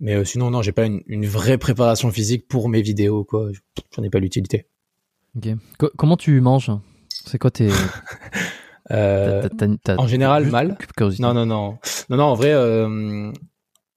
Mais 0.00 0.14
euh, 0.14 0.24
sinon, 0.24 0.50
non, 0.50 0.62
j'ai 0.62 0.72
pas 0.72 0.86
une, 0.86 1.02
une, 1.06 1.26
vraie 1.26 1.58
préparation 1.58 2.10
physique 2.10 2.46
pour 2.46 2.68
mes 2.68 2.82
vidéos, 2.82 3.24
quoi. 3.24 3.50
J'en 3.96 4.02
ai 4.02 4.10
pas 4.10 4.20
l'utilité. 4.20 4.66
Ok. 5.36 5.48
comment 5.96 6.16
tu 6.16 6.40
manges? 6.40 6.70
C'est 7.08 7.38
quoi 7.38 7.50
tes. 7.50 7.68
euh, 8.90 9.48
en 9.98 10.06
général, 10.06 10.46
mal? 10.46 10.78
Non, 11.18 11.34
non, 11.34 11.46
non. 11.46 11.78
Non, 12.08 12.16
non, 12.16 12.24
en 12.24 12.34
vrai, 12.34 12.52
euh, 12.52 13.32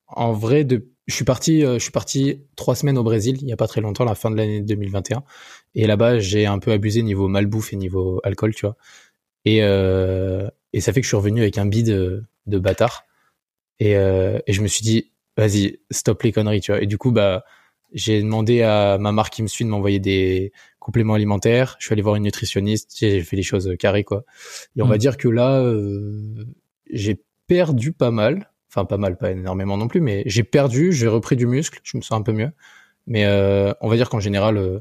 en 0.07 0.33
vrai, 0.33 0.63
de, 0.63 0.89
je 1.07 1.15
suis 1.15 1.25
parti, 1.25 1.63
euh, 1.63 1.75
je 1.75 1.79
suis 1.79 1.91
parti 1.91 2.41
trois 2.55 2.75
semaines 2.75 2.97
au 2.97 3.03
Brésil, 3.03 3.37
il 3.41 3.47
y 3.47 3.53
a 3.53 3.57
pas 3.57 3.67
très 3.67 3.81
longtemps, 3.81 4.03
la 4.03 4.15
fin 4.15 4.29
de 4.31 4.35
l'année 4.35 4.61
2021. 4.61 5.23
Et 5.75 5.87
là-bas, 5.87 6.19
j'ai 6.19 6.45
un 6.45 6.59
peu 6.59 6.71
abusé 6.71 7.01
niveau 7.03 7.27
malbouffe 7.27 7.73
et 7.73 7.77
niveau 7.77 8.19
alcool, 8.23 8.53
tu 8.53 8.65
vois. 8.65 8.75
Et, 9.45 9.59
euh, 9.63 10.49
et 10.73 10.81
ça 10.81 10.93
fait 10.93 11.01
que 11.01 11.05
je 11.05 11.09
suis 11.09 11.17
revenu 11.17 11.41
avec 11.41 11.57
un 11.57 11.65
bide 11.65 11.87
de, 11.87 12.23
de 12.47 12.59
bâtard. 12.59 13.03
Et, 13.79 13.93
et 13.93 14.53
je 14.53 14.61
me 14.61 14.67
suis 14.67 14.83
dit, 14.83 15.10
vas-y, 15.37 15.79
stop 15.89 16.23
les 16.23 16.31
conneries, 16.31 16.61
tu 16.61 16.71
vois. 16.71 16.81
Et 16.81 16.87
du 16.87 16.97
coup, 16.97 17.11
bah, 17.11 17.43
j'ai 17.93 18.21
demandé 18.21 18.61
à 18.61 18.97
ma 18.97 19.11
marque 19.11 19.33
qui 19.33 19.43
me 19.43 19.47
suit 19.47 19.65
de 19.65 19.69
m'envoyer 19.69 19.99
des 19.99 20.51
compléments 20.79 21.13
alimentaires. 21.13 21.75
Je 21.79 21.85
suis 21.85 21.93
allé 21.93 22.01
voir 22.01 22.15
une 22.15 22.23
nutritionniste. 22.23 22.95
J'ai 22.97 23.21
fait 23.21 23.35
les 23.35 23.43
choses 23.43 23.73
carrées, 23.77 24.03
quoi. 24.03 24.23
Et 24.75 24.81
on 24.81 24.87
va 24.87 24.95
mm. 24.95 24.99
dire 24.99 25.17
que 25.17 25.27
là, 25.27 25.59
euh, 25.59 26.45
j'ai 26.89 27.21
perdu 27.47 27.91
pas 27.91 28.11
mal. 28.11 28.49
Enfin, 28.69 28.85
pas 28.85 28.97
mal, 28.97 29.17
pas 29.17 29.31
énormément 29.31 29.75
non 29.75 29.89
plus, 29.89 29.99
mais 29.99 30.23
j'ai 30.25 30.43
perdu, 30.43 30.93
j'ai 30.93 31.07
repris 31.07 31.35
du 31.35 31.45
muscle. 31.45 31.79
Je 31.83 31.97
me 31.97 32.01
sens 32.01 32.17
un 32.17 32.21
peu 32.21 32.31
mieux. 32.31 32.51
Mais 33.05 33.25
euh, 33.25 33.73
on 33.81 33.89
va 33.89 33.97
dire 33.97 34.09
qu'en 34.09 34.21
général, 34.21 34.57
euh, 34.57 34.79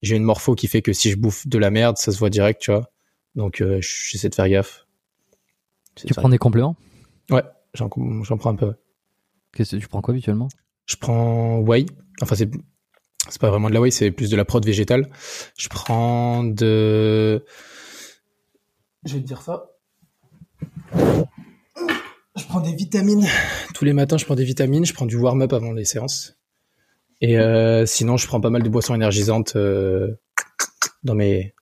j'ai 0.00 0.16
une 0.16 0.22
morpho 0.22 0.54
qui 0.54 0.66
fait 0.68 0.80
que 0.80 0.94
si 0.94 1.10
je 1.10 1.16
bouffe 1.16 1.46
de 1.46 1.58
la 1.58 1.70
merde, 1.70 1.98
ça 1.98 2.12
se 2.12 2.18
voit 2.18 2.30
direct, 2.30 2.62
tu 2.62 2.70
vois. 2.70 2.90
Donc, 3.34 3.62
j'essaie 3.80 4.28
de 4.30 4.34
faire 4.34 4.48
gaffe. 4.48 4.86
Tu 5.94 6.12
prends 6.14 6.28
des 6.28 6.38
compléments? 6.38 6.76
Ouais, 7.30 7.42
j'en 7.74 7.88
prends 7.88 8.50
un 8.50 8.56
peu. 8.56 8.74
Qu'est-ce 9.52 9.76
que 9.76 9.80
tu 9.80 9.88
prends 9.88 10.00
quoi 10.00 10.12
habituellement? 10.12 10.48
Je 10.86 10.96
prends 10.96 11.58
whey. 11.58 11.86
Enfin, 12.20 12.34
c'est 12.34 12.50
c'est 13.28 13.40
pas 13.40 13.50
vraiment 13.50 13.68
de 13.68 13.74
la 13.74 13.80
whey, 13.80 13.90
c'est 13.90 14.10
plus 14.10 14.30
de 14.30 14.36
la 14.36 14.44
prod 14.44 14.64
végétale. 14.64 15.10
Je 15.56 15.68
prends 15.68 16.44
de. 16.44 17.44
Je 19.04 19.14
vais 19.14 19.20
te 19.20 19.26
dire 19.26 19.42
ça. 19.42 19.66
Je 20.94 22.44
prends 22.48 22.60
des 22.60 22.74
vitamines. 22.74 23.26
Tous 23.74 23.84
les 23.84 23.92
matins, 23.92 24.16
je 24.16 24.24
prends 24.24 24.34
des 24.34 24.44
vitamines. 24.44 24.86
Je 24.86 24.94
prends 24.94 25.06
du 25.06 25.16
warm-up 25.16 25.52
avant 25.52 25.72
les 25.72 25.84
séances. 25.84 26.38
Et 27.20 27.38
euh, 27.38 27.84
sinon, 27.84 28.16
je 28.16 28.26
prends 28.26 28.40
pas 28.40 28.50
mal 28.50 28.62
de 28.62 28.68
boissons 28.68 28.94
énergisantes 28.94 29.56
euh, 29.56 30.14
dans 31.02 31.14
mes 31.14 31.54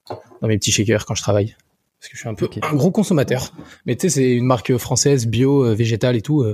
dans 0.43 0.49
mes 0.49 0.59
petits 0.59 0.73
shakers 0.73 1.07
quand 1.07 1.15
je 1.15 1.23
travaille. 1.23 1.57
Parce 1.99 2.11
que 2.11 2.17
je 2.17 2.21
suis 2.21 2.29
un 2.29 2.35
peu 2.35 2.49
un 2.63 2.75
gros 2.75 2.91
consommateur. 2.91 3.53
Mais 3.87 3.97
tu 3.97 4.03
sais, 4.03 4.21
c'est 4.21 4.33
une 4.33 4.45
marque 4.45 4.77
française, 4.77 5.27
bio, 5.27 5.65
euh, 5.65 5.75
végétale 5.75 6.15
et 6.15 6.23
tout 6.23 6.45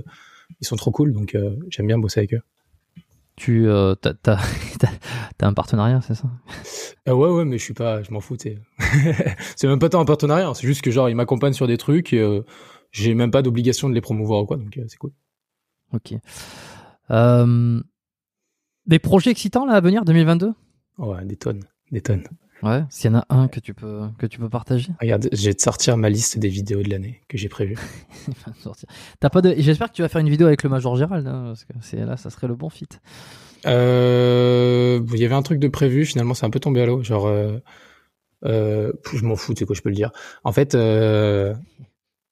ils 0.61 0.67
sont 0.67 0.77
trop 0.77 0.91
cool, 0.91 1.13
donc 1.13 1.35
euh, 1.35 1.57
j'aime 1.69 1.87
bien 1.87 1.99
bosser 1.99 2.21
avec 2.21 2.35
eux. 2.35 2.43
Tu 3.37 3.67
euh, 3.69 3.95
as, 4.27 4.39
un 5.41 5.55
partenariat, 5.55 6.01
c'est 6.01 6.15
ça? 6.15 6.29
Euh, 7.09 7.15
Ouais, 7.15 7.29
ouais, 7.31 7.45
mais 7.45 7.59
je 7.59 7.65
suis 7.65 7.75
pas, 7.75 8.03
je 8.03 8.13
m'en 8.13 8.21
fous. 8.21 8.37
c'est 9.57 9.67
même 9.67 9.79
pas 9.79 9.89
tant 9.89 10.01
un 10.01 10.05
partenariat, 10.05 10.53
c'est 10.55 10.67
juste 10.67 10.83
que 10.83 10.91
genre 10.91 11.09
ils 11.09 11.17
m'accompagnent 11.17 11.53
sur 11.53 11.67
des 11.67 11.79
trucs 11.79 12.13
et 12.13 12.43
j'ai 12.91 13.15
même 13.15 13.31
pas 13.31 13.43
d'obligation 13.43 13.89
de 13.89 13.95
les 13.95 14.01
promouvoir 14.01 14.43
ou 14.43 14.47
quoi, 14.47 14.57
donc 14.57 14.79
c'est 14.89 14.99
cool. 14.99 15.13
Ok. 15.93 16.15
des 18.87 18.99
projets 18.99 19.31
excitants 19.31 19.67
là 19.67 19.75
à 19.75 19.81
venir 19.81 20.05
2022 20.05 20.53
Ouais, 20.99 21.25
des 21.25 21.37
tonnes, 21.37 21.65
des 21.91 22.03
tonnes. 22.03 22.25
Ouais, 22.63 22.85
s'il 22.91 23.11
y 23.11 23.15
en 23.15 23.19
a 23.19 23.27
un 23.29 23.49
que 23.49 23.59
tu 23.59 23.75
peux 23.75 24.03
que 24.19 24.27
tu 24.27 24.39
peux 24.39 24.49
partager. 24.49 24.93
Regarde, 25.01 25.29
je 25.33 25.47
vais 25.47 25.55
te 25.55 25.63
sortir 25.63 25.97
ma 25.97 26.09
liste 26.09 26.39
des 26.39 26.49
vidéos 26.49 26.83
de 26.83 26.91
l'année 26.91 27.21
que 27.29 27.37
j'ai 27.37 27.49
prévues. 27.49 27.79
T'as 29.21 29.31
pas 29.31 29.41
de. 29.41 29.55
J'espère 29.59 29.89
que 29.89 29.95
tu 29.95 30.03
vas 30.03 30.09
faire 30.09 30.21
une 30.21 30.31
vidéo 30.31 30.47
avec 30.47 30.63
le 30.63 30.71
Major 30.71 30.95
Gérald, 30.97 31.27
hein, 31.27 31.43
parce 31.47 31.65
que 31.65 31.73
c'est 31.81 32.05
là, 32.05 32.17
ça 32.17 32.31
serait 32.31 32.47
le 32.47 32.55
bon 32.55 32.69
fit. 32.69 32.87
Euh, 33.67 35.01
il 35.13 35.21
y 35.21 35.25
avait 35.25 35.35
un 35.35 35.43
truc 35.43 35.59
de 35.59 35.69
prévu, 35.69 36.05
finalement, 36.05 36.35
c'est 36.35 36.47
un 36.47 36.51
peu 36.51 36.61
tombé 36.61 36.83
à 36.83 36.87
l'eau. 36.87 37.03
Genre, 37.03 37.27
euh, 37.27 37.59
euh, 38.45 38.93
je 39.13 39.25
m'en 39.25 39.35
fous, 39.35 39.55
c'est 39.59 39.65
quoi, 39.65 39.75
je 39.75 39.83
peux 39.83 39.89
le 39.89 39.97
dire. 39.97 40.13
En 40.45 40.53
fait, 40.53 40.77
euh, 40.77 41.55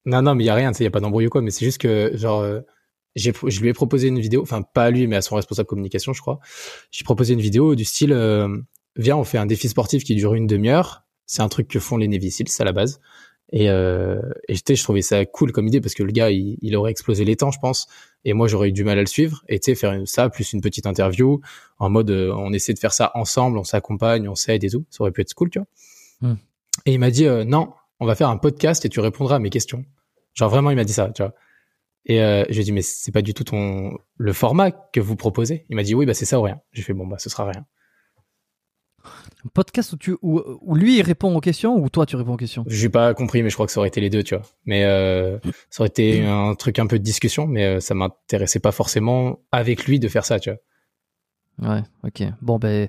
non, 0.05 0.23
non, 0.23 0.37
mais 0.37 0.45
il 0.45 0.47
y 0.47 0.51
a 0.51 0.55
rien, 0.55 0.71
il 0.79 0.83
y 0.83 0.87
a 0.87 0.91
pas 0.91 1.01
d'embrouille 1.01 1.29
quoi. 1.29 1.43
Mais 1.43 1.51
c'est 1.51 1.65
juste 1.65 1.79
que, 1.79 2.13
genre, 2.15 2.47
j'ai, 3.17 3.33
je 3.47 3.61
lui 3.61 3.69
ai 3.69 3.73
proposé 3.73 4.09
une 4.09 4.21
vidéo, 4.21 4.43
enfin 4.43 4.63
pas 4.63 4.85
à 4.85 4.91
lui, 4.91 5.09
mais 5.09 5.17
à 5.17 5.23
son 5.23 5.35
responsable 5.35 5.67
communication, 5.67 6.13
je 6.13 6.21
crois. 6.21 6.39
J'ai 6.93 7.03
proposé 7.03 7.35
une 7.35 7.41
vidéo 7.41 7.75
du 7.75 7.85
style 7.85 8.13
viens, 8.97 9.17
on 9.17 9.25
fait 9.25 9.39
un 9.39 9.47
défi 9.47 9.69
sportif 9.69 10.05
qui 10.05 10.15
dure 10.15 10.35
une 10.35 10.47
demi-heure. 10.47 11.05
C'est 11.27 11.43
un 11.43 11.49
truc 11.49 11.69
que 11.69 11.79
font 11.79 11.97
les 11.97 12.09
Navy 12.09 12.31
Seals 12.31 12.49
à 12.59 12.65
la 12.65 12.73
base. 12.73 13.01
Et, 13.53 13.69
euh, 13.69 14.21
et 14.49 14.55
je 14.55 14.83
trouvais 14.83 15.03
ça 15.03 15.25
cool 15.27 15.51
comme 15.53 15.67
idée 15.67 15.81
parce 15.81 15.95
que 15.95 16.03
le 16.03 16.13
gars, 16.13 16.31
il, 16.31 16.77
aurait 16.77 16.93
explosé 16.93 17.25
les 17.25 17.37
temps, 17.37 17.51
je 17.51 17.59
pense. 17.59 17.89
Et 18.25 18.33
moi, 18.33 18.47
j'aurais 18.47 18.69
eu 18.69 18.73
du 18.73 18.85
mal 18.85 18.99
à 18.99 19.01
le 19.01 19.07
suivre. 19.07 19.43
Et 19.49 19.59
tu 19.59 19.67
sais, 19.67 19.75
faire 19.75 20.01
ça 20.07 20.29
plus 20.29 20.53
une 20.53 20.61
petite 20.61 20.87
interview 20.87 21.41
en 21.79 21.91
mode, 21.91 22.11
euh, 22.11 22.33
on 22.37 22.53
essaie 22.53 22.75
de 22.75 22.79
faire 22.79 22.93
ça 22.93 23.11
ensemble, 23.15 23.59
on 23.59 23.65
s'accompagne, 23.65 24.29
on 24.29 24.35
s'aide 24.35 24.63
et 24.63 24.71
tout. 24.71 24.85
Ça 24.91 25.03
aurait 25.03 25.13
pu 25.13 25.21
être 25.23 25.35
cool, 25.35 25.51
tu 25.51 25.59
vois. 25.59 25.69
Hmm. 26.21 26.37
Et 26.87 26.95
il 26.95 27.01
m'a 27.01 27.11
dit, 27.11 27.27
euh, 27.27 27.45
non, 27.45 27.73
on 27.99 28.07
va 28.07 28.15
faire 28.15 28.29
un 28.29 28.37
podcast 28.37 28.85
et 28.85 28.89
tu 28.89 29.01
répondras 29.01 29.37
à 29.37 29.39
mes 29.39 29.51
questions. 29.51 29.85
Genre 30.35 30.49
vraiment, 30.49 30.71
il 30.71 30.77
m'a 30.77 30.85
dit 30.85 30.93
ça, 30.93 31.11
tu 31.11 31.23
vois. 31.23 31.35
Et 32.07 32.23
euh, 32.23 32.45
j'ai 32.49 32.63
dit, 32.63 32.73
mais 32.73 32.83
c'est 32.83 33.13
pas 33.13 33.23
du 33.23 33.35
tout 33.35 33.45
ton 33.45 33.99
le 34.17 34.33
format 34.33 34.71
que 34.71 35.01
vous 35.01 35.17
proposez. 35.17 35.67
Il 35.69 35.77
m'a 35.77 35.83
dit, 35.83 35.95
oui, 35.95 36.07
bah 36.07 36.15
c'est 36.15 36.25
ça 36.25 36.39
ou 36.39 36.43
rien. 36.43 36.61
J'ai 36.73 36.83
fait, 36.83 36.95
bon, 36.95 37.07
bah 37.07 37.19
ce 37.19 37.29
sera 37.29 37.45
rien. 37.45 37.67
Un 39.45 39.49
podcast 39.55 39.93
où, 39.93 39.97
tu, 39.97 40.17
où, 40.23 40.41
où, 40.61 40.75
lui 40.75 40.99
il 40.99 41.03
répond 41.03 41.35
aux 41.35 41.41
questions 41.41 41.77
ou 41.77 41.89
toi 41.89 42.07
tu 42.07 42.17
réponds 42.17 42.35
aux 42.35 42.39
questions? 42.39 42.65
J'ai 42.67 42.89
pas 42.89 43.15
compris, 43.15 43.43
mais 43.43 43.51
je 43.51 43.55
crois 43.55 43.67
que 43.67 43.73
ça 43.73 43.81
aurait 43.81 43.89
été 43.89 44.01
les 44.01 44.11
deux, 44.11 44.23
tu 44.23 44.35
vois. 44.35 44.45
Mais 44.67 44.85
euh, 44.85 45.39
ça 45.71 45.83
aurait 45.83 45.89
été 45.89 46.27
un 46.27 46.55
truc 46.55 46.79
un 46.79 46.87
peu 46.87 46.99
de 46.99 47.05
discussion, 47.05 47.47
mais 47.47 47.65
euh, 47.65 47.81
ça 47.81 47.95
m'intéressait 47.95 48.61
pas 48.61 48.73
forcément 48.73 49.41
avec 49.53 49.87
lui 49.87 49.99
de 49.99 50.09
faire 50.09 50.25
ça, 50.25 50.39
tu 50.39 50.51
vois. 50.51 51.75
Ouais, 51.75 51.83
ok. 52.05 52.23
Bon 52.41 52.59
ben 52.59 52.89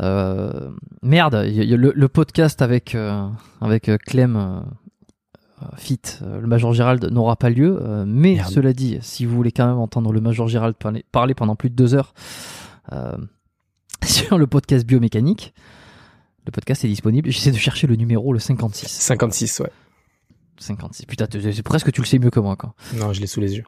euh, 0.00 0.70
merde, 1.02 1.44
y 1.46 1.64
y 1.64 1.74
a 1.74 1.76
le, 1.76 1.92
le, 1.94 2.08
podcast 2.08 2.62
avec 2.62 2.94
euh, 2.94 3.28
avec 3.60 3.90
Clem 4.06 4.36
euh, 4.36 5.66
Fit, 5.76 6.00
le 6.22 6.46
Major 6.46 6.72
Gérald 6.72 7.04
n'aura 7.06 7.34
pas 7.36 7.50
lieu. 7.50 7.80
mais 8.06 8.34
merde. 8.34 8.50
cela 8.50 8.72
dit, 8.72 8.98
si 9.00 9.24
vous 9.24 9.34
voulez 9.34 9.50
quand 9.50 9.66
même 9.66 9.78
entendre 9.78 10.12
le 10.12 10.20
Major 10.20 10.46
Gérald 10.46 10.76
parler, 10.76 11.04
parler 11.10 11.34
pendant 11.34 11.56
plus 11.56 11.70
de 11.70 11.74
deux 11.74 11.94
heures 11.94 12.14
sur 14.28 14.38
le 14.38 14.46
podcast 14.46 14.86
biomécanique. 14.86 15.52
Le 16.46 16.50
podcast 16.50 16.82
est 16.84 16.88
disponible. 16.88 17.30
J'essaie 17.30 17.50
de 17.50 17.58
chercher 17.58 17.86
le 17.86 17.94
numéro, 17.94 18.32
le 18.32 18.38
56. 18.38 18.88
56, 18.88 19.60
ouais. 19.60 19.70
56. 20.58 21.04
Putain, 21.04 21.26
c'est 21.30 21.62
presque 21.62 21.92
tu 21.92 22.00
le 22.00 22.06
sais 22.06 22.18
mieux 22.18 22.30
que 22.30 22.40
moi, 22.40 22.56
quoi. 22.56 22.74
Non, 22.94 23.12
je 23.12 23.20
l'ai 23.20 23.26
sous 23.26 23.40
les 23.40 23.56
yeux. 23.56 23.64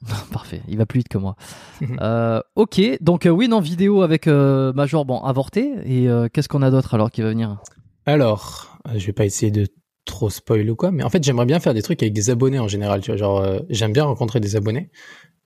Parfait, 0.32 0.62
il 0.68 0.78
va 0.78 0.86
plus 0.86 0.98
vite 0.98 1.08
que 1.08 1.18
moi. 1.18 1.34
euh, 2.00 2.40
ok, 2.54 2.80
donc 3.00 3.26
euh, 3.26 3.30
oui, 3.30 3.48
non, 3.48 3.58
vidéo 3.58 4.02
avec 4.02 4.28
euh, 4.28 4.72
Major, 4.74 5.04
bon, 5.04 5.18
avorté. 5.18 5.72
Et 5.84 6.08
euh, 6.08 6.28
qu'est-ce 6.32 6.48
qu'on 6.48 6.62
a 6.62 6.70
d'autre 6.70 6.94
alors 6.94 7.10
qui 7.10 7.22
va 7.22 7.30
venir? 7.30 7.58
Alors, 8.06 8.78
je 8.94 9.04
vais 9.04 9.12
pas 9.12 9.24
essayer 9.24 9.50
de 9.50 9.66
trop 10.04 10.30
spoil 10.30 10.70
ou 10.70 10.76
quoi, 10.76 10.92
mais 10.92 11.02
en 11.02 11.10
fait, 11.10 11.22
j'aimerais 11.24 11.46
bien 11.46 11.58
faire 11.58 11.74
des 11.74 11.82
trucs 11.82 12.00
avec 12.00 12.12
des 12.12 12.30
abonnés 12.30 12.60
en 12.60 12.68
général. 12.68 13.00
Tu 13.00 13.10
vois, 13.10 13.16
genre, 13.16 13.44
j'aime 13.70 13.92
bien 13.92 14.04
rencontrer 14.04 14.38
des 14.38 14.54
abonnés. 14.54 14.90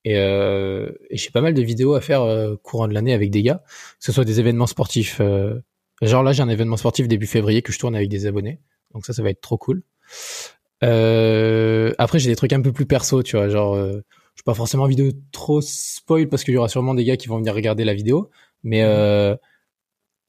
Et, 0.04 0.16
euh, 0.18 0.90
et 1.10 1.16
j'ai 1.16 1.30
pas 1.30 1.40
mal 1.40 1.54
de 1.54 1.62
vidéos 1.62 1.94
à 1.94 2.00
faire 2.00 2.22
euh, 2.22 2.56
courant 2.62 2.88
de 2.88 2.94
l'année 2.94 3.12
avec 3.12 3.30
des 3.30 3.42
gars, 3.42 3.62
que 3.66 4.04
ce 4.04 4.12
soit 4.12 4.24
des 4.24 4.40
événements 4.40 4.66
sportifs. 4.66 5.18
Euh, 5.20 5.60
genre 6.00 6.22
là, 6.22 6.32
j'ai 6.32 6.42
un 6.42 6.48
événement 6.48 6.76
sportif 6.76 7.06
début 7.08 7.26
février 7.26 7.62
que 7.62 7.72
je 7.72 7.78
tourne 7.78 7.94
avec 7.94 8.08
des 8.08 8.26
abonnés, 8.26 8.60
donc 8.94 9.06
ça, 9.06 9.12
ça 9.12 9.22
va 9.22 9.30
être 9.30 9.40
trop 9.40 9.58
cool. 9.58 9.82
Euh, 10.82 11.92
après, 11.98 12.18
j'ai 12.18 12.30
des 12.30 12.36
trucs 12.36 12.52
un 12.52 12.60
peu 12.60 12.72
plus 12.72 12.86
perso, 12.86 13.22
tu 13.22 13.36
vois, 13.36 13.48
genre, 13.48 13.74
euh, 13.74 14.02
j'ai 14.34 14.42
pas 14.44 14.54
forcément 14.54 14.84
envie 14.84 14.96
de 14.96 15.14
trop 15.30 15.60
spoil 15.60 16.28
parce 16.28 16.42
qu'il 16.42 16.54
y 16.54 16.56
aura 16.56 16.68
sûrement 16.68 16.94
des 16.94 17.04
gars 17.04 17.16
qui 17.16 17.28
vont 17.28 17.38
venir 17.38 17.54
regarder 17.54 17.84
la 17.84 17.94
vidéo, 17.94 18.30
mais 18.64 18.82
euh, 18.82 19.36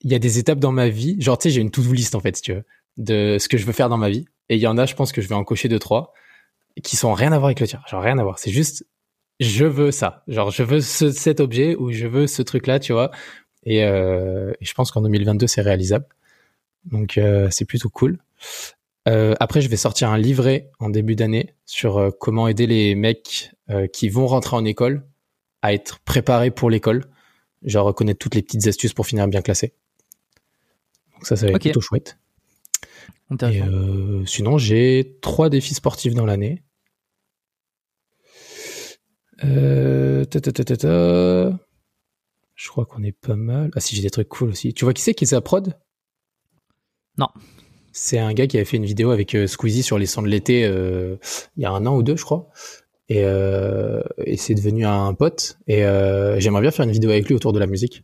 il 0.01 0.11
y 0.11 0.15
a 0.15 0.19
des 0.19 0.38
étapes 0.38 0.59
dans 0.59 0.71
ma 0.71 0.89
vie, 0.89 1.19
genre, 1.19 1.38
tu 1.38 1.43
sais, 1.43 1.55
j'ai 1.55 1.61
une 1.61 1.71
to-do 1.71 1.91
list 1.93 2.13
en 2.13 2.19
fait, 2.19 2.36
si 2.36 2.41
tu 2.43 2.53
veux, 2.53 2.63
de 2.97 3.38
ce 3.39 3.49
que 3.49 3.57
je 3.57 3.65
veux 3.65 3.74
faire 3.74 3.89
dans 3.89 3.97
ma 3.97 4.09
vie, 4.09 4.26
et 4.49 4.55
il 4.55 4.61
y 4.61 4.67
en 4.67 4.78
a, 4.78 4.86
je 4.86 4.93
pense 4.93 5.11
que 5.11 5.21
je 5.21 5.28
vais 5.28 5.36
en 5.36 5.43
cocher 5.43 5.69
deux 5.69 5.80
trois 5.80 6.13
qui 6.84 6.95
sont 6.95 7.13
rien 7.13 7.32
à 7.32 7.38
voir 7.38 7.45
avec 7.45 7.59
le 7.59 7.67
tien, 7.67 7.82
genre 7.88 8.03
rien 8.03 8.19
à 8.19 8.24
voir, 8.24 8.38
c'est 8.38 8.51
juste 8.51 8.86
je 9.43 9.65
veux 9.65 9.91
ça. 9.91 10.23
Genre, 10.27 10.51
je 10.51 10.63
veux 10.63 10.81
ce, 10.81 11.11
cet 11.11 11.39
objet 11.39 11.75
ou 11.75 11.91
je 11.91 12.07
veux 12.07 12.27
ce 12.27 12.41
truc-là, 12.41 12.79
tu 12.79 12.93
vois. 12.93 13.11
Et, 13.65 13.83
euh, 13.83 14.51
et, 14.59 14.65
je 14.65 14.73
pense 14.73 14.91
qu'en 14.91 15.01
2022, 15.01 15.47
c'est 15.47 15.61
réalisable. 15.61 16.05
Donc, 16.85 17.17
euh, 17.17 17.47
c'est 17.51 17.65
plutôt 17.65 17.89
cool. 17.89 18.17
Euh, 19.07 19.35
après, 19.39 19.61
je 19.61 19.69
vais 19.69 19.77
sortir 19.77 20.09
un 20.09 20.17
livret 20.17 20.71
en 20.79 20.89
début 20.89 21.15
d'année 21.15 21.55
sur 21.65 22.11
comment 22.19 22.47
aider 22.47 22.67
les 22.67 22.95
mecs 22.95 23.51
euh, 23.69 23.87
qui 23.87 24.09
vont 24.09 24.27
rentrer 24.27 24.57
en 24.57 24.65
école 24.65 25.05
à 25.61 25.73
être 25.73 25.99
préparés 25.99 26.51
pour 26.51 26.69
l'école. 26.69 27.05
Genre, 27.63 27.85
reconnaître 27.85 28.19
toutes 28.19 28.35
les 28.35 28.41
petites 28.41 28.67
astuces 28.67 28.93
pour 28.93 29.07
finir 29.07 29.27
bien 29.27 29.41
classé. 29.41 29.73
Donc 31.13 31.25
ça, 31.25 31.37
ça 31.37 31.45
va 31.45 31.51
être 31.51 31.55
okay. 31.55 31.69
plutôt 31.69 31.81
chouette. 31.81 32.17
Et 33.41 33.61
euh, 33.61 34.25
sinon, 34.25 34.57
j'ai 34.57 35.17
trois 35.21 35.49
défis 35.49 35.73
sportifs 35.73 36.13
dans 36.13 36.25
l'année. 36.25 36.61
Euh, 39.43 40.25
ta, 40.25 40.39
ta, 40.41 40.51
ta, 40.51 40.63
ta, 40.63 40.77
ta. 40.77 41.59
Je 42.55 42.69
crois 42.69 42.85
qu'on 42.85 43.03
est 43.03 43.11
pas 43.11 43.35
mal. 43.35 43.71
Ah 43.75 43.79
si, 43.79 43.95
j'ai 43.95 44.01
des 44.01 44.09
trucs 44.09 44.29
cool 44.29 44.49
aussi. 44.49 44.73
Tu 44.73 44.85
vois 44.85 44.93
qui 44.93 45.01
c'est 45.01 45.13
qui 45.13 45.25
est 45.25 45.33
à 45.33 45.41
prod? 45.41 45.75
Non. 47.17 47.27
C'est 47.91 48.19
un 48.19 48.33
gars 48.33 48.47
qui 48.47 48.57
avait 48.57 48.65
fait 48.65 48.77
une 48.77 48.85
vidéo 48.85 49.11
avec 49.11 49.35
euh, 49.35 49.47
Squeezie 49.47 49.83
sur 49.83 49.99
les 49.99 50.05
sons 50.05 50.21
de 50.21 50.27
l'été 50.27 50.65
euh, 50.65 51.17
il 51.57 51.63
y 51.63 51.65
a 51.65 51.71
un 51.71 51.85
an 51.85 51.95
ou 51.95 52.03
deux, 52.03 52.15
je 52.15 52.23
crois. 52.23 52.49
Et, 53.09 53.23
euh, 53.23 54.01
et 54.25 54.37
c'est 54.37 54.55
devenu 54.55 54.85
un 54.85 55.13
pote. 55.13 55.57
Et 55.67 55.85
euh, 55.85 56.39
j'aimerais 56.39 56.61
bien 56.61 56.71
faire 56.71 56.85
une 56.85 56.91
vidéo 56.91 57.11
avec 57.11 57.27
lui 57.27 57.35
autour 57.35 57.53
de 57.53 57.59
la 57.59 57.67
musique. 57.67 58.03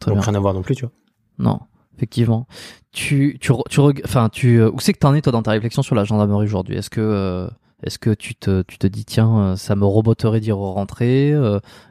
Très 0.00 0.10
Donc 0.10 0.18
bien. 0.18 0.26
rien 0.26 0.34
à 0.34 0.40
voir 0.40 0.52
non 0.54 0.62
plus, 0.62 0.74
tu 0.74 0.82
vois. 0.84 0.92
Non, 1.38 1.60
effectivement. 1.96 2.46
Tu, 2.92 3.38
tu, 3.40 3.52
tu, 3.68 3.80
enfin, 4.04 4.28
tu, 4.30 4.62
où 4.62 4.80
c'est 4.80 4.92
que 4.92 4.98
t'en 4.98 5.14
es 5.14 5.22
toi 5.22 5.32
dans 5.32 5.42
ta 5.42 5.52
réflexion 5.52 5.82
sur 5.82 5.94
la 5.94 6.04
gendarmerie 6.04 6.44
aujourd'hui? 6.44 6.76
Est-ce 6.76 6.90
que 6.90 7.00
euh, 7.00 7.48
est-ce 7.82 7.98
que 7.98 8.10
tu 8.10 8.34
te, 8.34 8.62
tu 8.62 8.78
te 8.78 8.86
dis, 8.86 9.04
tiens, 9.04 9.56
ça 9.56 9.76
me 9.76 9.84
roboterait 9.84 10.40
d'y 10.40 10.52
rentrer 10.52 11.30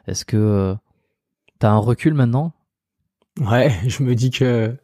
Est-ce 0.06 0.24
que 0.24 0.76
tu 1.60 1.66
as 1.66 1.70
un 1.70 1.78
recul 1.78 2.14
maintenant? 2.14 2.52
Ouais, 3.38 3.70
je 3.86 4.02
me 4.02 4.14
dis 4.14 4.30
que, 4.30 4.76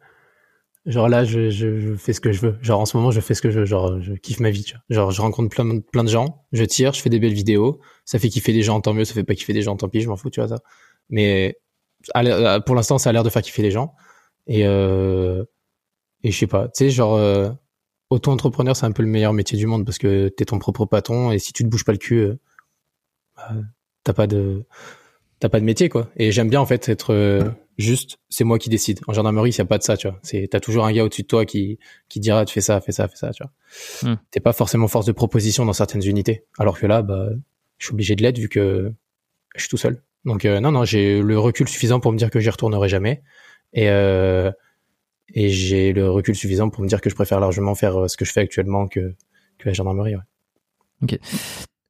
genre 0.85 1.09
là, 1.09 1.25
je, 1.25 1.95
fais 1.97 2.13
ce 2.13 2.21
que 2.21 2.31
je 2.31 2.41
veux. 2.41 2.57
Genre 2.61 2.79
en 2.79 2.85
ce 2.85 2.95
moment, 2.97 3.11
je 3.11 3.19
fais 3.19 3.33
ce 3.33 3.41
que 3.41 3.49
je 3.49 3.59
veux. 3.59 3.65
Genre, 3.65 4.01
je 4.01 4.13
kiffe 4.13 4.39
ma 4.39 4.49
vie. 4.49 4.63
Tu 4.63 4.73
vois. 4.75 4.83
Genre, 4.89 5.11
je 5.11 5.21
rencontre 5.21 5.49
plein, 5.49 5.79
plein 5.79 6.03
de 6.03 6.09
gens, 6.09 6.45
je 6.51 6.63
tire, 6.63 6.93
je 6.93 7.01
fais 7.01 7.09
des 7.09 7.19
belles 7.19 7.33
vidéos. 7.33 7.79
Ça 8.05 8.19
fait 8.19 8.29
kiffer 8.29 8.53
des 8.53 8.63
gens, 8.63 8.79
tant 8.81 8.93
mieux. 8.93 9.05
Ça 9.05 9.13
fait 9.13 9.23
pas 9.23 9.35
kiffer 9.35 9.53
des 9.53 9.61
gens, 9.61 9.75
tant 9.75 9.89
pis, 9.89 10.01
je 10.01 10.09
m'en 10.09 10.17
fous, 10.17 10.29
tu 10.29 10.39
vois 10.39 10.49
ça. 10.49 10.59
Mais 11.09 11.57
pour 12.65 12.75
l'instant, 12.75 12.97
ça 12.97 13.09
a 13.09 13.13
l'air 13.13 13.23
de 13.23 13.29
faire 13.29 13.41
kiffer 13.41 13.61
les 13.61 13.71
gens. 13.71 13.93
Et, 14.47 14.65
euh, 14.65 15.43
et 16.23 16.31
je 16.31 16.37
sais 16.37 16.47
pas, 16.47 16.67
tu 16.69 16.85
sais, 16.85 16.89
genre. 16.89 17.15
Euh, 17.15 17.49
auto-entrepreneur, 18.09 18.75
c'est 18.75 18.85
un 18.85 18.91
peu 18.91 19.03
le 19.03 19.09
meilleur 19.09 19.33
métier 19.33 19.57
du 19.57 19.65
monde 19.67 19.85
parce 19.85 19.97
que 19.97 20.29
t'es 20.29 20.45
ton 20.45 20.59
propre 20.59 20.85
patron 20.85 21.31
et 21.31 21.39
si 21.39 21.53
tu 21.53 21.63
te 21.63 21.69
bouges 21.69 21.85
pas 21.85 21.91
le 21.91 21.97
cul, 21.97 22.19
euh, 22.19 22.35
bah, 23.35 23.51
t'as 24.03 24.13
pas 24.13 24.27
de 24.27 24.63
t'as 25.39 25.49
pas 25.49 25.59
de 25.59 25.65
métier 25.65 25.89
quoi. 25.89 26.09
Et 26.15 26.31
j'aime 26.31 26.49
bien 26.49 26.61
en 26.61 26.65
fait 26.65 26.89
être 26.89 27.13
euh, 27.13 27.49
juste, 27.77 28.17
c'est 28.29 28.43
moi 28.43 28.57
qui 28.57 28.69
décide. 28.69 28.99
En 29.07 29.13
gendarmerie, 29.13 29.51
il 29.51 29.57
y 29.57 29.61
a 29.61 29.65
pas 29.65 29.77
de 29.77 29.83
ça, 29.83 29.97
tu 29.97 30.07
vois. 30.07 30.19
C'est 30.23 30.47
t'as 30.49 30.59
toujours 30.59 30.85
un 30.85 30.91
gars 30.91 31.03
au-dessus 31.03 31.23
de 31.23 31.27
toi 31.27 31.45
qui 31.45 31.79
qui 32.09 32.19
dira 32.19 32.45
tu 32.45 32.53
fais 32.53 32.61
ça, 32.61 32.81
fais 32.81 32.91
ça, 32.91 33.07
fais 33.07 33.17
ça, 33.17 33.31
tu 33.31 33.43
vois. 33.43 34.13
Mm. 34.13 34.17
T'es 34.31 34.39
pas 34.39 34.53
forcément 34.53 34.87
force 34.87 35.05
de 35.05 35.11
proposition 35.11 35.65
dans 35.65 35.73
certaines 35.73 36.05
unités, 36.05 36.45
alors 36.57 36.79
que 36.79 36.85
là, 36.85 37.01
bah, 37.01 37.27
je 37.77 37.85
suis 37.85 37.93
obligé 37.93 38.15
de 38.15 38.23
l'être 38.23 38.39
vu 38.39 38.49
que 38.49 38.91
je 39.55 39.61
suis 39.61 39.69
tout 39.69 39.77
seul. 39.77 40.01
Donc 40.25 40.45
euh, 40.45 40.59
non 40.59 40.71
non, 40.71 40.85
j'ai 40.85 41.21
le 41.21 41.39
recul 41.39 41.67
suffisant 41.67 41.99
pour 41.99 42.11
me 42.11 42.17
dire 42.17 42.29
que 42.29 42.39
j'y 42.39 42.49
retournerai 42.49 42.89
jamais 42.89 43.21
et 43.73 43.89
euh, 43.89 44.51
et 45.33 45.49
j'ai 45.49 45.93
le 45.93 46.09
recul 46.09 46.35
suffisant 46.35 46.69
pour 46.69 46.83
me 46.83 46.87
dire 46.87 47.01
que 47.01 47.09
je 47.09 47.15
préfère 47.15 47.39
largement 47.39 47.75
faire 47.75 48.09
ce 48.09 48.17
que 48.17 48.25
je 48.25 48.31
fais 48.31 48.41
actuellement 48.41 48.87
que, 48.87 49.15
que 49.57 49.67
la 49.67 49.73
gendarmerie. 49.73 50.15
Ouais. 50.15 50.21
Ok. 51.03 51.19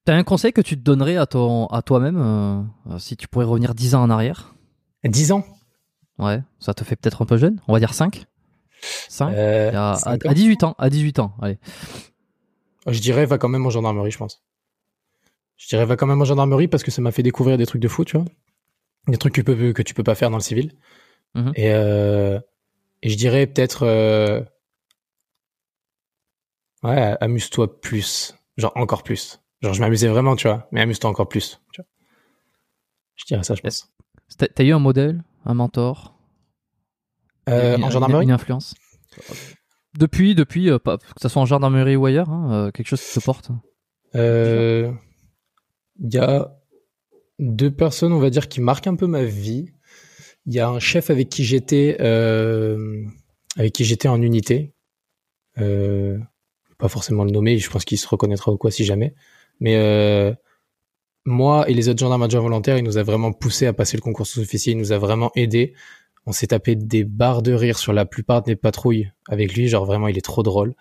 T'as 0.05 0.15
un 0.15 0.23
conseil 0.23 0.53
que 0.53 0.61
tu 0.61 0.77
te 0.77 0.81
donnerais 0.81 1.17
à, 1.17 1.25
ton, 1.25 1.65
à 1.67 1.81
toi-même 1.81 2.17
euh, 2.17 2.97
si 2.97 3.17
tu 3.17 3.27
pourrais 3.27 3.45
revenir 3.45 3.75
10 3.75 3.95
ans 3.95 4.03
en 4.03 4.09
arrière? 4.09 4.55
10 5.03 5.33
ans? 5.33 5.43
Ouais, 6.17 6.41
ça 6.59 6.73
te 6.73 6.83
fait 6.83 6.95
peut-être 6.95 7.21
un 7.21 7.25
peu 7.25 7.38
jeune? 7.38 7.61
On 7.67 7.73
va 7.73 7.79
dire 7.79 7.93
5 7.93 8.25
5 9.09 9.33
euh, 9.33 9.71
à, 9.73 9.93
à, 9.93 10.11
à, 10.13 10.33
18 10.33 10.63
ans. 10.63 10.75
À 10.77 10.89
18 10.89 11.19
ans, 11.19 11.35
allez. 11.41 11.57
Je 12.88 12.99
dirais 13.01 13.25
va 13.25 13.38
quand 13.38 13.49
même 13.49 13.65
en 13.65 13.69
gendarmerie, 13.69 14.11
je 14.11 14.17
pense. 14.17 14.43
Je 15.57 15.67
dirais 15.67 15.85
va 15.85 15.95
quand 15.95 16.07
même 16.07 16.21
en 16.21 16.25
gendarmerie 16.25 16.67
parce 16.67 16.83
que 16.83 16.91
ça 16.91 17.01
m'a 17.01 17.11
fait 17.11 17.23
découvrir 17.23 17.57
des 17.57 17.65
trucs 17.65 17.81
de 17.81 17.88
fou, 17.88 18.05
tu 18.05 18.17
vois. 18.17 18.25
Des 19.07 19.17
trucs 19.17 19.33
que 19.33 19.41
tu 19.41 19.43
peux, 19.43 19.73
que 19.73 19.81
tu 19.81 19.93
peux 19.93 20.03
pas 20.03 20.15
faire 20.15 20.29
dans 20.29 20.38
le 20.38 20.43
civil. 20.43 20.71
-hmm. 21.35 21.51
Et 21.55 21.73
euh, 21.73 22.39
et 23.01 23.09
je 23.09 23.17
dirais 23.17 23.47
peut-être, 23.47 23.83
euh... 23.83 24.41
ouais, 26.84 27.15
amuse-toi 27.22 27.80
plus, 27.80 28.35
genre 28.57 28.73
encore 28.76 29.03
plus. 29.03 29.41
Genre 29.61 29.73
je 29.73 29.81
m'amusais 29.81 30.07
vraiment, 30.07 30.35
tu 30.35 30.47
vois, 30.47 30.67
mais 30.72 30.81
amuse-toi 30.81 31.09
encore 31.09 31.30
plus. 31.30 31.61
Tu 31.73 31.81
vois. 31.81 31.88
Je 33.15 33.26
dirais 33.26 33.43
ça, 33.43 33.55
je 33.55 33.61
pense. 33.61 33.91
T'as 34.38 34.63
eu 34.63 34.73
un 34.73 34.80
modèle, 34.80 35.23
un 35.45 35.53
mentor, 35.53 36.15
euh, 37.49 37.77
une, 37.77 37.84
en 37.84 37.89
gendarmerie, 37.89 38.26
une, 38.26 38.31
influence? 38.31 38.76
Depuis, 39.97 40.35
depuis, 40.35 40.69
euh, 40.69 40.80
pas, 40.80 40.97
que 40.97 41.05
ce 41.22 41.30
soit 41.30 41.41
en 41.41 41.45
gendarmerie 41.45 41.95
ou 41.95 42.05
ailleurs, 42.05 42.30
hein, 42.30 42.51
euh, 42.51 42.72
quelque 42.72 42.88
chose 42.88 43.01
qui 43.01 43.19
te 43.19 43.23
porte? 43.23 43.51
Il 44.13 46.13
y 46.13 46.17
a 46.17 46.53
deux 47.39 47.72
personnes, 47.72 48.13
on 48.13 48.19
va 48.19 48.30
dire, 48.30 48.47
qui 48.47 48.61
marquent 48.61 48.88
un 48.88 48.95
peu 48.95 49.07
ma 49.07 49.23
vie 49.23 49.72
il 50.48 50.53
y 50.53 50.60
a 50.60 50.69
un 50.69 50.80
chef 50.80 51.10
avec 51.10 51.30
qui 51.30 51.44
j'étais 51.44 51.98
euh, 51.99 53.03
avec 53.57 53.74
qui 53.74 53.84
j'étais 53.84 54.07
en 54.07 54.22
unité. 54.22 54.74
Euh, 55.60 56.18
pas 56.78 56.88
forcément 56.88 57.24
le 57.24 57.32
nommer 57.32 57.57
je 57.57 57.69
pense 57.69 57.84
qu'il 57.84 57.98
se 57.98 58.07
reconnaîtra 58.07 58.52
ou 58.52 58.57
quoi 58.57 58.72
si 58.72 58.86
jamais. 58.86 59.14
Mais 59.60 59.76
euh, 59.76 60.34
moi 61.26 61.69
et 61.69 61.74
les 61.74 61.90
autres 61.90 61.99
gendarmes 61.99 62.24
adjoints 62.24 62.41
volontaires 62.41 62.78
il 62.78 62.84
nous 62.84 62.98
a 62.98 63.03
vraiment 63.03 63.34
poussé 63.34 63.68
à 63.68 63.74
passer 63.74 63.98
le 63.98 64.02
concours 64.02 64.26
sous-officier 64.26 64.74
il 64.74 64.78
nous 64.78 64.94
a 64.94 64.98
vraiment 64.98 65.32
aidé. 65.36 65.74
On 66.26 66.32
s'est 66.32 66.48
tapé 66.48 66.76
des 66.76 67.03
barres 67.03 67.41
de 67.41 67.53
rire 67.53 67.78
sur 67.78 67.94
la 67.94 68.06
plupart 68.06 68.41
des 68.41 68.56
patrouilles 68.56 69.11
avec 69.30 69.53
lui. 69.53 69.68
Genre 69.68 69.86
vraiment 69.86 70.07
il 70.07 70.18
est 70.18 70.22
trop 70.22 70.44
drôle. 70.44 70.76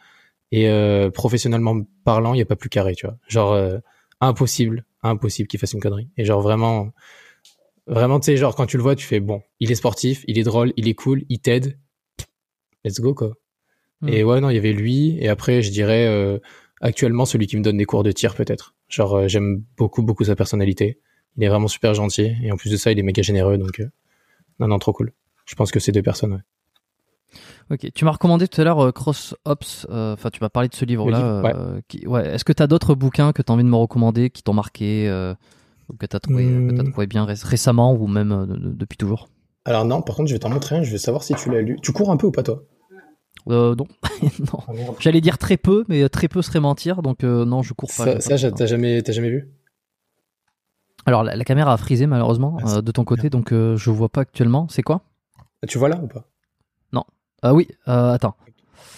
Et 0.53 0.69
euh, 0.69 1.11
professionnellement 1.11 1.77
parlant 2.05 2.35
il 2.35 2.39
y 2.39 2.43
a 2.43 2.47
pas 2.47 2.57
plus 2.57 2.69
carré 2.69 2.95
tu 2.95 3.07
vois. 3.07 3.19
Genre 3.27 3.53
euh, 3.53 3.79
impossible 4.21 4.85
impossible 5.03 5.49
qu'il 5.49 5.59
fasse 5.59 5.73
une 5.73 5.81
connerie. 5.81 6.09
Et 6.17 6.25
genre 6.25 6.41
vraiment 6.41 6.93
Vraiment, 7.87 8.19
tu 8.19 8.27
sais, 8.27 8.37
genre, 8.37 8.57
quand 8.57 8.67
tu 8.67 8.77
le 8.77 8.83
vois, 8.83 8.97
tu 8.97 9.07
fais 9.07 9.21
bon, 9.21 9.43
il 9.61 9.71
est 9.71 9.77
sportif, 9.77 10.25
il 10.27 10.39
est 10.39 10.43
drôle, 10.43 10.73
il 10.77 10.89
est 10.89 10.95
cool, 10.95 11.23
il 11.29 11.39
t'aide. 11.39 11.79
Let's 12.85 13.01
go, 13.01 13.15
quoi. 13.15 13.35
Mm. 14.01 14.09
Et 14.09 14.25
ouais, 14.25 14.41
non, 14.41 14.51
il 14.51 14.55
y 14.55 14.59
avait 14.59 14.73
lui. 14.73 15.17
Et 15.21 15.29
après, 15.29 15.63
je 15.63 15.71
dirais, 15.71 16.07
euh, 16.07 16.39
actuellement, 16.81 17.27
celui 17.27 17.47
qui 17.47 17.57
me 17.57 17.63
donne 17.63 17.77
des 17.77 17.85
cours 17.85 18.03
de 18.03 18.11
tir, 18.11 18.35
peut-être. 18.35 18.75
Genre, 18.89 19.15
euh, 19.15 19.29
j'aime 19.29 19.63
beaucoup, 19.77 20.03
beaucoup 20.03 20.25
sa 20.25 20.35
personnalité. 20.35 20.99
Il 21.37 21.45
est 21.45 21.49
vraiment 21.49 21.69
super 21.69 21.95
gentil. 21.95 22.35
Et 22.43 22.51
en 22.51 22.57
plus 22.57 22.71
de 22.71 22.77
ça, 22.77 22.91
il 22.91 22.99
est 22.99 23.03
méga 23.03 23.23
généreux. 23.23 23.57
Donc, 23.57 23.79
euh, 23.79 23.89
non, 24.59 24.67
non, 24.67 24.79
trop 24.79 24.93
cool. 24.93 25.13
je 25.45 25.55
pense 25.55 25.71
que 25.71 25.79
c'est 25.79 25.93
deux 25.93 26.03
personnes. 26.03 26.33
Ouais. 26.33 26.41
Ok, 27.71 27.93
tu 27.95 28.05
m'as 28.05 28.13
recommandé 28.13 28.49
tout 28.49 28.61
à 28.61 28.65
l'heure 28.65 28.93
Cross 28.95 29.35
Ops, 29.45 29.87
enfin 29.91 30.31
tu 30.31 30.39
m'as 30.41 30.49
parlé 30.49 30.69
de 30.69 30.75
ce 30.75 30.85
livre-là. 30.85 31.43
ouais. 31.43 32.07
ouais. 32.07 32.29
Est-ce 32.29 32.45
que 32.45 32.53
tu 32.53 32.63
as 32.63 32.69
d'autres 32.69 32.95
bouquins 32.95 33.33
que 33.33 33.43
tu 33.43 33.51
as 33.51 33.55
envie 33.55 33.65
de 33.65 33.69
me 33.69 33.77
recommander 33.77 34.31
qui 34.31 34.45
t'ont 34.45 34.55
marqué, 34.55 35.09
que 35.99 36.07
tu 36.07 36.17
as, 36.17 36.21
trouvé, 36.21 36.45
Hmm. 36.45 36.91
trouvé 36.91 37.07
bien 37.07 37.25
récemment 37.25 37.95
ou 37.95 38.07
même 38.07 38.47
depuis 38.77 38.97
toujours 38.97 39.29
Alors 39.65 39.85
non, 39.85 40.03
par 40.03 40.17
contre 40.17 40.29
je 40.29 40.35
vais 40.35 40.39
t'en 40.39 40.51
montrer 40.51 40.77
un, 40.77 40.83
je 40.83 40.93
veux 40.93 40.99
savoir 40.99 41.23
si 41.23 41.35
tu 41.35 41.51
l'as 41.51 41.63
lu. 41.63 41.77
Tu 41.83 41.93
cours 41.93 42.11
un 42.11 42.17
peu 42.17 42.27
ou 42.27 42.33
pas 42.33 42.43
toi? 42.43 42.63
Euh, 43.49 43.75
non, 43.77 43.87
non. 44.53 44.59
Ah. 44.69 44.73
J'allais 44.99 45.21
dire 45.21 45.39
très 45.39 45.57
peu, 45.57 45.85
mais 45.89 46.09
très 46.09 46.29
peu 46.29 46.43
serait 46.43 46.61
mentir, 46.61 47.03
donc 47.03 47.23
euh, 47.23 47.45
non, 47.45 47.63
je 47.63 47.75
cours 47.75 47.91
pas. 47.97 48.21
Ça, 48.21 48.39
ça 48.39 48.51
t'as 48.51 48.67
jamais, 48.67 49.03
t'as 49.03 49.13
jamais 49.13 49.31
vu 49.31 49.49
Alors 51.05 51.23
la, 51.23 51.37
la, 51.37 51.45
caméra 51.45 51.73
a 51.73 51.77
frisé 51.77 52.07
malheureusement 52.07 52.57
Ah, 52.65 52.77
euh, 52.79 52.83
de 52.83 52.91
ton 52.91 53.05
côté, 53.05 53.31
donc 53.31 53.53
euh, 53.53 53.77
je 53.77 53.91
vois 53.91 54.09
pas 54.09 54.23
actuellement. 54.23 54.67
C'est 54.69 54.83
quoi? 54.83 55.03
Tu 55.69 55.79
vois 55.79 55.89
là 55.89 56.01
ou 56.03 56.09
pas? 56.09 56.29
Non. 56.93 57.05
Ah 57.43 57.55
oui, 57.55 57.69
euh, 57.89 58.13
attends. 58.13 58.35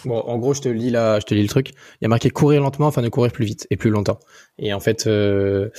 Bon, 0.05 0.19
en 0.19 0.39
gros, 0.39 0.55
je 0.55 0.61
te 0.61 0.69
lis 0.69 0.91
là, 0.91 1.21
je 1.21 1.25
te 1.25 1.35
lis 1.35 1.43
le 1.43 1.49
truc. 1.49 1.71
Il 1.71 2.03
y 2.03 2.07
a 2.07 2.09
marqué 2.09 2.31
courir 2.31 2.61
lentement 2.63 2.89
afin 2.89 3.03
de 3.03 3.09
courir 3.09 3.33
plus 3.33 3.45
vite 3.45 3.67
et 3.71 3.77
plus 3.77 3.91
longtemps. 3.91 4.19
Et 4.59 4.73
en 4.73 4.81
fait, 4.81 5.07
euh, 5.07 5.71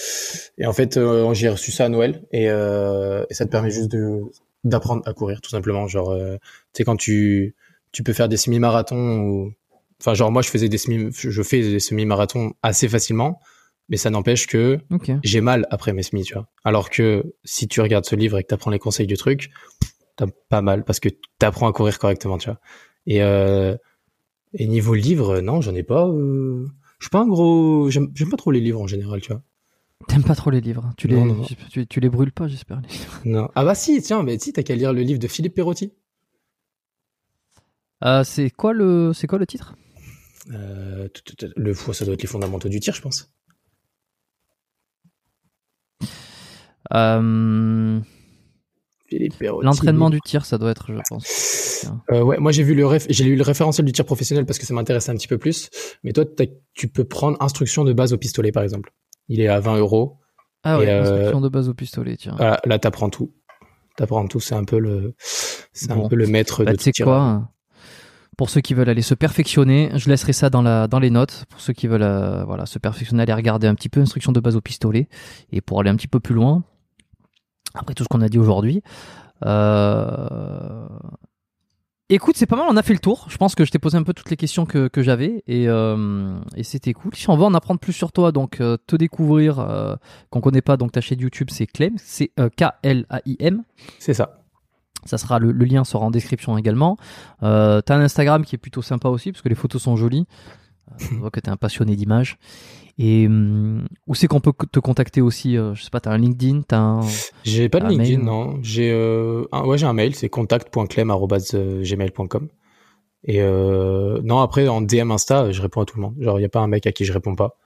et 0.57 0.65
en 0.65 0.73
fait, 0.73 0.97
euh, 0.97 1.33
j'ai 1.33 1.49
reçu 1.49 1.71
ça 1.71 1.85
à 1.85 1.89
Noël 1.89 2.23
et, 2.31 2.49
euh, 2.49 3.25
et 3.29 3.33
ça 3.33 3.45
te 3.45 3.51
permet 3.51 3.71
juste 3.71 3.91
de 3.91 4.21
d'apprendre 4.63 5.01
à 5.05 5.13
courir, 5.13 5.41
tout 5.41 5.49
simplement. 5.49 5.87
Genre, 5.87 6.11
euh, 6.11 6.35
tu 6.73 6.79
sais 6.79 6.83
quand 6.83 6.97
tu 6.97 7.55
tu 7.91 8.03
peux 8.03 8.13
faire 8.13 8.29
des 8.29 8.37
semi-marathons 8.37 9.19
ou, 9.19 9.53
enfin, 9.99 10.13
genre 10.13 10.31
moi, 10.31 10.41
je 10.41 10.49
faisais 10.49 10.69
des 10.69 10.77
semi, 10.77 11.09
je 11.11 11.41
fais 11.41 11.61
des 11.61 11.79
semi-marathons 11.79 12.53
assez 12.61 12.87
facilement, 12.87 13.39
mais 13.89 13.97
ça 13.97 14.09
n'empêche 14.09 14.47
que 14.47 14.79
okay. 14.91 15.15
j'ai 15.23 15.41
mal 15.41 15.65
après 15.71 15.93
mes 15.93 16.03
semis, 16.03 16.23
tu 16.23 16.35
vois. 16.35 16.47
Alors 16.63 16.89
que 16.89 17.23
si 17.43 17.67
tu 17.67 17.81
regardes 17.81 18.05
ce 18.05 18.15
livre 18.15 18.37
et 18.37 18.43
que 18.43 18.47
t'apprends 18.47 18.71
les 18.71 18.79
conseils 18.79 19.07
du 19.07 19.17
truc, 19.17 19.49
t'as 20.15 20.27
pas 20.49 20.61
mal 20.61 20.83
parce 20.83 20.99
que 20.99 21.09
t'apprends 21.39 21.67
à 21.67 21.73
courir 21.73 21.97
correctement, 21.97 22.37
tu 22.37 22.49
vois. 22.49 22.59
Et 23.07 23.23
euh, 23.23 23.75
et 24.53 24.67
niveau 24.67 24.93
livre, 24.93 25.41
non, 25.41 25.61
j'en 25.61 25.75
ai 25.75 25.83
pas. 25.83 26.07
Euh... 26.07 26.67
Je 26.99 27.05
suis 27.05 27.09
pas 27.11 27.21
un 27.21 27.27
gros. 27.27 27.89
J'aime 27.89 28.11
pas 28.29 28.37
trop 28.37 28.51
les 28.51 28.59
livres 28.59 28.81
en 28.81 28.87
général, 28.87 29.21
tu 29.21 29.31
vois. 29.31 29.41
T'aimes 30.07 30.23
pas 30.23 30.35
trop 30.35 30.49
les 30.49 30.61
livres 30.61 30.93
Tu 30.97 31.07
les, 31.07 31.15
non, 31.15 31.25
non. 31.25 31.45
Tu, 31.71 31.85
tu, 31.85 31.99
les 31.99 32.09
brûles 32.09 32.31
pas, 32.31 32.47
j'espère. 32.47 32.81
Non. 33.25 33.49
Ah 33.55 33.65
bah 33.65 33.75
si, 33.75 34.01
tiens, 34.01 34.23
mais 34.23 34.39
si, 34.39 34.53
t'as 34.53 34.63
qu'à 34.63 34.75
lire 34.75 34.93
le 34.93 35.01
livre 35.01 35.19
de 35.19 35.27
Philippe 35.27 35.55
Perotti. 35.55 35.93
Euh, 38.03 38.23
c'est 38.23 38.49
quoi 38.49 38.73
le, 38.73 39.11
c'est 39.13 39.27
quoi 39.27 39.39
le 39.39 39.45
titre? 39.45 39.75
Euh, 40.51 41.09
Le 41.57 41.73
ça 41.73 42.05
doit 42.05 42.13
être 42.13 42.21
les 42.21 42.27
fondamentaux 42.27 42.69
du 42.69 42.79
tir, 42.79 42.93
je 42.93 43.01
pense. 43.01 43.31
Euh... 46.93 47.99
L'entraînement 49.61 50.09
du 50.09 50.21
tir, 50.21 50.45
ça 50.45 50.57
doit 50.57 50.71
être, 50.71 50.91
je 50.93 50.99
pense. 51.09 51.87
Euh, 52.11 52.21
ouais, 52.21 52.37
moi 52.39 52.51
j'ai 52.51 52.63
vu 52.63 52.75
le 52.75 52.85
ref... 52.85 53.05
j'ai 53.09 53.23
lu 53.23 53.35
le 53.35 53.43
référentiel 53.43 53.85
du 53.85 53.91
tir 53.91 54.05
professionnel 54.05 54.45
parce 54.45 54.59
que 54.59 54.65
ça 54.65 54.73
m'intéressait 54.73 55.11
un 55.11 55.15
petit 55.15 55.27
peu 55.27 55.37
plus. 55.37 55.69
Mais 56.03 56.11
toi, 56.11 56.25
tu 56.73 56.87
peux 56.87 57.03
prendre 57.03 57.37
instruction 57.41 57.83
de 57.83 57.93
base 57.93 58.13
au 58.13 58.17
pistolet, 58.17 58.51
par 58.51 58.63
exemple. 58.63 58.91
Il 59.27 59.41
est 59.41 59.47
à 59.47 59.59
20 59.59 59.77
euros. 59.77 60.17
Ah 60.63 60.77
ouais, 60.77 60.89
euh... 60.89 61.01
instruction 61.01 61.41
de 61.41 61.49
base 61.49 61.69
au 61.69 61.73
pistolet, 61.73 62.17
tiens. 62.17 62.35
Voilà, 62.37 62.59
là, 62.65 62.79
t'apprends 62.79 63.09
tout. 63.09 63.33
T'apprends 63.95 64.27
tout. 64.27 64.39
C'est 64.39 64.55
un 64.55 64.63
peu 64.63 64.79
le, 64.79 65.13
c'est 65.73 65.89
bon. 65.93 66.05
un 66.05 66.09
peu 66.09 66.15
le 66.15 66.27
maître 66.27 66.63
bah, 66.63 66.71
de 66.71 66.77
tu 66.77 66.91
sais 66.91 67.03
quoi 67.03 67.49
Pour 68.37 68.49
ceux 68.49 68.61
qui 68.61 68.73
veulent 68.73 68.89
aller 68.89 69.01
se 69.01 69.13
perfectionner, 69.13 69.89
je 69.95 70.09
laisserai 70.09 70.33
ça 70.33 70.49
dans 70.49 70.61
la 70.61 70.87
dans 70.87 70.99
les 70.99 71.09
notes. 71.09 71.45
Pour 71.49 71.61
ceux 71.61 71.73
qui 71.73 71.87
veulent, 71.87 72.03
euh, 72.03 72.43
voilà, 72.45 72.65
se 72.65 72.79
perfectionner, 72.79 73.23
aller 73.23 73.33
regarder 73.33 73.67
un 73.67 73.75
petit 73.75 73.89
peu 73.89 73.99
instruction 74.01 74.31
de 74.31 74.39
base 74.39 74.55
au 74.55 74.61
pistolet 74.61 75.07
et 75.51 75.61
pour 75.61 75.79
aller 75.79 75.89
un 75.89 75.95
petit 75.95 76.07
peu 76.07 76.19
plus 76.19 76.35
loin 76.35 76.63
après 77.73 77.93
tout 77.93 78.03
ce 78.03 78.09
qu'on 78.09 78.21
a 78.21 78.29
dit 78.29 78.39
aujourd'hui. 78.39 78.81
Euh... 79.45 80.87
Écoute, 82.11 82.37
c'est 82.37 82.47
pas 82.47 82.55
mal, 82.55 82.65
on 82.67 82.75
a 82.75 82.81
fait 82.81 82.93
le 82.93 82.99
tour. 82.99 83.27
Je 83.29 83.37
pense 83.37 83.53
que 83.53 83.63
je 83.65 83.69
t'ai 83.69 83.77
posé 83.77 83.95
un 83.95 84.01
peu 84.01 84.13
toutes 84.13 84.31
les 84.31 84.35
questions 84.35 84.65
que, 84.65 84.87
que 84.87 85.03
j'avais 85.03 85.43
et, 85.45 85.67
euh, 85.67 86.39
et 86.55 86.63
c'était 86.63 86.91
cool. 86.93 87.13
Si 87.13 87.29
on 87.29 87.37
veut 87.37 87.43
en 87.43 87.53
apprendre 87.53 87.79
plus 87.79 87.93
sur 87.93 88.11
toi, 88.11 88.31
donc 88.31 88.61
euh, 88.61 88.77
te 88.87 88.95
découvrir, 88.95 89.59
euh, 89.59 89.95
qu'on 90.31 90.41
connaît 90.41 90.63
pas, 90.63 90.75
donc 90.75 90.91
ta 90.91 91.01
chaîne 91.01 91.19
YouTube 91.19 91.49
c'est 91.51 91.67
Clem, 91.67 91.93
c'est 91.97 92.31
K-L-A-I-M. 92.57 93.63
C'est 93.99 94.15
ça. 94.15 94.39
Ça 95.05 95.17
sera 95.17 95.37
le, 95.39 95.51
le, 95.51 95.65
lien 95.65 95.83
sera 95.83 96.05
en 96.05 96.11
description 96.11 96.57
également. 96.57 96.97
Euh, 97.43 97.79
t'as 97.81 97.95
un 97.95 98.01
Instagram 98.01 98.43
qui 98.43 98.55
est 98.55 98.59
plutôt 98.59 98.81
sympa 98.81 99.09
aussi 99.09 99.31
parce 99.31 99.41
que 99.41 99.49
les 99.49 99.55
photos 99.55 99.81
sont 99.81 99.95
jolies. 99.95 100.25
On 101.13 101.17
voit 101.19 101.31
que 101.31 101.39
t'es 101.39 101.49
un 101.49 101.57
passionné 101.57 101.95
d'images. 101.95 102.37
Et 102.97 103.27
hum, 103.27 103.87
où 104.07 104.15
c'est 104.15 104.27
qu'on 104.27 104.41
peut 104.41 104.51
te 104.71 104.79
contacter 104.79 105.21
aussi 105.21 105.55
euh, 105.57 105.73
Je 105.73 105.83
sais 105.83 105.89
pas, 105.89 106.01
t'as 106.01 106.11
un 106.11 106.17
LinkedIn, 106.17 106.61
un. 106.71 106.99
J'ai 107.43 107.69
pas 107.69 107.79
de 107.79 107.87
LinkedIn, 107.87 108.17
mail 108.17 108.25
non. 108.25 108.59
J'ai 108.61 108.91
euh, 108.91 109.45
un, 109.53 109.63
ouais, 109.63 109.77
j'ai 109.77 109.85
un 109.85 109.93
mail, 109.93 110.15
c'est 110.15 110.27
contact.clem@gmail.com. 110.29 112.47
Et 113.25 113.41
euh, 113.41 114.21
non, 114.23 114.39
après 114.39 114.67
en 114.67 114.81
DM 114.81 115.11
Insta, 115.11 115.51
je 115.51 115.61
réponds 115.61 115.81
à 115.81 115.85
tout 115.85 115.97
le 115.97 116.01
monde. 116.03 116.15
Genre, 116.19 116.39
il 116.39 116.41
y 116.41 116.45
a 116.45 116.49
pas 116.49 116.59
un 116.61 116.67
mec 116.67 116.87
à 116.87 116.91
qui 116.91 117.05
je 117.05 117.13
réponds 117.13 117.35
pas. 117.35 117.57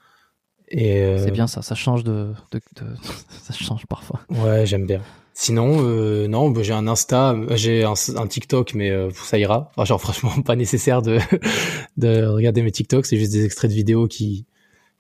Et 0.70 1.02
euh, 1.02 1.24
C'est 1.24 1.32
bien 1.32 1.48
ça, 1.48 1.62
ça 1.62 1.76
change 1.76 2.04
de, 2.04 2.34
de, 2.52 2.60
de- 2.82 2.96
ça 3.30 3.54
change 3.54 3.86
parfois. 3.86 4.22
Ouais, 4.30 4.66
j'aime 4.66 4.86
bien. 4.88 5.02
Sinon, 5.36 5.78
euh, 5.80 6.28
non, 6.28 6.52
bah, 6.52 6.62
j'ai 6.62 6.74
un 6.74 6.88
Insta, 6.88 7.36
j'ai 7.56 7.84
un, 7.84 7.94
un 8.16 8.28
TikTok, 8.28 8.74
mais 8.76 8.92
euh, 8.92 9.10
ça 9.12 9.38
ira. 9.38 9.72
Enfin, 9.72 9.86
genre, 9.86 10.02
franchement, 10.02 10.42
pas 10.44 10.56
nécessaire 10.56 11.02
de, 11.02 11.20
de 11.98 12.26
regarder 12.26 12.62
mes 12.62 12.72
TikToks. 12.72 13.06
C'est 13.06 13.18
juste 13.18 13.32
des 13.32 13.46
extraits 13.46 13.72
de 13.72 13.76
vidéos 13.76 14.08
qui, 14.08 14.46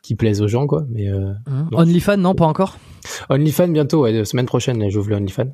qui 0.01 0.15
plaisent 0.15 0.41
aux 0.41 0.47
gens, 0.47 0.65
quoi. 0.68 0.85
Mais 0.89 1.07
euh, 1.07 1.34
Hein 1.45 1.68
Non. 1.72 1.80
OnlyFans, 1.80 2.18
non, 2.18 2.35
pas 2.35 2.45
encore 2.45 2.77
OnlyFans 3.30 3.68
bientôt, 3.69 4.03
ouais, 4.03 4.26
semaine 4.26 4.45
prochaine, 4.45 4.89
j'ouvre 4.89 5.10
le 5.10 5.18
OnlyFans. 5.18 5.51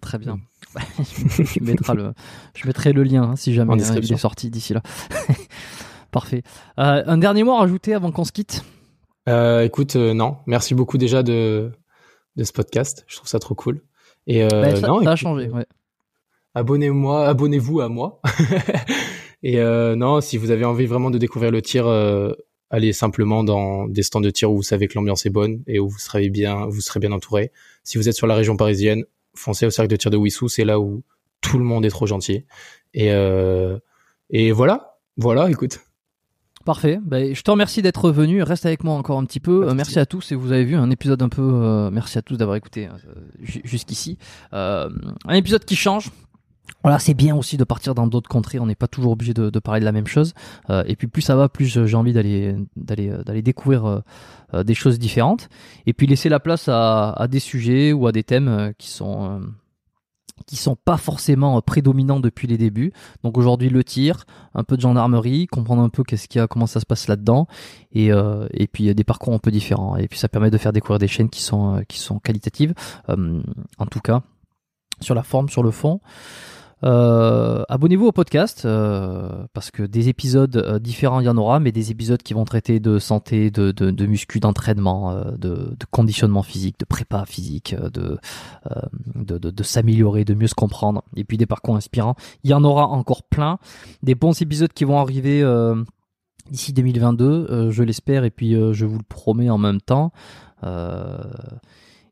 Très 0.00 0.18
bien. 0.18 0.38
tu 1.52 1.62
mettras 1.62 1.94
le, 1.94 2.12
je 2.54 2.66
mettrai 2.66 2.92
le 2.92 3.02
lien 3.02 3.22
hein, 3.22 3.36
si 3.36 3.54
jamais 3.54 3.76
il 3.76 4.12
est 4.12 4.16
sorti 4.16 4.50
d'ici 4.50 4.74
là. 4.74 4.82
Parfait. 6.10 6.42
Euh, 6.78 7.02
un 7.06 7.18
dernier 7.18 7.44
mot 7.44 7.52
à 7.52 7.60
rajouter 7.60 7.94
avant 7.94 8.10
qu'on 8.10 8.24
se 8.24 8.32
quitte? 8.32 8.64
Euh, 9.28 9.62
écoute, 9.62 9.96
euh, 9.96 10.14
non, 10.14 10.36
merci 10.46 10.74
beaucoup 10.74 10.98
déjà 10.98 11.22
de, 11.22 11.72
de 12.36 12.44
ce 12.44 12.52
podcast. 12.52 13.04
Je 13.06 13.16
trouve 13.16 13.28
ça 13.28 13.38
trop 13.38 13.54
cool. 13.54 13.82
Et 14.26 14.42
euh, 14.44 14.48
Bah, 14.48 14.76
ça, 14.76 14.86
non, 14.88 15.02
ça 15.02 15.10
a 15.10 15.12
écoute, 15.12 15.16
changé. 15.16 15.48
Ouais. 15.48 15.66
abonnez-moi, 16.54 17.26
abonnez-vous 17.28 17.80
à 17.80 17.88
moi. 17.88 18.20
et 19.42 19.60
euh, 19.60 19.96
non, 19.96 20.20
si 20.20 20.36
vous 20.36 20.50
avez 20.50 20.64
envie 20.64 20.86
vraiment 20.86 21.10
de 21.10 21.18
découvrir 21.18 21.50
le 21.50 21.62
tir, 21.62 21.86
euh, 21.86 22.32
allez 22.70 22.92
simplement 22.92 23.44
dans 23.44 23.86
des 23.86 24.02
stands 24.02 24.20
de 24.20 24.30
tir 24.30 24.50
où 24.50 24.56
vous 24.56 24.62
savez 24.62 24.88
que 24.88 24.94
l'ambiance 24.94 25.26
est 25.26 25.30
bonne 25.30 25.62
et 25.66 25.78
où 25.78 25.88
vous 25.88 25.98
serez 25.98 26.28
bien, 26.28 26.66
vous 26.66 26.80
serez 26.80 27.00
bien 27.00 27.12
entouré. 27.12 27.52
Si 27.84 27.98
vous 27.98 28.08
êtes 28.08 28.16
sur 28.16 28.26
la 28.26 28.34
région 28.34 28.56
parisienne, 28.56 29.04
foncez 29.34 29.66
au 29.66 29.70
cercle 29.70 29.90
de 29.90 29.96
tir 29.96 30.10
de 30.10 30.16
Wissou, 30.16 30.48
c'est 30.48 30.64
là 30.64 30.80
où 30.80 31.02
tout 31.40 31.58
le 31.58 31.64
monde 31.64 31.84
est 31.84 31.90
trop 31.90 32.06
gentil. 32.06 32.44
Et 32.94 33.12
euh, 33.12 33.78
et 34.30 34.50
voilà, 34.50 34.98
voilà, 35.16 35.48
écoute. 35.50 35.80
Parfait. 36.66 36.98
Ben, 37.04 37.32
je 37.32 37.40
te 37.42 37.50
remercie 37.50 37.80
d'être 37.80 38.10
venu. 38.10 38.42
Reste 38.42 38.66
avec 38.66 38.82
moi 38.84 38.94
encore 38.96 39.18
un 39.18 39.24
petit 39.24 39.38
peu. 39.40 39.68
Euh, 39.68 39.72
merci 39.74 40.00
à 40.00 40.04
tous. 40.04 40.32
Et 40.32 40.34
vous 40.34 40.50
avez 40.50 40.64
vu 40.64 40.74
un 40.74 40.90
épisode 40.90 41.22
un 41.22 41.28
peu. 41.28 41.40
euh, 41.42 41.90
merci 41.92 42.18
à 42.18 42.22
tous 42.22 42.36
d'avoir 42.36 42.56
écouté 42.56 42.88
euh, 42.88 42.90
ju- 43.40 43.60
jusqu'ici. 43.64 44.18
Euh, 44.52 44.90
un 45.26 45.34
épisode 45.34 45.64
qui 45.64 45.76
change. 45.76 46.10
Voilà, 46.82 46.98
c'est 46.98 47.14
bien 47.14 47.36
aussi 47.36 47.56
de 47.56 47.62
partir 47.62 47.94
dans 47.94 48.08
d'autres 48.08 48.28
contrées. 48.28 48.58
On 48.58 48.66
n'est 48.66 48.74
pas 48.74 48.88
toujours 48.88 49.12
obligé 49.12 49.32
de, 49.32 49.48
de 49.48 49.58
parler 49.60 49.78
de 49.78 49.84
la 49.84 49.92
même 49.92 50.08
chose. 50.08 50.34
Euh, 50.68 50.82
et 50.88 50.96
puis 50.96 51.06
plus 51.06 51.22
ça 51.22 51.36
va, 51.36 51.48
plus 51.48 51.66
j'ai 51.86 51.96
envie 51.96 52.12
d'aller 52.12 52.56
d'aller 52.76 53.12
d'aller 53.24 53.42
découvrir 53.42 54.02
des 54.52 54.74
choses 54.74 54.98
différentes. 54.98 55.48
Et 55.86 55.92
puis 55.92 56.08
laisser 56.08 56.28
la 56.28 56.40
place 56.40 56.68
à, 56.68 57.10
à 57.12 57.28
des 57.28 57.38
sujets 57.40 57.92
ou 57.92 58.08
à 58.08 58.12
des 58.12 58.24
thèmes 58.24 58.72
qui 58.78 58.88
sont 58.90 59.24
euh, 59.24 59.38
qui 60.46 60.56
sont 60.56 60.76
pas 60.76 60.96
forcément 60.96 61.56
euh, 61.56 61.60
prédominants 61.60 62.20
depuis 62.20 62.46
les 62.46 62.58
débuts. 62.58 62.92
Donc 63.22 63.38
aujourd'hui 63.38 63.68
le 63.68 63.82
tir, 63.82 64.24
un 64.54 64.64
peu 64.64 64.76
de 64.76 64.82
gendarmerie, 64.82 65.46
comprendre 65.46 65.82
un 65.82 65.88
peu 65.88 66.02
qu'est-ce 66.04 66.28
qu'il 66.28 66.40
y 66.40 66.42
a, 66.42 66.46
comment 66.46 66.66
ça 66.66 66.80
se 66.80 66.86
passe 66.86 67.08
là-dedans, 67.08 67.46
et, 67.92 68.12
euh, 68.12 68.46
et 68.52 68.66
puis 68.66 68.94
des 68.94 69.04
parcours 69.04 69.34
un 69.34 69.38
peu 69.38 69.50
différents. 69.50 69.96
Et 69.96 70.08
puis 70.08 70.18
ça 70.18 70.28
permet 70.28 70.50
de 70.50 70.58
faire 70.58 70.72
découvrir 70.72 70.98
des 70.98 71.08
chaînes 71.08 71.30
qui 71.30 71.42
sont 71.42 71.76
euh, 71.76 71.82
qui 71.88 71.98
sont 71.98 72.18
qualitatives, 72.18 72.74
euh, 73.08 73.42
en 73.78 73.86
tout 73.86 74.00
cas 74.00 74.22
sur 75.00 75.14
la 75.14 75.22
forme, 75.22 75.48
sur 75.48 75.62
le 75.62 75.70
fond. 75.70 76.00
Euh, 76.86 77.64
Abonnez-vous 77.68 78.06
au 78.06 78.12
podcast 78.12 78.64
euh, 78.64 79.28
parce 79.52 79.72
que 79.72 79.82
des 79.82 80.08
épisodes 80.08 80.56
euh, 80.56 80.78
différents 80.78 81.18
il 81.18 81.26
y 81.26 81.28
en 81.28 81.36
aura, 81.36 81.58
mais 81.58 81.72
des 81.72 81.90
épisodes 81.90 82.22
qui 82.22 82.32
vont 82.32 82.44
traiter 82.44 82.78
de 82.78 83.00
santé, 83.00 83.50
de, 83.50 83.72
de, 83.72 84.06
muscu, 84.06 84.38
d'entraînement, 84.38 85.20
de, 85.36 85.76
conditionnement 85.90 86.44
physique, 86.44 86.78
de 86.78 86.84
prépa 86.84 87.24
physique, 87.26 87.74
de, 87.74 88.18
s'améliorer, 89.62 90.24
de 90.24 90.34
mieux 90.34 90.46
se 90.46 90.54
comprendre, 90.54 91.02
et 91.16 91.24
puis 91.24 91.36
des 91.36 91.46
parcours 91.46 91.76
inspirants. 91.76 92.14
Il 92.44 92.50
y 92.50 92.54
en 92.54 92.62
aura 92.62 92.86
encore 92.86 93.24
plein, 93.24 93.58
des 94.02 94.14
bons 94.14 94.40
épisodes 94.40 94.72
qui 94.72 94.84
vont 94.84 95.00
arriver 95.00 95.42
d'ici 96.50 96.72
2022, 96.72 97.24
euh, 97.24 97.70
je 97.70 97.82
l'espère, 97.82 98.24
et 98.24 98.30
puis 98.30 98.52
je 98.52 98.84
vous 98.84 98.98
le 98.98 99.04
promets 99.08 99.50
en 99.50 99.58
même 99.58 99.80
temps. 99.80 100.12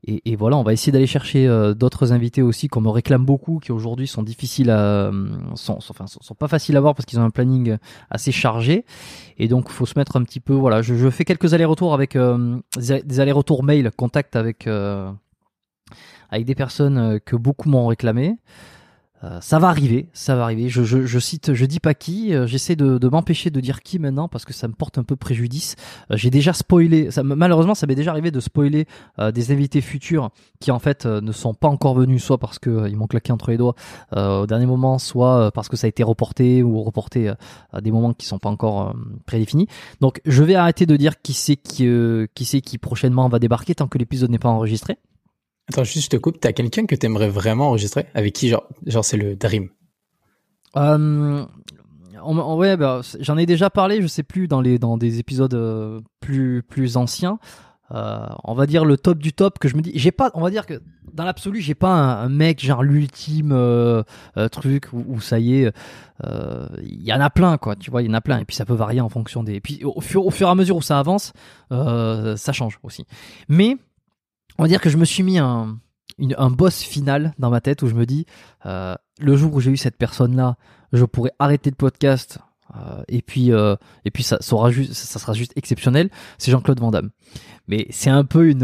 Et, 0.07 0.37
voilà, 0.37 0.57
on 0.57 0.63
va 0.63 0.73
essayer 0.73 0.93
d'aller 0.93 1.07
chercher 1.07 1.47
euh, 1.47 1.73
d'autres 1.73 2.13
invités 2.13 2.43
aussi 2.43 2.69
qu'on 2.69 2.81
me 2.81 2.91
réclame 2.91 3.25
beaucoup, 3.25 3.59
qui 3.59 3.73
aujourd'hui 3.73 4.07
sont 4.07 4.23
difficiles 4.23 4.71
à, 4.71 4.79
euh, 4.79 5.29
sont, 5.55 5.79
enfin, 5.89 6.07
sont, 6.07 6.35
pas 6.35 6.49
faciles 6.49 6.77
à 6.77 6.81
voir 6.81 6.95
parce 6.95 7.07
qu'ils 7.07 7.19
ont 7.19 7.25
un 7.25 7.31
planning 7.31 7.79
assez 8.11 8.33
chargé. 8.33 8.85
Et 9.39 9.49
donc, 9.49 9.71
faut 9.71 9.87
se 9.87 9.99
mettre 9.99 10.17
un 10.17 10.23
petit 10.23 10.41
peu. 10.41 10.53
Voilà, 10.53 10.83
je, 10.83 11.11
fais 11.11 11.25
quelques 11.25 11.55
allers-retours 11.55 11.95
avec 11.95 12.17
euh, 12.17 12.59
des 12.77 13.21
allers-retours 13.21 13.63
mail, 13.63 13.91
contact 13.97 14.37
avec 14.37 14.67
euh, 14.67 15.11
avec 16.31 16.47
des 16.47 16.55
personnes 16.55 16.99
euh, 16.99 17.19
que 17.25 17.37
beaucoup 17.37 17.69
m'ont 17.69 17.87
réclamé. 17.87 18.37
Euh, 19.25 19.39
ça 19.41 19.59
va 19.59 19.69
arriver, 19.69 20.09
ça 20.13 20.37
va 20.37 20.43
arriver. 20.45 20.69
Je, 20.69 20.83
je, 20.85 21.19
cite, 21.19 21.55
je 21.55 21.65
dis 21.65 21.81
pas 21.81 21.95
qui. 21.95 22.35
euh, 22.35 22.47
J'essaie 22.47 22.77
de, 22.77 23.09
m'empêcher 23.09 23.49
de 23.49 23.59
dire 23.61 23.81
qui 23.83 23.99
maintenant 23.99 24.29
parce 24.29 24.45
que 24.45 24.53
ça 24.53 24.69
me 24.69 24.75
porte 24.75 24.99
un 24.99 25.03
peu 25.03 25.17
préjudice. 25.17 25.77
Euh, 26.11 26.17
J'ai 26.17 26.29
déjà 26.31 26.53
spoilé. 26.53 27.11
Ça, 27.11 27.23
me- 27.23 27.35
malheureusement, 27.35 27.75
ça 27.75 27.87
m'est 27.87 27.95
déjà 27.95 28.11
arrivé 28.11 28.31
de 28.31 28.41
spoiler 28.41 28.87
des 29.33 29.51
invités 29.53 29.81
futurs 29.81 30.31
qui 30.61 30.71
en 30.71 30.79
fait 30.79 31.07
ne 31.07 31.33
sont 31.33 31.55
pas 31.55 31.69
encore 31.69 31.95
venus, 31.95 32.23
soit 32.23 32.39
parce 32.39 32.59
que 32.59 32.89
ils 32.89 32.97
m'ont 32.97 33.07
claqué 33.07 33.33
entre 33.33 33.51
les 33.51 33.57
doigts 33.57 33.75
au 34.17 34.47
dernier 34.47 34.67
moment, 34.67 34.99
soit 34.99 35.51
parce 35.53 35.69
que 35.69 35.77
ça 35.77 35.87
a 35.87 35.89
été 35.89 36.03
reporté 36.03 36.63
ou 36.63 36.83
reporté 36.83 37.33
à 37.73 37.81
des 37.81 37.91
moments 37.91 38.13
qui 38.13 38.27
sont 38.27 38.39
pas 38.39 38.51
encore 38.51 38.95
prédéfinis. 39.27 39.69
Donc, 40.01 40.21
je 40.27 40.43
vais 40.43 40.55
arrêter 40.55 40.87
de 40.87 40.97
dire 40.97 41.21
qui 41.23 41.33
c'est 41.33 41.57
qui 41.57 41.87
c'est 42.45 42.61
qui 42.61 42.79
prochainement 42.79 43.29
va 43.29 43.39
débarquer 43.39 43.75
tant 43.75 43.89
que 43.89 43.99
l'épisode 43.99 44.31
n'est 44.31 44.39
pas 44.39 44.49
enregistré. 44.51 44.99
Attends, 45.69 45.85
juste 45.85 46.05
je 46.05 46.11
te 46.11 46.17
coupe. 46.17 46.41
T'as 46.41 46.53
quelqu'un 46.53 46.87
que 46.87 46.95
t'aimerais 46.95 47.29
vraiment 47.29 47.69
enregistrer? 47.69 48.07
Avec 48.15 48.35
qui, 48.35 48.49
genre, 48.49 48.69
genre 48.87 49.05
c'est 49.05 49.17
le 49.17 49.35
dream? 49.37 49.71
Euh, 50.77 51.45
on- 52.23 52.57
ouais, 52.57 52.77
bah, 52.77 53.01
j'en 53.21 53.37
ai 53.39 53.47
déjà 53.47 53.71
parlé, 53.71 54.03
je 54.03 54.07
sais 54.07 54.23
plus 54.23 54.49
dans 54.49 54.61
les 54.61 54.79
dans 54.79 54.97
des 54.99 55.19
épisodes 55.19 55.55
euh, 55.55 56.01
plus 56.21 56.63
plus 56.63 56.97
anciens. 56.97 57.39
Euh, 57.93 58.27
on 58.45 58.55
va 58.55 58.67
dire 58.67 58.85
le 58.85 58.97
top 58.97 59.19
du 59.19 59.33
top 59.33 59.59
que 59.59 59.69
je 59.69 59.77
me 59.77 59.83
dis. 59.83 59.93
J'ai 59.95 60.11
pas, 60.11 60.31
on 60.35 60.41
va 60.41 60.51
dire 60.51 60.67
que 60.67 60.83
dans 61.13 61.25
l'absolu, 61.25 61.61
j'ai 61.61 61.75
pas 61.75 61.93
un, 61.93 62.29
mec 62.29 62.65
genre 62.65 62.83
l'ultime 62.83 63.53
euh, 63.53 64.03
truc 64.51 64.89
où, 64.93 65.21
ça 65.21 65.39
y 65.39 65.63
est. 65.63 65.73
Il 66.23 67.03
y 67.03 67.13
en 67.13 67.21
a 67.21 67.31
plein, 67.31 67.57
quoi. 67.57 67.77
Tu 67.77 67.91
vois, 67.91 68.03
il 68.03 68.07
y 68.07 68.11
en 68.11 68.15
a 68.15 68.21
plein. 68.21 68.39
Et 68.39 68.45
puis 68.45 68.57
ça 68.57 68.65
peut 68.65 68.75
varier 68.75 69.01
en 69.01 69.09
fonction 69.09 69.45
des. 69.45 69.55
Et 69.55 69.61
puis 69.61 69.83
au 69.85 70.01
fur, 70.01 70.27
au 70.27 70.31
fur 70.31 70.49
et 70.49 70.51
à 70.51 70.55
mesure 70.55 70.77
où 70.77 70.83
ça 70.83 70.99
avance, 70.99 71.33
ça 71.71 72.53
change 72.53 72.79
aussi. 72.83 73.07
Mais 73.49 73.77
on 74.59 74.63
va 74.63 74.69
dire 74.69 74.81
que 74.81 74.91
je 74.91 74.97
me 74.97 75.05
suis 75.05 75.23
mis 75.23 75.39
un 75.39 75.79
boss 76.51 76.83
final 76.83 77.35
dans 77.39 77.51
ma 77.51 77.61
tête 77.61 77.83
où 77.83 77.89
je 77.89 77.95
me 77.95 78.07
dis 78.07 78.27
euh, 78.67 78.95
le 79.19 79.37
jour 79.37 79.55
où 79.55 79.61
j'ai 79.61 79.71
eu 79.71 79.77
cette 79.77 79.97
personne 79.97 80.37
là 80.37 80.57
je 80.93 81.05
pourrais 81.05 81.33
arrêter 81.39 81.71
le 81.71 81.77
podcast 81.77 82.39
euh, 82.77 83.03
et 83.09 83.23
puis 83.23 83.53
euh, 83.53 83.77
et 84.05 84.11
puis 84.11 84.23
ça, 84.23 84.39
sera 84.41 84.71
juste 84.71 85.53
exceptionnel. 85.57 86.11
C'est 86.39 86.51
Jean-Claude 86.51 86.81
Van 86.81 86.91
Damme. 86.91 87.11
Mais 87.69 87.87
c'est 87.91 88.11
un 88.11 88.25
peu 88.25 88.55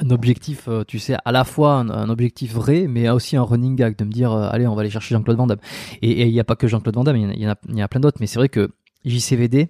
un 0.00 0.10
objectif 0.10 0.68
tu 0.88 0.98
sais 0.98 1.16
à 1.24 1.30
la 1.30 1.44
fois 1.44 1.76
un, 1.76 2.08
objectif 2.08 2.52
vrai 2.52 2.86
mais 2.88 3.08
aussi 3.08 3.36
un 3.36 3.42
running 3.42 3.76
gag 3.76 3.96
de 3.96 4.04
me 4.04 4.10
dire 4.10 4.32
allez 4.32 4.66
on 4.66 4.74
va 4.74 4.80
aller 4.80 4.90
chercher 4.90 5.14
Jean-Claude 5.14 5.36
Van 5.36 5.46
Damme. 5.46 5.60
Et 6.02 6.26
il 6.26 6.32
n'y 6.32 6.40
a 6.40 6.44
pas 6.44 6.56
que 6.56 6.66
Jean-Claude 6.66 6.96
Van 6.96 7.04
Damme 7.04 7.16
il 7.16 7.38
y 7.40 7.46
en 7.46 7.84
a 7.84 7.88
plein 7.88 8.00
d'autres 8.00 8.18
mais 8.20 8.26
c'est 8.26 8.38
vrai 8.38 8.48
que 8.48 8.70
JCVD 9.04 9.68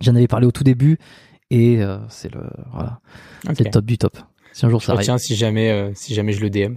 j'en 0.00 0.14
avais 0.14 0.28
parlé 0.28 0.46
au 0.46 0.52
tout 0.52 0.64
début 0.64 0.98
et 1.50 1.82
euh, 1.82 1.98
c'est 2.08 2.32
le 2.32 2.42
voilà 2.72 3.00
Ok. 3.48 3.54
c'est 3.56 3.64
le 3.64 3.70
top 3.70 3.84
du 3.84 3.98
top 3.98 4.18
si 4.52 4.64
un 4.64 4.70
jour 4.70 4.80
Je 4.80 4.86
ça 4.86 4.92
arrive 4.92 5.00
retiens 5.02 5.18
si 5.18 5.36
jamais, 5.36 5.70
euh, 5.70 5.92
si 5.94 6.14
jamais 6.14 6.32
je 6.32 6.40
le 6.40 6.48
DM. 6.50 6.76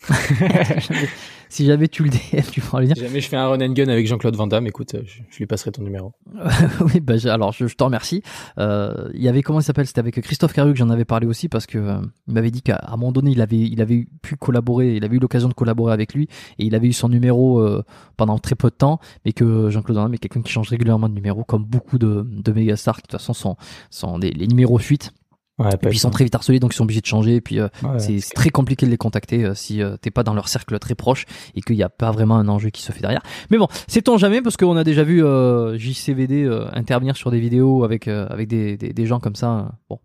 si 1.48 1.64
jamais 1.66 1.88
tu 1.88 2.04
le 2.04 2.10
DM, 2.10 2.42
tu 2.52 2.60
pourras 2.60 2.80
lui 2.80 2.86
dire. 2.86 2.96
Si 2.96 3.02
jamais 3.02 3.20
je 3.20 3.28
fais 3.28 3.36
un 3.36 3.48
run 3.48 3.60
and 3.60 3.72
gun 3.72 3.88
avec 3.88 4.06
Jean-Claude 4.06 4.36
Van 4.36 4.46
Damme, 4.46 4.66
écoute, 4.66 4.94
euh, 4.94 5.02
je, 5.04 5.22
je 5.30 5.38
lui 5.38 5.46
passerai 5.46 5.72
ton 5.72 5.82
numéro. 5.82 6.12
oui, 6.80 7.00
bah, 7.00 7.14
alors 7.24 7.52
je, 7.52 7.66
je 7.66 7.74
te 7.74 7.82
remercie. 7.84 8.22
Euh, 8.58 9.08
il 9.14 9.22
y 9.22 9.28
avait 9.28 9.42
comment 9.42 9.60
il 9.60 9.62
s'appelle? 9.64 9.86
C'était 9.86 9.98
avec 10.00 10.20
Christophe 10.20 10.52
Caru 10.52 10.72
que 10.72 10.78
j'en 10.78 10.90
avais 10.90 11.04
parlé 11.04 11.26
aussi 11.26 11.48
parce 11.48 11.66
que 11.66 11.78
euh, 11.78 12.00
il 12.26 12.34
m'avait 12.34 12.50
dit 12.50 12.62
qu'à 12.62 12.80
un 12.86 12.96
moment 12.96 13.12
donné 13.12 13.30
il 13.32 13.40
avait 13.40 13.58
il 13.58 13.80
avait 13.80 13.94
eu- 13.94 14.08
pu 14.22 14.36
collaborer, 14.36 14.96
il 14.96 15.04
avait 15.04 15.16
eu 15.16 15.20
l'occasion 15.20 15.48
de 15.48 15.54
collaborer 15.54 15.92
avec 15.92 16.14
lui 16.14 16.28
et 16.58 16.64
il 16.66 16.74
avait 16.74 16.88
eu 16.88 16.92
son 16.92 17.08
numéro 17.08 17.60
euh, 17.60 17.82
pendant 18.16 18.38
très 18.38 18.54
peu 18.54 18.68
de 18.70 18.74
temps, 18.76 19.00
mais 19.24 19.32
que 19.32 19.70
Jean-Claude 19.70 19.96
Van 19.96 20.04
Damme 20.04 20.14
est 20.14 20.18
quelqu'un 20.18 20.42
qui 20.42 20.52
change 20.52 20.68
régulièrement 20.68 21.08
de 21.08 21.14
numéro 21.14 21.44
comme 21.44 21.64
beaucoup 21.64 21.98
de 21.98 22.26
de 22.28 22.52
méga 22.52 22.76
stars 22.76 22.96
qui 22.96 23.02
de 23.02 23.06
toute 23.08 23.20
façon 23.20 23.32
sont 23.34 23.56
sont 23.90 24.18
des, 24.18 24.30
les 24.30 24.46
numéros 24.46 24.78
fuitent 24.78 25.12
Ouais, 25.58 25.70
et 25.72 25.76
puis 25.76 25.96
ils 25.96 25.98
sont 25.98 26.10
très 26.10 26.24
vite 26.24 26.34
harcelés 26.34 26.60
donc 26.60 26.72
ils 26.72 26.76
sont 26.76 26.84
obligés 26.84 27.00
de 27.00 27.06
changer 27.06 27.34
et 27.36 27.40
puis 27.40 27.58
euh, 27.58 27.68
Ouais, 27.82 27.98
c'est 27.98 28.20
très 28.34 28.50
compliqué 28.50 28.86
de 28.86 28.90
les 28.90 28.96
contacter 28.96 29.44
euh, 29.44 29.54
si 29.54 29.82
euh, 29.82 29.96
t'es 30.00 30.10
pas 30.10 30.22
dans 30.22 30.34
leur 30.34 30.46
cercle 30.48 30.78
très 30.78 30.94
proche 30.94 31.24
et 31.54 31.60
qu'il 31.62 31.74
n'y 31.76 31.82
a 31.82 31.88
pas 31.88 32.10
vraiment 32.12 32.36
un 32.36 32.48
enjeu 32.48 32.70
qui 32.70 32.82
se 32.82 32.92
fait 32.92 33.00
derrière. 33.00 33.22
Mais 33.50 33.58
bon, 33.58 33.66
sait-on 33.88 34.18
jamais 34.18 34.40
parce 34.40 34.56
qu'on 34.56 34.76
a 34.76 34.84
déjà 34.84 35.02
vu 35.02 35.24
euh, 35.24 35.76
JCVD 35.78 36.44
euh, 36.44 36.68
intervenir 36.72 37.16
sur 37.16 37.30
des 37.30 37.40
vidéos 37.40 37.82
avec 37.84 38.06
euh, 38.08 38.26
avec 38.30 38.46
des, 38.48 38.76
des, 38.76 38.92
des 38.92 39.06
gens 39.06 39.18
comme 39.20 39.34
ça. 39.34 39.50
euh, 39.58 39.62
Bon, 39.90 39.98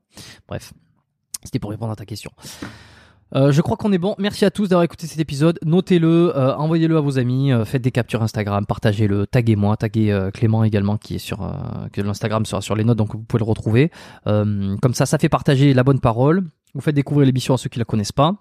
bref, 0.47 0.73
c'était 1.43 1.59
pour 1.59 1.69
répondre 1.71 1.91
à 1.91 1.95
ta 1.95 2.05
question. 2.05 2.31
Euh, 3.35 3.51
je 3.51 3.61
crois 3.61 3.77
qu'on 3.77 3.91
est 3.91 3.97
bon. 3.97 4.15
Merci 4.19 4.45
à 4.45 4.51
tous 4.51 4.67
d'avoir 4.67 4.83
écouté 4.83 5.07
cet 5.07 5.19
épisode. 5.19 5.59
Notez-le, 5.65 6.37
euh, 6.37 6.55
envoyez-le 6.55 6.97
à 6.97 7.01
vos 7.01 7.17
amis, 7.17 7.51
euh, 7.51 7.65
faites 7.65 7.81
des 7.81 7.91
captures 7.91 8.21
Instagram, 8.21 8.65
partagez-le, 8.65 9.25
taguez-moi, 9.25 9.75
taguez 9.77 10.29
Clément 10.33 10.63
également 10.63 10.97
qui 10.97 11.15
est 11.15 11.19
sur 11.19 11.39
que 11.91 12.01
l'Instagram 12.01 12.45
sera 12.45 12.61
sur 12.61 12.75
les 12.75 12.83
notes 12.83 12.97
donc 12.97 13.13
vous 13.13 13.23
pouvez 13.23 13.39
le 13.39 13.45
retrouver. 13.45 13.91
Comme 14.25 14.93
ça, 14.93 15.05
ça 15.05 15.17
fait 15.17 15.29
partager 15.29 15.73
la 15.73 15.83
bonne 15.83 15.99
parole. 15.99 16.43
Vous 16.73 16.81
faites 16.81 16.95
découvrir 16.95 17.25
l'émission 17.25 17.53
à 17.53 17.57
ceux 17.57 17.69
qui 17.69 17.79
la 17.79 17.85
connaissent 17.85 18.11
pas. 18.11 18.35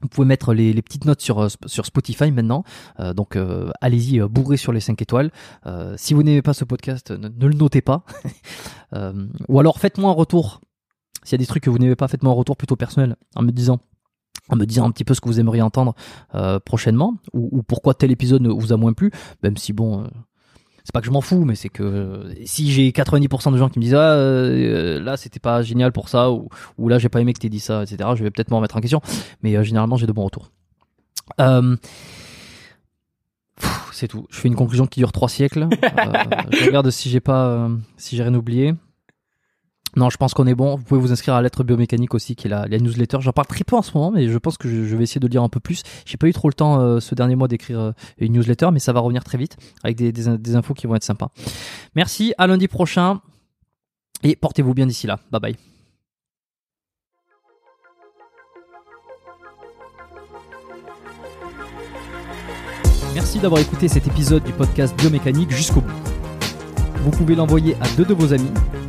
Vous 0.00 0.08
pouvez 0.08 0.26
mettre 0.26 0.54
les, 0.54 0.80
petites 0.82 1.04
notes 1.06 1.20
sur, 1.20 1.44
Sp- 1.46 1.66
sur 1.66 1.84
Spotify 1.86 2.30
maintenant. 2.30 2.64
Donc 3.16 3.36
allez-y, 3.80 4.20
bourrez 4.20 4.56
sur 4.56 4.72
les 4.72 4.80
5 4.80 5.00
étoiles. 5.02 5.30
Si 5.96 6.14
vous 6.14 6.22
n'aimez 6.22 6.42
pas 6.42 6.54
ce 6.54 6.64
podcast, 6.64 7.10
ne, 7.10 7.28
ne 7.28 7.46
le 7.46 7.54
notez 7.54 7.80
pas. 7.80 8.04
Ou 9.48 9.60
alors 9.60 9.78
faites-moi 9.78 10.10
un 10.10 10.14
retour. 10.14 10.60
S'il 11.24 11.32
y 11.32 11.34
a 11.34 11.38
des 11.38 11.46
trucs 11.46 11.64
que 11.64 11.70
vous 11.70 11.78
n'aimez 11.78 11.96
pas, 11.96 12.08
faites-moi 12.08 12.32
un 12.32 12.36
retour 12.36 12.56
plutôt 12.56 12.76
personnel 12.76 13.16
en 13.34 13.42
me 13.42 13.50
disant 13.50 13.80
en 14.48 14.56
me 14.56 14.64
disant 14.64 14.86
un 14.86 14.90
petit 14.90 15.04
peu 15.04 15.14
ce 15.14 15.20
que 15.20 15.28
vous 15.28 15.40
aimeriez 15.40 15.62
entendre 15.62 15.94
euh, 16.34 16.58
prochainement 16.58 17.16
ou, 17.32 17.48
ou 17.52 17.62
pourquoi 17.62 17.94
tel 17.94 18.10
épisode 18.10 18.46
vous 18.46 18.72
a 18.72 18.76
moins 18.76 18.92
plu 18.92 19.10
même 19.42 19.56
si 19.56 19.72
bon 19.72 20.02
euh, 20.02 20.06
c'est 20.84 20.92
pas 20.92 21.00
que 21.00 21.06
je 21.06 21.10
m'en 21.10 21.20
fous 21.20 21.44
mais 21.44 21.54
c'est 21.54 21.68
que 21.68 21.82
euh, 21.82 22.34
si 22.44 22.70
j'ai 22.70 22.90
90% 22.90 23.52
de 23.52 23.58
gens 23.58 23.68
qui 23.68 23.78
me 23.78 23.84
disent 23.84 23.94
ah 23.94 24.16
là 25.00 25.16
c'était 25.16 25.40
pas 25.40 25.62
génial 25.62 25.92
pour 25.92 26.08
ça 26.08 26.30
ou, 26.30 26.48
là 26.88 26.98
j'ai 26.98 27.08
pas 27.08 27.20
aimé 27.20 27.32
que 27.32 27.40
t'aies 27.40 27.48
dit 27.48 27.60
ça 27.60 27.82
etc 27.82 28.10
je 28.14 28.22
vais 28.22 28.30
peut-être 28.30 28.50
me 28.50 28.56
remettre 28.56 28.76
en 28.76 28.80
question. 28.80 29.00
Mais 29.42 29.62
généralement 29.64 29.96
j'ai 29.96 30.06
de 30.06 30.12
bons 30.12 30.24
retours. 30.24 30.50
C'est 33.92 34.06
tout. 34.06 34.26
Je 34.30 34.38
fais 34.38 34.46
une 34.46 34.54
conclusion 34.54 34.86
qui 34.86 35.00
dure 35.00 35.10
trois 35.10 35.28
siècles. 35.28 35.66
Je 36.52 36.66
regarde 36.66 36.88
si 36.90 37.10
j'ai 37.10 37.18
pas 37.18 37.68
si 37.96 38.16
j'ai 38.16 38.22
rien 38.22 38.34
oublié 38.34 38.74
non, 39.96 40.10
je 40.10 40.16
pense 40.16 40.34
qu'on 40.34 40.46
est 40.46 40.54
bon. 40.54 40.76
Vous 40.76 40.84
pouvez 40.84 41.00
vous 41.00 41.12
inscrire 41.12 41.34
à 41.34 41.38
la 41.38 41.44
lettre 41.44 41.64
biomécanique 41.64 42.14
aussi, 42.14 42.36
qui 42.36 42.46
est 42.46 42.50
la, 42.50 42.66
newsletter. 42.68 43.18
J'en 43.20 43.32
parle 43.32 43.46
très 43.46 43.64
peu 43.64 43.76
en 43.76 43.82
ce 43.82 43.92
moment, 43.94 44.10
mais 44.10 44.28
je 44.28 44.38
pense 44.38 44.58
que 44.58 44.68
je, 44.68 44.96
vais 44.96 45.04
essayer 45.04 45.20
de 45.20 45.26
lire 45.26 45.42
un 45.42 45.48
peu 45.48 45.60
plus. 45.60 45.82
J'ai 46.04 46.16
pas 46.16 46.28
eu 46.28 46.32
trop 46.32 46.48
le 46.48 46.54
temps 46.54 46.80
euh, 46.80 47.00
ce 47.00 47.14
dernier 47.14 47.36
mois 47.36 47.48
d'écrire 47.48 47.80
euh, 47.80 47.92
une 48.18 48.34
newsletter, 48.34 48.68
mais 48.72 48.80
ça 48.80 48.92
va 48.92 49.00
revenir 49.00 49.24
très 49.24 49.38
vite 49.38 49.56
avec 49.82 49.96
des 49.96 50.56
infos 50.56 50.74
qui 50.74 50.86
vont 50.86 50.94
être 50.94 51.04
sympas. 51.04 51.30
Merci, 51.94 52.34
à 52.38 52.46
lundi 52.46 52.68
prochain 52.68 53.20
et 54.22 54.36
portez-vous 54.36 54.74
bien 54.74 54.86
d'ici 54.86 55.06
là. 55.06 55.18
Bye 55.30 55.40
bye. 55.40 55.56
Merci 63.14 63.40
d'avoir 63.40 63.60
écouté 63.60 63.88
cet 63.88 64.06
épisode 64.06 64.44
du 64.44 64.52
podcast 64.52 64.96
Biomécanique 64.96 65.50
jusqu'au 65.50 65.80
bout. 65.80 65.90
Vous 67.02 67.10
pouvez 67.10 67.34
l'envoyer 67.34 67.74
à 67.80 67.88
deux 67.96 68.04
de 68.04 68.14
vos 68.14 68.32
amis 68.32 68.50